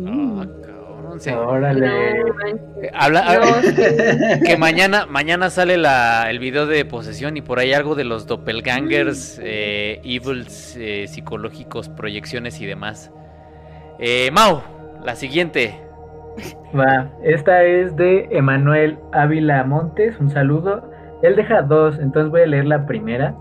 Ah, 0.07 0.45
cabrón, 0.65 1.19
sí. 1.19 1.29
Órale. 1.31 1.87
No. 1.87 1.93
Eh, 2.81 2.91
habla- 2.93 3.39
No, 3.39 4.41
que 4.45 4.57
mañana, 4.57 5.05
mañana 5.07 5.49
sale 5.49 5.77
la, 5.77 6.29
el 6.29 6.39
video 6.39 6.65
de 6.67 6.85
posesión 6.85 7.37
y 7.37 7.41
por 7.41 7.59
ahí 7.59 7.73
algo 7.73 7.95
de 7.95 8.03
los 8.03 8.27
doppelgangers, 8.27 9.39
eh, 9.43 9.99
evils 10.03 10.75
eh, 10.79 11.05
psicológicos, 11.07 11.89
proyecciones 11.89 12.59
y 12.61 12.65
demás. 12.65 13.11
Eh, 13.99 14.29
Mau, 14.31 14.61
la 15.03 15.15
siguiente. 15.15 15.81
Va, 16.77 17.09
esta 17.23 17.63
es 17.63 17.95
de 17.95 18.27
Emanuel 18.31 18.99
Ávila 19.11 19.63
Montes, 19.63 20.19
un 20.19 20.29
saludo. 20.29 20.89
Él 21.23 21.35
deja 21.35 21.63
dos, 21.63 21.97
entonces 21.99 22.29
voy 22.29 22.41
a 22.41 22.45
leer 22.45 22.65
la 22.65 22.85
primera. 22.85 23.33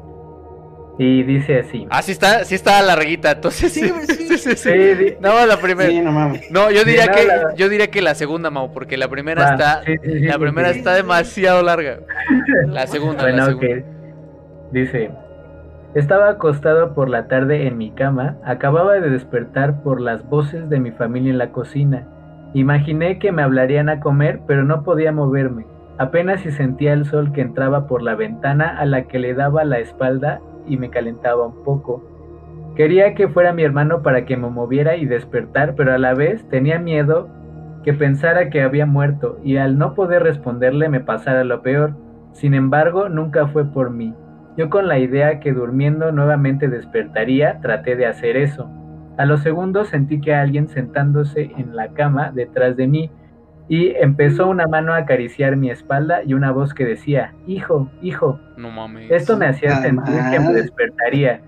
Y 0.98 1.22
dice 1.24 1.58
así. 1.60 1.86
Ah, 1.90 2.00
sí 2.00 2.12
está, 2.12 2.44
sí 2.44 2.54
está 2.54 2.80
larguita, 2.82 3.32
entonces. 3.32 3.70
Sí, 3.72 3.82
sí. 3.82 4.56
Sí, 4.56 5.14
No, 5.20 5.44
la 5.44 5.58
primera. 5.58 5.90
Sí, 5.90 6.00
no 6.00 6.10
mames. 6.12 6.50
No, 6.50 6.70
yo 6.70 6.84
diría 6.84 7.02
Sí, 7.04 7.08
no, 7.10 7.14
que 7.16 7.24
la- 7.26 7.54
yo 7.54 7.68
diría 7.68 7.90
que 7.90 8.00
la 8.00 8.14
segunda, 8.14 8.50
Mau, 8.50 8.72
porque 8.72 8.96
la 8.96 9.08
primera 9.08 9.42
Va, 9.44 9.50
está 9.52 9.82
sí, 9.84 9.92
sí, 10.02 10.10
sí, 10.12 10.18
la 10.20 10.34
sí, 10.34 10.38
primera 10.38 10.72
sí. 10.72 10.78
está 10.78 10.94
demasiado 10.94 11.62
larga. 11.62 11.98
La 12.68 12.86
segunda, 12.86 13.24
la 13.24 13.30
Bueno, 13.30 13.46
segunda. 13.46 13.66
ok. 13.78 14.72
Dice, 14.72 15.10
estaba 15.94 16.30
acostado 16.30 16.94
por 16.94 17.08
la 17.10 17.28
tarde 17.28 17.66
en 17.66 17.76
mi 17.78 17.90
cama, 17.90 18.36
acababa 18.44 18.94
de 18.94 19.10
despertar 19.10 19.82
por 19.82 20.00
las 20.00 20.26
voces 20.28 20.68
de 20.70 20.80
mi 20.80 20.90
familia 20.92 21.30
en 21.30 21.38
la 21.38 21.52
cocina. 21.52 22.06
Imaginé 22.54 23.18
que 23.18 23.32
me 23.32 23.42
hablarían 23.42 23.88
a 23.90 24.00
comer, 24.00 24.40
pero 24.46 24.64
no 24.64 24.82
podía 24.82 25.12
moverme. 25.12 25.66
Apenas 25.98 26.40
si 26.40 26.50
sentía 26.52 26.92
el 26.94 27.04
sol 27.04 27.32
que 27.32 27.40
entraba 27.42 27.86
por 27.86 28.02
la 28.02 28.14
ventana 28.14 28.76
a 28.78 28.84
la 28.86 29.04
que 29.04 29.18
le 29.18 29.34
daba 29.34 29.64
la 29.64 29.78
espalda 29.78 30.40
y 30.66 30.76
me 30.76 30.90
calentaba 30.90 31.46
un 31.46 31.62
poco. 31.64 32.02
Quería 32.74 33.14
que 33.14 33.28
fuera 33.28 33.52
mi 33.52 33.62
hermano 33.62 34.02
para 34.02 34.24
que 34.26 34.36
me 34.36 34.50
moviera 34.50 34.96
y 34.96 35.06
despertar, 35.06 35.74
pero 35.74 35.94
a 35.94 35.98
la 35.98 36.14
vez 36.14 36.46
tenía 36.48 36.78
miedo 36.78 37.28
que 37.84 37.94
pensara 37.94 38.50
que 38.50 38.62
había 38.62 38.84
muerto 38.84 39.38
y 39.42 39.56
al 39.56 39.78
no 39.78 39.94
poder 39.94 40.22
responderle 40.22 40.88
me 40.88 41.00
pasara 41.00 41.44
lo 41.44 41.62
peor. 41.62 41.94
Sin 42.32 42.52
embargo, 42.52 43.08
nunca 43.08 43.46
fue 43.46 43.64
por 43.64 43.90
mí. 43.90 44.12
Yo 44.56 44.68
con 44.70 44.88
la 44.88 44.98
idea 44.98 45.40
que 45.40 45.52
durmiendo 45.52 46.12
nuevamente 46.12 46.68
despertaría, 46.68 47.60
traté 47.60 47.96
de 47.96 48.06
hacer 48.06 48.36
eso. 48.36 48.68
A 49.16 49.24
los 49.24 49.40
segundos 49.40 49.88
sentí 49.88 50.20
que 50.20 50.34
alguien 50.34 50.68
sentándose 50.68 51.50
en 51.56 51.76
la 51.76 51.88
cama 51.88 52.32
detrás 52.34 52.76
de 52.76 52.86
mí 52.86 53.10
y 53.68 53.88
empezó 53.96 54.48
una 54.48 54.66
mano 54.66 54.92
a 54.92 54.98
acariciar 54.98 55.56
mi 55.56 55.70
espalda 55.70 56.22
y 56.24 56.34
una 56.34 56.52
voz 56.52 56.72
que 56.74 56.84
decía, 56.84 57.34
hijo, 57.46 57.90
hijo, 58.00 58.38
No 58.56 58.70
mames. 58.70 59.10
esto 59.10 59.36
me 59.36 59.46
hacía 59.46 59.80
sentir 59.82 60.14
que 60.30 60.40
me 60.40 60.52
despertaría. 60.52 61.40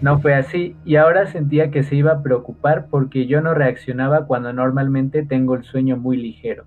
No 0.00 0.18
fue 0.18 0.34
así, 0.34 0.76
y 0.84 0.96
ahora 0.96 1.26
sentía 1.26 1.70
que 1.70 1.82
se 1.82 1.96
iba 1.96 2.12
a 2.12 2.22
preocupar 2.22 2.86
porque 2.90 3.26
yo 3.26 3.40
no 3.40 3.54
reaccionaba 3.54 4.26
cuando 4.26 4.52
normalmente 4.52 5.22
tengo 5.22 5.54
el 5.54 5.64
sueño 5.64 5.96
muy 5.96 6.16
ligero. 6.16 6.64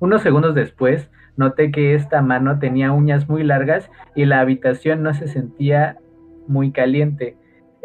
Unos 0.00 0.22
segundos 0.22 0.54
después, 0.54 1.10
noté 1.36 1.70
que 1.70 1.94
esta 1.94 2.20
mano 2.20 2.58
tenía 2.58 2.92
uñas 2.92 3.28
muy 3.28 3.42
largas 3.42 3.90
y 4.14 4.26
la 4.26 4.40
habitación 4.40 5.02
no 5.02 5.14
se 5.14 5.28
sentía 5.28 5.96
muy 6.46 6.72
caliente. 6.72 7.36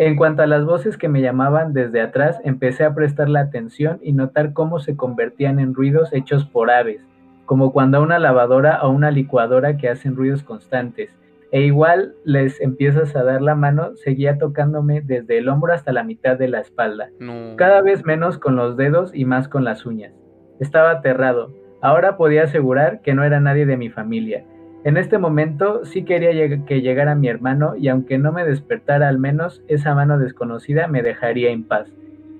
En 0.03 0.15
cuanto 0.15 0.41
a 0.41 0.47
las 0.47 0.65
voces 0.65 0.97
que 0.97 1.09
me 1.09 1.21
llamaban 1.21 1.73
desde 1.73 2.01
atrás, 2.01 2.39
empecé 2.43 2.83
a 2.85 2.95
prestarle 2.95 3.37
atención 3.37 3.99
y 4.01 4.13
notar 4.13 4.51
cómo 4.51 4.79
se 4.79 4.97
convertían 4.97 5.59
en 5.59 5.75
ruidos 5.75 6.11
hechos 6.11 6.43
por 6.43 6.71
aves, 6.71 7.05
como 7.45 7.71
cuando 7.71 8.01
una 8.01 8.17
lavadora 8.17 8.79
o 8.81 8.89
una 8.89 9.11
licuadora 9.11 9.77
que 9.77 9.89
hacen 9.89 10.15
ruidos 10.15 10.41
constantes. 10.41 11.15
E 11.51 11.61
igual 11.61 12.15
les 12.23 12.59
empiezas 12.61 13.15
a 13.15 13.21
dar 13.23 13.43
la 13.43 13.53
mano, 13.53 13.95
seguía 13.95 14.39
tocándome 14.39 15.01
desde 15.01 15.37
el 15.37 15.47
hombro 15.47 15.71
hasta 15.71 15.91
la 15.91 16.03
mitad 16.03 16.35
de 16.35 16.47
la 16.47 16.61
espalda, 16.61 17.09
No. 17.19 17.55
cada 17.55 17.83
vez 17.83 18.03
menos 18.03 18.39
con 18.39 18.55
los 18.55 18.77
dedos 18.77 19.13
y 19.13 19.25
más 19.25 19.47
con 19.47 19.63
las 19.63 19.85
uñas. 19.85 20.13
Estaba 20.59 20.89
aterrado. 20.89 21.53
Ahora 21.79 22.17
podía 22.17 22.45
asegurar 22.45 23.01
que 23.01 23.13
no 23.13 23.23
era 23.23 23.39
nadie 23.39 23.67
de 23.67 23.77
mi 23.77 23.89
familia. 23.91 24.45
En 24.83 24.97
este 24.97 25.19
momento 25.19 25.85
sí 25.85 26.03
quería 26.03 26.65
que 26.65 26.81
llegara 26.81 27.13
mi 27.13 27.27
hermano 27.27 27.75
y 27.75 27.87
aunque 27.87 28.17
no 28.17 28.31
me 28.31 28.43
despertara 28.43 29.09
al 29.09 29.19
menos, 29.19 29.61
esa 29.67 29.93
mano 29.93 30.17
desconocida 30.17 30.87
me 30.87 31.03
dejaría 31.03 31.51
en 31.51 31.63
paz. 31.63 31.87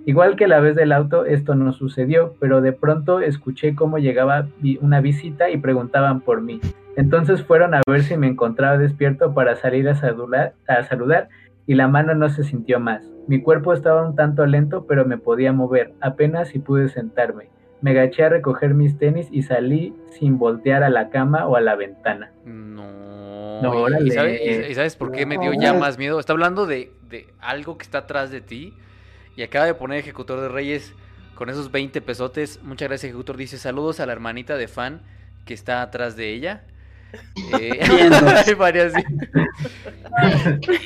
Igual 0.07 0.35
que 0.35 0.47
la 0.47 0.59
vez 0.59 0.75
del 0.75 0.91
auto, 0.91 1.25
esto 1.25 1.53
no 1.53 1.71
sucedió, 1.71 2.33
pero 2.39 2.61
de 2.61 2.73
pronto 2.73 3.19
escuché 3.19 3.75
cómo 3.75 3.99
llegaba 3.99 4.47
una 4.81 5.01
visita 5.01 5.51
y 5.51 5.57
preguntaban 5.57 6.21
por 6.21 6.41
mí. 6.41 6.59
Entonces 6.95 7.43
fueron 7.43 7.75
a 7.75 7.83
ver 7.87 8.01
si 8.01 8.17
me 8.17 8.25
encontraba 8.25 8.79
despierto 8.79 9.35
para 9.35 9.55
salir 9.55 9.87
a 9.87 9.93
saludar, 9.93 10.53
a 10.67 10.81
saludar 10.83 11.29
y 11.67 11.75
la 11.75 11.87
mano 11.87 12.15
no 12.15 12.27
se 12.29 12.43
sintió 12.43 12.79
más. 12.79 13.07
Mi 13.27 13.39
cuerpo 13.39 13.71
estaba 13.71 14.01
un 14.01 14.15
tanto 14.15 14.47
lento, 14.47 14.87
pero 14.87 15.05
me 15.05 15.19
podía 15.19 15.53
mover, 15.53 15.93
apenas 16.01 16.47
si 16.47 16.57
pude 16.57 16.89
sentarme. 16.89 17.49
Me 17.81 17.91
agaché 17.91 18.23
a 18.23 18.29
recoger 18.29 18.73
mis 18.73 18.97
tenis 18.97 19.27
y 19.31 19.41
salí 19.43 19.93
sin 20.11 20.37
voltear 20.37 20.83
a 20.83 20.89
la 20.89 21.09
cama 21.09 21.47
o 21.47 21.55
a 21.55 21.61
la 21.61 21.75
ventana. 21.75 22.31
No. 22.45 23.61
No, 23.61 23.73
y, 23.73 23.77
órale. 24.11 24.67
y- 24.67 24.71
y 24.71 24.75
sabes 24.75 24.95
por 24.95 25.11
qué 25.11 25.25
me 25.25 25.37
dio 25.37 25.53
ya 25.53 25.73
más 25.73 25.97
miedo? 25.97 26.19
Está 26.19 26.33
hablando 26.33 26.65
de, 26.65 26.91
de 27.09 27.27
algo 27.39 27.77
que 27.77 27.83
está 27.83 27.99
atrás 27.99 28.31
de 28.31 28.41
ti 28.41 28.73
y 29.35 29.43
acaba 29.43 29.65
de 29.65 29.73
poner 29.75 29.99
Ejecutor 29.99 30.39
de 30.41 30.49
Reyes 30.49 30.93
con 31.35 31.49
esos 31.49 31.71
20 31.71 32.01
pesotes. 32.01 32.59
Muchas 32.63 32.87
gracias, 32.89 33.09
Ejecutor. 33.09 33.37
Dice 33.37 33.57
saludos 33.57 33.99
a 33.99 34.05
la 34.05 34.13
hermanita 34.13 34.57
de 34.57 34.67
fan 34.67 35.01
que 35.45 35.53
está 35.53 35.81
atrás 35.81 36.15
de 36.15 36.33
ella. 36.33 36.63
Eh, 37.59 37.79
hay 38.47 38.53
varias. 38.55 38.93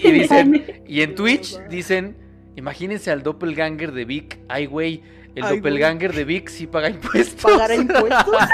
y 0.04 0.12
dicen, 0.12 0.82
y 0.88 1.02
en 1.02 1.16
Twitch 1.16 1.58
dicen, 1.70 2.16
imagínense 2.56 3.12
al 3.12 3.24
doppelganger 3.24 3.92
de 3.92 4.06
Vic. 4.06 4.40
Ay, 4.48 4.66
güey, 4.66 5.02
el 5.36 5.44
Ay, 5.44 5.50
güey. 5.50 5.58
doppelganger 5.60 6.14
de 6.14 6.24
Vic 6.24 6.50
sí 6.50 6.68
paga 6.68 6.90
impuestos. 6.90 7.52
¿Pagará 7.52 7.76
impuestos? 7.76 8.36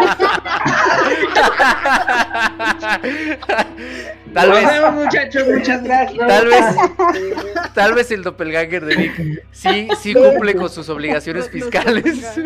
Tal 4.34 4.50
Nos 4.50 4.60
vez, 4.60 4.68
vemos, 4.72 4.94
muchachos, 4.94 5.48
muchas 5.48 5.84
gracias. 5.84 6.28
tal 6.28 6.48
vez, 6.48 6.66
tal 7.74 7.94
vez 7.94 8.12
el 8.12 8.24
doppelganger 8.24 8.86
de 8.86 8.96
Vic 8.96 9.44
sí, 9.52 9.90
sí 10.02 10.14
cumple 10.14 10.56
con 10.56 10.70
sus 10.70 10.88
obligaciones 10.88 11.50
fiscales. 11.50 12.40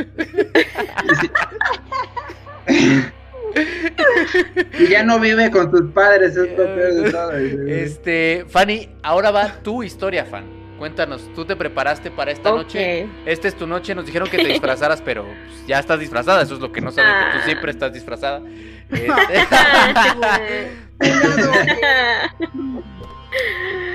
Y 4.80 4.88
ya 4.88 5.04
no 5.04 5.20
vive 5.20 5.52
con 5.52 5.70
sus 5.72 5.92
padres, 5.92 6.32
es 6.36 6.38
lo 6.38 6.56
peor 6.56 6.94
de 6.94 7.12
todo. 7.12 7.32
Este, 7.68 8.46
Fanny, 8.50 8.90
ahora 9.04 9.32
va 9.32 9.54
tu 9.62 9.84
historia, 9.84 10.26
Fan. 10.26 10.65
Cuéntanos, 10.78 11.30
¿tú 11.34 11.46
te 11.46 11.56
preparaste 11.56 12.12
para 12.12 12.32
esta 12.32 12.52
Ok. 12.52 12.58
noche? 12.58 13.08
Esta 13.26 13.48
es 13.48 13.56
tu 13.56 13.66
noche, 13.66 13.96
nos 13.96 14.06
dijeron 14.06 14.30
que 14.30 14.38
te 14.38 14.48
disfrazaras, 14.48 15.02
pero 15.02 15.24
pues, 15.24 15.66
ya 15.68 15.80
estás 15.80 16.00
disfrazada, 16.00 16.42
eso 16.42 16.56
es 16.56 16.60
lo 16.60 16.72
que 16.72 16.82
no 16.82 16.92
saben, 16.92 17.12
que 17.14 17.32
tú 17.32 17.38
Ah. 17.42 17.46
siempre 17.46 17.72
estás 17.72 17.94
disfrazada. 17.94 18.42
Este, 18.90 20.72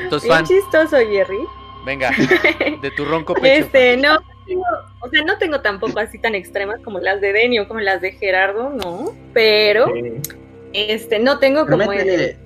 Entonces, 0.02 0.28
Bien 0.28 0.36
Fan, 0.39 0.44
chistoso, 0.47 0.97
Jerry. 0.98 1.39
venga, 1.86 2.11
de 2.82 2.90
tu 2.93 3.05
ronco 3.05 3.35
pecho. 3.35 3.65
Este, 3.65 3.97
no, 3.97 4.19
tengo- 4.47 4.65
o 5.01 5.09
sea, 5.09 5.23
no 5.24 5.39
tengo 5.39 5.61
tampoco 5.61 5.98
así 6.01 6.19
tan 6.19 6.35
extremas 6.35 6.81
como 6.82 6.98
las 6.98 7.20
de 7.20 7.32
Denny 7.32 7.59
o 7.61 7.69
como 7.69 7.81
las 7.81 8.01
de 8.01 8.12
Gerardo, 8.12 8.70
no, 8.70 9.12
pero 9.32 9.86
este, 10.73 11.19
no 11.20 11.39
tengo 11.39 11.65
Pero 11.66 11.78
como 11.78 11.93
el- 11.93 12.36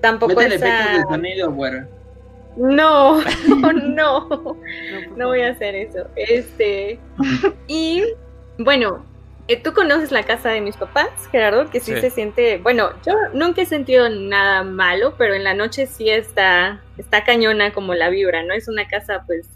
tampoco 0.00 0.40
esa... 0.40 1.02
sonido, 1.02 1.50
güero. 1.52 1.86
No, 2.56 3.22
no, 3.72 4.56
no 5.16 5.28
voy 5.28 5.42
a 5.42 5.50
hacer 5.50 5.74
eso. 5.74 6.06
Este, 6.16 6.98
y 7.66 8.04
bueno, 8.58 9.04
eh, 9.48 9.60
tú 9.60 9.72
conoces 9.72 10.12
la 10.12 10.22
casa 10.22 10.50
de 10.50 10.60
mis 10.60 10.76
papás, 10.76 11.08
Gerardo, 11.32 11.70
que 11.70 11.80
sí, 11.80 11.92
se 11.96 12.10
siente, 12.10 12.58
bueno, 12.58 12.90
yo 13.04 13.14
nunca 13.32 13.62
he 13.62 13.66
sentido 13.66 14.08
nada 14.08 14.62
malo, 14.62 15.14
pero 15.18 15.34
en 15.34 15.42
la 15.42 15.54
noche 15.54 15.86
sí 15.86 16.08
está, 16.08 16.82
está 16.98 17.24
cañona 17.24 17.72
como 17.72 17.94
la 17.94 18.10
vibra, 18.10 18.44
¿no? 18.44 18.54
Es 18.54 18.68
una 18.68 18.86
casa 18.86 19.24
pues 19.26 19.48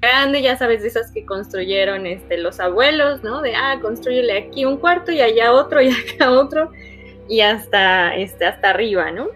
grande, 0.00 0.42
ya 0.42 0.56
sabes, 0.56 0.82
de 0.82 0.88
esas 0.88 1.12
que 1.12 1.26
construyeron 1.26 2.06
este, 2.06 2.38
los 2.38 2.60
abuelos, 2.60 3.22
¿no? 3.22 3.42
De, 3.42 3.54
ah, 3.54 3.78
construyele 3.82 4.38
aquí 4.38 4.64
un 4.64 4.78
cuarto 4.78 5.12
y 5.12 5.20
allá 5.20 5.52
otro 5.52 5.82
y 5.82 5.90
acá 6.14 6.30
otro 6.30 6.72
y 7.28 7.40
hasta, 7.40 8.14
este, 8.16 8.46
hasta 8.46 8.70
arriba, 8.70 9.10
¿no? 9.10 9.28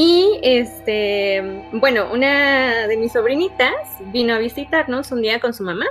Y 0.00 0.38
este, 0.44 1.42
bueno, 1.72 2.12
una 2.12 2.86
de 2.86 2.96
mis 2.96 3.10
sobrinitas 3.10 3.74
vino 4.12 4.32
a 4.32 4.38
visitarnos 4.38 5.10
un 5.10 5.22
día 5.22 5.40
con 5.40 5.52
su 5.52 5.64
mamá 5.64 5.86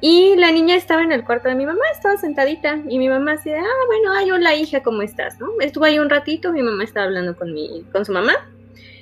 y 0.00 0.34
la 0.34 0.50
niña 0.50 0.74
estaba 0.74 1.04
en 1.04 1.12
el 1.12 1.22
cuarto 1.22 1.48
de 1.48 1.54
mi 1.54 1.64
mamá, 1.64 1.84
estaba 1.94 2.16
sentadita. 2.16 2.80
Y 2.88 2.98
mi 2.98 3.08
mamá 3.08 3.34
así 3.34 3.48
de, 3.48 3.58
ah, 3.58 3.84
bueno, 3.86 4.12
ay, 4.12 4.32
hola 4.32 4.56
hija, 4.56 4.82
¿cómo 4.82 5.02
estás? 5.02 5.38
¿No? 5.38 5.46
Estuvo 5.60 5.84
ahí 5.84 6.00
un 6.00 6.10
ratito, 6.10 6.50
mi 6.50 6.64
mamá 6.64 6.82
estaba 6.82 7.06
hablando 7.06 7.36
con, 7.36 7.54
mi, 7.54 7.84
con 7.92 8.04
su 8.04 8.10
mamá. 8.10 8.32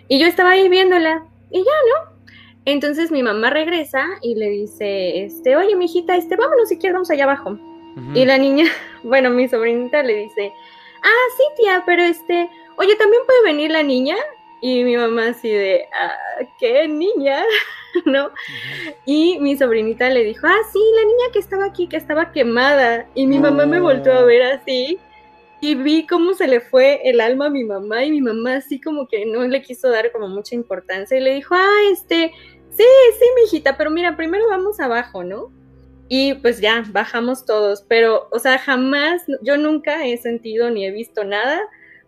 Y 0.06 0.18
yo 0.18 0.26
estaba 0.26 0.50
ahí 0.50 0.68
viéndola. 0.68 1.24
Y 1.50 1.56
ya, 1.56 1.64
¿no? 1.64 2.12
Entonces 2.66 3.10
mi 3.10 3.22
mamá 3.22 3.48
regresa 3.48 4.04
y 4.20 4.34
le 4.34 4.50
dice, 4.50 5.24
este, 5.24 5.56
oye, 5.56 5.74
mijita, 5.76 6.14
este, 6.14 6.36
vámonos 6.36 6.68
si 6.68 6.76
quieres, 6.76 6.92
vamos 6.92 7.10
allá 7.10 7.24
abajo. 7.24 7.58
Y 8.12 8.26
la 8.26 8.36
niña, 8.36 8.66
bueno, 9.02 9.30
mi 9.30 9.48
sobrinita 9.48 10.02
le 10.02 10.14
dice, 10.14 10.52
ah, 11.02 11.26
sí, 11.38 11.62
tía, 11.62 11.84
pero 11.86 12.02
este, 12.02 12.50
oye, 12.80 12.96
¿también 12.96 13.22
puede 13.26 13.42
venir 13.44 13.70
la 13.70 13.82
niña? 13.82 14.16
Y 14.62 14.84
mi 14.84 14.96
mamá 14.96 15.28
así 15.28 15.48
de, 15.48 15.86
ah, 15.98 16.44
¿qué 16.58 16.88
niña? 16.88 17.44
¿no? 18.04 18.30
Y 19.06 19.38
mi 19.40 19.56
sobrinita 19.56 20.08
le 20.10 20.24
dijo, 20.24 20.46
ah, 20.46 20.60
sí, 20.72 20.78
la 20.96 21.02
niña 21.02 21.32
que 21.32 21.38
estaba 21.38 21.66
aquí, 21.66 21.88
que 21.88 21.96
estaba 21.96 22.32
quemada. 22.32 23.06
Y 23.14 23.26
mi 23.26 23.38
mamá 23.38 23.66
me 23.66 23.80
volvió 23.80 24.12
a 24.12 24.24
ver 24.24 24.42
así 24.42 24.98
y 25.60 25.74
vi 25.74 26.06
cómo 26.06 26.32
se 26.34 26.46
le 26.46 26.60
fue 26.60 27.00
el 27.04 27.20
alma 27.20 27.46
a 27.46 27.50
mi 27.50 27.64
mamá 27.64 28.04
y 28.04 28.10
mi 28.10 28.22
mamá 28.22 28.56
así 28.56 28.80
como 28.80 29.06
que 29.06 29.26
no 29.26 29.46
le 29.46 29.62
quiso 29.62 29.90
dar 29.90 30.10
como 30.10 30.28
mucha 30.28 30.54
importancia 30.54 31.16
y 31.16 31.20
le 31.20 31.34
dijo, 31.34 31.54
ah, 31.54 31.90
este, 31.92 32.32
sí, 32.70 32.84
sí, 33.18 33.24
mi 33.36 33.42
hijita, 33.42 33.76
pero 33.76 33.90
mira, 33.90 34.16
primero 34.16 34.48
vamos 34.48 34.80
abajo, 34.80 35.22
¿no? 35.22 35.52
Y 36.08 36.34
pues 36.34 36.60
ya, 36.60 36.82
bajamos 36.88 37.44
todos, 37.44 37.84
pero, 37.86 38.28
o 38.32 38.38
sea, 38.38 38.58
jamás, 38.58 39.22
yo 39.42 39.56
nunca 39.56 40.04
he 40.06 40.16
sentido 40.16 40.70
ni 40.70 40.86
he 40.86 40.90
visto 40.90 41.24
nada, 41.24 41.60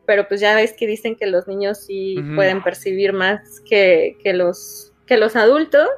pero 0.07 0.27
pues 0.29 0.41
ya 0.41 0.55
ves 0.55 0.73
que 0.73 0.87
dicen 0.87 1.17
que 1.17 1.27
los 1.27 1.47
niños 1.47 1.79
sí 1.79 2.17
pueden 2.35 2.63
percibir 2.63 3.13
más 3.13 3.61
que, 3.69 4.17
que 4.23 4.33
los 4.33 4.93
que 5.07 5.17
los 5.17 5.37
adultos. 5.37 5.89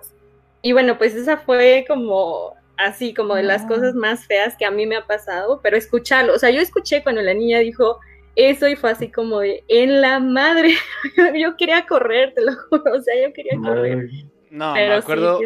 Y 0.63 0.73
bueno, 0.73 0.99
pues 0.99 1.15
esa 1.15 1.37
fue 1.37 1.85
como 1.87 2.55
así, 2.77 3.15
como 3.15 3.35
de 3.35 3.43
las 3.43 3.63
ah. 3.63 3.69
cosas 3.69 3.95
más 3.95 4.27
feas 4.27 4.57
que 4.57 4.65
a 4.65 4.71
mí 4.71 4.87
me 4.87 4.97
ha 4.97 5.07
pasado, 5.07 5.61
pero 5.63 5.77
escucharlo, 5.77 6.35
o 6.35 6.39
sea, 6.39 6.51
yo 6.51 6.61
escuché 6.61 7.03
cuando 7.03 7.23
la 7.23 7.35
niña 7.35 7.59
dijo 7.61 8.01
eso 8.37 8.67
y 8.67 8.75
fue 8.75 8.91
así 8.91 9.11
como 9.11 9.41
de, 9.41 9.63
en 9.69 10.01
la 10.01 10.19
madre, 10.19 10.75
yo 11.41 11.57
quería 11.57 11.87
correr, 11.87 12.35
te 12.35 12.43
lo 12.43 12.53
juro, 12.69 12.97
o 12.97 13.01
sea, 13.01 13.15
yo 13.23 13.33
quería 13.33 13.59
correr. 13.63 14.09
No, 14.51 14.73
me 14.73 14.93
acuerdo, 14.93 15.41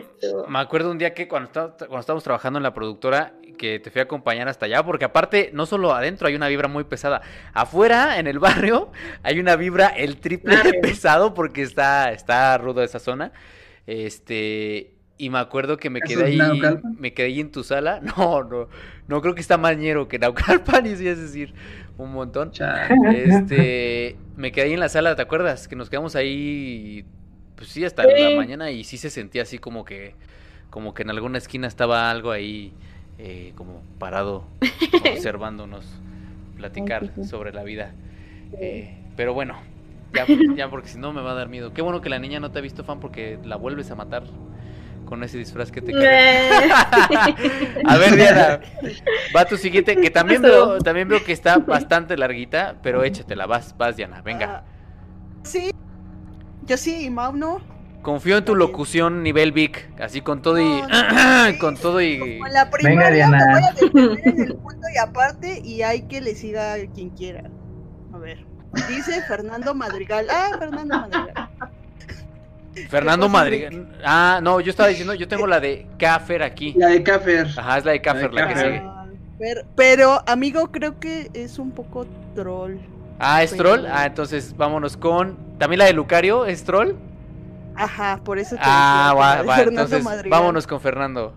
me 0.48 0.59
acuerdo 0.59 0.90
un 0.90 0.98
día 0.98 1.14
que 1.14 1.28
cuando, 1.28 1.51
cuando 1.51 1.98
estábamos 1.98 2.24
trabajando 2.24 2.59
en 2.59 2.62
la 2.62 2.74
productora, 2.74 3.35
que 3.59 3.78
te 3.78 3.90
fui 3.90 4.01
a 4.01 4.05
acompañar 4.05 4.48
hasta 4.48 4.64
allá, 4.64 4.82
porque 4.82 5.05
aparte, 5.05 5.51
no 5.52 5.66
solo 5.66 5.93
adentro 5.93 6.28
hay 6.28 6.35
una 6.35 6.48
vibra 6.48 6.68
muy 6.68 6.85
pesada, 6.85 7.20
afuera, 7.52 8.18
en 8.18 8.26
el 8.26 8.39
barrio, 8.39 8.90
hay 9.22 9.39
una 9.39 9.56
vibra 9.56 9.89
el 9.89 10.16
triple 10.16 10.56
de 10.56 10.74
pesado, 10.80 11.35
porque 11.35 11.60
está, 11.60 12.12
está 12.12 12.56
rudo 12.56 12.82
esa 12.82 12.98
zona. 12.98 13.32
Este, 13.86 14.94
y 15.18 15.28
me 15.28 15.39
acuerdo 15.39 15.76
que 15.76 15.90
me 15.90 16.01
quedé 16.01 16.24
ahí, 16.24 16.39
me 16.98 17.12
quedé 17.12 17.26
ahí 17.26 17.40
en 17.40 17.52
tu 17.52 17.62
sala. 17.62 18.01
No, 18.16 18.44
no, 18.44 18.68
no 19.06 19.20
creo 19.20 19.35
que 19.35 19.43
está 19.43 19.59
mañero 19.59 20.09
que 20.09 20.18
Naucalpan, 20.18 20.86
y 20.86 20.97
sí 20.97 21.06
es 21.06 21.20
decir, 21.20 21.52
un 21.98 22.12
montón. 22.12 22.52
Este, 23.12 24.16
me 24.36 24.52
quedé 24.52 24.66
ahí 24.66 24.72
en 24.72 24.80
la 24.80 24.89
sala, 24.89 25.14
¿te 25.16 25.20
acuerdas? 25.22 25.68
Que 25.68 25.76
nos 25.76 25.90
quedamos 25.90 26.16
ahí 26.16 27.05
pues 27.59 27.70
sí, 27.70 27.85
hasta 27.85 28.05
la 28.05 28.36
mañana 28.36 28.70
y 28.70 28.85
sí 28.85 28.98
se 28.98 29.10
sentía 29.10 29.43
así 29.43 29.59
como 29.59 29.85
que, 29.85 30.14
como 30.70 30.94
que 30.94 31.02
en 31.02 31.10
alguna 31.10 31.39
esquina 31.39 31.66
estaba 31.66 32.09
algo 32.09 32.30
ahí 32.30 32.72
eh, 33.19 33.53
como 33.57 33.82
parado, 33.99 34.45
observándonos 35.12 35.86
platicar 36.57 37.11
sobre 37.24 37.53
la 37.53 37.62
vida. 37.62 37.93
Eh, 38.53 38.97
pero 39.16 39.35
bueno, 39.35 39.57
ya, 40.12 40.27
ya 40.57 40.70
porque 40.70 40.89
si 40.89 40.99
no 40.99 41.12
me 41.12 41.23
va 41.23 41.32
a 41.32 41.35
dar 41.35 41.49
miedo. 41.49 41.73
Qué 41.73 41.82
bueno 41.82 42.01
que 42.01 42.09
la 42.09 42.19
niña 42.19 42.40
no 42.40 42.51
te 42.51 42.59
ha 42.59 42.62
visto 42.62 42.85
fan 42.85 43.01
porque 43.01 43.39
la 43.45 43.57
vuelves 43.57 43.90
a 43.90 43.95
matar 43.95 44.24
con 45.05 45.24
ese 45.24 45.39
disfraz 45.39 45.73
que 45.73 45.81
te 45.81 45.93
queda. 45.93 46.81
a 47.86 47.97
ver, 47.97 48.15
Diana, 48.15 48.61
va 49.35 49.47
tu 49.47 49.57
siguiente, 49.57 49.97
que 49.97 50.11
también 50.11 50.43
veo, 50.43 50.78
también 50.78 51.09
veo 51.09 51.24
que 51.24 51.32
está 51.32 51.59
bastante 51.59 52.16
larguita, 52.16 52.77
pero 52.82 53.03
échatela, 53.03 53.47
vas, 53.47 53.74
vas, 53.78 53.97
Diana, 53.97 54.20
venga. 54.20 54.57
Ah, 54.59 54.65
sí, 55.45 55.70
yo 56.66 56.77
sí, 56.77 57.07
y 57.07 57.11
Mau 57.11 57.35
no. 57.35 57.77
Confío 58.09 58.39
en 58.39 58.44
tu 58.47 58.55
locución 58.55 59.22
nivel 59.22 59.52
Vic, 59.52 59.86
así 60.01 60.22
con 60.22 60.40
todo 60.40 60.59
y 60.59 60.80
con 61.60 61.76
todo 61.76 62.01
y 62.01 62.39
con 62.39 62.51
la 62.55 62.70
primera 62.70 63.10
Venga, 63.10 63.28
me 63.28 63.36
voy 63.36 64.06
a 64.06 64.30
en 64.30 64.40
el 64.40 64.55
punto 64.56 64.89
y 64.94 64.97
aparte 64.97 65.60
y 65.62 65.82
hay 65.82 66.09
que 66.09 66.22
le 66.22 66.35
siga 66.35 66.72
a 66.72 66.78
quien 66.94 67.10
quiera. 67.10 67.51
A 68.14 68.16
ver. 68.16 68.47
Dice 68.89 69.20
Fernando 69.24 69.74
Madrigal. 69.74 70.26
Ah, 70.30 70.56
Fernando 70.59 71.01
Madrigal. 71.01 71.51
Fernando 72.89 73.28
Madrigal. 73.28 74.01
Ah, 74.02 74.40
no, 74.43 74.59
yo 74.60 74.70
estaba 74.70 74.89
diciendo, 74.89 75.12
yo 75.12 75.28
tengo 75.28 75.47
la 75.47 75.60
de 75.60 75.86
Cafer 75.98 76.43
aquí. 76.43 76.72
La 76.78 76.89
de 76.89 77.02
Cafer. 77.02 77.48
Ajá, 77.59 77.76
es 77.76 77.85
la 77.85 77.93
de 77.93 78.01
Cafer 78.01 78.32
la, 78.32 78.48
que 78.48 78.56
sigue. 78.56 78.82
Pero, 79.39 79.60
pero, 79.76 80.22
amigo, 80.26 80.72
creo 80.72 80.98
que 80.98 81.28
es 81.35 81.59
un 81.59 81.72
poco 81.72 82.06
troll. 82.35 82.78
Ah, 83.18 83.43
¿es 83.43 83.55
troll? 83.55 83.85
Ah, 83.85 84.06
entonces 84.06 84.56
vámonos 84.56 84.97
con. 84.97 85.36
¿También 85.59 85.80
la 85.80 85.85
de 85.85 85.93
Lucario 85.93 86.47
es 86.47 86.64
troll? 86.64 86.94
Ajá, 87.78 88.20
por 88.24 88.38
eso 88.38 88.56
te 88.56 88.62
Ah, 88.64 89.14
va, 89.16 89.42
va, 89.42 89.62
entonces 89.62 90.05
vámonos 90.28 90.66
con 90.66 90.80
Fernando. 90.80 91.34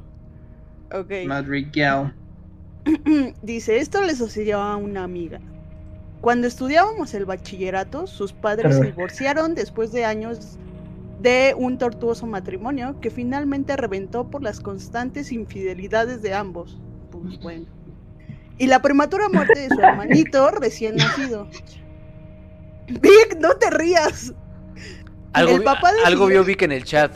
Ok. 0.94 1.12
Madrigal. 1.28 2.16
Dice, 3.42 3.78
esto 3.78 4.02
le 4.02 4.16
sucedió 4.16 4.60
a 4.60 4.76
una 4.76 5.04
amiga. 5.04 5.40
Cuando 6.20 6.48
estudiábamos 6.48 7.14
el 7.14 7.26
bachillerato, 7.26 8.08
sus 8.08 8.34
padres 8.34 8.76
se 8.76 8.86
divorciaron 8.86 9.56
después 9.56 9.92
de 9.92 10.06
años 10.06 10.58
de 11.20 11.56
un 11.58 11.78
tortuoso 11.78 12.26
matrimonio 12.28 13.00
que 13.02 13.10
finalmente 13.10 13.76
reventó 13.76 14.30
por 14.30 14.44
las 14.44 14.60
constantes 14.60 15.32
infidelidades 15.32 16.22
de 16.22 16.34
ambos. 16.34 16.80
Pues 17.12 17.40
bueno 17.40 17.66
y 18.62 18.68
la 18.68 18.80
prematura 18.80 19.28
muerte 19.28 19.60
de 19.60 19.70
su 19.70 19.80
hermanito 19.82 20.52
recién 20.52 20.96
nacido. 20.96 21.48
Vic, 22.88 23.38
no 23.40 23.56
te 23.56 23.72
rías. 23.72 24.36
Algo, 25.34 25.64
algo 26.06 26.28
vio 26.28 26.44
Vic 26.44 26.62
en 26.64 26.72
el 26.72 26.84
chat. 26.84 27.14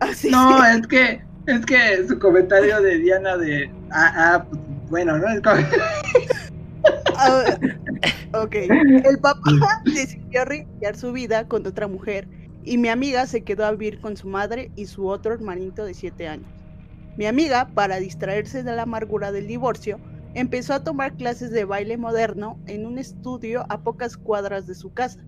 Ah, 0.00 0.10
no, 0.30 0.64
es 0.64 0.86
que 0.86 1.20
es 1.46 1.66
que 1.66 2.06
su 2.06 2.18
comentario 2.18 2.80
de 2.80 2.98
Diana 2.98 3.36
de 3.36 3.70
ah, 3.90 4.12
ah 4.16 4.46
bueno, 4.88 5.18
¿no? 5.18 5.28
Es 5.28 5.40
como... 5.40 5.56
Ah, 7.16 7.56
ok. 8.34 8.54
El 8.54 9.18
papá 9.20 9.82
decidió 9.84 10.44
reiniciar 10.44 10.96
su 10.96 11.12
vida 11.12 11.48
con 11.48 11.66
otra 11.66 11.88
mujer 11.88 12.28
y 12.64 12.78
mi 12.78 12.88
amiga 12.88 13.26
se 13.26 13.42
quedó 13.42 13.64
a 13.64 13.70
vivir 13.72 14.00
con 14.00 14.16
su 14.16 14.28
madre 14.28 14.70
y 14.76 14.86
su 14.86 15.06
otro 15.06 15.32
hermanito 15.32 15.84
de 15.84 15.94
7 15.94 16.28
años. 16.28 16.48
Mi 17.16 17.26
amiga, 17.26 17.68
para 17.74 17.96
distraerse 17.96 18.62
de 18.62 18.76
la 18.76 18.82
amargura 18.82 19.32
del 19.32 19.46
divorcio, 19.46 19.98
empezó 20.34 20.74
a 20.74 20.84
tomar 20.84 21.14
clases 21.14 21.50
de 21.50 21.64
baile 21.64 21.96
moderno 21.96 22.58
en 22.66 22.84
un 22.84 22.98
estudio 22.98 23.64
a 23.70 23.80
pocas 23.80 24.16
cuadras 24.16 24.66
de 24.66 24.74
su 24.74 24.92
casa. 24.92 25.20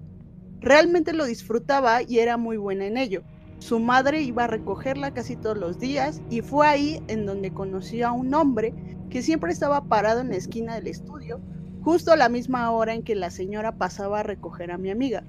Realmente 0.61 1.13
lo 1.13 1.25
disfrutaba 1.25 2.03
y 2.03 2.19
era 2.19 2.37
muy 2.37 2.57
buena 2.57 2.87
en 2.87 2.97
ello. 2.97 3.23
Su 3.59 3.81
madre 3.81 4.23
iba 4.23 4.45
a 4.45 4.49
recogerla 4.49 5.13
casi 5.13 5.37
todos 5.37 5.59
los 5.59 5.79
días 5.79 6.21
y 6.31 6.43
fue 6.43 6.67
ahí 6.67 7.03
en 7.09 7.27
donde 7.27 7.53
conoció 7.53 8.09
a 8.09 8.13
un 8.13 8.33
hombre 8.35 8.73
que 9.11 9.23
siempre 9.23 9.53
estaba 9.53 9.85
parado 9.85 10.21
en 10.21 10.29
la 10.29 10.37
esquina 10.37 10.75
del 10.75 10.87
estudio, 10.87 11.41
justo 11.83 12.13
a 12.13 12.17
la 12.17 12.29
misma 12.29 12.71
hora 12.71 12.95
en 12.95 13.03
que 13.03 13.15
la 13.15 13.31
señora 13.31 13.73
pasaba 13.73 14.21
a 14.21 14.23
recoger 14.23 14.71
a 14.71 14.79
mi 14.79 14.91
amiga. 14.91 15.23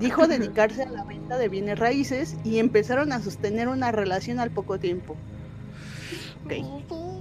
Dijo 0.00 0.26
dedicarse 0.28 0.82
a 0.82 0.90
la 0.90 1.04
venta 1.04 1.38
de 1.38 1.48
bienes 1.48 1.78
raíces 1.78 2.36
y 2.44 2.58
empezaron 2.58 3.12
a 3.12 3.20
sostener 3.20 3.68
una 3.68 3.92
relación 3.92 4.40
al 4.40 4.50
poco 4.50 4.78
tiempo. 4.78 5.16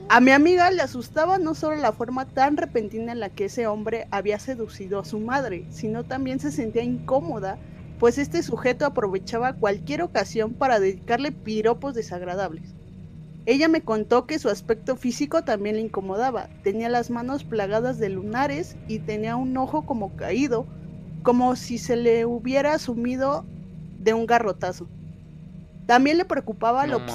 A 0.10 0.22
mi 0.22 0.32
amiga 0.32 0.72
le 0.72 0.82
asustaba 0.82 1.38
no 1.38 1.54
solo 1.54 1.76
la 1.76 1.92
forma 1.92 2.26
tan 2.26 2.56
repentina 2.56 3.12
en 3.12 3.20
la 3.20 3.30
que 3.30 3.46
ese 3.46 3.68
hombre 3.68 4.08
había 4.10 4.40
seducido 4.40 5.00
a 5.00 5.06
su 5.06 5.20
madre, 5.20 5.66
sino 5.70 6.06
también 6.06 6.40
se 6.40 6.50
sentía 6.50 6.82
incómoda, 6.82 7.58
pues 8.00 8.18
este 8.18 8.42
sujeto 8.42 8.86
aprovechaba 8.86 9.52
cualquier 9.52 10.02
ocasión 10.02 10.54
para 10.54 10.80
dedicarle 10.80 11.34
piropos 11.34 11.94
desagradables. 11.94 12.74
Ella 13.46 13.68
me 13.68 13.82
contó 13.82 14.26
que 14.28 14.40
su 14.40 14.48
aspecto 14.48 14.96
físico 14.96 15.44
también 15.44 15.76
le 15.76 15.82
incomodaba, 15.82 16.48
tenía 16.64 16.88
las 16.88 17.10
manos 17.10 17.44
plagadas 17.44 17.98
de 17.98 18.08
lunares 18.08 18.78
y 18.88 19.00
tenía 19.00 19.36
un 19.36 19.58
ojo 19.58 19.86
como 19.86 20.16
caído, 20.16 20.66
como 21.22 21.58
si 21.58 21.78
se 21.78 21.98
le 21.98 22.26
hubiera 22.26 22.80
sumido 22.80 23.46
de 24.00 24.14
un 24.14 24.26
garrotazo. 24.26 24.88
También 25.86 26.18
le 26.18 26.24
preocupaba 26.24 26.88
lo 26.88 27.06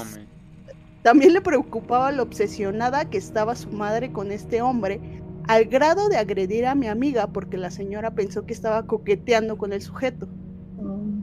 También 1.03 1.33
le 1.33 1.41
preocupaba 1.41 2.11
lo 2.11 2.23
obsesionada 2.23 3.09
que 3.09 3.17
estaba 3.17 3.55
su 3.55 3.69
madre 3.69 4.11
con 4.11 4.31
este 4.31 4.61
hombre, 4.61 4.99
al 5.47 5.65
grado 5.65 6.07
de 6.07 6.17
agredir 6.17 6.65
a 6.65 6.75
mi 6.75 6.87
amiga 6.87 7.27
porque 7.27 7.57
la 7.57 7.69
señora 7.69 8.11
pensó 8.11 8.45
que 8.45 8.53
estaba 8.53 8.87
coqueteando 8.87 9.57
con 9.57 9.73
el 9.73 9.81
sujeto. 9.81 10.27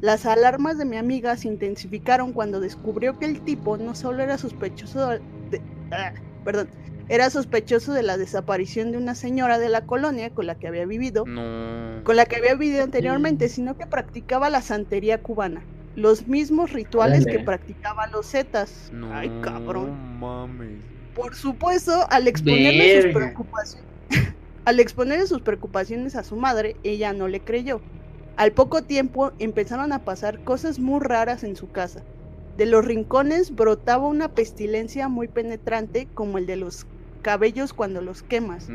Las 0.03 0.27
alarmas 0.27 0.79
de 0.79 0.85
mi 0.85 0.97
amiga 0.97 1.37
se 1.37 1.49
intensificaron 1.49 2.33
cuando 2.33 2.61
descubrió 2.61 3.19
que 3.19 3.27
el 3.27 3.41
tipo 3.43 3.77
no 3.77 3.95
solo 3.95 4.23
era 4.23 4.39
sospechoso 4.39 5.09
de, 5.09 5.63
ah, 5.93 6.13
perdón, 6.45 6.69
era 7.09 7.29
sospechoso 7.29 7.93
de 7.93 8.03
la 8.03 8.17
desaparición 8.17 8.93
de 8.93 8.99
una 8.99 9.15
señora 9.15 9.59
de 9.59 9.69
la 9.69 9.87
colonia 9.87 10.31
con 10.31 10.47
la 10.47 10.55
que 10.55 10.69
había 10.69 10.87
vivido, 10.87 11.25
con 11.25 12.17
la 12.17 12.25
que 12.25 12.37
había 12.37 12.55
vivido 12.55 12.85
anteriormente, 12.85 13.49
sino 13.49 13.77
que 13.77 13.87
practicaba 13.87 14.49
la 14.49 14.63
santería 14.63 15.21
cubana, 15.21 15.63
los 15.97 16.29
mismos 16.29 16.73
rituales 16.73 17.27
que 17.27 17.41
practicaban 17.41 18.13
los 18.13 18.31
zetas. 18.31 18.93
Ay, 19.13 19.31
cabrón. 19.43 20.21
Por 21.15 21.35
supuesto, 21.35 22.07
al 22.11 22.29
exponerle 22.29 23.03
sus 23.03 23.13
preocupaciones, 23.13 23.87
al 24.65 24.81
exponerle 24.81 25.27
sus 25.27 25.43
preocupaciones 25.43 26.17
a 26.17 26.23
su 26.23 26.37
madre, 26.37 26.77
ella 26.85 27.13
no 27.13 27.29
le 27.29 27.41
creyó. 27.41 27.81
Al 28.37 28.53
poco 28.53 28.83
tiempo 28.83 29.33
empezaron 29.39 29.93
a 29.93 30.05
pasar 30.05 30.43
cosas 30.45 30.79
muy 30.79 31.01
raras 31.01 31.45
en 31.45 31.57
su 31.57 31.71
casa. 31.71 32.03
De 32.57 32.67
los 32.67 32.85
rincones 32.85 33.55
brotaba 33.55 34.07
una 34.07 34.29
pestilencia 34.29 35.09
muy 35.09 35.29
penetrante 35.29 36.09
como 36.15 36.39
el 36.39 36.47
de 36.47 36.57
los 36.57 36.87
cabellos 37.23 37.73
cuando 37.73 38.01
los 38.01 38.23
quemas. 38.23 38.69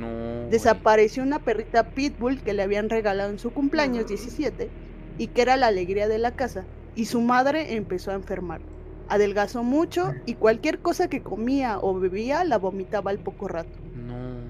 Desapareció 0.49 1.23
una 1.23 1.39
perrita 1.39 1.89
pitbull 1.91 2.41
que 2.41 2.53
le 2.53 2.63
habían 2.63 2.89
regalado 2.89 3.29
en 3.31 3.39
su 3.39 3.51
cumpleaños 3.51 4.07
17 4.07 4.69
y 5.17 5.27
que 5.27 5.41
era 5.41 5.57
la 5.57 5.67
alegría 5.67 6.07
de 6.07 6.19
la 6.19 6.35
casa. 6.35 6.65
Y 6.95 7.05
su 7.05 7.21
madre 7.21 7.75
empezó 7.75 8.11
a 8.11 8.15
enfermar. 8.15 8.61
Adelgazó 9.07 9.63
mucho 9.63 10.13
y 10.25 10.35
cualquier 10.35 10.79
cosa 10.79 11.09
que 11.09 11.21
comía 11.21 11.77
o 11.79 11.99
bebía 11.99 12.43
la 12.43 12.57
vomitaba 12.57 13.11
al 13.11 13.19
poco 13.19 13.47
rato. 13.47 13.77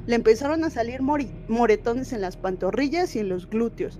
Le 0.05 0.15
empezaron 0.15 0.63
a 0.63 0.69
salir 0.69 1.01
moretones 1.01 2.13
en 2.13 2.21
las 2.21 2.37
pantorrillas 2.37 3.15
y 3.15 3.19
en 3.19 3.29
los 3.29 3.49
glúteos. 3.49 3.99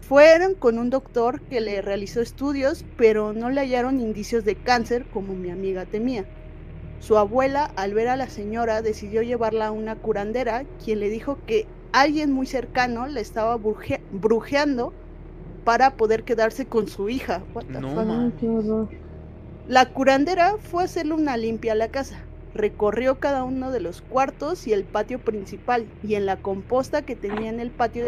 Fueron 0.00 0.54
con 0.54 0.78
un 0.78 0.90
doctor 0.90 1.40
que 1.42 1.60
le 1.60 1.82
realizó 1.82 2.20
estudios, 2.20 2.84
pero 2.96 3.32
no 3.32 3.50
le 3.50 3.60
hallaron 3.60 4.00
indicios 4.00 4.44
de 4.44 4.56
cáncer 4.56 5.06
como 5.12 5.34
mi 5.34 5.50
amiga 5.50 5.84
temía. 5.84 6.24
Su 7.00 7.18
abuela, 7.18 7.70
al 7.76 7.94
ver 7.94 8.08
a 8.08 8.16
la 8.16 8.28
señora, 8.28 8.80
decidió 8.80 9.22
llevarla 9.22 9.68
a 9.68 9.72
una 9.72 9.96
curandera, 9.96 10.64
quien 10.82 11.00
le 11.00 11.08
dijo 11.10 11.38
que 11.46 11.66
alguien 11.92 12.32
muy 12.32 12.46
cercano 12.46 13.06
le 13.06 13.20
estaba 13.20 13.58
brujeando 13.58 14.92
para 15.64 15.94
poder 15.96 16.24
quedarse 16.24 16.66
con 16.66 16.88
su 16.88 17.08
hija. 17.08 17.42
la 19.68 19.88
curandera 19.90 20.56
fue 20.58 20.82
a 20.82 20.86
hacerle 20.86 21.14
una 21.14 21.36
limpia 21.36 21.72
a 21.72 21.76
la 21.76 21.88
casa. 21.88 22.18
Recorrió 22.54 23.18
cada 23.18 23.44
uno 23.44 23.70
de 23.70 23.80
los 23.80 24.02
cuartos 24.02 24.66
y 24.66 24.72
el 24.72 24.84
patio 24.84 25.18
principal, 25.18 25.86
y 26.02 26.16
en 26.16 26.26
la 26.26 26.36
composta 26.36 27.02
que 27.02 27.16
tenía 27.16 27.48
en 27.48 27.60
el 27.60 27.70
patio 27.70 28.04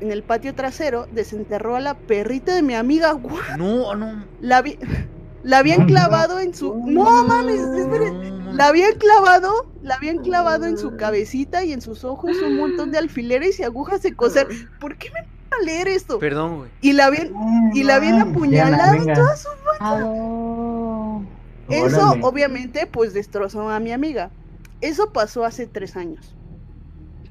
en 0.00 0.12
el 0.12 0.22
patio 0.22 0.54
trasero 0.54 1.06
desenterró 1.12 1.76
a 1.76 1.80
la 1.80 1.94
perrita 1.94 2.54
de 2.54 2.62
mi 2.62 2.74
amiga. 2.74 3.18
No, 3.56 3.94
no. 3.94 4.24
La 4.40 4.62
vi 4.62 4.78
la 5.46 5.58
habían 5.58 5.86
clavado 5.86 6.40
en 6.40 6.54
su. 6.54 6.74
No 6.86 7.24
mames, 7.24 7.60
La 8.52 8.66
habían 8.66 8.94
clavado, 8.98 9.70
la 9.80 9.94
habían 9.94 10.18
clavado 10.18 10.66
en 10.66 10.76
su 10.76 10.96
cabecita 10.96 11.64
y 11.64 11.72
en 11.72 11.80
sus 11.80 12.02
ojos 12.02 12.36
un 12.44 12.56
montón 12.56 12.90
de 12.90 12.98
alfileres 12.98 13.60
y 13.60 13.62
agujas 13.62 14.02
de 14.02 14.14
coser. 14.14 14.48
¿Por 14.80 14.96
qué 14.96 15.10
me 15.12 15.35
a 15.50 15.64
leer 15.64 15.88
esto? 15.88 16.18
Perdón, 16.18 16.58
güey. 16.58 16.70
Y 16.80 16.92
la 16.92 17.06
habían, 17.06 17.32
y 17.74 17.82
la 17.82 17.96
habían 17.96 18.20
apuñalado 18.20 18.94
en 18.94 19.14
todas 19.14 19.42
sus 19.42 19.52
Eso, 21.68 22.14
obviamente, 22.22 22.86
pues 22.86 23.14
destrozó 23.14 23.68
a 23.68 23.80
mi 23.80 23.92
amiga. 23.92 24.30
Eso 24.80 25.12
pasó 25.12 25.44
hace 25.44 25.66
tres 25.66 25.96
años. 25.96 26.36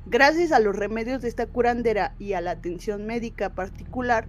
Gracias 0.08 0.52
a 0.52 0.60
los 0.60 0.76
remedios 0.76 1.22
de 1.22 1.28
esta 1.28 1.48
curandera 1.48 2.14
y 2.20 2.34
a 2.34 2.42
la 2.42 2.52
atención 2.52 3.06
médica 3.06 3.50
particular, 3.50 4.28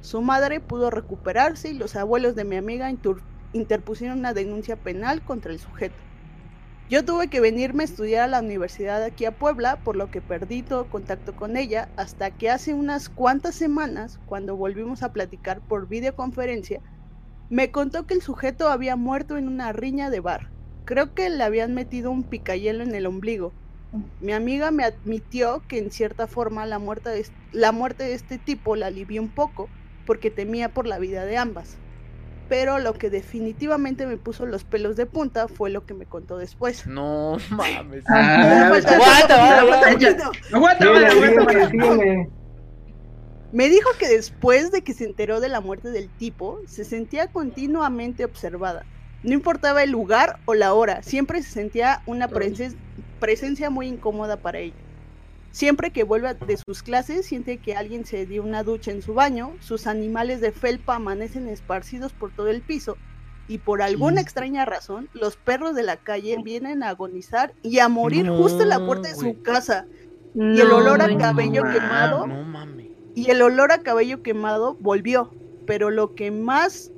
su 0.00 0.22
madre 0.22 0.60
pudo 0.60 0.90
recuperarse 0.90 1.70
y 1.70 1.74
los 1.74 1.96
abuelos 1.96 2.36
de 2.36 2.44
mi 2.44 2.56
amiga 2.56 2.92
interpusieron 3.52 4.20
una 4.20 4.34
denuncia 4.34 4.76
penal 4.76 5.22
contra 5.22 5.52
el 5.52 5.58
sujeto. 5.58 6.05
Yo 6.88 7.04
tuve 7.04 7.26
que 7.26 7.40
venirme 7.40 7.82
a 7.82 7.86
estudiar 7.86 8.22
a 8.22 8.28
la 8.28 8.38
universidad 8.38 9.02
aquí 9.02 9.24
a 9.24 9.32
Puebla, 9.32 9.80
por 9.82 9.96
lo 9.96 10.08
que 10.12 10.20
perdí 10.20 10.62
todo 10.62 10.88
contacto 10.88 11.34
con 11.34 11.56
ella, 11.56 11.88
hasta 11.96 12.30
que 12.30 12.48
hace 12.48 12.74
unas 12.74 13.08
cuantas 13.08 13.56
semanas, 13.56 14.20
cuando 14.26 14.56
volvimos 14.56 15.02
a 15.02 15.12
platicar 15.12 15.60
por 15.60 15.88
videoconferencia, 15.88 16.80
me 17.50 17.72
contó 17.72 18.06
que 18.06 18.14
el 18.14 18.22
sujeto 18.22 18.68
había 18.68 18.94
muerto 18.94 19.36
en 19.36 19.48
una 19.48 19.72
riña 19.72 20.10
de 20.10 20.20
bar. 20.20 20.48
Creo 20.84 21.12
que 21.12 21.28
le 21.28 21.42
habían 21.42 21.74
metido 21.74 22.12
un 22.12 22.22
picayelo 22.22 22.84
en 22.84 22.94
el 22.94 23.06
ombligo. 23.06 23.52
Mi 24.20 24.30
amiga 24.32 24.70
me 24.70 24.84
admitió 24.84 25.64
que 25.66 25.78
en 25.78 25.90
cierta 25.90 26.28
forma 26.28 26.66
la 26.66 26.78
muerte 26.78 27.10
de, 27.10 27.26
la 27.50 27.72
muerte 27.72 28.04
de 28.04 28.14
este 28.14 28.38
tipo 28.38 28.76
la 28.76 28.86
alivió 28.86 29.20
un 29.20 29.30
poco, 29.30 29.68
porque 30.06 30.30
temía 30.30 30.72
por 30.72 30.86
la 30.86 31.00
vida 31.00 31.24
de 31.24 31.36
ambas. 31.36 31.78
Pero 32.48 32.78
lo 32.78 32.94
que 32.94 33.10
definitivamente 33.10 34.06
me 34.06 34.16
puso 34.16 34.46
los 34.46 34.62
pelos 34.62 34.94
de 34.96 35.06
punta 35.06 35.48
fue 35.48 35.70
lo 35.70 35.84
que 35.84 35.94
me 35.94 36.06
contó 36.06 36.38
después. 36.38 36.86
No 36.86 37.38
mames. 37.50 38.04
Me 43.52 43.68
dijo 43.68 43.88
que 43.98 44.08
después 44.08 44.70
de 44.70 44.82
que 44.82 44.92
se 44.92 45.04
enteró 45.04 45.40
de 45.40 45.48
la 45.48 45.60
muerte 45.60 45.90
del 45.90 46.08
tipo, 46.08 46.60
se 46.66 46.84
sentía 46.84 47.28
continuamente 47.28 48.24
observada. 48.24 48.84
No 49.22 49.32
importaba 49.32 49.82
el 49.82 49.90
lugar 49.90 50.38
o 50.44 50.54
la 50.54 50.74
hora, 50.74 51.02
siempre 51.02 51.42
se 51.42 51.50
sentía 51.50 52.02
una 52.06 52.28
presencia 52.28 53.70
muy 53.70 53.88
incómoda 53.88 54.36
para 54.36 54.58
ella. 54.58 54.76
Siempre 55.56 55.90
que 55.90 56.04
vuelve 56.04 56.34
de 56.34 56.58
sus 56.58 56.82
clases, 56.82 57.24
siente 57.24 57.56
que 57.56 57.74
alguien 57.74 58.04
se 58.04 58.26
dio 58.26 58.42
una 58.42 58.62
ducha 58.62 58.90
en 58.90 59.00
su 59.00 59.14
baño, 59.14 59.56
sus 59.60 59.86
animales 59.86 60.42
de 60.42 60.52
felpa 60.52 60.96
amanecen 60.96 61.48
esparcidos 61.48 62.12
por 62.12 62.30
todo 62.30 62.48
el 62.48 62.60
piso, 62.60 62.98
y 63.48 63.56
por 63.56 63.80
alguna 63.80 64.20
extraña 64.20 64.66
razón, 64.66 65.08
los 65.14 65.38
perros 65.38 65.74
de 65.74 65.82
la 65.82 65.96
calle 65.96 66.36
vienen 66.44 66.82
a 66.82 66.90
agonizar 66.90 67.54
y 67.62 67.78
a 67.78 67.88
morir 67.88 68.28
justo 68.28 68.64
en 68.64 68.68
la 68.68 68.84
puerta 68.84 69.08
de 69.08 69.14
su 69.14 69.40
casa. 69.40 69.86
y 70.34 70.60
el 70.60 70.70
olor 70.70 71.00
a 71.00 71.16
cabello 71.16 71.62
quemado. 71.62 72.26
Y 73.14 73.30
el 73.30 73.40
olor 73.40 73.72
a 73.72 73.78
cabello 73.78 74.22
quemado 74.22 74.76
volvió. 74.78 75.30
Pero 75.64 75.88
lo 75.88 76.14
que 76.14 76.30
más. 76.30 76.92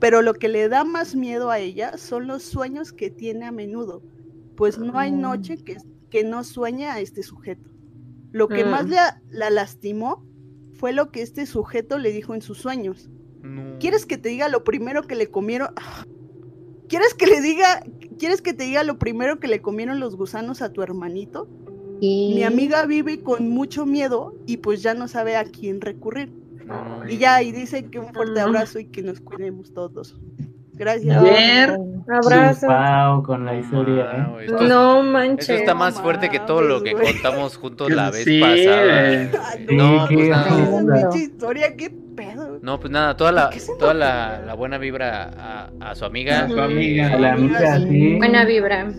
Pero 0.00 0.20
lo 0.20 0.34
que 0.34 0.48
le 0.48 0.68
da 0.68 0.82
más 0.82 1.14
miedo 1.14 1.48
a 1.48 1.60
ella 1.60 1.96
son 1.96 2.26
los 2.26 2.42
sueños 2.42 2.92
que 2.92 3.10
tiene 3.10 3.46
a 3.46 3.52
menudo. 3.52 4.02
Pues 4.56 4.78
no 4.78 4.98
hay 4.98 5.12
noche 5.12 5.58
que, 5.58 5.76
que 6.10 6.24
no 6.24 6.42
sueña 6.42 6.94
a 6.94 6.98
este 6.98 7.22
sujeto. 7.22 7.73
Lo 8.34 8.48
que 8.48 8.64
más 8.64 8.86
mm. 8.86 8.94
la, 9.30 9.50
lastimó 9.50 10.26
fue 10.72 10.92
lo 10.92 11.12
que 11.12 11.22
este 11.22 11.46
sujeto 11.46 11.98
le 11.98 12.10
dijo 12.10 12.34
en 12.34 12.42
sus 12.42 12.58
sueños. 12.58 13.08
¿Quieres 13.78 14.06
que 14.06 14.18
te 14.18 14.30
diga 14.30 14.48
lo 14.48 14.64
primero 14.64 15.02
que 15.04 15.14
le 15.14 15.30
comieron? 15.30 15.68
¿Quieres 16.88 17.14
que 17.14 17.28
le 17.28 17.40
diga, 17.40 17.84
quieres 18.18 18.42
que 18.42 18.52
te 18.52 18.64
diga 18.64 18.82
lo 18.82 18.98
primero 18.98 19.38
que 19.38 19.46
le 19.46 19.62
comieron 19.62 20.00
los 20.00 20.16
gusanos 20.16 20.62
a 20.62 20.72
tu 20.72 20.82
hermanito? 20.82 21.48
Mi 22.00 22.42
amiga 22.42 22.84
vive 22.86 23.22
con 23.22 23.50
mucho 23.50 23.86
miedo 23.86 24.34
y 24.46 24.56
pues 24.56 24.82
ya 24.82 24.94
no 24.94 25.06
sabe 25.06 25.36
a 25.36 25.44
quién 25.44 25.80
recurrir. 25.80 26.32
Y 27.08 27.18
ya, 27.18 27.40
y 27.40 27.52
dice 27.52 27.84
que 27.84 28.00
un 28.00 28.12
fuerte 28.12 28.40
abrazo 28.40 28.80
y 28.80 28.86
que 28.86 29.02
nos 29.02 29.20
cuidemos 29.20 29.72
todos. 29.72 30.20
Gracias. 30.76 31.22
Un 31.22 32.04
abrazo. 32.12 32.66
Wow, 32.66 33.22
con 33.22 33.44
la 33.44 33.56
historia. 33.56 34.28
¿eh? 34.40 34.46
no 34.68 35.02
manches. 35.02 35.48
Eso 35.48 35.58
está 35.58 35.74
más 35.74 36.00
fuerte 36.00 36.28
que 36.28 36.40
todo 36.40 36.62
lo 36.62 36.82
que 36.82 36.92
contamos 36.92 37.56
juntos 37.56 37.90
la 37.90 38.10
vez 38.10 38.26
pasada. 38.40 39.30
no, 39.70 40.06
pues 40.08 40.28
nada. 40.28 41.16
historia, 41.16 41.76
qué 41.76 41.90
pedo. 42.16 42.58
No, 42.60 42.80
pues 42.80 42.90
nada, 42.90 43.16
toda 43.16 43.30
la, 43.30 43.50
toda 43.78 43.94
la, 43.94 44.54
buena 44.54 44.78
vibra 44.78 45.70
a, 45.80 45.94
su 45.94 46.04
amiga. 46.04 46.44
A 46.44 46.48
su 46.48 46.60
amiga. 46.60 47.14
A 47.14 47.18
la 47.18 47.32
amiga, 47.34 47.78
sí. 47.78 48.16
Buena 48.16 48.44
vibra. 48.44 48.92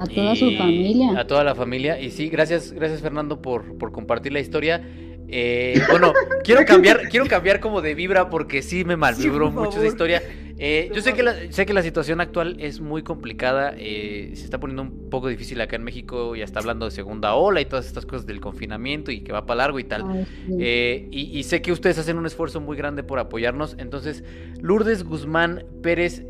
A 0.00 0.06
toda 0.06 0.34
su 0.34 0.50
familia. 0.52 1.18
A 1.18 1.26
toda 1.26 1.44
la 1.44 1.54
familia. 1.54 2.00
Y 2.00 2.10
sí, 2.10 2.28
gracias, 2.28 2.72
gracias 2.72 3.02
Fernando 3.02 3.42
por, 3.42 3.76
por 3.76 3.92
compartir 3.92 4.32
la 4.32 4.40
historia. 4.40 4.82
Eh, 5.30 5.80
bueno, 5.90 6.14
quiero 6.44 6.64
cambiar, 6.64 7.08
quiero 7.08 7.26
cambiar 7.26 7.60
como 7.60 7.82
de 7.82 7.94
vibra 7.94 8.30
porque 8.30 8.62
sí 8.62 8.84
me 8.84 8.96
malvibró 8.96 9.50
mucho 9.50 9.78
esa 9.78 9.86
historia. 9.86 10.22
Eh, 10.60 10.90
yo 10.92 11.00
sé 11.02 11.14
que, 11.14 11.22
la, 11.22 11.34
sé 11.50 11.66
que 11.66 11.72
la 11.72 11.82
situación 11.82 12.20
actual 12.20 12.56
es 12.58 12.80
muy 12.80 13.02
complicada, 13.02 13.74
eh, 13.76 14.32
se 14.34 14.44
está 14.44 14.58
poniendo 14.58 14.82
un 14.82 15.08
poco 15.08 15.28
difícil 15.28 15.60
acá 15.60 15.76
en 15.76 15.84
México, 15.84 16.34
ya 16.34 16.44
está 16.44 16.58
hablando 16.58 16.84
de 16.86 16.90
segunda 16.90 17.34
ola 17.34 17.60
y 17.60 17.64
todas 17.64 17.86
estas 17.86 18.04
cosas 18.06 18.26
del 18.26 18.40
confinamiento 18.40 19.12
y 19.12 19.20
que 19.20 19.32
va 19.32 19.46
para 19.46 19.58
largo 19.58 19.78
y 19.78 19.84
tal. 19.84 20.26
y, 20.48 21.42
sé 21.44 21.62
que 21.62 21.70
ustedes 21.70 21.98
hacen 21.98 22.18
un 22.18 22.26
esfuerzo 22.26 22.60
muy 22.60 22.76
grande 22.76 23.04
por 23.04 23.20
apoyarnos, 23.20 23.76
entonces 23.78 24.24
Lourdes 24.60 25.04
Guzmán 25.04 25.64
Pérez 25.82 26.24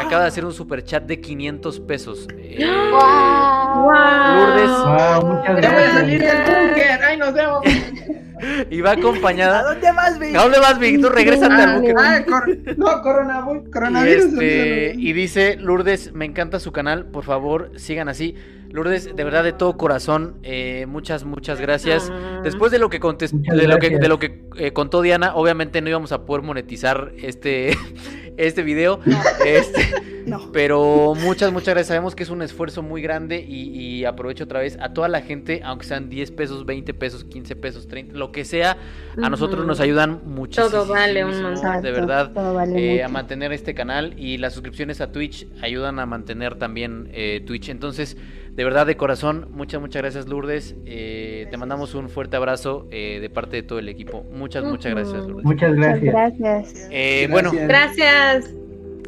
acaba 0.00 0.22
de 0.22 0.28
hacer 0.28 0.44
un 0.46 0.52
super 0.52 0.82
chat 0.82 1.04
de 1.04 1.20
500 1.20 1.80
pesos. 1.80 2.26
Wow. 2.30 3.92
Lourdes, 4.34 5.24
muchas 5.24 5.56
gracias. 5.56 5.92
salir 5.92 6.20
del 6.22 6.36
búnker, 6.38 7.02
ay 7.02 7.16
nos 7.18 7.34
vemos. 7.34 7.62
y 8.70 8.80
va 8.80 8.92
acompañada. 8.92 9.60
¿A 9.60 9.62
dónde 9.62 9.92
vas, 9.92 10.18
Vic? 10.18 10.34
¿A 10.36 10.42
dónde 10.42 10.58
vas, 10.58 10.78
Vic? 10.78 11.00
Tú 11.00 11.08
regrésate 11.08 11.54
al 11.54 11.80
buque. 11.80 11.94
Ah, 11.96 12.24
cor- 12.26 12.58
no, 12.76 13.02
corona, 13.02 13.44
Y, 13.52 13.70
coronavirus. 13.74 14.24
este, 14.32 14.94
y 14.96 15.12
dice 15.12 15.56
Lourdes, 15.56 16.12
me 16.14 16.24
encanta 16.24 16.58
su 16.60 16.72
canal, 16.72 17.04
por 17.06 17.24
favor 17.24 17.72
sigan 17.76 18.08
así. 18.08 18.34
Lourdes, 18.70 19.14
de 19.14 19.22
verdad 19.24 19.44
de 19.44 19.52
todo 19.52 19.76
corazón, 19.76 20.36
eh, 20.42 20.86
muchas, 20.88 21.24
muchas 21.24 21.60
gracias. 21.60 22.10
Ah. 22.12 22.40
Después 22.42 22.72
de 22.72 22.78
lo 22.80 22.90
que 22.90 22.98
contest- 23.00 23.32
Muchas 23.34 23.56
de 23.56 23.68
lo 23.68 23.78
que, 23.78 23.90
de 23.98 24.08
lo 24.08 24.18
que 24.18 24.42
eh, 24.56 24.72
contó 24.72 25.00
Diana, 25.02 25.34
obviamente 25.36 25.80
no 25.80 25.90
íbamos 25.90 26.10
a 26.10 26.24
poder 26.26 26.42
monetizar 26.42 27.12
este, 27.18 27.76
este 28.36 28.62
video. 28.62 29.00
Este, 29.44 29.82
No. 30.26 30.50
pero 30.52 31.14
muchas, 31.14 31.52
muchas 31.52 31.74
gracias. 31.74 31.88
Sabemos 31.88 32.14
que 32.14 32.22
es 32.22 32.30
un 32.30 32.40
esfuerzo 32.40 32.82
muy 32.82 33.02
grande 33.02 33.44
y, 33.46 33.68
y 33.78 34.04
aprovecho 34.06 34.44
otra 34.44 34.60
vez 34.60 34.78
a 34.80 34.94
toda 34.94 35.06
la 35.08 35.20
gente, 35.20 35.60
aunque 35.62 35.84
sean 35.84 36.08
10 36.08 36.30
pesos, 36.30 36.64
20 36.64 36.94
pesos, 36.94 37.24
15 37.24 37.56
pesos, 37.56 37.88
30, 37.88 38.16
lo 38.16 38.32
que 38.32 38.44
sea, 38.46 38.78
a 39.22 39.28
nosotros 39.28 39.66
nos 39.66 39.80
ayudan 39.80 40.22
muchísimo. 40.24 40.70
Todo 40.70 40.86
vale 40.86 41.24
un 41.26 41.42
montón. 41.42 41.82
De 41.82 41.90
verdad, 41.92 42.32
todo 42.32 42.54
vale 42.54 42.72
eh, 42.72 42.92
mucho. 42.94 43.04
a 43.04 43.08
mantener 43.08 43.52
este 43.52 43.74
canal 43.74 44.14
y 44.18 44.38
las 44.38 44.54
suscripciones 44.54 45.02
a 45.02 45.12
Twitch 45.12 45.46
ayudan 45.60 45.98
a 45.98 46.06
mantener 46.06 46.54
también 46.54 47.10
eh, 47.12 47.42
Twitch. 47.46 47.68
Entonces, 47.68 48.16
de 48.50 48.62
verdad, 48.64 48.86
de 48.86 48.96
corazón, 48.96 49.48
muchas, 49.50 49.80
muchas 49.80 50.00
gracias, 50.00 50.28
Lourdes. 50.28 50.74
Eh, 50.86 51.48
te 51.50 51.56
mandamos 51.58 51.94
un 51.94 52.08
fuerte 52.08 52.36
abrazo 52.36 52.88
eh, 52.92 53.18
de 53.20 53.28
parte 53.28 53.56
de 53.56 53.62
todo 53.64 53.78
el 53.80 53.88
equipo. 53.90 54.24
Muchas, 54.32 54.64
muchas 54.64 54.92
gracias. 54.94 55.26
Lourdes. 55.26 55.44
Muchas 55.44 55.74
Muchas 55.74 56.00
gracias. 56.00 56.38
gracias. 56.38 57.30
Bueno, 57.30 57.50
Gracias. 57.52 58.23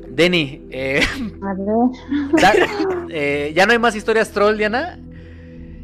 Denny, 0.08 0.62
eh, 0.70 1.00
A 1.42 1.54
ver. 1.54 2.40
da- 2.40 3.06
eh, 3.10 3.52
¿ya 3.54 3.66
no 3.66 3.72
hay 3.72 3.78
más 3.78 3.94
historias 3.94 4.30
troll, 4.30 4.56
Diana? 4.56 4.98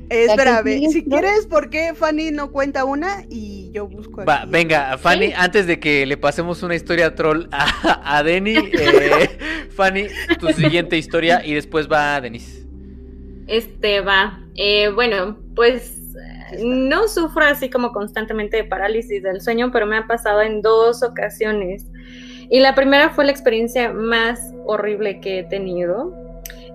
Eh, 0.09 0.27
espera, 0.27 0.63
si 0.63 1.03
¿no? 1.03 1.17
quieres, 1.17 1.47
¿por 1.47 1.71
qué 1.71 1.95
Fanny 1.95 2.31
no 2.33 2.51
cuenta 2.53 2.85
una 2.85 3.25
y 3.31 3.71
yo 3.73 3.87
busco 3.89 4.25
Va, 4.27 4.45
venga, 4.47 4.99
Fanny, 4.99 5.33
antes 5.35 5.67
de 5.67 5.81
que 5.81 6.05
le 6.05 6.19
pasemos 6.19 6.63
una 6.63 6.75
historia 6.75 7.15
troll 7.15 7.47
a, 7.51 8.17
a 8.19 8.23
Denny, 8.23 8.57
eh, 8.73 9.69
Fanny, 9.71 10.07
tu 10.39 10.49
siguiente 10.53 10.99
historia 10.99 11.45
y 11.45 11.55
después 11.55 11.91
va 11.91 12.21
Denis. 12.21 12.67
Este 13.47 14.01
va. 14.01 14.41
Eh, 14.55 14.91
bueno, 14.91 15.39
pues 15.57 15.99
no 16.63 17.09
sufro 17.09 17.45
así 17.45 17.71
como 17.71 17.93
constantemente 17.93 18.59
de 18.59 18.65
parálisis 18.65 19.23
del 19.23 19.41
sueño, 19.41 19.71
pero 19.73 19.87
me 19.87 19.97
ha 19.97 20.07
pasado 20.07 20.43
en 20.43 20.61
dos 20.61 21.03
ocasiones. 21.03 21.87
Y 22.53 22.61
la 22.61 22.75
primera 22.75 23.09
fue 23.09 23.25
la 23.25 23.31
experiencia 23.31 23.95
más 23.95 24.53
horrible 24.67 25.21
que 25.21 25.39
he 25.39 25.45
tenido. 25.45 26.15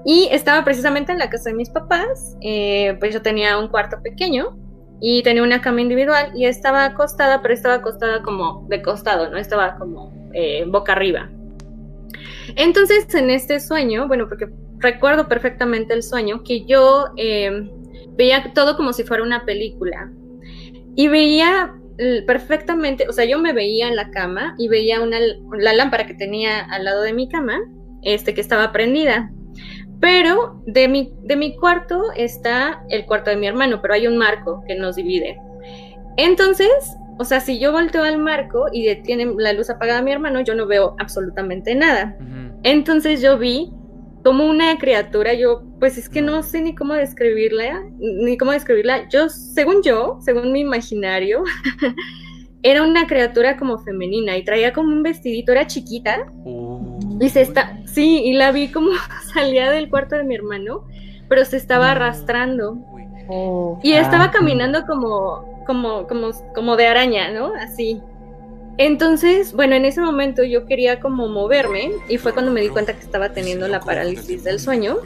Y 0.04 0.28
estaba 0.32 0.66
precisamente 0.66 1.12
en 1.12 1.20
la 1.20 1.30
casa 1.30 1.52
de 1.52 1.56
mis 1.56 1.70
papás. 1.70 2.36
eh, 2.42 2.98
pues 3.00 3.14
yo 3.14 3.22
tenía 3.22 3.60
un 3.60 3.68
cuarto 3.68 4.02
pequeño 4.02 4.58
y 5.00 5.22
tenía 5.22 5.44
una 5.44 5.62
cama 5.62 5.82
individual 5.82 6.32
y 6.34 6.46
estaba 6.46 6.84
acostada, 6.84 7.44
pero 7.44 7.54
estaba 7.54 7.76
acostada 7.76 8.24
como 8.24 8.66
de 8.70 8.82
costado, 8.82 9.30
no 9.30 9.38
estaba 9.38 9.78
como 9.78 10.12
eh, 10.34 10.66
boca 10.68 10.94
arriba. 10.94 11.30
Entonces, 12.56 13.14
en 13.14 13.30
este 13.30 13.60
sueño, 13.60 14.08
bueno, 14.08 14.28
porque 14.28 14.50
recuerdo 14.80 15.28
perfectamente 15.28 15.94
el 15.94 16.02
sueño, 16.02 16.42
que 16.44 16.66
yo 16.66 17.10
eh, 17.18 17.70
veía 18.14 18.52
todo 18.56 18.76
como 18.78 18.94
si 18.94 19.04
fuera 19.04 19.22
una 19.22 19.46
película. 19.46 20.12
Y 20.96 21.08
veía 21.08 21.76
perfectamente, 22.26 23.08
o 23.10 23.14
sea, 23.14 23.26
yo 23.26 23.40
me 23.40 23.54
veía 23.54 23.88
en 23.88 23.96
la 23.96 24.12
cama 24.12 24.56
y 24.58 24.68
veía 24.68 25.02
una, 25.02 25.18
la 25.58 25.74
lámpara 25.74 26.06
que 26.06 26.14
tenía 26.14 26.64
al 26.66 26.86
lado 26.86 27.02
de 27.02 27.14
mi 27.14 27.28
cama, 27.28 27.60
este, 28.04 28.34
que 28.34 28.42
estaba 28.42 28.72
prendida. 28.72 29.32
Pero 30.00 30.62
de 30.68 30.88
mi, 30.88 31.14
de 31.24 31.36
mi 31.36 31.56
cuarto 31.56 32.04
está 32.16 32.84
el 32.90 33.06
cuarto 33.06 33.32
de 33.32 33.38
mi 33.38 33.48
hermano, 33.48 33.82
pero 33.82 33.96
hay 33.96 34.06
un 34.06 34.18
marco 34.18 34.64
que 34.68 34.76
nos 34.76 34.96
divide. 34.96 35.40
Entonces, 36.18 36.70
o 37.18 37.26
sea, 37.26 37.40
si 37.40 37.60
yo 37.60 37.72
volteo 37.72 38.04
al 38.04 38.20
marco 38.20 38.68
y 38.72 38.94
tiene 39.02 39.34
la 39.38 39.54
luz 39.54 39.70
apagada 39.72 40.02
mi 40.04 40.12
hermano, 40.12 40.42
yo 40.42 40.54
no 40.54 40.68
veo 40.68 40.96
absolutamente 41.00 41.74
nada. 41.74 42.16
Entonces 42.64 43.22
yo 43.22 43.38
vi 43.38 43.72
como 44.24 44.46
una 44.46 44.78
criatura, 44.78 45.34
yo, 45.34 45.64
pues 45.80 45.98
es 45.98 46.10
que 46.10 46.22
no 46.22 46.44
sé 46.44 46.62
ni 46.62 46.76
cómo 46.76 46.94
describirla, 46.94 47.84
ni 48.00 48.38
cómo 48.38 48.52
describirla. 48.52 49.08
Yo, 49.10 49.30
según 49.30 49.82
yo, 49.84 50.18
según 50.22 50.52
mi 50.52 50.62
imaginario, 50.62 51.44
era 52.64 52.84
una 52.84 53.08
criatura 53.08 53.56
como 53.58 53.78
femenina 53.78 54.36
y 54.36 54.44
traía 54.44 54.74
como 54.74 54.90
un 54.92 55.04
vestidito, 55.04 55.52
era 55.52 55.68
chiquita 55.68 56.26
y 57.20 57.30
se 57.30 57.42
está, 57.42 57.80
sí, 57.86 58.22
y 58.26 58.34
la 58.34 58.52
vi 58.52 58.68
como 58.70 58.90
salía 59.34 59.72
del 59.72 59.90
cuarto 59.90 60.16
de 60.18 60.24
mi 60.24 60.36
hermano, 60.36 60.86
pero 61.30 61.46
se 61.46 61.58
estaba 61.58 61.92
arrastrando 61.92 62.74
Uy. 62.92 63.04
Oh. 63.30 63.80
y 63.84 63.94
Ah, 63.94 64.02
estaba 64.02 64.26
sí. 64.26 64.32
caminando 64.34 64.86
como, 64.86 65.64
como, 65.66 66.08
como, 66.08 66.32
como 66.54 66.76
de 66.76 66.88
araña, 66.88 67.32
¿no? 67.32 67.54
Así. 67.60 68.02
Entonces, 68.78 69.54
bueno, 69.54 69.76
en 69.76 69.86
ese 69.86 70.02
momento 70.02 70.44
yo 70.44 70.66
quería 70.66 71.00
como 71.00 71.28
moverme 71.28 71.92
y 72.10 72.18
fue 72.18 72.34
cuando 72.34 72.52
me 72.52 72.62
di 72.62 72.70
cuenta 72.70 72.94
que 72.94 73.00
estaba 73.00 73.30
teniendo 73.34 73.68
la 73.68 73.80
parálisis 73.80 74.44
del 74.44 74.60
sueño 74.60 74.98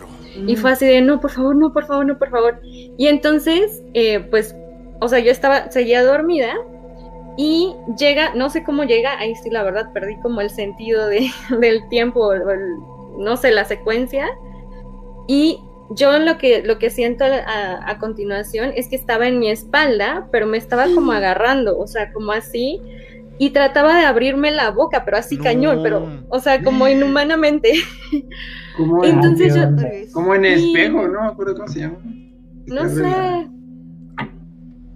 y 0.47 0.55
fue 0.55 0.71
así 0.71 0.85
de, 0.85 1.01
no, 1.01 1.19
por 1.21 1.31
favor, 1.31 1.55
no, 1.55 1.71
por 1.73 1.85
favor, 1.85 2.05
no, 2.05 2.17
por 2.17 2.29
favor. 2.29 2.59
Y 2.63 3.07
entonces, 3.07 3.81
eh, 3.93 4.19
pues, 4.29 4.55
o 4.99 5.07
sea, 5.07 5.19
yo 5.19 5.31
estaba, 5.31 5.71
seguía 5.71 6.03
dormida 6.03 6.53
y 7.37 7.73
llega, 7.97 8.33
no 8.35 8.49
sé 8.49 8.63
cómo 8.63 8.83
llega, 8.83 9.17
ahí 9.19 9.35
sí 9.35 9.49
la 9.49 9.63
verdad 9.63 9.91
perdí 9.93 10.19
como 10.21 10.41
el 10.41 10.49
sentido 10.49 11.07
de, 11.07 11.29
del 11.59 11.87
tiempo, 11.89 12.33
el- 12.33 12.41
no 13.19 13.37
sé, 13.37 13.51
la 13.51 13.65
secuencia. 13.65 14.27
Y 15.27 15.59
yo 15.91 16.17
lo 16.19 16.37
que, 16.37 16.61
lo 16.63 16.77
que 16.79 16.89
siento 16.89 17.23
a, 17.25 17.89
a 17.89 17.99
continuación 17.99 18.71
es 18.75 18.87
que 18.87 18.95
estaba 18.95 19.27
en 19.27 19.39
mi 19.39 19.49
espalda, 19.49 20.27
pero 20.31 20.45
me 20.47 20.57
estaba 20.57 20.85
como 20.93 21.11
agarrando, 21.11 21.77
o 21.77 21.87
sea, 21.87 22.11
como 22.13 22.31
así, 22.31 22.81
y 23.43 23.49
trataba 23.49 23.97
de 23.97 24.05
abrirme 24.05 24.51
la 24.51 24.69
boca, 24.69 25.03
pero 25.03 25.17
así 25.17 25.35
No. 25.37 25.43
cañón, 25.43 25.79
pero, 25.81 26.07
o 26.29 26.39
sea, 26.39 26.61
como 26.63 26.87
inhumanamente. 26.87 27.71
Como 28.77 29.03
en, 29.03 29.15
Entonces 29.15 29.55
yo, 29.55 29.63
como 30.13 30.35
en 30.35 30.45
espejo, 30.45 31.07
no 31.07 31.21
me 31.21 31.27
acuerdo 31.27 31.55
cómo 31.55 31.67
se 31.67 31.79
llama. 31.79 31.97
no 32.67 32.83
la- 32.83 32.89
sé, 32.89 33.49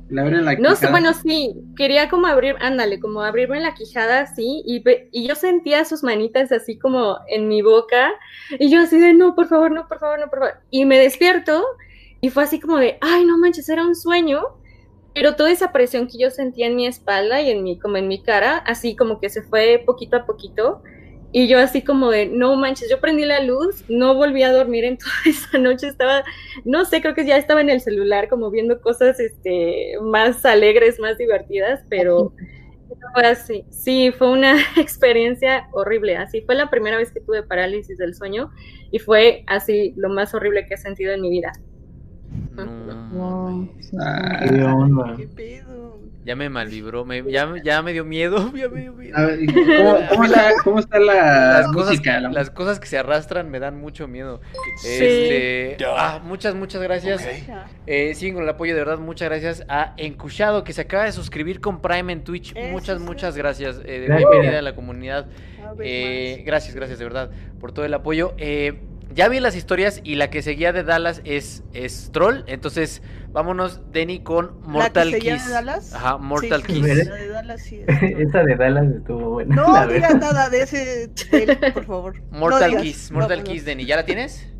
Le 0.10 0.22
abren 0.22 0.46
la 0.46 0.56
No 0.58 0.76
sé, 0.76 0.88
bueno, 0.92 1.12
sí, 1.14 1.56
quería 1.76 2.08
como 2.08 2.28
abrir, 2.28 2.56
ándale, 2.62 3.00
como 3.00 3.22
abrirme 3.24 3.60
la 3.60 3.74
quijada 3.74 4.20
así, 4.22 4.62
y, 4.66 4.80
ve- 4.84 5.10
y 5.12 5.28
yo 5.28 5.34
sentía 5.34 5.84
sus 5.86 6.04
manitas 6.04 6.52
así 6.52 6.78
como 6.78 7.18
en 7.28 7.48
mi 7.48 7.64
boca, 7.64 8.12
y 8.60 8.70
yo 8.70 8.80
así 8.82 9.00
de, 9.00 9.14
no, 9.14 9.34
por 9.34 9.48
favor, 9.48 9.72
no, 9.72 9.88
por 9.88 9.98
favor, 10.00 10.20
no, 10.20 10.30
por 10.30 10.40
favor. 10.40 10.54
Y 10.70 10.86
me 10.86 11.00
despierto, 11.00 11.66
y 12.22 12.30
fue 12.30 12.44
así 12.44 12.60
como 12.60 12.78
de, 12.78 12.98
ay, 13.02 13.26
no 13.26 13.38
manches, 13.40 13.68
era 13.70 13.82
un 13.86 13.96
sueño, 13.96 14.42
pero 15.16 15.36
toda 15.36 15.50
esa 15.50 15.72
presión 15.72 16.08
que 16.08 16.18
yo 16.18 16.30
sentía 16.30 16.68
en 16.68 16.76
mi 16.76 16.86
espalda 16.86 17.42
y 17.42 17.50
en 17.50 17.64
mi, 17.64 17.80
como 17.80 17.96
en 17.96 18.10
mi 18.10 18.22
cara, 18.22 18.58
así 18.58 18.98
como 18.98 19.22
que 19.22 19.30
se 19.30 19.42
fue 19.42 19.82
poquito 19.86 20.18
a 20.18 20.26
poquito, 20.26 20.84
y 21.32 21.48
yo 21.48 21.58
así 21.58 21.82
como 21.82 22.12
de, 22.12 22.26
no 22.26 22.54
manches, 22.58 22.90
yo 22.90 23.00
prendí 23.00 23.24
la 23.24 23.42
luz, 23.42 23.86
no 23.88 24.16
volví 24.16 24.44
a 24.44 24.52
dormir 24.52 24.84
en 24.84 24.98
toda 25.00 25.14
esa 25.26 25.58
noche, 25.58 25.88
estaba, 25.88 26.26
no 26.66 26.84
sé, 26.84 27.02
creo 27.02 27.16
que 27.16 27.26
ya 27.26 27.38
estaba 27.38 27.62
en 27.62 27.70
el 27.70 27.80
celular 27.80 28.28
como 28.28 28.52
viendo 28.52 28.82
cosas 28.82 29.18
este, 29.22 29.94
más 30.02 30.46
alegres, 30.46 31.00
más 31.00 31.18
divertidas, 31.18 31.82
pero 31.90 32.34
fue 33.14 33.26
así. 33.26 33.66
Sí, 33.70 34.12
fue 34.12 34.30
una 34.30 34.58
experiencia 34.78 35.70
horrible, 35.72 36.18
así 36.18 36.42
fue 36.42 36.56
la 36.56 36.70
primera 36.70 36.98
vez 36.98 37.14
que 37.14 37.22
tuve 37.22 37.42
parálisis 37.42 37.98
del 37.98 38.16
sueño 38.16 38.52
y 38.92 39.00
fue 39.00 39.46
así 39.48 39.94
lo 39.96 40.10
más 40.10 40.34
horrible 40.34 40.66
que 40.66 40.74
he 40.74 40.78
sentido 40.78 41.14
en 41.14 41.22
mi 41.22 41.30
vida. 41.30 41.54
No, 42.56 43.10
Wow, 43.12 43.70
sí, 43.80 43.98
Ah. 44.00 44.40
¿Qué 44.50 44.64
onda? 44.64 45.14
¿Qué 45.18 45.28
pedo? 45.28 46.00
Ya 46.26 46.36
me 46.36 46.50
malvibró, 46.50 47.06
me, 47.06 47.24
ya, 47.32 47.54
ya 47.64 47.82
me 47.84 47.94
dio 47.94 48.04
miedo, 48.04 48.52
ya 48.56 48.68
me 48.68 48.82
dio 48.82 48.94
miedo. 48.94 49.16
A 49.16 49.26
ver, 49.26 49.44
¿y 49.44 49.46
¿cómo, 49.48 49.98
cómo 50.10 50.24
está, 50.26 50.52
cómo 50.64 50.80
está 50.80 50.98
la 51.00 51.14
Las 51.62 51.68
cosas, 51.68 51.90
música? 51.92 52.20
La- 52.20 52.30
las 52.32 52.50
cosas 52.50 52.80
que 52.80 52.88
se 52.88 52.98
arrastran 52.98 53.52
me 53.52 53.60
dan 53.60 53.80
mucho 53.80 54.08
miedo. 54.08 54.42
Sí. 54.78 54.90
Este, 54.90 55.78
ah, 55.86 56.20
muchas, 56.24 56.56
muchas 56.56 56.82
gracias. 56.82 57.24
Ya. 57.48 57.68
Eh, 57.86 58.16
siguen 58.16 58.34
con 58.36 58.44
el 58.44 58.50
apoyo, 58.50 58.74
de 58.74 58.80
verdad, 58.80 58.98
muchas 58.98 59.30
gracias 59.30 59.64
a 59.70 59.94
Encuchado, 59.98 60.64
que 60.64 60.74
se 60.74 60.82
acaba 60.82 61.04
de 61.06 61.12
suscribir 61.12 61.62
con 61.62 61.80
Prime 61.82 62.12
en 62.12 62.24
Twitch. 62.24 62.54
Eso 62.56 62.72
muchas, 62.72 62.98
sí. 62.98 63.04
muchas 63.06 63.38
gracias. 63.38 63.80
Eh, 63.86 64.06
Gracias. 64.08 64.30
bienvenida 64.32 64.60
a 64.60 64.64
la 64.64 64.74
comunidad. 64.76 65.28
A 65.64 65.74
ver, 65.74 65.88
Eh, 65.88 66.44
gracias, 66.46 66.74
gracias, 66.76 66.98
de 66.98 67.06
verdad, 67.06 67.30
por 67.60 67.72
todo 67.72 67.86
el 67.86 67.94
apoyo. 67.94 68.34
Eh, 68.38 68.82
ya 69.16 69.30
vi 69.30 69.40
las 69.40 69.56
historias 69.56 70.02
y 70.04 70.16
la 70.16 70.30
que 70.30 70.42
seguía 70.42 70.74
de 70.74 70.84
Dallas 70.84 71.22
es, 71.24 71.64
es 71.74 72.12
Troll. 72.12 72.44
Entonces, 72.48 73.02
vámonos, 73.32 73.82
Denny, 73.92 74.20
con 74.20 74.62
Mortal 74.62 75.10
¿La 75.10 75.18
que 75.18 75.22
seguía 75.22 75.36
Kiss. 75.38 75.48
de 75.48 75.54
Dallas? 75.54 75.94
Ajá, 75.96 76.18
Mortal 76.18 76.62
Sí, 76.68 76.74
Kiss. 76.74 77.08
La 77.08 77.16
de 77.16 77.28
Dallas 77.30 77.62
sí. 77.64 77.82
Esa 77.88 78.44
de 78.44 78.56
Dallas 78.58 78.86
estuvo 78.94 79.30
buena. 79.32 79.56
No 79.56 79.88
digas 79.88 80.16
nada 80.16 80.50
de 80.50 80.62
ese, 80.62 81.10
él, 81.32 81.58
por 81.74 81.86
favor. 81.86 82.22
No 82.32 82.40
Mortal 82.40 82.70
digas. 82.72 82.84
Kiss, 82.84 83.12
No, 83.12 83.20
Mortal 83.20 83.40
no, 83.40 83.46
no. 83.46 83.52
Kiss, 83.52 83.66
Denny. 83.66 83.86
¿Ya 83.86 83.96
la 83.96 84.06
tienes? 84.06 84.52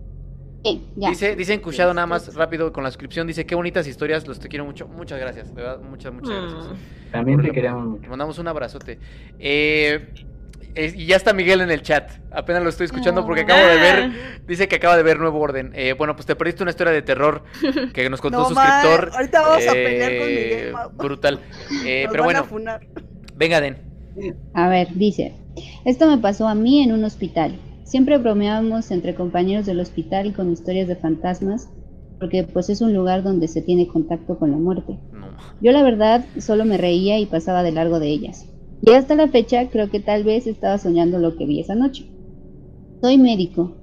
Sí, 0.64 0.88
ya. 0.96 1.10
Dice, 1.10 1.36
dice 1.36 1.54
Encuchado 1.54 1.94
nada 1.94 2.08
más 2.08 2.34
rápido 2.34 2.72
con 2.74 2.84
la 2.84 2.90
suscripción. 2.90 3.28
Dice, 3.28 3.46
qué 3.46 3.54
bonitas 3.56 3.86
historias, 3.88 4.26
los 4.28 4.40
te 4.40 4.48
quiero 4.48 4.66
mucho. 4.66 4.88
Muchas 4.88 5.20
gracias, 5.20 5.54
de 5.54 5.62
verdad, 5.62 5.80
muchas, 5.82 6.12
muchas 6.14 6.34
gracias. 6.42 6.66
Mm. 6.70 7.12
También 7.12 7.38
por 7.38 7.46
te 7.46 7.52
queremos 7.52 7.86
mucho. 7.86 8.02
Te 8.02 8.08
mandamos 8.10 8.40
un 8.40 8.48
abrazote. 8.48 9.00
Eh, 9.38 10.10
y 10.76 11.06
ya 11.06 11.16
está 11.16 11.34
Miguel 11.34 11.62
en 11.62 11.72
el 11.72 11.82
chat. 11.82 12.12
Apenas 12.32 12.64
lo 12.64 12.70
estoy 12.70 12.86
escuchando 12.86 13.26
porque 13.26 13.42
acabo 13.42 13.66
de 13.66 13.76
ver. 13.78 14.12
Ah. 14.12 14.40
Dice 14.48 14.68
que 14.68 14.76
acaba 14.76 14.98
de 14.98 15.04
ver 15.04 15.20
Nuevo 15.20 15.40
Orden. 15.40 15.72
Eh, 15.76 15.94
bueno, 15.94 16.16
pues 16.16 16.26
te 16.26 16.36
perdiste 16.36 16.64
una 16.64 16.72
historia 16.72 16.92
de 16.94 17.02
terror 17.02 17.44
que 17.94 18.10
nos 18.10 18.22
contó 18.22 18.40
No, 18.42 18.48
un 18.50 18.56
suscriptor. 18.56 19.12
ahorita 19.14 19.42
vamos 19.42 19.68
a 19.68 19.72
eh, 19.72 19.84
pelear 19.86 20.18
con 20.18 20.28
Miguel, 20.28 20.74
ma. 20.74 20.88
Brutal. 20.88 21.40
Eh, 21.86 22.04
Nos 22.04 22.12
pero 22.12 22.24
van 22.26 22.36
a 22.36 22.42
bueno, 22.42 22.44
funar. 22.44 22.82
venga, 23.36 23.62
Den. 23.62 23.78
A 24.54 24.70
ver, 24.70 24.88
dice, 24.94 25.34
esto 25.86 26.08
me 26.08 26.18
pasó 26.18 26.48
a 26.48 26.56
mí 26.56 26.82
en 26.84 26.92
un 26.94 27.04
hospital. 27.04 27.60
Siempre 27.84 28.18
bromeábamos 28.18 28.92
entre 28.92 29.14
compañeros 29.16 29.66
del 29.66 29.80
hospital 29.80 30.34
con 30.34 30.52
historias 30.52 30.88
de 30.88 30.96
fantasmas, 30.96 31.70
porque 32.20 32.44
pues 32.44 32.70
es 32.70 32.82
un 32.82 32.94
lugar 32.94 33.24
donde 33.24 33.48
se 33.48 33.62
tiene 33.62 33.88
contacto 33.88 34.38
con 34.40 34.52
la 34.52 34.58
muerte. 34.58 34.98
Yo 35.62 35.72
la 35.72 35.84
verdad 35.84 36.26
solo 36.40 36.66
me 36.66 36.78
reía 36.78 37.20
y 37.20 37.26
pasaba 37.26 37.62
de 37.64 37.72
largo 37.72 38.00
de 38.00 38.08
ellas. 38.08 38.46
Y 38.82 38.92
hasta 38.92 39.16
la 39.16 39.28
fecha 39.28 39.70
creo 39.70 39.90
que 39.90 40.00
tal 40.00 40.24
vez 40.24 40.48
estaba 40.48 40.78
soñando 40.78 41.20
lo 41.20 41.36
que 41.36 41.46
vi 41.46 41.60
esa 41.60 41.76
noche. 41.76 42.06
Soy 43.02 43.18
médico. 43.18 43.76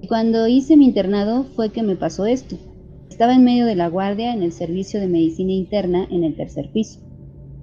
Y 0.00 0.08
cuando 0.08 0.46
hice 0.46 0.76
mi 0.76 0.86
internado 0.86 1.44
fue 1.56 1.70
que 1.70 1.82
me 1.82 1.96
pasó 1.96 2.26
esto. 2.26 2.56
Estaba 3.10 3.34
en 3.34 3.44
medio 3.44 3.66
de 3.66 3.74
la 3.74 3.88
guardia 3.88 4.32
en 4.32 4.42
el 4.42 4.52
servicio 4.52 5.00
de 5.00 5.08
medicina 5.08 5.52
interna 5.52 6.06
en 6.10 6.24
el 6.24 6.36
tercer 6.36 6.70
piso. 6.72 7.00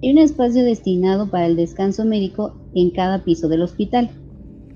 Hay 0.02 0.10
un 0.10 0.18
espacio 0.18 0.62
destinado 0.62 1.30
para 1.30 1.46
el 1.46 1.56
descanso 1.56 2.04
médico 2.04 2.54
en 2.74 2.90
cada 2.90 3.24
piso 3.24 3.48
del 3.48 3.62
hospital. 3.62 4.10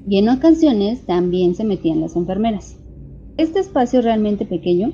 Y 0.09 0.19
en 0.19 0.31
ocasiones 0.31 1.05
también 1.05 1.55
se 1.55 1.65
metían 1.65 2.01
las 2.01 2.17
enfermeras. 2.17 2.79
Este 3.37 3.61
espacio 3.61 4.01
realmente 4.01 4.47
pequeño 4.47 4.93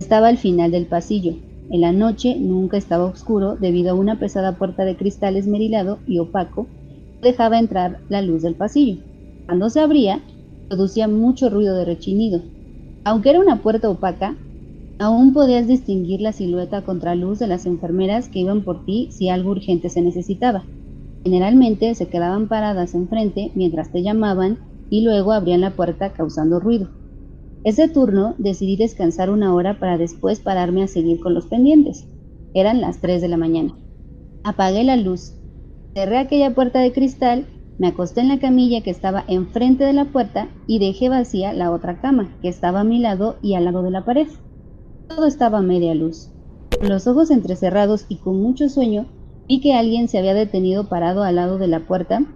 estaba 0.00 0.28
al 0.28 0.38
final 0.38 0.70
del 0.72 0.86
pasillo. 0.86 1.36
En 1.74 1.80
la 1.80 1.90
noche 1.90 2.36
nunca 2.38 2.76
estaba 2.76 3.04
oscuro 3.04 3.56
debido 3.56 3.90
a 3.90 3.94
una 3.94 4.20
pesada 4.20 4.52
puerta 4.52 4.84
de 4.84 4.96
cristal 4.96 5.36
esmerilado 5.36 5.98
y 6.06 6.20
opaco 6.20 6.68
que 7.20 7.30
dejaba 7.30 7.58
entrar 7.58 7.98
la 8.08 8.22
luz 8.22 8.42
del 8.42 8.54
pasillo. 8.54 9.02
Cuando 9.46 9.68
se 9.70 9.80
abría, 9.80 10.22
producía 10.68 11.08
mucho 11.08 11.50
ruido 11.50 11.74
de 11.74 11.84
rechinido. 11.84 12.42
Aunque 13.02 13.30
era 13.30 13.40
una 13.40 13.60
puerta 13.60 13.90
opaca, 13.90 14.36
aún 15.00 15.32
podías 15.32 15.66
distinguir 15.66 16.20
la 16.20 16.30
silueta 16.30 16.82
contraluz 16.82 17.40
de 17.40 17.48
las 17.48 17.66
enfermeras 17.66 18.28
que 18.28 18.38
iban 18.38 18.62
por 18.62 18.84
ti 18.84 19.08
si 19.10 19.28
algo 19.28 19.50
urgente 19.50 19.88
se 19.88 20.00
necesitaba. 20.00 20.66
Generalmente 21.24 21.96
se 21.96 22.06
quedaban 22.06 22.46
paradas 22.46 22.94
enfrente 22.94 23.50
mientras 23.56 23.90
te 23.90 24.00
llamaban 24.00 24.60
y 24.90 25.02
luego 25.02 25.32
abrían 25.32 25.62
la 25.62 25.70
puerta 25.70 26.10
causando 26.10 26.60
ruido. 26.60 26.90
Ese 27.64 27.88
turno 27.88 28.34
decidí 28.36 28.76
descansar 28.76 29.30
una 29.30 29.54
hora 29.54 29.78
para 29.78 29.96
después 29.96 30.38
pararme 30.38 30.82
a 30.82 30.86
seguir 30.86 31.18
con 31.20 31.32
los 31.32 31.46
pendientes. 31.46 32.06
Eran 32.52 32.82
las 32.82 33.00
3 33.00 33.22
de 33.22 33.28
la 33.28 33.38
mañana. 33.38 33.74
Apagué 34.44 34.84
la 34.84 34.96
luz, 34.96 35.32
cerré 35.94 36.18
aquella 36.18 36.54
puerta 36.54 36.80
de 36.80 36.92
cristal, 36.92 37.46
me 37.78 37.86
acosté 37.86 38.20
en 38.20 38.28
la 38.28 38.38
camilla 38.38 38.82
que 38.82 38.90
estaba 38.90 39.24
enfrente 39.28 39.82
de 39.82 39.94
la 39.94 40.04
puerta 40.04 40.48
y 40.66 40.78
dejé 40.78 41.08
vacía 41.08 41.54
la 41.54 41.70
otra 41.70 42.02
cama 42.02 42.36
que 42.42 42.48
estaba 42.48 42.80
a 42.80 42.84
mi 42.84 42.98
lado 42.98 43.36
y 43.40 43.54
al 43.54 43.64
lado 43.64 43.82
de 43.82 43.90
la 43.90 44.04
pared. 44.04 44.28
Todo 45.08 45.26
estaba 45.26 45.58
a 45.58 45.62
media 45.62 45.94
luz. 45.94 46.30
Con 46.78 46.90
los 46.90 47.06
ojos 47.06 47.30
entrecerrados 47.30 48.04
y 48.10 48.16
con 48.16 48.42
mucho 48.42 48.68
sueño, 48.68 49.06
vi 49.48 49.62
que 49.62 49.72
alguien 49.72 50.08
se 50.08 50.18
había 50.18 50.34
detenido 50.34 50.90
parado 50.90 51.22
al 51.22 51.36
lado 51.36 51.56
de 51.56 51.68
la 51.68 51.80
puerta 51.80 52.26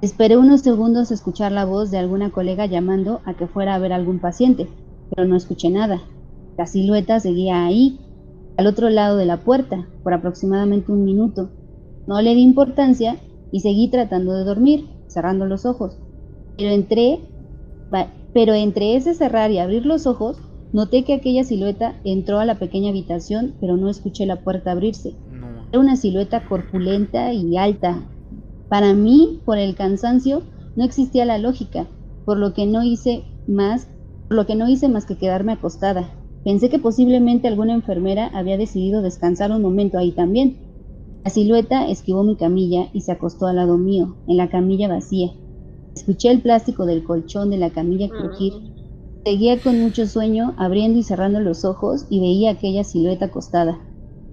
Esperé 0.00 0.36
unos 0.36 0.60
segundos 0.60 1.10
a 1.10 1.14
escuchar 1.14 1.50
la 1.50 1.64
voz 1.64 1.90
de 1.90 1.98
alguna 1.98 2.30
colega 2.30 2.66
llamando 2.66 3.20
a 3.24 3.34
que 3.34 3.48
fuera 3.48 3.74
a 3.74 3.78
ver 3.80 3.92
algún 3.92 4.20
paciente, 4.20 4.68
pero 5.10 5.26
no 5.26 5.34
escuché 5.34 5.70
nada. 5.70 6.02
La 6.56 6.66
silueta 6.66 7.18
seguía 7.18 7.66
ahí, 7.66 7.98
al 8.56 8.68
otro 8.68 8.90
lado 8.90 9.16
de 9.16 9.26
la 9.26 9.38
puerta, 9.38 9.88
por 10.04 10.14
aproximadamente 10.14 10.92
un 10.92 11.04
minuto. 11.04 11.50
No 12.06 12.22
le 12.22 12.36
di 12.36 12.42
importancia 12.42 13.16
y 13.50 13.58
seguí 13.58 13.90
tratando 13.90 14.34
de 14.34 14.44
dormir, 14.44 14.88
cerrando 15.08 15.46
los 15.46 15.66
ojos. 15.66 15.98
Pero 16.56 16.70
entré, 16.70 17.18
pero 18.32 18.54
entre 18.54 18.94
ese 18.94 19.14
cerrar 19.14 19.50
y 19.50 19.58
abrir 19.58 19.84
los 19.84 20.06
ojos, 20.06 20.38
noté 20.72 21.02
que 21.04 21.14
aquella 21.14 21.42
silueta 21.42 21.96
entró 22.04 22.38
a 22.38 22.44
la 22.44 22.54
pequeña 22.54 22.90
habitación, 22.90 23.56
pero 23.60 23.76
no 23.76 23.88
escuché 23.88 24.26
la 24.26 24.44
puerta 24.44 24.70
abrirse. 24.70 25.14
Era 25.72 25.80
una 25.80 25.96
silueta 25.96 26.48
corpulenta 26.48 27.32
y 27.32 27.56
alta. 27.56 28.02
Para 28.68 28.92
mí, 28.92 29.40
por 29.44 29.58
el 29.58 29.74
cansancio, 29.74 30.42
no 30.76 30.84
existía 30.84 31.24
la 31.24 31.38
lógica, 31.38 31.86
por 32.24 32.38
lo 32.38 32.52
que 32.52 32.66
no 32.66 32.82
hice 32.82 33.24
más, 33.46 33.88
por 34.28 34.36
lo 34.36 34.46
que 34.46 34.54
no 34.54 34.68
hice 34.68 34.88
más 34.88 35.06
que 35.06 35.16
quedarme 35.16 35.52
acostada. 35.52 36.10
Pensé 36.44 36.68
que 36.68 36.78
posiblemente 36.78 37.48
alguna 37.48 37.74
enfermera 37.74 38.26
había 38.26 38.58
decidido 38.58 39.02
descansar 39.02 39.50
un 39.50 39.62
momento 39.62 39.98
ahí 39.98 40.12
también. 40.12 40.58
La 41.24 41.30
silueta 41.30 41.88
esquivó 41.88 42.22
mi 42.24 42.36
camilla 42.36 42.88
y 42.92 43.00
se 43.00 43.12
acostó 43.12 43.46
al 43.46 43.56
lado 43.56 43.78
mío, 43.78 44.16
en 44.26 44.36
la 44.36 44.48
camilla 44.48 44.88
vacía. 44.88 45.32
Escuché 45.94 46.30
el 46.30 46.42
plástico 46.42 46.86
del 46.86 47.04
colchón 47.04 47.50
de 47.50 47.56
la 47.56 47.70
camilla 47.70 48.08
crujir. 48.08 48.52
Seguía 49.24 49.60
con 49.60 49.80
mucho 49.80 50.06
sueño, 50.06 50.54
abriendo 50.58 50.98
y 50.98 51.02
cerrando 51.02 51.40
los 51.40 51.64
ojos 51.64 52.06
y 52.08 52.20
veía 52.20 52.50
aquella 52.50 52.84
silueta 52.84 53.26
acostada. 53.26 53.80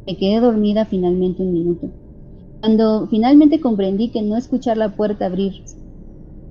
Me 0.05 0.15
quedé 0.15 0.39
dormida 0.39 0.85
finalmente 0.85 1.41
un 1.41 1.53
minuto. 1.53 1.89
Cuando 2.61 3.07
finalmente 3.07 3.59
comprendí 3.59 4.09
que 4.09 4.21
no 4.21 4.37
escuchar 4.37 4.77
la 4.77 4.95
puerta 4.95 5.27
abrirse, 5.27 5.77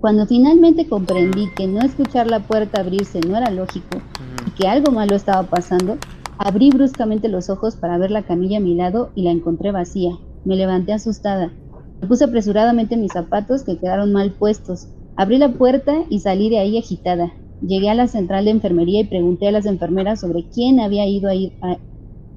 cuando 0.01 0.27
finalmente 0.27 0.87
comprendí 0.89 1.49
que 1.57 1.67
no 1.67 1.81
escuchar 1.81 2.29
la 2.31 2.41
puerta 2.41 2.81
abrirse 2.81 3.21
no 3.21 3.37
era 3.37 3.51
lógico 3.51 4.03
y 4.47 4.51
que 4.53 4.69
algo 4.69 4.93
malo 4.93 5.15
estaba 5.15 5.45
pasando, 5.45 5.99
abrí 6.39 6.71
bruscamente 6.71 7.29
los 7.29 7.49
ojos 7.49 7.77
para 7.77 7.99
ver 7.99 8.11
la 8.11 8.23
camilla 8.23 8.59
a 8.59 8.61
mi 8.61 8.75
lado 8.75 9.11
y 9.15 9.23
la 9.23 9.31
encontré 9.31 9.73
vacía. 9.73 10.19
Me 10.45 10.57
levanté 10.57 10.93
asustada. 10.93 11.55
Me 12.01 12.07
puse 12.09 12.25
apresuradamente 12.25 12.97
mis 12.97 13.13
zapatos 13.13 13.65
que 13.65 13.79
quedaron 13.79 14.13
mal 14.13 14.33
puestos. 14.33 14.89
Abrí 15.17 15.39
la 15.39 15.49
puerta 15.53 16.05
y 16.11 16.21
salí 16.21 16.51
de 16.51 16.59
ahí 16.59 16.77
agitada. 16.77 17.33
Llegué 17.61 17.89
a 17.89 17.95
la 17.95 18.09
central 18.09 18.45
de 18.45 18.51
enfermería 18.51 19.01
y 19.01 19.05
pregunté 19.05 19.49
a 19.49 19.53
las 19.53 19.65
enfermeras 19.65 20.21
sobre 20.21 20.45
quién 20.51 20.81
había 20.81 21.07
ido 21.07 21.31
a 21.31 21.35
ir 21.35 21.55
a- 21.63 21.79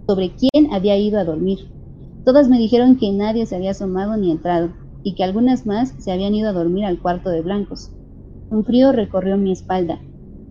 sobre 0.08 0.32
quién 0.36 0.72
había 0.74 0.98
ido 0.98 1.20
a 1.20 1.26
dormir. 1.26 1.60
Todas 2.28 2.50
me 2.50 2.60
dijeron 2.60 2.98
que 2.98 3.10
nadie 3.14 3.46
se 3.46 3.56
había 3.56 3.72
asomado 3.72 4.18
ni 4.18 4.32
entrado, 4.32 4.74
y 5.02 5.16
que 5.16 5.24
algunas 5.24 5.66
más 5.66 5.94
se 5.98 6.12
habían 6.12 6.36
ido 6.36 6.50
a 6.50 6.52
dormir 6.52 6.84
al 6.84 7.00
cuarto 7.00 7.30
de 7.30 7.42
blancos. 7.42 7.90
Un 8.50 8.66
frío 8.66 8.92
recorrió 8.92 9.38
mi 9.38 9.54
espalda. 9.54 10.02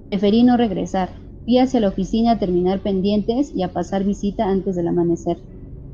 Preferí 0.09 0.43
no 0.43 0.57
regresar. 0.57 1.11
Fui 1.44 1.59
hacia 1.59 1.81
la 1.81 1.89
oficina 1.89 2.31
a 2.31 2.39
terminar 2.39 2.81
pendientes 2.81 3.55
y 3.55 3.62
a 3.62 3.74
pasar 3.74 4.05
visita 4.05 4.48
antes 4.48 4.74
del 4.74 4.89
amanecer. 4.89 5.36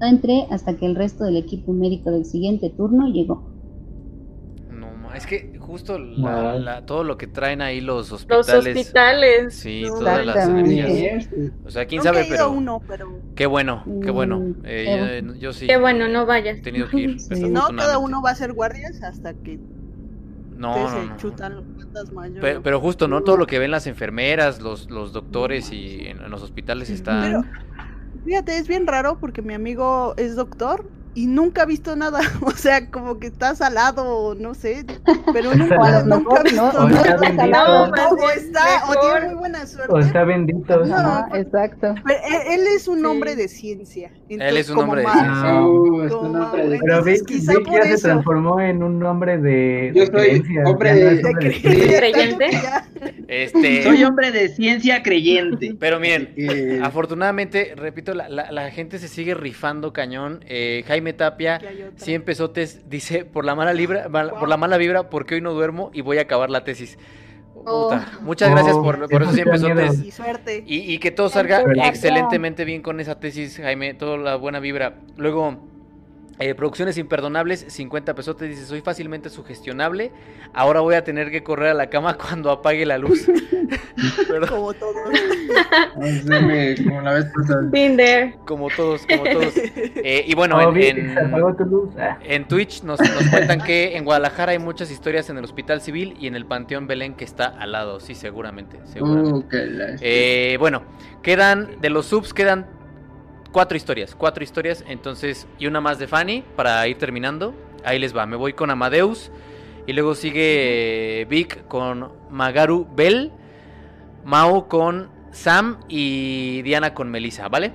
No 0.00 0.06
entré 0.06 0.46
hasta 0.50 0.76
que 0.76 0.86
el 0.86 0.94
resto 0.94 1.24
del 1.24 1.36
equipo 1.36 1.72
médico 1.72 2.12
del 2.12 2.26
siguiente 2.26 2.70
turno 2.70 3.08
llegó. 3.08 3.42
No, 4.70 5.12
es 5.12 5.26
que 5.26 5.58
justo 5.72 5.98
la- 5.98 6.52
Wow. 6.52 6.58
la- 6.60 6.86
todo 6.86 7.02
lo 7.04 7.16
que 7.18 7.26
traen 7.26 7.60
ahí 7.62 7.80
los 7.80 8.10
Los 8.10 8.12
hospitales. 8.12 8.76
hospitales. 8.76 9.54
Sí, 9.54 9.82
No, 9.82 9.98
todas 9.98 10.24
las 10.26 10.48
energías. 10.48 11.28
O 11.64 11.70
sea, 11.70 11.86
quién 11.86 11.98
Nunca 11.98 12.10
sabe, 12.10 12.22
he 12.22 12.26
ido 12.28 12.36
pero 12.36 12.50
uno, 12.50 12.80
pero 12.86 13.18
qué 13.34 13.46
bueno, 13.46 13.84
qué 14.02 14.10
bueno. 14.10 14.38
Mm, 14.40 14.54
Eh, 14.64 14.84
qué 14.84 15.26
yo, 15.26 15.34
yo 15.34 15.52
sí. 15.52 15.66
Qué 15.66 15.76
bueno, 15.78 16.06
no 16.08 16.26
vayas. 16.26 16.58
He 16.58 16.62
tenido 16.62 16.88
que 16.88 16.96
ir. 17.00 17.20
Sí. 17.20 17.36
si 17.36 17.48
no, 17.48 17.68
cada 17.76 17.98
uno 17.98 18.22
va 18.22 18.30
a 18.30 18.34
ser 18.34 18.52
guardias 18.52 19.02
hasta 19.02 19.34
que 19.34 19.58
No, 20.56 20.76
no, 20.76 20.88
se 20.90 21.06
no. 21.06 21.16
chutan 21.16 21.54
los 21.54 21.64
Pero, 22.40 22.62
pero 22.62 22.80
justo, 22.80 23.08
¿no? 23.08 23.22
Todo 23.22 23.36
lo 23.36 23.46
que 23.46 23.58
ven 23.58 23.70
las 23.70 23.86
enfermeras, 23.86 24.60
los, 24.62 24.90
los 24.90 25.12
doctores 25.12 25.72
y 25.72 26.06
en, 26.06 26.22
en 26.22 26.30
los 26.30 26.42
hospitales 26.42 26.88
está. 26.90 27.20
Pero- 27.22 27.42
Fíjate, 28.24 28.56
es 28.58 28.68
bien 28.68 28.86
raro 28.86 29.18
porque 29.18 29.42
mi 29.42 29.54
amigo 29.54 30.14
es 30.16 30.36
doctor 30.36 30.88
y 31.14 31.26
nunca 31.26 31.62
ha 31.62 31.66
visto 31.66 31.94
nada. 31.96 32.20
O 32.42 32.50
sea, 32.52 32.90
como 32.90 33.18
que 33.18 33.26
está 33.28 33.54
salado 33.54 34.04
o 34.04 34.34
no 34.34 34.54
sé, 34.54 34.84
pero 35.32 35.54
nunca, 35.54 36.02
nunca 36.04 36.40
ha 36.40 36.42
visto 36.42 36.62
no, 36.72 36.78
O 36.78 36.88
no 36.88 36.96
está 36.96 37.16
nada. 37.16 37.26
está. 37.28 37.46
No, 37.46 38.10
O 38.16 38.30
está, 38.30 38.84
o 38.84 38.90
mejor. 38.90 39.10
tiene 39.12 39.26
muy 39.28 39.34
buena 39.38 39.66
suerte. 39.66 39.92
O 39.92 39.98
está 39.98 40.24
bendito. 40.24 40.84
No, 40.84 41.26
exacto. 41.34 41.94
Pero 42.04 42.20
él, 42.26 42.60
él 42.60 42.66
es 42.76 42.88
un 42.88 43.00
Sí. 43.00 43.04
hombre 43.06 43.36
de 43.36 43.48
ciencia. 43.48 44.10
Él 44.28 44.56
es 44.56 44.70
un 44.70 44.78
hombre 44.78 45.02
de 45.02 45.08
ciencia. 45.08 45.62
Uh, 45.66 46.02
es 46.02 46.12
Como- 46.12 46.30
un 46.30 46.36
hombre 46.42 46.68
de- 46.68 46.78
Pero 46.78 47.02
Vic, 47.04 47.14
Entonces, 47.18 47.22
quizá 47.26 47.52
Vic 47.58 47.66
por 47.68 47.84
ya 47.84 47.96
se 47.96 48.02
transformó 48.02 48.60
en 48.60 48.82
un 48.82 49.02
hombre 49.04 49.38
de, 49.38 49.92
Yo 49.94 50.00
de 50.02 50.06
soy 50.06 50.14
creencias, 50.20 50.68
hombre 50.68 50.90
no 50.92 50.96
de- 50.96 51.16
de. 51.16 51.96
¿Creyente? 51.98 52.50
Ya. 52.52 52.86
Este. 53.32 53.82
Soy 53.82 54.04
hombre 54.04 54.30
de 54.30 54.48
ciencia 54.48 55.02
creyente. 55.02 55.74
Pero 55.78 55.98
miren, 55.98 56.34
Eh, 56.36 56.80
afortunadamente, 56.82 57.74
repito, 57.76 58.14
la, 58.14 58.28
la- 58.28 58.52
la 58.52 58.70
gente 58.70 58.98
se 58.98 59.08
sigue 59.08 59.34
rifando 59.34 59.92
cañón. 59.92 60.44
Eh, 60.46 60.84
Jaime 60.86 61.12
Tapia, 61.12 61.58
Que 61.58 61.68
hay 61.68 61.82
otra. 61.82 62.04
100 62.04 62.22
pesotes, 62.22 62.88
dice, 62.90 63.24
por 63.24 63.44
la 63.44 63.54
mala 63.54 63.72
libra, 63.72 64.08
mal- 64.08 64.30
por 64.38 64.48
la 64.48 64.56
mala 64.56 64.76
vibra, 64.76 65.08
porque 65.10 65.36
hoy 65.36 65.40
no 65.40 65.52
duermo 65.52 65.90
y 65.94 66.00
voy 66.02 66.18
a 66.18 66.22
acabar 66.22 66.50
la 66.50 66.64
tesis. 66.64 66.98
Puta, 67.54 68.18
Muchas 68.22 68.50
gracias 68.50 68.74
Oh, 68.74 68.82
por, 68.82 69.08
por 69.08 69.22
esos 69.22 69.34
100 69.34 69.48
eso 69.48 69.56
sí 69.56 69.62
da 69.68 69.74
miedo. 69.74 69.86
pesotes. 69.88 70.06
Y 70.06 70.10
suerte. 70.10 70.64
Y, 70.66 70.92
y 70.94 70.98
que 70.98 71.10
todo 71.12 71.28
salga 71.28 71.62
excelentemente 71.86 72.64
bien 72.64 72.82
con 72.82 72.98
esa 72.98 73.20
tesis, 73.20 73.58
Jaime, 73.58 73.94
toda 73.94 74.16
la 74.16 74.34
buena 74.36 74.58
vibra. 74.58 74.94
Luego, 75.16 75.58
Eh, 76.42 76.56
producciones 76.56 76.98
imperdonables, 76.98 77.64
50 77.68 78.14
pesotes. 78.16 78.48
Dice, 78.50 78.66
soy 78.66 78.80
fácilmente 78.80 79.30
sugestionable. 79.30 80.10
Ahora 80.52 80.80
voy 80.80 80.96
a 80.96 81.04
tener 81.04 81.30
que 81.30 81.44
correr 81.44 81.68
a 81.68 81.74
la 81.74 81.88
cama 81.88 82.16
cuando 82.18 82.50
apague 82.50 82.84
la 82.84 82.98
luz. 82.98 83.26
Como 84.48 84.74
todos. 84.74 84.94
como 86.84 87.00
la 87.00 87.12
vez 87.14 87.26
pasada. 87.34 87.62
Been 87.70 87.96
there. 87.96 88.34
Como 88.44 88.68
todos, 88.70 89.06
como 89.06 89.24
todos. 89.24 89.54
Eh, 89.56 90.24
y 90.26 90.34
bueno, 90.34 90.60
en, 90.76 91.16
en, 91.16 91.18
Ah. 91.98 92.18
en 92.24 92.48
Twitch 92.48 92.82
nos, 92.82 92.98
nos 93.00 93.28
cuentan 93.28 93.60
que 93.62 93.96
en 93.96 94.04
Guadalajara 94.04 94.52
hay 94.52 94.58
muchas 94.58 94.90
historias 94.90 95.30
en 95.30 95.38
el 95.38 95.44
Hospital 95.44 95.80
Civil 95.80 96.16
y 96.18 96.26
en 96.26 96.34
el 96.34 96.44
Panteón 96.46 96.86
Belén 96.86 97.14
que 97.14 97.24
está 97.24 97.46
al 97.46 97.72
lado. 97.72 98.00
Sí, 98.00 98.14
seguramente. 98.14 98.78
seguramente. 98.84 99.56
Uh, 99.56 99.96
Eh, 100.00 100.56
bueno, 100.58 100.82
quedan, 101.22 101.80
de 101.80 101.90
los 101.90 102.06
subs 102.06 102.34
quedan 102.34 102.66
cuatro 103.52 103.76
historias, 103.76 104.14
cuatro 104.14 104.42
historias, 104.42 104.84
entonces, 104.88 105.46
y 105.58 105.66
una 105.66 105.80
más 105.80 105.98
de 105.98 106.08
Fanny 106.08 106.42
para 106.56 106.86
ir 106.88 106.98
terminando. 106.98 107.54
Ahí 107.84 107.98
les 107.98 108.16
va, 108.16 108.26
me 108.26 108.36
voy 108.36 108.52
con 108.52 108.70
Amadeus, 108.70 109.30
y 109.86 109.92
luego 109.92 110.14
sigue 110.14 111.20
eh, 111.20 111.24
Vic 111.26 111.66
con 111.68 112.10
Magaru 112.30 112.86
Bell, 112.94 113.32
Mao 114.24 114.68
con 114.68 115.08
Sam 115.32 115.78
y 115.88 116.62
Diana 116.62 116.94
con 116.94 117.10
Melissa, 117.10 117.48
¿vale? 117.48 117.72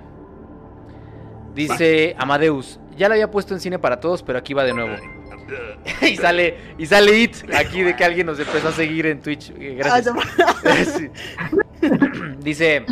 Dice 1.54 2.16
Amadeus, 2.18 2.80
ya 2.96 3.10
la 3.10 3.16
había 3.16 3.32
puesto 3.32 3.54
en 3.54 3.60
cine 3.60 3.80
para 3.80 4.00
todos, 4.00 4.24
pero 4.24 4.40
aquí 4.40 4.54
va 4.54 4.64
de 4.64 4.74
nuevo. 4.74 4.96
y 6.02 6.16
sale, 6.18 6.58
y 6.78 6.86
sale 6.86 7.18
It, 7.20 7.36
aquí 7.54 7.82
de 7.82 7.96
que 7.96 8.04
alguien 8.04 8.28
nos 8.28 8.40
empezó 8.40 8.68
a 8.70 8.72
seguir 8.72 9.06
en 9.08 9.22
Twitch. 9.22 9.52
Eh, 9.58 9.80
Ah, 9.84 10.00
Gracias. 10.02 10.16
Sí. 10.98 11.10
Dice, 12.40 12.86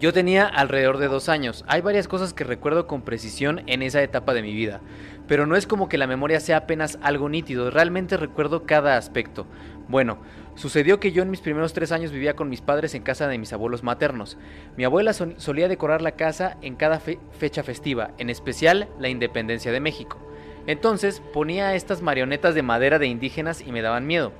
yo 0.00 0.14
tenía 0.14 0.46
alrededor 0.46 0.96
de 0.96 1.08
dos 1.08 1.28
años. 1.28 1.62
Hay 1.68 1.82
varias 1.82 2.08
cosas 2.08 2.32
que 2.32 2.42
recuerdo 2.42 2.86
con 2.86 3.02
precisión 3.02 3.62
en 3.66 3.82
esa 3.82 4.02
etapa 4.02 4.32
de 4.32 4.40
mi 4.40 4.54
vida, 4.54 4.80
pero 5.28 5.46
no 5.46 5.56
es 5.56 5.66
como 5.66 5.90
que 5.90 5.98
la 5.98 6.06
memoria 6.06 6.40
sea 6.40 6.56
apenas 6.56 6.98
algo 7.02 7.28
nítido, 7.28 7.70
realmente 7.70 8.16
recuerdo 8.16 8.64
cada 8.64 8.96
aspecto. 8.96 9.46
Bueno, 9.88 10.18
sucedió 10.54 11.00
que 11.00 11.12
yo 11.12 11.22
en 11.22 11.30
mis 11.30 11.42
primeros 11.42 11.74
tres 11.74 11.92
años 11.92 12.12
vivía 12.12 12.34
con 12.34 12.48
mis 12.48 12.62
padres 12.62 12.94
en 12.94 13.02
casa 13.02 13.28
de 13.28 13.36
mis 13.36 13.52
abuelos 13.52 13.82
maternos. 13.82 14.38
Mi 14.76 14.84
abuela 14.84 15.12
sol- 15.12 15.34
solía 15.36 15.68
decorar 15.68 16.00
la 16.00 16.12
casa 16.12 16.56
en 16.62 16.76
cada 16.76 16.98
fe- 16.98 17.18
fecha 17.32 17.62
festiva, 17.62 18.12
en 18.16 18.30
especial 18.30 18.88
la 18.98 19.10
independencia 19.10 19.70
de 19.70 19.80
México. 19.80 20.18
Entonces 20.66 21.20
ponía 21.34 21.74
estas 21.74 22.00
marionetas 22.00 22.54
de 22.54 22.62
madera 22.62 22.98
de 22.98 23.06
indígenas 23.06 23.60
y 23.60 23.70
me 23.70 23.82
daban 23.82 24.06
miedo. 24.06 24.32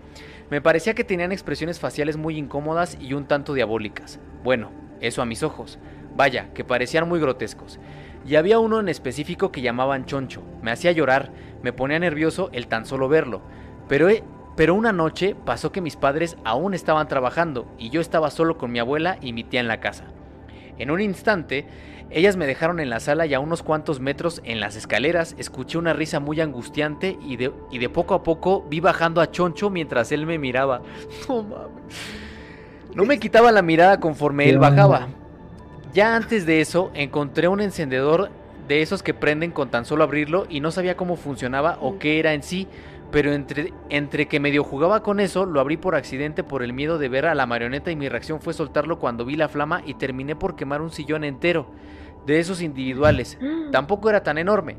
Me 0.49 0.63
parecía 0.63 0.95
que 0.95 1.05
tenían 1.05 1.33
expresiones 1.33 1.79
faciales 1.79 2.17
muy 2.17 2.39
incómodas 2.39 2.97
y 2.99 3.13
un 3.13 3.27
tanto 3.27 3.53
diabólicas. 3.53 4.21
Bueno, 4.43 4.71
eso 5.01 5.23
a 5.23 5.27
mis 5.27 5.43
ojos. 5.43 5.79
Vaya, 6.17 6.53
que 6.55 6.65
parecían 6.65 7.09
muy 7.09 7.21
grotescos. 7.21 7.79
Y 8.27 8.35
había 8.37 8.59
uno 8.59 8.81
en 8.81 8.89
específico 8.89 9.51
que 9.51 9.63
llamaban 9.63 10.05
Choncho. 10.05 10.43
Me 10.63 10.71
hacía 10.71 10.93
llorar, 10.93 11.33
me 11.63 11.73
ponía 11.73 11.99
nervioso 11.99 12.51
el 12.53 12.67
tan 12.67 12.85
solo 12.85 13.09
verlo. 13.09 13.43
Pero, 13.89 14.09
pero 14.57 14.75
una 14.75 14.93
noche 14.93 15.35
pasó 15.45 15.73
que 15.73 15.81
mis 15.81 15.97
padres 15.97 16.37
aún 16.45 16.75
estaban 16.75 17.09
trabajando 17.09 17.73
y 17.79 17.91
yo 17.91 18.01
estaba 18.01 18.31
solo 18.31 18.59
con 18.59 18.73
mi 18.73 18.79
abuela 18.79 19.19
y 19.21 19.33
mi 19.33 19.45
tía 19.45 19.61
en 19.61 19.69
la 19.69 19.81
casa. 19.81 20.05
En 20.79 20.91
un 20.91 21.01
instante, 21.01 21.67
ellas 22.11 22.37
me 22.37 22.47
dejaron 22.47 22.81
en 22.81 22.91
la 22.91 23.01
sala 23.01 23.25
y 23.27 23.35
a 23.35 23.41
unos 23.41 23.63
cuantos 23.63 24.01
metros 24.01 24.41
en 24.45 24.61
las 24.61 24.77
escaleras 24.77 25.37
escuché 25.39 25.79
una 25.79 25.93
risa 25.93 26.21
muy 26.21 26.41
angustiante 26.41 27.17
y 27.23 27.37
de, 27.37 27.53
y 27.71 27.79
de 27.79 27.89
poco 27.89 28.15
a 28.15 28.23
poco 28.23 28.67
vi 28.69 28.81
bajando 28.81 29.21
a 29.21 29.31
Choncho 29.31 29.71
mientras 29.71 30.11
él 30.11 30.27
me 30.27 30.39
miraba. 30.39 30.83
No 31.29 31.43
mames. 31.43 32.30
No 32.95 33.05
me 33.05 33.19
quitaba 33.19 33.53
la 33.53 33.63
mirada 33.63 34.01
conforme 34.01 34.49
él 34.49 34.59
bajaba. 34.59 35.09
Ya 35.93 36.15
antes 36.15 36.47
de 36.47 36.61
eso 36.61 36.91
encontré 36.95 37.49
un 37.49 37.61
encendedor 37.61 38.31
de 38.69 38.83
esos 38.83 39.03
que 39.03 39.15
prenden 39.15 39.51
con 39.51 39.71
tan 39.71 39.85
solo 39.85 40.05
abrirlo 40.05 40.47
y 40.49 40.61
no 40.61 40.71
sabía 40.71 40.97
cómo 40.97 41.17
funcionaba 41.17 41.79
o 41.81 41.99
qué 41.99 42.21
era 42.21 42.35
en 42.35 42.43
sí, 42.43 42.69
pero 43.11 43.33
entre, 43.33 43.73
entre 43.89 44.27
que 44.27 44.39
medio 44.39 44.63
jugaba 44.63 45.03
con 45.03 45.19
eso, 45.19 45.47
lo 45.47 45.61
abrí 45.61 45.77
por 45.77 45.97
accidente 45.97 46.45
por 46.45 46.63
el 46.63 46.73
miedo 46.73 46.99
de 46.99 47.09
ver 47.09 47.27
a 47.27 47.35
la 47.35 47.47
marioneta 47.47 47.91
y 47.91 47.97
mi 47.97 48.09
reacción 48.09 48.41
fue 48.41 48.55
soltarlo 48.55 49.01
cuando 49.01 49.25
vi 49.25 49.35
la 49.35 49.49
flama 49.49 49.83
y 49.85 49.95
terminé 49.95 50.37
por 50.37 50.55
quemar 50.55 50.81
un 50.81 50.91
sillón 50.91 51.25
entero, 51.25 51.67
de 52.27 52.39
esos 52.39 52.63
individuales. 52.63 53.39
Tampoco 53.73 54.11
era 54.11 54.23
tan 54.23 54.39
enorme. 54.39 54.77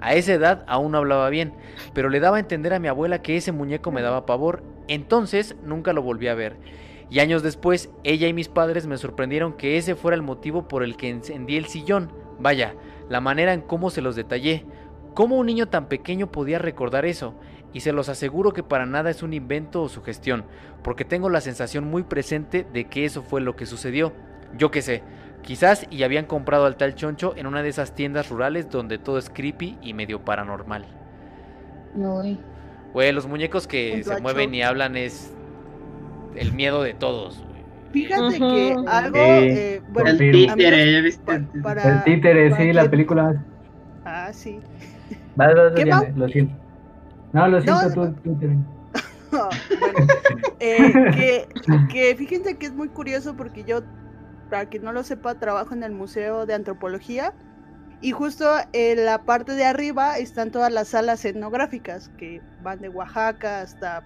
A 0.00 0.14
esa 0.14 0.32
edad 0.32 0.64
aún 0.66 0.92
no 0.92 0.98
hablaba 0.98 1.28
bien, 1.28 1.52
pero 1.92 2.08
le 2.08 2.20
daba 2.20 2.38
a 2.38 2.40
entender 2.40 2.72
a 2.74 2.78
mi 2.78 2.88
abuela 2.88 3.22
que 3.22 3.36
ese 3.36 3.52
muñeco 3.52 3.90
me 3.90 4.02
daba 4.02 4.26
pavor, 4.26 4.62
entonces 4.88 5.54
nunca 5.64 5.92
lo 5.92 6.02
volví 6.02 6.28
a 6.28 6.34
ver. 6.34 6.56
Y 7.10 7.20
años 7.20 7.42
después, 7.42 7.90
ella 8.02 8.28
y 8.28 8.32
mis 8.32 8.48
padres 8.48 8.86
me 8.86 8.96
sorprendieron 8.96 9.52
que 9.54 9.76
ese 9.76 9.94
fuera 9.94 10.14
el 10.14 10.22
motivo 10.22 10.68
por 10.68 10.82
el 10.82 10.96
que 10.96 11.10
encendí 11.10 11.56
el 11.56 11.66
sillón. 11.66 12.10
Vaya, 12.38 12.74
la 13.08 13.20
manera 13.20 13.52
en 13.52 13.60
cómo 13.60 13.90
se 13.90 14.00
los 14.00 14.16
detallé. 14.16 14.64
¿Cómo 15.14 15.36
un 15.36 15.46
niño 15.46 15.68
tan 15.68 15.86
pequeño 15.86 16.32
podía 16.32 16.58
recordar 16.58 17.04
eso? 17.04 17.34
Y 17.72 17.80
se 17.80 17.92
los 17.92 18.08
aseguro 18.08 18.52
que 18.52 18.62
para 18.62 18.86
nada 18.86 19.10
es 19.10 19.22
un 19.22 19.32
invento 19.32 19.82
o 19.82 19.88
sugestión, 19.88 20.44
porque 20.82 21.04
tengo 21.04 21.28
la 21.28 21.40
sensación 21.40 21.84
muy 21.84 22.04
presente 22.04 22.66
de 22.72 22.84
que 22.86 23.04
eso 23.04 23.22
fue 23.22 23.40
lo 23.40 23.56
que 23.56 23.66
sucedió. 23.66 24.12
Yo 24.56 24.70
qué 24.70 24.82
sé, 24.82 25.02
quizás 25.42 25.86
y 25.90 26.02
habían 26.04 26.26
comprado 26.26 26.66
al 26.66 26.76
tal 26.76 26.94
choncho 26.94 27.34
en 27.36 27.46
una 27.46 27.62
de 27.62 27.68
esas 27.68 27.94
tiendas 27.94 28.28
rurales 28.28 28.70
donde 28.70 28.98
todo 28.98 29.18
es 29.18 29.28
creepy 29.28 29.78
y 29.82 29.92
medio 29.92 30.24
paranormal. 30.24 30.86
Uy. 31.96 32.38
Güey, 32.92 33.12
los 33.12 33.26
muñecos 33.26 33.66
que 33.66 34.04
se 34.04 34.20
mueven 34.20 34.54
y 34.54 34.62
hablan 34.62 34.96
es 34.96 35.33
el 36.36 36.52
miedo 36.52 36.82
de 36.82 36.94
todos. 36.94 37.38
güey. 37.38 37.54
Fíjate 37.92 38.38
que 38.38 38.76
algo, 38.88 39.16
Sí. 39.16 39.20
eh, 39.22 39.82
bueno, 39.90 40.10
El 40.10 40.18
títere, 40.18 40.92
¿ya 40.92 41.00
viste? 41.00 41.24
pa- 41.24 41.62
para, 41.62 41.82
El 41.98 42.04
títere, 42.04 42.50
para 42.50 42.62
sí, 42.62 42.72
la 42.72 42.82
que- 42.84 42.88
película. 42.90 43.44
Ah, 44.04 44.30
sí. 44.32 44.60
Vas, 45.36 45.54
vas, 45.54 45.72
¿Qué, 45.74 45.84
lo 46.16 46.28
siento. 46.28 46.54
No, 47.32 47.48
lo 47.48 47.60
siento, 47.60 48.04
No, 48.04 48.20
tú, 48.22 48.34
bueno, 49.80 50.06
eh, 50.60 50.92
que, 51.16 51.48
que 51.92 52.14
fíjense 52.16 52.56
que 52.56 52.66
es 52.66 52.72
muy 52.72 52.88
curioso 52.88 53.36
porque 53.36 53.64
yo, 53.64 53.82
para 54.50 54.66
quien 54.66 54.84
no 54.84 54.92
lo 54.92 55.02
sepa, 55.02 55.34
trabajo 55.34 55.74
en 55.74 55.82
el 55.82 55.92
Museo 55.92 56.46
de 56.46 56.54
Antropología 56.54 57.32
y 58.00 58.12
justo 58.12 58.44
en 58.72 59.04
la 59.04 59.22
parte 59.24 59.52
de 59.52 59.64
arriba 59.64 60.18
están 60.18 60.50
todas 60.50 60.72
las 60.72 60.88
salas 60.88 61.24
etnográficas 61.24 62.10
que 62.18 62.42
van 62.62 62.80
de 62.80 62.88
Oaxaca 62.88 63.60
hasta 63.62 64.04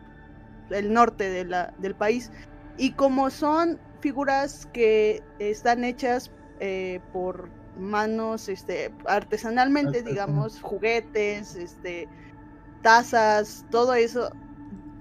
el 0.71 0.93
norte 0.93 1.31
de 1.31 1.45
la, 1.45 1.75
del 1.79 1.95
país. 1.95 2.31
Y 2.77 2.93
como 2.93 3.31
son 3.31 3.79
figuras 4.01 4.67
que 4.73 5.23
están 5.39 5.85
hechas 5.85 6.31
eh, 6.61 7.01
por 7.13 7.49
manos 7.79 8.49
este, 8.49 8.93
artesanalmente, 9.07 9.99
Artesanal. 9.99 10.13
digamos, 10.13 10.61
juguetes, 10.61 11.55
este, 11.57 12.09
tazas, 12.83 13.65
todo 13.71 13.95
eso, 13.95 14.31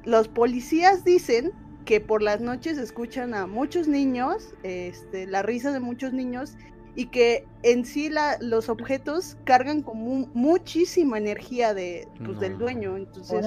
los 0.03 0.27
policías 0.27 1.03
dicen 1.03 1.52
que 1.85 2.02
por 2.02 2.22
las 2.22 2.41
noches 2.41 2.77
escuchan 2.77 3.34
a 3.34 3.48
muchos 3.48 3.88
niños, 3.88 4.53
este, 4.64 5.26
la 5.26 5.41
risa 5.41 5.72
de 5.72 5.80
muchos 5.80 6.14
niños, 6.14 6.57
y 6.98 7.06
que 7.06 7.45
en 7.61 7.86
sí 7.86 8.10
la, 8.10 8.38
los 8.41 8.69
objetos 8.69 9.38
cargan 9.44 9.84
con 9.84 9.98
mu- 9.99 10.28
muchísima 10.34 11.19
energía 11.19 11.76
de, 11.76 12.07
pues, 12.26 12.40
del 12.40 12.57
dueño. 12.57 12.98
Entonces, 12.98 13.45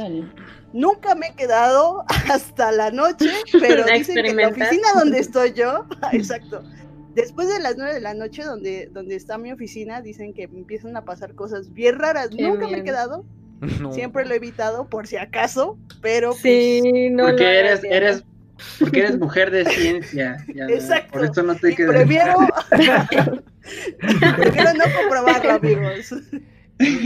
nunca 0.72 1.16
me 1.16 1.26
he 1.26 1.34
quedado 1.34 2.04
hasta 2.32 2.70
la 2.70 2.92
noche, 2.92 3.28
pero 3.60 3.82
A 3.84 3.96
dicen 3.96 4.14
que 4.22 4.30
en 4.30 4.36
la 4.36 4.48
oficina 4.48 4.88
donde 4.94 5.18
estoy 5.26 5.52
yo, 5.52 5.84
exacto, 6.12 6.62
después 7.16 7.48
de 7.48 7.58
las 7.58 7.76
nueve 7.76 7.94
de 7.94 8.00
la 8.00 8.14
noche 8.14 8.44
donde, 8.44 8.88
donde 8.92 9.16
está 9.16 9.36
mi 9.36 9.50
oficina, 9.50 10.00
dicen 10.00 10.32
que 10.32 10.44
empiezan 10.44 10.96
a 10.96 11.04
pasar 11.04 11.34
cosas 11.34 11.72
bien 11.72 11.98
raras. 11.98 12.28
Qué 12.28 12.42
nunca 12.46 12.68
me 12.68 12.78
he 12.78 12.84
quedado, 12.84 13.24
No. 13.80 13.92
siempre 13.92 14.24
lo 14.26 14.32
he 14.34 14.36
evitado 14.36 14.88
por 14.88 15.08
si 15.08 15.16
acaso, 15.16 15.76
pero 16.00 16.30
pues, 16.30 16.42
Sí, 16.42 17.10
no. 17.10 17.24
Porque 17.24 17.42
lo 17.42 17.48
eres, 17.50 17.82
eres, 17.82 18.24
porque 18.78 19.00
eres 19.00 19.18
mujer 19.18 19.50
de 19.50 19.64
ciencia. 19.66 20.36
Diana. 20.46 20.72
Exacto. 20.72 21.12
Por 21.12 21.24
eso 21.24 21.42
no 21.42 21.54
te 21.54 21.74
quedas. 21.74 21.94
prefiero, 21.96 22.34
prefiero 24.36 24.74
no 24.74 24.84
comprobarlo, 25.00 25.52
amigos. 25.52 26.14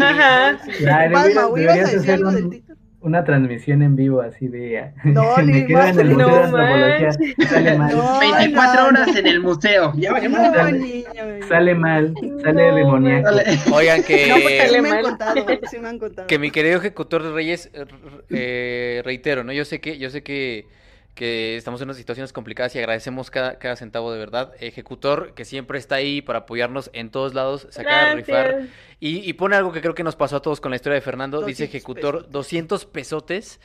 Ajá. 0.00 0.58
Ya, 0.80 1.08
Palma, 1.12 1.22
deberías- 1.24 1.44
¿o 1.50 1.58
ibas 1.58 1.74
a 1.74 1.76
deberías 1.76 1.84
decir 1.92 1.98
hacer 2.00 2.14
algo 2.14 2.30
del 2.32 2.44
un- 2.44 2.50
título? 2.50 2.78
una 3.00 3.22
transmisión 3.22 3.82
en 3.82 3.96
vivo 3.96 4.22
así 4.22 4.48
de... 4.48 4.92
No, 5.04 5.36
me 5.36 5.42
ni 5.44 5.66
quedo 5.66 5.82
en 5.82 6.00
el 6.00 6.14
más. 6.16 6.26
Museo 6.26 6.46
de 6.46 6.48
No 6.48 6.56
Antropología. 6.56 7.12
Sale 7.50 7.76
mal, 7.78 7.96
No, 7.96 8.18
24 8.18 8.80
no, 8.82 8.88
horas 8.88 9.08
no. 9.08 9.18
en 9.18 9.26
el 9.26 9.40
museo. 9.40 9.92
Ya 9.96 10.10
No, 10.10 10.16
a 10.16 10.70
niño. 10.72 11.04
sale 11.46 11.74
mal, 11.74 12.14
sale 12.42 12.68
No, 12.70 12.74
demoníaco. 12.76 13.28
Oigan, 13.74 13.98
No, 13.98 14.04
porque 14.06 14.58
que, 14.58 14.68
sí 14.70 14.80
me 14.80 14.90
han 14.90 15.02
contado, 15.02 15.46
sí 15.70 15.78
me 15.80 15.88
han 15.88 15.98
contado. 15.98 16.26
que 16.28 16.38
mi 16.38 16.50
querido 16.50 16.78
ejecutor 16.78 17.22
de 17.24 17.32
Reyes, 17.32 17.70
eh, 17.74 17.84
eh, 18.30 19.02
reitero, 19.04 19.44
¿no? 19.44 19.52
Yo 19.52 19.66
sé 19.66 19.82
que, 19.82 19.98
yo 19.98 20.08
sé 20.08 20.22
que, 20.22 20.66
que 21.14 21.56
estamos 21.56 21.80
en 21.80 21.86
unas 21.86 21.96
situaciones 21.96 22.32
complicadas 22.32 22.74
y 22.74 22.78
agradecemos 22.78 23.30
cada, 23.30 23.58
cada 23.58 23.76
centavo 23.76 24.12
de 24.12 24.18
verdad. 24.18 24.52
Ejecutor, 24.60 25.32
que 25.34 25.44
siempre 25.44 25.78
está 25.78 25.94
ahí 25.96 26.22
para 26.22 26.40
apoyarnos 26.40 26.90
en 26.92 27.10
todos 27.10 27.34
lados, 27.34 27.66
se 27.70 27.82
acaba 27.82 28.08
de 28.10 28.14
rifar. 28.16 28.66
Y, 29.00 29.28
y 29.28 29.32
pone 29.34 29.56
algo 29.56 29.72
que 29.72 29.80
creo 29.80 29.94
que 29.94 30.02
nos 30.02 30.16
pasó 30.16 30.36
a 30.36 30.42
todos 30.42 30.60
con 30.60 30.70
la 30.70 30.76
historia 30.76 30.94
de 30.94 31.00
Fernando. 31.00 31.38
Dice 31.42 31.64
200 31.64 31.74
ejecutor 31.74 32.14
pesotes. 32.16 32.32
200 32.32 32.86
pesotes. 32.86 33.60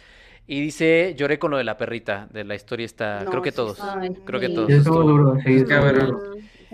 Y 0.47 0.61
dice, 0.61 1.13
lloré 1.15 1.37
con 1.37 1.51
lo 1.51 1.57
de 1.57 1.63
la 1.63 1.77
perrita, 1.77 2.27
de 2.31 2.43
la 2.43 2.55
historia 2.55 2.85
está, 2.85 3.23
No, 3.23 3.29
creo 3.29 3.43
que 3.43 3.51
todos. 3.51 3.79
creo 4.25 4.39
que 4.39 4.49
todos. 4.49 4.67
Sí, 4.67 4.77
estuvo 4.77 5.03
duro, 5.03 5.37
sí, 5.45 5.57
Es 5.57 5.63
cabrón. 5.65 6.17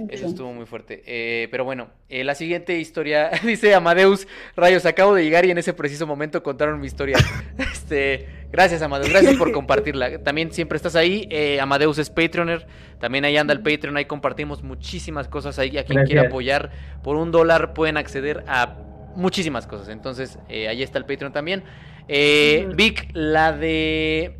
Eso 0.09 0.27
estuvo 0.27 0.51
muy 0.53 0.65
fuerte. 0.65 1.03
Eh, 1.05 1.47
pero 1.51 1.63
bueno, 1.63 1.89
eh, 2.09 2.23
la 2.23 2.35
siguiente 2.35 2.77
historia 2.79 3.31
dice 3.43 3.73
Amadeus, 3.73 4.27
rayos, 4.55 4.85
acabo 4.85 5.15
de 5.15 5.23
llegar 5.23 5.45
y 5.45 5.51
en 5.51 5.57
ese 5.57 5.73
preciso 5.73 6.05
momento 6.05 6.43
contaron 6.43 6.79
mi 6.79 6.87
historia. 6.87 7.17
este, 7.57 8.27
gracias 8.51 8.81
Amadeus, 8.81 9.09
gracias 9.09 9.35
por 9.35 9.51
compartirla. 9.53 10.19
También 10.19 10.51
siempre 10.51 10.75
estás 10.75 10.95
ahí. 10.95 11.27
Eh, 11.31 11.59
Amadeus 11.61 11.97
es 11.97 12.09
Patreoner, 12.09 12.67
también 12.99 13.25
ahí 13.25 13.37
anda 13.37 13.53
el 13.53 13.61
Patreon, 13.61 13.95
ahí 13.97 14.05
compartimos 14.05 14.63
muchísimas 14.63 15.27
cosas 15.27 15.57
ahí. 15.59 15.77
A 15.77 15.85
quien 15.85 16.03
quiera 16.05 16.23
apoyar 16.23 16.71
por 17.03 17.15
un 17.15 17.31
dólar 17.31 17.73
pueden 17.73 17.97
acceder 17.97 18.43
a 18.47 18.77
muchísimas 19.15 19.65
cosas. 19.65 19.89
Entonces, 19.89 20.37
ahí 20.49 20.83
está 20.83 20.97
el 20.97 21.05
Patreon 21.05 21.31
también. 21.31 21.63
Vic, 22.07 23.09
la 23.13 23.53
de 23.53 24.37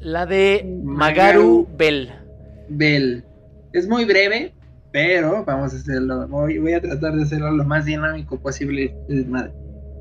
la 0.00 0.26
de 0.26 0.64
Magaru 0.84 1.66
Bell. 1.76 2.12
Bell. 2.68 3.24
Es 3.72 3.88
muy 3.88 4.04
breve, 4.04 4.52
pero 4.94 5.44
vamos 5.44 5.74
a 5.74 5.76
hacerlo. 5.76 6.28
Voy, 6.28 6.58
voy 6.58 6.72
a 6.74 6.80
tratar 6.80 7.16
de 7.16 7.24
hacerlo 7.24 7.50
lo 7.50 7.64
más 7.64 7.84
dinámico 7.84 8.40
posible. 8.40 8.94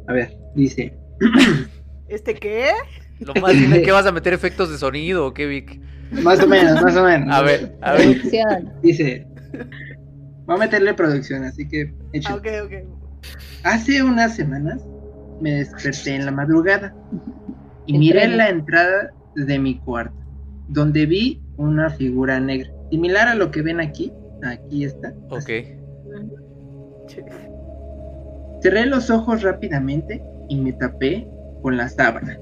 A 0.08 0.14
ver, 0.14 0.38
dice. 0.54 0.96
¿Este 2.08 2.36
qué? 2.36 2.68
Lo 3.20 3.34
más 3.42 3.54
¿Qué 3.84 3.92
vas 3.92 4.06
a 4.06 4.12
meter 4.12 4.34
efectos 4.34 4.70
de 4.70 4.78
sonido 4.78 5.26
o 5.26 5.34
qué, 5.34 5.48
Vic? 5.48 5.82
Más 6.12 6.40
o 6.44 6.48
menos, 6.48 6.80
más 6.80 6.96
o 6.96 7.04
menos. 7.04 7.36
A 7.36 7.42
ver, 7.42 7.76
a 7.82 7.94
ver. 7.94 8.22
Dice. 8.84 9.26
Voy 10.46 10.58
a 10.58 10.60
meterle 10.60 10.94
producción, 10.94 11.44
así 11.44 11.68
que. 11.68 11.92
Hecho. 12.14 12.36
Ok, 12.36 12.48
ok. 12.64 12.74
Hace 13.64 14.04
unas 14.04 14.36
semanas 14.36 14.80
me 15.42 15.54
desperté 15.54 16.14
en 16.14 16.28
la 16.28 16.32
madrugada 16.32 16.94
y 17.88 17.98
miré 17.98 18.28
la 18.28 18.48
entrada 18.48 19.12
de 19.36 19.58
mi 19.58 19.80
cuarto, 19.80 20.16
donde 20.68 21.08
vi 21.08 21.42
una 21.58 21.90
figura 21.90 22.40
negra, 22.40 22.70
similar 22.92 23.28
a 23.28 23.34
lo 23.34 23.50
que 23.50 23.64
ven 23.64 23.80
aquí. 23.80 24.14
Aquí 24.46 24.84
está. 24.84 25.14
Ok. 25.30 25.50
Cerré 28.62 28.86
los 28.86 29.10
ojos 29.10 29.42
rápidamente 29.42 30.24
y 30.50 30.58
me 30.58 30.74
tapé 30.74 31.28
con 31.62 31.78
la 31.78 31.90
sábana. 31.90 32.38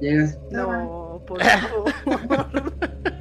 Llegas. 0.00 0.38
No, 0.50 1.22
por 1.26 1.42
favor. 1.42 1.92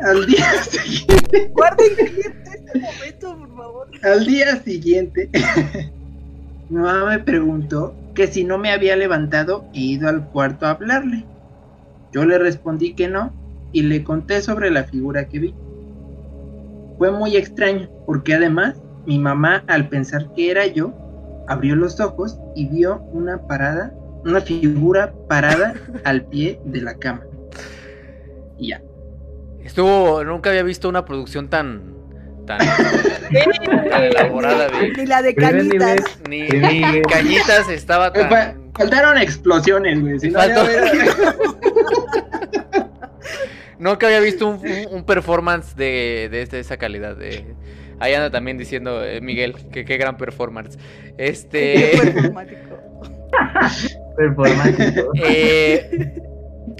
al 0.00 0.26
día 0.26 0.62
siguiente. 0.62 1.50
Guarden 1.52 1.92
este 1.98 2.78
momento, 2.78 3.38
por 3.38 3.56
favor. 3.56 3.88
Al 4.02 4.26
día 4.26 4.56
siguiente, 4.62 5.30
mi 6.68 6.76
mamá 6.78 7.10
me 7.10 7.18
preguntó 7.18 7.94
que 8.14 8.26
si 8.26 8.44
no 8.44 8.58
me 8.58 8.72
había 8.72 8.96
levantado 8.96 9.64
e 9.74 9.80
ido 9.80 10.08
al 10.08 10.28
cuarto 10.28 10.66
a 10.66 10.70
hablarle. 10.70 11.24
Yo 12.12 12.24
le 12.24 12.38
respondí 12.38 12.94
que 12.94 13.08
no 13.08 13.32
y 13.72 13.82
le 13.82 14.02
conté 14.02 14.40
sobre 14.40 14.70
la 14.70 14.84
figura 14.84 15.28
que 15.28 15.38
vi. 15.38 15.54
Fue 16.98 17.10
muy 17.10 17.36
extraño 17.36 17.88
porque 18.06 18.34
además 18.34 18.80
mi 19.06 19.18
mamá 19.18 19.64
al 19.68 19.88
pensar 19.88 20.32
que 20.34 20.50
era 20.50 20.66
yo 20.66 20.92
abrió 21.48 21.76
los 21.76 21.98
ojos 22.00 22.38
y 22.54 22.68
vio 22.68 22.98
una 23.12 23.38
parada, 23.46 23.94
una 24.24 24.40
figura 24.40 25.14
parada 25.28 25.74
al 26.04 26.24
pie 26.26 26.60
de 26.64 26.80
la 26.82 26.94
cama. 26.94 27.22
Y 28.58 28.68
ya. 28.68 28.82
Estuvo, 29.60 30.24
nunca 30.24 30.50
había 30.50 30.62
visto 30.62 30.88
una 30.88 31.04
producción 31.04 31.48
tan 31.48 31.96
elaborada 34.00 34.68
Ni 34.96 35.04
la 35.04 35.20
de 35.22 35.34
cañitas. 35.34 36.18
Ni, 36.28 36.48
cañitas 37.10 37.68
estaba 37.68 38.12
tan... 38.12 38.68
Faltaron 38.74 39.18
explosiones, 39.18 40.00
güey. 40.00 40.18
Nunca 43.78 44.06
había 44.06 44.20
visto 44.20 44.48
un, 44.48 45.04
performance 45.04 45.76
de, 45.76 46.28
de, 46.30 46.58
esa 46.58 46.76
calidad. 46.76 47.16
De... 47.16 47.44
Ahí 48.00 48.14
anda 48.14 48.30
también 48.30 48.58
diciendo 48.58 49.04
eh, 49.04 49.20
Miguel 49.20 49.54
que 49.70 49.84
qué 49.84 49.96
gran 49.96 50.16
performance. 50.16 50.78
Este. 51.16 51.92
Performático. 52.02 52.78
Performático. 54.16 55.12
Eh, 55.14 56.12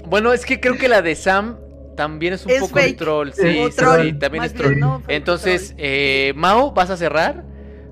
bueno, 0.07 0.33
es 0.33 0.45
que 0.45 0.59
creo 0.59 0.77
que 0.77 0.87
la 0.87 1.01
de 1.01 1.15
Sam 1.15 1.57
también 1.95 2.33
es 2.33 2.45
un 2.45 2.53
poco 2.59 2.79
de 2.79 2.93
troll. 2.93 3.31
Sí, 3.33 3.65
sí, 3.71 4.13
también 4.13 4.43
es 4.45 4.53
troll. 4.53 4.77
Entonces, 5.07 5.75
eh, 5.77 6.33
Mao, 6.35 6.71
¿vas 6.71 6.89
a 6.89 6.97
cerrar? 6.97 7.43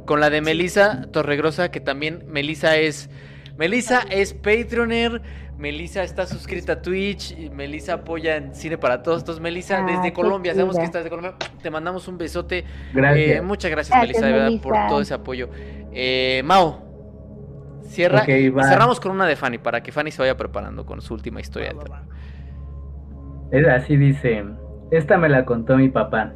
Con 0.05 0.21
la 0.21 0.29
de 0.29 0.39
Melissa 0.41 1.07
Torregrosa, 1.11 1.71
que 1.71 1.81
también 1.81 2.23
Melissa 2.27 2.77
es. 2.77 3.09
Melissa 3.57 4.05
es 4.09 4.34
Patreoner. 4.34 5.21
Melissa 5.57 6.03
está 6.03 6.25
suscrita 6.25 6.73
a 6.73 6.81
Twitch. 6.81 7.35
Melissa 7.51 7.95
apoya 7.95 8.35
en 8.38 8.53
Cine 8.53 8.77
para 8.77 9.01
Todos. 9.01 9.21
Entonces, 9.21 9.41
Melissa, 9.41 9.79
ah, 9.79 9.85
desde 9.85 10.13
Colombia, 10.13 10.53
sabemos 10.53 10.77
que 10.77 10.85
estás 10.85 11.03
de 11.03 11.09
Colombia. 11.09 11.35
Te 11.61 11.71
mandamos 11.71 12.07
un 12.07 12.17
besote. 12.17 12.63
Gracias. 12.93 13.38
Eh, 13.38 13.41
muchas 13.41 13.71
gracias, 13.71 13.99
Melissa, 13.99 14.27
por 14.61 14.75
todo 14.88 15.01
ese 15.01 15.13
apoyo. 15.13 15.49
Eh, 15.91 16.41
Mao, 16.45 17.81
cierra. 17.88 18.23
y 18.29 18.51
cerramos 18.51 18.99
con 18.99 19.11
una 19.11 19.25
de 19.25 19.35
Fanny 19.35 19.57
para 19.57 19.81
que 19.81 19.91
Fanny 19.91 20.11
se 20.11 20.21
vaya 20.21 20.38
preparando 20.38 20.85
con 20.85 21.01
su 21.01 21.13
última 21.13 21.41
historia. 21.41 21.73
Así 23.73 23.97
dice, 23.97 24.45
esta 24.91 25.17
me 25.17 25.29
la 25.29 25.45
contó 25.45 25.77
mi 25.77 25.89
papá. 25.89 26.34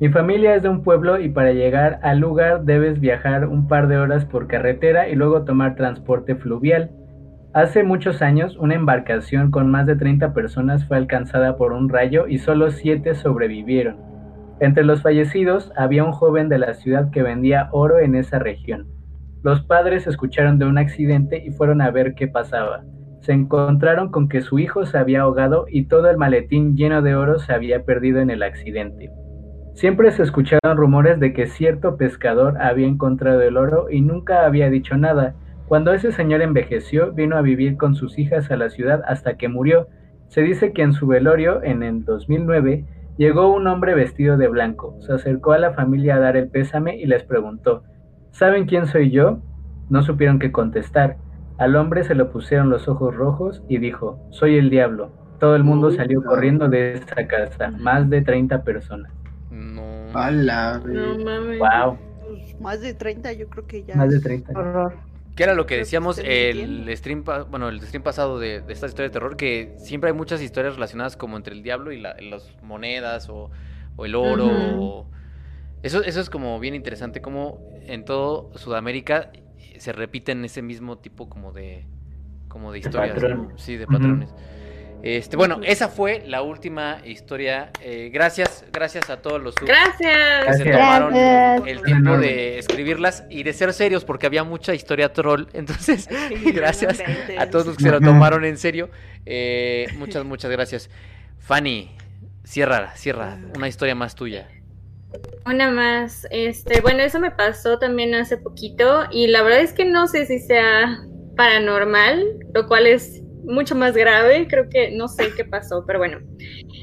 Mi 0.00 0.08
familia 0.08 0.56
es 0.56 0.62
de 0.62 0.68
un 0.68 0.82
pueblo 0.82 1.20
y 1.20 1.28
para 1.28 1.52
llegar 1.52 2.00
al 2.02 2.18
lugar 2.18 2.64
debes 2.64 3.00
viajar 3.00 3.46
un 3.46 3.68
par 3.68 3.88
de 3.88 3.96
horas 3.96 4.24
por 4.24 4.46
carretera 4.46 5.08
y 5.08 5.14
luego 5.14 5.44
tomar 5.44 5.76
transporte 5.76 6.34
fluvial. 6.34 6.90
Hace 7.54 7.82
muchos 7.84 8.20
años 8.20 8.56
una 8.58 8.74
embarcación 8.74 9.50
con 9.50 9.70
más 9.70 9.86
de 9.86 9.96
30 9.96 10.34
personas 10.34 10.86
fue 10.86 10.96
alcanzada 10.96 11.56
por 11.56 11.72
un 11.72 11.88
rayo 11.88 12.26
y 12.26 12.38
solo 12.38 12.70
7 12.70 13.14
sobrevivieron. 13.14 13.96
Entre 14.60 14.84
los 14.84 15.02
fallecidos 15.02 15.72
había 15.76 16.04
un 16.04 16.12
joven 16.12 16.48
de 16.48 16.58
la 16.58 16.74
ciudad 16.74 17.10
que 17.10 17.22
vendía 17.22 17.68
oro 17.72 17.98
en 18.00 18.14
esa 18.16 18.38
región. 18.38 18.86
Los 19.42 19.62
padres 19.62 20.06
escucharon 20.06 20.58
de 20.58 20.66
un 20.66 20.78
accidente 20.78 21.42
y 21.44 21.50
fueron 21.50 21.80
a 21.80 21.90
ver 21.90 22.14
qué 22.14 22.28
pasaba 22.28 22.82
se 23.24 23.32
encontraron 23.32 24.10
con 24.10 24.28
que 24.28 24.42
su 24.42 24.58
hijo 24.58 24.84
se 24.84 24.98
había 24.98 25.22
ahogado 25.22 25.64
y 25.68 25.86
todo 25.86 26.10
el 26.10 26.18
maletín 26.18 26.76
lleno 26.76 27.00
de 27.00 27.14
oro 27.14 27.38
se 27.38 27.54
había 27.54 27.84
perdido 27.84 28.20
en 28.20 28.28
el 28.28 28.42
accidente. 28.42 29.10
Siempre 29.72 30.10
se 30.10 30.22
escucharon 30.22 30.76
rumores 30.76 31.18
de 31.18 31.32
que 31.32 31.46
cierto 31.46 31.96
pescador 31.96 32.60
había 32.60 32.86
encontrado 32.86 33.40
el 33.40 33.56
oro 33.56 33.90
y 33.90 34.02
nunca 34.02 34.44
había 34.44 34.68
dicho 34.68 34.98
nada. 34.98 35.34
Cuando 35.66 35.92
ese 35.92 36.12
señor 36.12 36.42
envejeció, 36.42 37.12
vino 37.12 37.36
a 37.36 37.42
vivir 37.42 37.76
con 37.76 37.94
sus 37.94 38.18
hijas 38.18 38.50
a 38.50 38.56
la 38.56 38.70
ciudad 38.70 39.02
hasta 39.06 39.36
que 39.36 39.48
murió. 39.48 39.88
Se 40.28 40.42
dice 40.42 40.72
que 40.72 40.82
en 40.82 40.92
su 40.92 41.06
velorio, 41.06 41.62
en 41.62 41.82
el 41.82 42.04
2009, 42.04 42.84
llegó 43.16 43.52
un 43.52 43.66
hombre 43.66 43.94
vestido 43.94 44.36
de 44.36 44.48
blanco. 44.48 44.96
Se 45.00 45.12
acercó 45.12 45.52
a 45.52 45.58
la 45.58 45.72
familia 45.72 46.16
a 46.16 46.20
dar 46.20 46.36
el 46.36 46.48
pésame 46.48 46.96
y 46.96 47.06
les 47.06 47.22
preguntó, 47.22 47.82
¿Saben 48.30 48.66
quién 48.66 48.86
soy 48.86 49.10
yo? 49.10 49.38
No 49.88 50.02
supieron 50.02 50.38
qué 50.38 50.50
contestar. 50.50 51.18
Al 51.56 51.76
hombre 51.76 52.02
se 52.02 52.16
le 52.16 52.24
pusieron 52.24 52.68
los 52.68 52.88
ojos 52.88 53.14
rojos 53.14 53.62
y 53.68 53.78
dijo, 53.78 54.18
soy 54.30 54.56
el 54.56 54.70
diablo. 54.70 55.12
Todo 55.38 55.54
el 55.54 55.62
mundo 55.62 55.92
salió 55.92 56.22
corriendo 56.22 56.68
de 56.68 56.94
esa 56.94 57.26
casa, 57.28 57.70
más 57.70 58.10
de 58.10 58.22
30 58.22 58.64
personas. 58.64 59.12
No. 59.50 59.82
No 60.12 61.24
mames. 61.24 61.58
Wow. 61.60 61.98
Pues, 62.26 62.60
más 62.60 62.80
de 62.80 62.94
30 62.94 63.32
yo 63.34 63.48
creo 63.48 63.66
que 63.66 63.84
ya. 63.84 63.94
Más 63.94 64.10
de 64.10 64.20
30. 64.20 64.52
Horror. 64.58 64.94
Que 65.34 65.42
era 65.42 65.54
lo 65.54 65.66
que 65.66 65.76
decíamos 65.76 66.18
el 66.18 66.88
stream, 66.96 67.24
bueno, 67.50 67.68
el 67.68 67.80
stream 67.80 68.02
pasado 68.02 68.38
de, 68.38 68.62
esta 68.68 68.86
historia 68.86 69.08
de 69.08 69.10
terror, 69.10 69.36
que 69.36 69.74
siempre 69.78 70.10
hay 70.10 70.16
muchas 70.16 70.40
historias 70.40 70.74
relacionadas 70.74 71.16
como 71.16 71.36
entre 71.36 71.54
el 71.54 71.62
diablo 71.62 71.92
y 71.92 72.00
las 72.00 72.54
monedas 72.62 73.28
o, 73.28 73.50
el 73.98 74.14
oro. 74.14 75.06
Eso, 75.82 76.02
eso 76.02 76.20
es 76.20 76.30
como 76.30 76.58
bien 76.60 76.74
interesante, 76.74 77.20
como 77.20 77.68
en 77.86 78.04
todo 78.04 78.50
Sudamérica 78.56 79.30
se 79.78 79.92
repiten 79.92 80.44
ese 80.44 80.62
mismo 80.62 80.98
tipo 80.98 81.28
como 81.28 81.52
de 81.52 81.84
como 82.48 82.70
de 82.70 82.78
historias, 82.78 83.20
sí, 83.56 83.76
de 83.76 83.86
patrones. 83.86 84.32
Este, 85.04 85.36
bueno, 85.36 85.60
esa 85.62 85.90
fue 85.90 86.22
la 86.26 86.40
última 86.40 86.96
historia. 87.04 87.70
Eh, 87.82 88.08
gracias, 88.10 88.64
gracias 88.72 89.10
a 89.10 89.20
todos 89.20 89.38
los 89.38 89.54
gracias. 89.54 90.46
que 90.46 90.52
se 90.54 90.70
tomaron 90.70 91.14
el 91.14 91.82
tiempo 91.82 92.16
de 92.16 92.58
escribirlas 92.58 93.24
y 93.28 93.42
de 93.42 93.52
ser 93.52 93.74
serios 93.74 94.02
porque 94.02 94.24
había 94.24 94.44
mucha 94.44 94.72
historia 94.72 95.12
troll. 95.12 95.44
Entonces, 95.52 96.08
gracias 96.54 97.02
a 97.38 97.50
todos 97.50 97.66
los 97.66 97.76
que 97.76 97.82
se 97.82 97.90
lo 97.90 98.00
tomaron 98.00 98.46
en 98.46 98.56
serio. 98.56 98.88
Eh, 99.26 99.88
muchas, 99.98 100.24
muchas 100.24 100.50
gracias. 100.50 100.88
Fanny, 101.38 101.94
cierra, 102.42 102.96
cierra, 102.96 103.38
una 103.54 103.68
historia 103.68 103.94
más 103.94 104.14
tuya. 104.14 104.48
Una 105.44 105.70
más, 105.70 106.26
este, 106.30 106.80
bueno, 106.80 107.02
eso 107.02 107.20
me 107.20 107.30
pasó 107.30 107.78
también 107.78 108.14
hace 108.14 108.38
poquito 108.38 109.04
y 109.10 109.26
la 109.26 109.42
verdad 109.42 109.60
es 109.60 109.74
que 109.74 109.84
no 109.84 110.06
sé 110.06 110.24
si 110.24 110.38
sea 110.38 110.98
paranormal, 111.36 112.24
lo 112.54 112.66
cual 112.66 112.86
es 112.86 113.20
mucho 113.44 113.74
más 113.74 113.94
grave, 113.94 114.46
creo 114.48 114.68
que 114.68 114.90
no 114.90 115.08
sé 115.08 115.32
qué 115.36 115.44
pasó, 115.44 115.84
pero 115.86 115.98
bueno, 115.98 116.18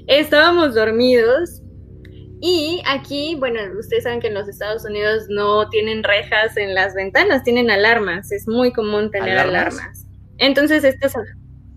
estábamos 0.07 0.75
dormidos 0.75 1.61
y 2.43 2.81
aquí, 2.87 3.35
bueno, 3.35 3.59
ustedes 3.77 4.03
saben 4.03 4.19
que 4.19 4.27
en 4.27 4.33
los 4.33 4.47
Estados 4.47 4.83
Unidos 4.83 5.25
no 5.29 5.69
tienen 5.69 6.03
rejas 6.03 6.57
en 6.57 6.73
las 6.73 6.95
ventanas, 6.95 7.43
tienen 7.43 7.69
alarmas, 7.69 8.31
es 8.31 8.47
muy 8.47 8.73
común 8.73 9.11
tener 9.11 9.37
alarmas. 9.37 10.07
Entonces, 10.39 10.83
estas 10.83 11.13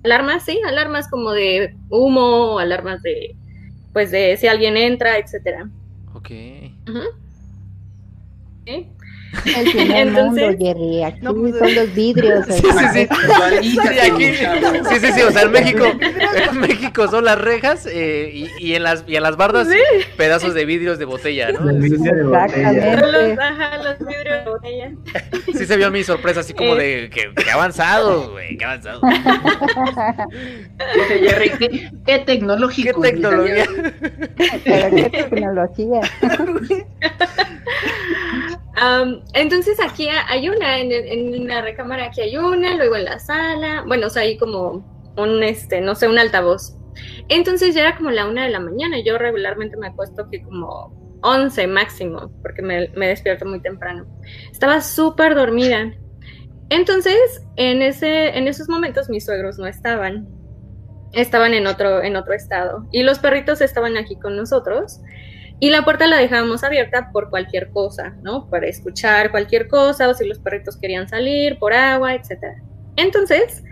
alarmas, 0.04 0.42
sí, 0.42 0.58
alarmas 0.66 1.08
como 1.10 1.32
de 1.32 1.76
humo, 1.90 2.58
alarmas 2.58 3.02
de, 3.02 3.36
pues 3.92 4.10
de 4.10 4.38
si 4.38 4.46
alguien 4.46 4.78
entra, 4.78 5.18
etcétera. 5.18 5.68
Ok. 6.14 6.28
¿Sí? 8.66 8.88
El 9.56 9.70
primer 9.72 10.08
Entonces- 10.08 10.42
mundo, 10.48 10.58
Jerry. 10.64 11.02
Aquí 11.04 11.18
No, 11.22 11.34
pues, 11.34 11.58
son 11.58 11.74
los 11.74 11.94
vidrios. 11.94 12.46
Sí, 12.54 12.62
sí, 12.62 12.68
sí. 12.92 13.08
Sí, 13.62 13.78
aquí- 13.98 14.34
sí, 14.34 14.96
sí, 15.00 15.12
sí, 15.14 15.22
o 15.22 15.30
sea, 15.30 15.42
en 15.42 15.50
México, 15.52 15.84
en 15.86 16.60
México 16.60 17.08
son 17.08 17.24
las 17.24 17.38
rejas 17.40 17.86
eh, 17.90 18.30
y, 18.32 18.48
y 18.58 18.74
en 18.74 18.82
las 18.82 19.04
y 19.06 19.16
en 19.16 19.22
las 19.22 19.36
bardas 19.36 19.68
pedazos 20.16 20.54
de 20.54 20.64
vidrios 20.64 20.98
de 20.98 21.04
botella, 21.04 21.52
¿no? 21.52 21.66
De. 21.66 21.86
Exactamente. 21.86 22.96
Los, 22.96 23.38
ajá, 23.38 23.76
los 23.82 23.98
vidrios 24.06 24.44
de 24.44 24.50
botella. 24.50 24.92
Sí 25.56 25.66
se 25.66 25.76
vio 25.76 25.90
mi 25.90 26.02
sorpresa 26.04 26.40
así 26.40 26.52
como 26.54 26.74
de 26.74 27.10
que, 27.12 27.32
que 27.42 27.50
avanzado, 27.50 28.32
güey, 28.32 28.56
que 28.56 28.64
avanzado. 28.64 29.00
Dice 30.94 31.18
Jerry, 31.28 31.50
¿qué, 31.58 31.90
qué 32.06 32.18
tecnológico? 32.20 33.00
¿Qué 33.00 33.10
tecnología? 33.12 33.66
Pero 34.64 34.96
qué 34.96 35.10
tecnología. 35.10 36.00
Am, 38.76 39.22
entonces 39.34 39.78
aquí 39.80 40.08
ha- 40.08 40.26
hay 40.28 40.48
una, 40.48 40.78
en, 40.80 40.90
en 40.92 41.46
la 41.46 41.62
recámara 41.62 42.06
aquí 42.06 42.20
hay 42.22 42.36
una, 42.36 42.74
luego 42.76 42.96
en 42.96 43.04
la 43.04 43.18
sala, 43.20 43.84
bueno, 43.86 44.08
o 44.08 44.10
sea, 44.10 44.22
hay 44.22 44.36
como 44.36 45.12
un, 45.16 45.42
este, 45.44 45.80
no 45.80 45.94
sé, 45.94 46.08
un 46.08 46.18
altavoz. 46.18 46.76
Entonces 47.28 47.74
ya 47.74 47.82
era 47.82 47.96
como 47.96 48.10
la 48.10 48.26
una 48.26 48.44
de 48.44 48.50
la 48.50 48.60
mañana, 48.60 48.98
yo 49.04 49.18
regularmente 49.18 49.76
me 49.76 49.88
acuesto 49.88 50.28
que 50.30 50.42
como 50.42 51.18
11 51.22 51.66
máximo, 51.66 52.30
porque 52.42 52.62
me, 52.62 52.88
me 52.96 53.08
despierto 53.08 53.46
muy 53.46 53.60
temprano. 53.62 54.06
Estaba 54.50 54.80
súper 54.80 55.34
dormida. 55.34 55.92
Entonces, 56.70 57.16
en, 57.56 57.82
ese, 57.82 58.36
en 58.36 58.48
esos 58.48 58.68
momentos 58.68 59.08
mis 59.08 59.24
suegros 59.24 59.58
no 59.58 59.66
estaban, 59.66 60.28
estaban 61.12 61.54
en 61.54 61.66
otro, 61.66 62.02
en 62.02 62.16
otro 62.16 62.34
estado, 62.34 62.86
y 62.90 63.02
los 63.02 63.18
perritos 63.20 63.60
estaban 63.60 63.96
aquí 63.96 64.18
con 64.18 64.36
nosotros. 64.36 65.00
Y 65.64 65.70
la 65.70 65.82
puerta 65.82 66.06
la 66.06 66.18
dejábamos 66.18 66.62
abierta 66.62 67.08
por 67.10 67.30
cualquier 67.30 67.70
cosa, 67.70 68.14
¿no? 68.20 68.50
Para 68.50 68.66
escuchar 68.66 69.30
cualquier 69.30 69.66
cosa 69.66 70.10
o 70.10 70.12
si 70.12 70.28
los 70.28 70.38
perritos 70.38 70.76
querían 70.76 71.08
salir, 71.08 71.58
por 71.58 71.72
agua, 71.72 72.14
etc. 72.14 72.58
Entonces, 72.96 73.64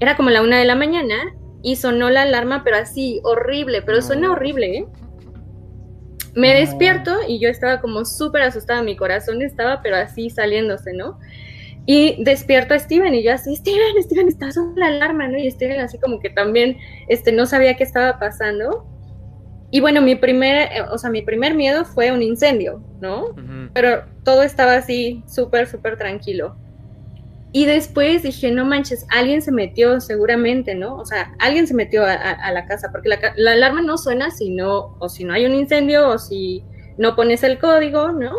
era 0.00 0.16
como 0.16 0.30
la 0.30 0.42
una 0.42 0.58
de 0.58 0.64
la 0.64 0.74
mañana 0.74 1.36
y 1.62 1.76
sonó 1.76 2.10
la 2.10 2.22
alarma, 2.22 2.64
pero 2.64 2.78
así, 2.78 3.20
horrible, 3.22 3.80
pero 3.82 4.02
suena 4.02 4.32
horrible, 4.32 4.78
¿eh? 4.78 4.86
Me 6.34 6.52
despierto 6.52 7.16
y 7.28 7.38
yo 7.38 7.48
estaba 7.48 7.80
como 7.80 8.04
súper 8.04 8.42
asustada, 8.42 8.82
mi 8.82 8.96
corazón 8.96 9.40
estaba, 9.40 9.82
pero 9.82 9.94
así 9.94 10.30
saliéndose, 10.30 10.94
¿no? 10.94 11.20
Y 11.86 12.24
despierto 12.24 12.74
a 12.74 12.80
Steven 12.80 13.14
y 13.14 13.22
yo 13.22 13.32
así, 13.32 13.54
Steven, 13.54 14.02
Steven, 14.02 14.26
está 14.26 14.50
sonando 14.50 14.80
la 14.80 14.88
alarma, 14.88 15.28
¿no? 15.28 15.38
Y 15.38 15.48
Steven 15.48 15.78
así 15.78 15.96
como 16.00 16.18
que 16.18 16.28
también 16.28 16.76
este, 17.06 17.30
no 17.30 17.46
sabía 17.46 17.76
qué 17.76 17.84
estaba 17.84 18.18
pasando. 18.18 18.95
Y 19.70 19.80
bueno, 19.80 20.00
mi 20.00 20.14
primer, 20.14 20.70
eh, 20.72 20.82
o 20.90 20.96
sea, 20.98 21.10
mi 21.10 21.22
primer 21.22 21.54
miedo 21.54 21.84
fue 21.84 22.12
un 22.12 22.22
incendio, 22.22 22.82
¿no? 23.00 23.34
Pero 23.74 24.04
todo 24.24 24.42
estaba 24.42 24.74
así, 24.76 25.22
súper, 25.26 25.66
súper 25.66 25.96
tranquilo. 25.98 26.56
Y 27.52 27.64
después 27.64 28.22
dije, 28.22 28.50
no 28.50 28.64
manches, 28.64 29.06
alguien 29.10 29.40
se 29.42 29.50
metió 29.50 30.00
seguramente, 30.00 30.74
¿no? 30.74 30.96
O 30.96 31.04
sea, 31.06 31.32
alguien 31.38 31.66
se 31.66 31.74
metió 31.74 32.04
a, 32.04 32.12
a- 32.12 32.32
a 32.32 32.52
la 32.52 32.66
casa, 32.66 32.88
porque 32.92 33.08
la 33.36 33.52
alarma 33.52 33.80
no 33.82 33.96
suena 33.98 34.30
si 34.30 34.50
no, 34.50 34.96
o 34.98 35.08
si 35.08 35.24
no 35.24 35.32
hay 35.32 35.46
un 35.46 35.54
incendio, 35.54 36.08
o 36.10 36.18
si 36.18 36.62
no 36.98 37.16
pones 37.16 37.42
el 37.42 37.58
código, 37.58 38.12
¿no? 38.12 38.32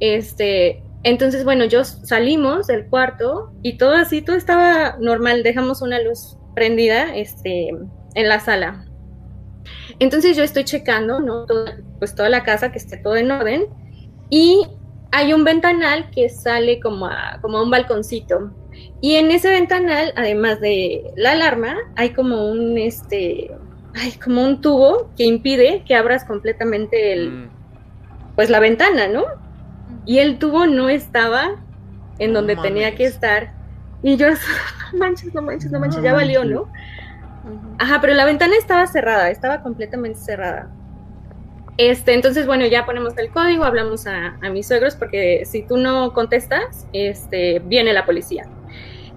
Este, 0.00 0.82
entonces, 1.04 1.44
bueno, 1.44 1.64
yo 1.64 1.84
salimos 1.84 2.66
del 2.66 2.86
cuarto 2.86 3.52
y 3.62 3.78
todo 3.78 3.92
así, 3.94 4.20
todo 4.22 4.36
estaba 4.36 4.96
normal, 5.00 5.42
dejamos 5.42 5.80
una 5.82 6.00
luz 6.00 6.36
prendida, 6.54 7.14
este, 7.16 7.68
en 7.68 8.28
la 8.28 8.40
sala. 8.40 8.86
Entonces 9.98 10.36
yo 10.36 10.42
estoy 10.44 10.64
checando, 10.64 11.20
¿no? 11.20 11.46
Toda- 11.46 11.78
pues 11.98 12.14
toda 12.14 12.28
la 12.28 12.42
casa 12.42 12.72
que 12.72 12.78
esté 12.78 12.96
todo 12.96 13.16
en 13.16 13.30
orden 13.30 13.66
y 14.30 14.66
hay 15.12 15.32
un 15.32 15.44
ventanal 15.44 16.10
que 16.10 16.28
sale 16.28 16.80
como 16.80 17.06
a, 17.06 17.38
como 17.42 17.58
a 17.58 17.62
un 17.62 17.70
balconcito. 17.70 18.52
Y 19.00 19.16
en 19.16 19.30
ese 19.30 19.50
ventanal, 19.50 20.12
además 20.16 20.60
de 20.60 21.02
la 21.16 21.32
alarma, 21.32 21.76
hay 21.96 22.10
como 22.10 22.48
un 22.50 22.78
este 22.78 23.50
hay 24.00 24.12
como 24.12 24.44
un 24.44 24.60
tubo 24.60 25.10
que 25.16 25.24
impide 25.24 25.82
que 25.84 25.96
abras 25.96 26.24
completamente 26.24 27.12
el 27.12 27.30
Mm. 27.30 27.50
pues 28.36 28.48
la 28.50 28.60
ventana, 28.60 29.08
¿no? 29.08 29.24
Y 30.06 30.18
el 30.18 30.38
tubo 30.38 30.66
no 30.66 30.88
estaba 30.88 31.56
en 32.20 32.32
donde 32.32 32.54
tenía 32.56 32.94
que 32.94 33.04
estar. 33.04 33.52
Y 34.02 34.16
yo, 34.16 34.28
no 34.92 34.98
manches, 34.98 35.34
no 35.34 35.42
manches, 35.42 35.70
no 35.72 35.80
manches, 35.80 35.98
No 35.98 36.04
ya 36.04 36.12
valió. 36.14 36.44
¿no? 36.44 36.70
Ajá, 37.78 38.00
pero 38.00 38.14
la 38.14 38.24
ventana 38.24 38.54
estaba 38.56 38.86
cerrada, 38.86 39.30
estaba 39.30 39.62
completamente 39.62 40.18
cerrada. 40.18 40.70
Este, 41.76 42.12
entonces, 42.12 42.46
bueno, 42.46 42.66
ya 42.66 42.84
ponemos 42.84 43.16
el 43.16 43.30
código, 43.30 43.64
hablamos 43.64 44.06
a, 44.06 44.36
a 44.42 44.50
mis 44.50 44.66
suegros, 44.66 44.96
porque 44.96 45.44
si 45.46 45.62
tú 45.62 45.78
no 45.78 46.12
contestas, 46.12 46.86
este, 46.92 47.60
viene 47.60 47.92
la 47.92 48.04
policía. 48.04 48.46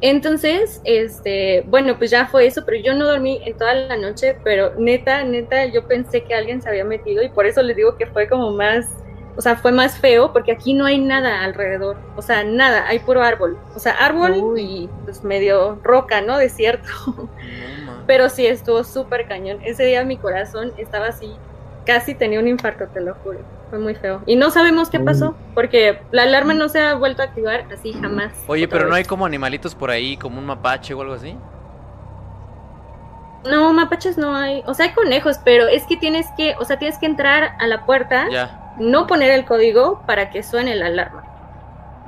Entonces, 0.06 0.82
este, 0.84 1.64
bueno, 1.68 1.98
pues 1.98 2.12
ya 2.12 2.28
fue 2.28 2.46
eso, 2.46 2.64
pero 2.66 2.78
yo 2.78 2.94
no 2.94 3.06
dormí 3.06 3.40
en 3.46 3.58
toda 3.58 3.74
la 3.74 3.96
noche, 3.96 4.36
pero 4.44 4.74
neta, 4.78 5.24
neta, 5.24 5.66
yo 5.68 5.88
pensé 5.88 6.26
que 6.26 6.34
alguien 6.34 6.62
se 6.62 6.68
había 6.68 6.84
metido 6.84 7.24
y 7.24 7.30
por 7.30 7.46
eso 7.46 7.62
les 7.62 7.78
digo 7.78 7.96
que 7.96 8.06
fue 8.08 8.28
como 8.28 8.52
más, 8.52 8.86
o 9.38 9.42
sea, 9.42 9.56
fue 9.56 9.72
más 9.72 9.98
feo, 9.98 10.34
porque 10.34 10.52
aquí 10.52 10.74
no 10.74 10.86
hay 10.86 11.00
nada 11.00 11.46
alrededor, 11.46 11.96
o 12.18 12.22
sea, 12.22 12.44
nada, 12.44 12.86
hay 12.86 13.00
puro 13.00 13.24
árbol, 13.24 13.58
o 13.76 13.80
sea, 13.80 13.94
árbol 13.94 14.60
y 14.60 14.90
pues 15.06 15.24
medio 15.24 15.80
roca, 15.84 16.20
¿no? 16.20 16.38
Desierto. 16.38 16.90
Pero 18.08 18.30
sí, 18.30 18.46
estuvo 18.46 18.84
súper 18.84 19.28
cañón. 19.28 19.60
Ese 19.64 19.84
día 19.86 20.04
mi 20.04 20.18
corazón 20.18 20.72
estaba 20.78 21.08
así, 21.08 21.34
casi 21.86 22.16
tenía 22.16 22.40
un 22.40 22.48
infarto, 22.48 22.88
te 22.88 23.02
lo 23.02 23.16
juro. 23.16 23.40
Fue 23.70 23.80
muy 23.80 23.96
feo. 23.96 24.22
Y 24.28 24.36
no 24.36 24.52
sabemos 24.52 24.90
qué 24.90 25.00
pasó, 25.00 25.36
porque 25.56 26.00
la 26.12 26.24
alarma 26.24 26.54
no 26.54 26.70
se 26.70 26.80
ha 26.80 26.94
vuelto 26.94 27.22
a 27.24 27.26
activar 27.26 27.66
así 27.74 27.92
jamás. 27.94 28.32
Oye, 28.48 28.68
pero 28.68 28.88
no 28.88 28.94
hay 28.94 29.04
como 29.04 29.26
animalitos 29.26 29.74
por 29.74 29.90
ahí, 29.90 30.16
como 30.18 30.38
un 30.38 30.46
mapache 30.46 30.94
o 30.94 31.02
algo 31.02 31.14
así. 31.16 31.36
No, 33.50 33.74
mapaches 33.74 34.18
no 34.18 34.36
hay. 34.36 34.64
O 34.68 34.74
sea, 34.74 34.86
hay 34.86 34.92
conejos, 34.94 35.38
pero 35.44 35.68
es 35.68 35.84
que 35.86 35.98
tienes 35.98 36.28
que, 36.38 36.56
o 36.60 36.66
sea, 36.66 36.78
tienes 36.80 36.98
que 36.98 37.06
entrar 37.08 37.56
a 37.60 37.68
la 37.68 37.86
puerta, 37.86 38.28
Ya. 38.32 38.74
no 38.80 39.06
poner 39.08 39.32
el 39.32 39.44
código 39.46 40.02
para 40.06 40.30
que 40.30 40.44
suene 40.44 40.76
la 40.76 40.86
alarma. 40.86 41.24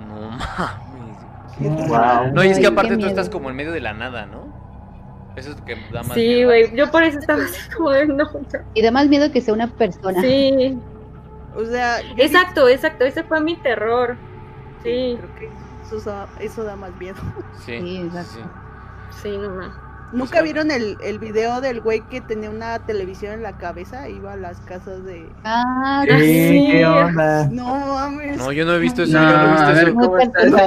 No 0.08 0.30
mames. 1.60 1.88
Wow. 1.90 2.32
No, 2.34 2.44
y 2.44 2.50
es 2.50 2.60
que 2.60 2.68
aparte 2.68 2.96
tú 2.98 3.06
estás 3.06 3.30
como 3.30 3.50
en 3.50 3.56
medio 3.56 3.72
de 3.72 3.82
la 3.82 3.94
nada, 3.94 4.26
¿no? 4.26 4.54
Eso 5.36 5.52
es 5.52 5.60
lo 5.60 5.66
que 5.66 5.76
da 5.92 6.04
más 6.04 6.14
Sí, 6.14 6.22
miedo. 6.22 6.48
güey. 6.50 6.76
Yo 6.76 6.90
por 6.92 7.04
eso 7.04 7.20
estaba 7.20 7.44
así 7.44 7.70
como 7.76 7.92
de 7.92 8.08
no. 8.08 8.16
no. 8.16 8.30
Y 8.74 8.82
da 8.82 8.92
más 8.92 9.08
miedo 9.08 9.32
que 9.32 9.42
sea 9.42 9.54
una 9.54 9.68
persona. 9.68 10.22
Sí. 10.22 10.78
O 11.56 11.66
sea, 11.66 12.00
Exacto, 12.18 12.68
exacto. 12.68 13.06
Ese 13.06 13.24
fue 13.24 13.40
mi 13.42 13.56
terror. 13.58 14.16
sí, 14.84 14.90
Sí, 14.90 15.18
creo 15.18 15.36
que 15.36 15.50
eso, 15.98 16.10
da- 16.10 16.28
eso 16.40 16.64
da 16.64 16.76
más 16.76 16.96
miedo. 17.00 17.18
Sí, 17.66 17.80
Sí, 17.80 17.98
exacto. 18.06 18.40
sí, 19.24 19.38
no 19.38 19.50
más. 19.52 19.72
¿Nunca 20.14 20.42
vieron 20.44 20.70
el, 20.72 20.98
el 21.04 21.20
video 21.20 21.60
del 21.62 21.82
güey 21.82 22.00
que 22.08 22.22
tenía 22.22 22.50
una 22.50 22.80
televisión 22.86 23.34
en 23.34 23.44
la 23.44 23.58
cabeza? 23.58 24.08
Iba 24.08 24.34
a 24.34 24.38
las 24.38 24.60
casas 24.62 25.04
de... 25.04 25.28
Ah, 25.44 26.06
Sí, 26.08 26.48
sí. 26.48 26.68
¿qué 26.72 26.86
onda? 26.86 27.48
No 27.52 27.66
mames. 27.66 28.38
No, 28.38 28.52
yo 28.52 28.66
no 28.66 28.76
he 28.76 28.80
visto 28.80 29.04
eso, 29.04 29.14
No, 29.20 29.30
yo 29.30 29.38
no 29.38 29.44
he 29.44 29.86
visto 29.90 30.40
eso. 30.40 30.56
no. 30.56 30.62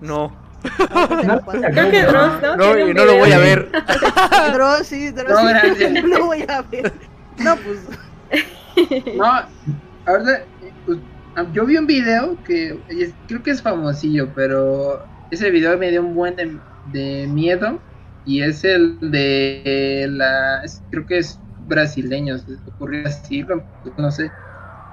No, 0.00 0.24
acá- 0.24 0.32
Creo 0.60 1.90
que 1.90 2.02
Dross, 2.02 2.42
¿no? 2.42 2.56
no, 2.56 2.78
y 2.78 2.92
lo 2.94 3.16
voy 3.16 3.32
a 3.32 3.38
ver. 3.38 3.70
Dross, 4.52 4.86
sí, 4.86 5.10
Dross. 5.10 5.42
No, 5.42 5.48
gracias. 5.48 5.92
No 6.02 6.18
lo 6.18 6.26
voy 6.26 6.44
a 6.48 6.62
ver. 6.62 6.92
No, 7.38 7.56
pues. 7.56 7.86
No, 9.16 9.24
ahorita, 10.06 10.46
pues, 10.84 10.98
ah, 11.34 11.46
yo 11.52 11.66
vi 11.66 11.76
un 11.76 11.86
video 11.86 12.42
que 12.42 12.84
es- 12.88 13.16
creo 13.26 13.42
que 13.42 13.50
es 13.50 13.62
famosillo, 13.62 14.32
pero 14.34 15.00
ese 15.30 15.50
video 15.50 15.76
me 15.78 15.90
dio 15.90 16.02
un 16.02 16.14
buen 16.14 16.36
de, 16.36 16.60
de 16.84 17.26
miedo 17.28 17.82
y 18.24 18.42
es 18.42 18.64
el 18.64 18.98
de 19.00 20.06
la, 20.10 20.62
es- 20.64 20.84
creo 20.90 21.06
que 21.06 21.18
es 21.18 21.42
brasileño, 21.58 22.38
se 22.38 22.52
ocurrió 22.66 23.06
así, 23.06 23.42
no- 23.42 23.66
no 23.96 24.10
sé, 24.10 24.30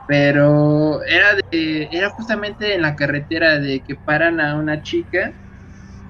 pero 0.06 1.04
era 1.04 1.36
de, 1.52 1.90
era 1.92 2.10
justamente 2.12 2.74
en 2.76 2.82
la 2.82 2.96
carretera 2.96 3.60
de 3.60 3.84
que 3.84 3.96
paran 3.96 4.40
a 4.40 4.56
una 4.58 4.82
chica, 4.82 5.34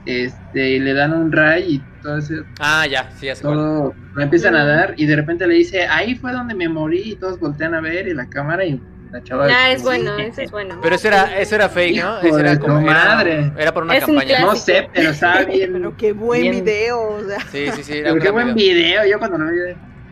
este, 0.08 0.70
y 0.72 0.80
le 0.80 0.94
dan 0.94 1.14
un 1.14 1.32
ray 1.32 1.76
y 1.76 2.02
todo 2.02 2.18
ese, 2.18 2.36
Ah, 2.60 2.86
ya, 2.90 3.10
sí, 3.20 3.28
cuál. 3.42 3.56
todo 3.56 3.94
lo 4.16 4.22
empiezan 4.24 4.56
a 4.56 4.64
dar 4.66 4.94
y 4.98 5.06
de 5.06 5.16
repente 5.16 5.46
le 5.48 5.56
dice, 5.56 5.86
ahí 5.88 6.16
fue 6.16 6.32
donde 6.32 6.54
me 6.56 6.70
morí 6.70 7.02
y 7.04 7.16
todos 7.16 7.40
voltean 7.40 7.74
a 7.76 7.82
ver 7.82 8.08
y 8.08 8.14
la 8.14 8.28
cámara 8.30 8.64
y 8.66 8.82
la 9.12 9.24
chava... 9.24 9.48
Ah, 9.50 9.72
es 9.72 9.80
Sí. 9.80 9.86
bueno, 9.86 10.18
ese 10.18 10.44
es 10.44 10.52
bueno. 10.52 10.80
Pero 10.82 10.96
eso 10.96 11.08
era, 11.08 11.38
eso 11.40 11.56
era 11.56 11.70
fake, 11.70 12.02
¿no? 12.04 12.20
Eso 12.22 12.40
era 12.40 12.60
como. 12.60 12.80
Era, 12.82 13.06
madre. 13.06 13.52
era 13.58 13.74
por 13.74 13.84
una 13.84 13.96
Es 13.96 14.06
un 14.08 14.16
campaña. 14.16 14.42
No 14.42 14.56
sé, 14.56 14.90
pero 14.94 15.12
estaba 15.12 15.42
bien... 15.46 15.72
Pero 15.74 15.96
qué 15.96 16.12
buen 16.12 16.42
bien- 16.42 16.66
video, 16.66 17.00
o 17.02 17.24
sea. 17.24 17.40
Sí, 17.52 17.68
sí, 17.74 17.84
sí, 17.84 17.94
era 17.94 18.04
Pero 18.10 18.14
un 18.16 18.20
qué 18.22 18.32
buen 18.32 18.54
video. 18.56 19.02
video, 19.04 19.06
yo 19.12 19.20
cuando 19.20 19.38
lo 19.38 19.52
vi... 19.52 19.58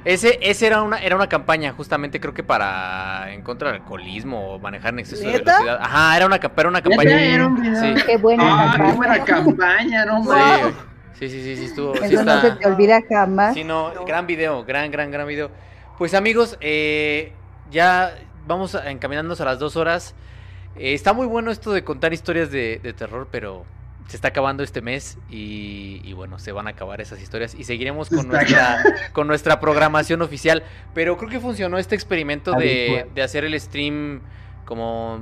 Ese, 0.06 0.38
ese 0.42 0.68
era 0.68 0.84
una, 0.84 1.00
era 1.00 1.16
una 1.16 1.28
campaña, 1.28 1.74
justamente 1.74 2.20
creo 2.20 2.34
que 2.34 2.44
para 2.44 3.34
en 3.34 3.42
contra 3.42 3.72
del 3.72 3.82
alcoholismo 3.82 4.54
o 4.54 4.60
manejar 4.60 4.94
en 4.94 5.00
exceso 5.00 5.24
de 5.26 5.40
velocidad. 5.40 5.80
Ajá, 5.82 6.16
era 6.16 6.26
una, 6.28 6.36
era 6.36 6.70
una 6.70 6.82
campaña. 6.82 7.22
era 7.22 7.48
un 7.48 7.60
video. 7.60 7.98
Sí. 7.98 8.04
qué 8.06 8.18
buena 8.18 8.44
Ah, 8.46 8.72
qué 8.72 8.78
campaña. 8.78 8.96
buena 8.96 9.24
campaña, 9.26 10.06
no 10.06 10.22
Sí, 10.24 10.30
mames. 10.30 10.76
sí, 11.20 11.30
sí, 11.30 11.44
sí, 11.44 11.56
sí, 11.58 11.66
estuvo. 11.66 11.96
Sí 11.96 12.02
Eso 12.14 12.24
no 12.24 12.40
se 12.42 12.48
está. 12.50 12.60
te 12.60 12.68
olvida 12.68 13.02
jamás. 13.10 13.54
Sí, 13.56 13.64
no, 13.64 14.06
gran 14.06 14.28
video, 14.28 14.64
gran, 14.64 14.92
gran, 14.92 15.10
gran 15.10 15.28
video. 15.28 15.50
Pues 15.98 16.14
amigos, 16.14 16.58
eh, 16.62 17.34
ya 17.72 18.14
vamos 18.46 18.76
encaminándonos 18.86 19.42
a 19.42 19.46
las 19.46 19.58
dos 19.60 19.76
horas. 19.76 20.14
Eh, 20.76 20.94
está 20.94 21.14
muy 21.14 21.26
bueno 21.26 21.50
esto 21.50 21.72
de 21.74 21.84
contar 21.84 22.14
historias 22.14 22.52
de, 22.52 22.80
terror, 22.96 23.28
pero 23.32 23.66
se 24.08 24.18
está 24.18 24.28
acabando 24.30 24.64
este 24.64 24.82
mes 24.82 25.18
y, 25.30 26.14
bueno, 26.14 26.38
se 26.40 26.52
van 26.52 26.68
a 26.68 26.72
acabar 26.72 27.02
esas 27.02 27.22
historias 27.22 27.56
y 27.56 27.64
seguiremos 27.64 28.10
con 28.10 28.28
nuestra, 28.28 28.84
con 29.14 29.28
nuestra 29.28 29.60
programación 29.60 30.22
oficial. 30.22 30.64
Pero 30.94 31.18
creo 31.18 31.30
que 31.30 31.40
funcionó 31.40 31.78
este 31.78 31.96
experimento 31.96 32.54
de, 32.54 33.08
de 33.14 33.22
hacer 33.22 33.46
el 33.46 33.60
stream 33.60 34.22
como 34.66 35.22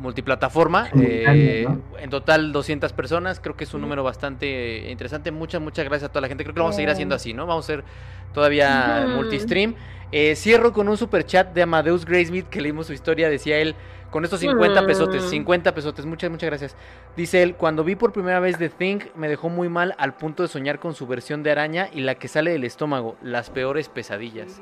multiplataforma. 0.00 0.88
Eh, 1.00 1.66
en 1.98 2.10
total 2.10 2.52
200 2.52 2.92
personas, 2.92 3.38
creo 3.38 3.56
que 3.56 3.64
es 3.64 3.74
un 3.74 3.82
número 3.82 4.02
bastante 4.02 4.90
interesante. 4.90 5.30
Muchas, 5.30 5.60
muchas 5.60 5.84
gracias 5.84 6.08
a 6.08 6.12
toda 6.12 6.22
la 6.22 6.28
gente. 6.28 6.42
Creo 6.42 6.54
que 6.54 6.58
lo 6.58 6.64
vamos 6.64 6.74
a 6.74 6.78
seguir 6.78 6.90
haciendo 6.90 7.14
así, 7.14 7.32
¿no? 7.32 7.46
Vamos 7.46 7.68
a 7.68 7.72
hacer 7.72 7.84
todavía 8.32 9.06
multistream. 9.14 9.74
Eh, 10.12 10.34
cierro 10.34 10.72
con 10.72 10.88
un 10.88 10.96
super 10.96 11.24
chat 11.24 11.52
de 11.52 11.62
Amadeus 11.62 12.04
Graysmith 12.04 12.48
que 12.48 12.60
leímos 12.60 12.86
su 12.86 12.92
historia. 12.92 13.28
Decía 13.28 13.58
él, 13.58 13.76
con 14.10 14.24
estos 14.24 14.40
50 14.40 14.86
pesotes, 14.86 15.24
50 15.24 15.74
pesotes, 15.74 16.04
muchas, 16.04 16.30
muchas 16.30 16.48
gracias. 16.48 16.76
Dice 17.16 17.42
él, 17.42 17.54
cuando 17.54 17.84
vi 17.84 17.94
por 17.94 18.12
primera 18.12 18.40
vez 18.40 18.58
The 18.58 18.68
Thing, 18.68 19.00
me 19.14 19.28
dejó 19.28 19.48
muy 19.48 19.68
mal 19.68 19.94
al 19.98 20.14
punto 20.14 20.42
de 20.42 20.48
soñar 20.48 20.78
con 20.78 20.94
su 20.94 21.06
versión 21.06 21.42
de 21.42 21.52
araña 21.52 21.88
y 21.92 22.00
la 22.00 22.16
que 22.16 22.28
sale 22.28 22.50
del 22.50 22.64
estómago, 22.64 23.16
las 23.22 23.50
peores 23.50 23.88
pesadillas. 23.88 24.60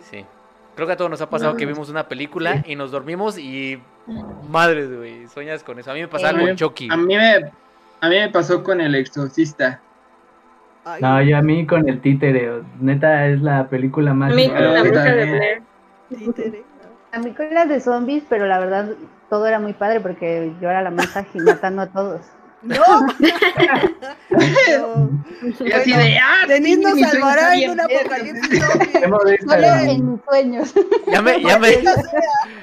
Sí. 0.00 0.24
Creo 0.74 0.86
que 0.86 0.92
a 0.92 0.96
todos 0.96 1.10
nos 1.10 1.20
ha 1.20 1.28
pasado 1.28 1.56
que 1.56 1.66
vimos 1.66 1.88
una 1.88 2.08
película 2.08 2.62
y 2.64 2.76
nos 2.76 2.92
dormimos 2.92 3.36
y 3.36 3.80
madre, 4.48 4.86
güey, 4.86 5.26
sueñas 5.26 5.64
con 5.64 5.78
eso. 5.78 5.90
A 5.90 5.94
mí 5.94 6.00
me 6.00 6.08
pasaba 6.08 6.38
con 6.38 6.54
Chucky. 6.54 6.88
A 6.90 6.96
mí 6.96 7.16
me, 7.16 7.50
a 8.00 8.08
mí 8.08 8.16
me 8.16 8.28
pasó 8.28 8.62
con 8.62 8.80
El 8.80 8.94
Exorcista. 8.94 9.80
No, 11.00 11.20
yo 11.22 11.36
a 11.36 11.42
mí 11.42 11.66
con 11.66 11.88
el 11.88 12.00
títere, 12.00 12.62
neta 12.80 13.26
es 13.26 13.42
la 13.42 13.68
película 13.68 14.14
más. 14.14 14.32
A 14.32 14.34
mí 14.36 14.48
con 14.48 14.62
la 14.62 14.82
bruja 14.82 15.14
de 15.14 15.24
Blair. 16.10 16.64
A 17.12 17.18
mí 17.18 17.32
con 17.32 17.52
las 17.52 17.68
de 17.68 17.80
zombies, 17.80 18.24
pero 18.28 18.46
la 18.46 18.58
verdad 18.58 18.90
todo 19.30 19.46
era 19.46 19.58
muy 19.58 19.72
padre 19.72 20.00
porque 20.00 20.52
yo 20.60 20.70
era 20.70 20.82
la 20.82 20.90
más 20.90 21.16
ágil 21.16 21.44
matando 21.44 21.82
a 21.82 21.86
todos. 21.86 22.20
No. 22.62 22.74
Y 25.60 25.72
así 25.72 25.92
de, 25.92 26.18
ah, 26.18 26.44
Denis 26.48 26.78
nos 26.78 26.98
salvará 26.98 27.54
en 27.54 27.70
un 27.70 27.80
apocalipsis 27.80 28.60
Solo 29.46 29.66
en 29.66 30.12
mis 30.12 30.20
sueños. 30.28 30.74
Ya 31.06 31.22
me, 31.22 31.40
ya 31.40 31.58
me, 31.58 31.78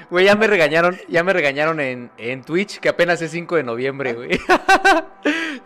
güey, 0.09 0.25
ya 0.25 0.35
me 0.35 0.47
regañaron, 0.47 0.97
ya 1.07 1.23
me 1.23 1.31
regañaron 1.31 1.79
en, 1.79 2.11
en 2.17 2.43
Twitch, 2.43 2.79
que 2.79 2.89
apenas 2.89 3.21
es 3.21 3.31
5 3.31 3.55
de 3.55 3.63
noviembre, 3.63 4.13
güey. 4.13 4.39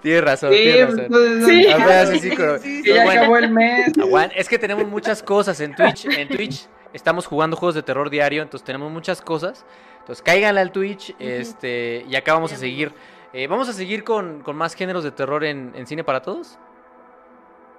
tienes 0.01 0.23
razón, 0.23 0.53
sí, 0.53 0.59
tienes 0.61 0.89
razón. 0.89 1.05
Pues, 1.09 1.45
sí, 1.45 1.67
apenas 1.67 2.09
es 2.09 2.21
5 2.21 2.43
de 2.43 2.59
sí, 2.59 2.83
ya 2.85 3.11
acabó 3.11 3.37
el 3.37 3.49
mes. 3.49 3.91
Es 4.35 4.47
que 4.47 4.59
tenemos 4.59 4.87
muchas 4.87 5.23
cosas 5.23 5.59
en 5.59 5.75
Twitch, 5.75 6.05
en 6.05 6.27
Twitch 6.29 6.67
estamos 6.93 7.27
jugando 7.27 7.55
juegos 7.55 7.75
de 7.75 7.83
terror 7.83 8.09
diario, 8.09 8.41
entonces 8.41 8.65
tenemos 8.65 8.91
muchas 8.91 9.21
cosas. 9.21 9.65
Entonces 9.99 10.21
cáiganle 10.21 10.61
al 10.61 10.71
Twitch, 10.71 11.15
este, 11.19 12.05
y 12.07 12.15
acá 12.15 12.33
vamos 12.33 12.51
a 12.53 12.55
seguir 12.55 12.93
eh, 13.31 13.47
Vamos 13.47 13.69
a 13.69 13.73
seguir 13.73 14.03
con, 14.03 14.41
con, 14.41 14.55
más 14.55 14.73
géneros 14.73 15.03
de 15.03 15.11
terror 15.11 15.43
en, 15.43 15.71
en 15.75 15.85
Cine 15.85 16.03
para 16.03 16.21
Todos. 16.21 16.57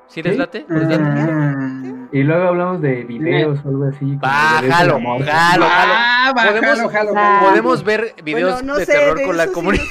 ¿Sí 0.07 0.23
les 0.23 0.37
late? 0.37 0.65
Mm. 0.69 2.09
Y 2.13 2.23
luego 2.25 2.49
hablamos 2.49 2.81
de 2.81 3.05
videos 3.05 3.61
o 3.65 3.69
algo 3.69 3.85
así. 3.85 4.17
Va, 4.17 4.61
jalo, 4.69 5.01
jalo, 5.25 5.69
jalo. 5.69 7.15
Podemos, 7.41 7.85
ver 7.85 8.15
videos 8.25 8.65
de 8.65 8.87
terror 8.87 9.23
con 9.25 9.37
la 9.37 9.47
comunidad. 9.49 9.85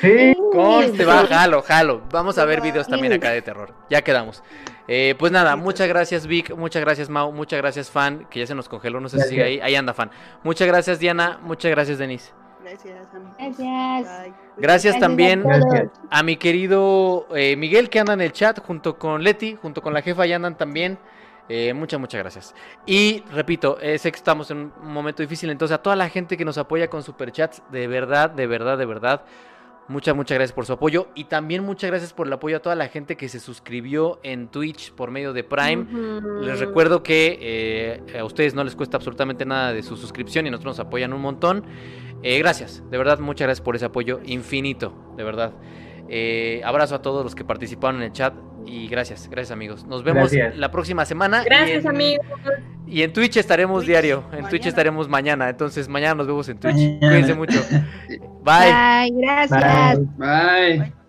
sí. 0.00 0.34
Conste, 0.52 1.04
va, 1.04 1.26
jalo, 1.26 1.62
jalo. 1.62 2.02
Vamos 2.10 2.38
a 2.38 2.46
ver 2.46 2.62
videos 2.62 2.88
también 2.88 3.12
acá 3.12 3.30
de 3.30 3.42
terror. 3.42 3.74
Ya 3.90 4.00
quedamos. 4.00 4.42
Eh, 4.86 5.14
pues 5.18 5.32
nada, 5.32 5.56
muchas 5.56 5.88
gracias 5.88 6.26
Vic, 6.26 6.54
muchas 6.54 6.82
gracias 6.82 7.08
Mau, 7.08 7.32
muchas 7.32 7.58
gracias 7.58 7.90
Fan, 7.90 8.26
que 8.28 8.40
ya 8.40 8.46
se 8.46 8.54
nos 8.54 8.68
congeló, 8.68 9.00
no 9.00 9.08
sé 9.08 9.20
si 9.20 9.30
sigue 9.30 9.42
ahí. 9.42 9.60
Ahí 9.60 9.74
anda 9.74 9.94
Fan. 9.94 10.10
Muchas 10.42 10.68
gracias 10.68 10.98
Diana, 10.98 11.38
muchas 11.42 11.70
gracias 11.70 11.98
Denise. 11.98 12.32
Gracias, 12.64 13.08
Gracias. 13.38 14.34
Gracias 14.56 14.98
también 14.98 15.44
a 16.10 16.22
mi 16.22 16.36
querido 16.36 17.26
eh, 17.34 17.56
Miguel 17.56 17.90
que 17.90 18.00
anda 18.00 18.14
en 18.14 18.22
el 18.22 18.32
chat 18.32 18.58
junto 18.58 18.98
con 18.98 19.22
Leti, 19.22 19.56
junto 19.60 19.82
con 19.82 19.92
la 19.92 20.00
jefa, 20.00 20.24
ya 20.24 20.36
andan 20.36 20.56
también. 20.56 20.98
Eh, 21.48 21.74
muchas, 21.74 22.00
muchas 22.00 22.20
gracias. 22.20 22.54
Y 22.86 23.22
repito, 23.32 23.78
eh, 23.80 23.98
sé 23.98 24.10
que 24.10 24.16
estamos 24.16 24.50
en 24.50 24.72
un 24.80 24.92
momento 24.92 25.22
difícil, 25.22 25.50
entonces 25.50 25.74
a 25.74 25.82
toda 25.82 25.94
la 25.94 26.08
gente 26.08 26.38
que 26.38 26.44
nos 26.44 26.56
apoya 26.56 26.88
con 26.88 27.02
superchats, 27.02 27.62
de 27.70 27.86
verdad, 27.86 28.30
de 28.30 28.46
verdad, 28.46 28.78
de 28.78 28.86
verdad, 28.86 29.22
Muchas, 29.86 30.16
muchas 30.16 30.36
gracias 30.36 30.54
por 30.54 30.64
su 30.66 30.72
apoyo. 30.72 31.08
Y 31.14 31.24
también 31.24 31.62
muchas 31.62 31.90
gracias 31.90 32.12
por 32.12 32.26
el 32.26 32.32
apoyo 32.32 32.56
a 32.56 32.60
toda 32.60 32.74
la 32.74 32.88
gente 32.88 33.16
que 33.16 33.28
se 33.28 33.40
suscribió 33.40 34.18
en 34.22 34.48
Twitch 34.48 34.92
por 34.92 35.10
medio 35.10 35.32
de 35.32 35.44
Prime. 35.44 35.86
Les 36.40 36.58
recuerdo 36.58 37.02
que 37.02 37.38
eh, 37.40 38.18
a 38.18 38.24
ustedes 38.24 38.54
no 38.54 38.64
les 38.64 38.76
cuesta 38.76 38.96
absolutamente 38.96 39.44
nada 39.44 39.72
de 39.72 39.82
su 39.82 39.96
suscripción 39.96 40.46
y 40.46 40.50
nosotros 40.50 40.78
nos 40.78 40.86
apoyan 40.86 41.12
un 41.12 41.20
montón. 41.20 41.64
Eh, 42.22 42.38
gracias, 42.38 42.82
de 42.90 42.96
verdad, 42.96 43.18
muchas 43.18 43.46
gracias 43.46 43.62
por 43.62 43.76
ese 43.76 43.84
apoyo 43.84 44.20
infinito, 44.24 44.94
de 45.16 45.24
verdad. 45.24 45.52
Eh, 46.08 46.60
abrazo 46.64 46.94
a 46.94 47.02
todos 47.02 47.24
los 47.24 47.34
que 47.34 47.44
participaron 47.44 47.96
en 47.96 48.02
el 48.04 48.12
chat 48.12 48.34
y 48.66 48.88
gracias, 48.88 49.28
gracias 49.30 49.52
amigos. 49.52 49.84
Nos 49.86 50.02
vemos 50.02 50.32
la 50.32 50.70
próxima 50.70 51.04
semana. 51.04 51.44
Gracias 51.44 51.86
amigos. 51.86 52.26
Y 52.86 53.02
en 53.02 53.12
Twitch 53.12 53.36
estaremos 53.36 53.86
diario, 53.86 54.24
en 54.32 54.48
Twitch 54.48 54.66
estaremos 54.66 55.08
mañana, 55.08 55.48
entonces 55.48 55.88
mañana 55.88 56.14
nos 56.16 56.26
vemos 56.26 56.48
en 56.48 56.58
Twitch. 56.58 56.98
Cuídense 57.00 57.34
mucho. 57.34 57.60
Bye. 58.42 58.70
Bye, 58.70 59.20
gracias. 59.20 59.98
Bye. 60.18 61.03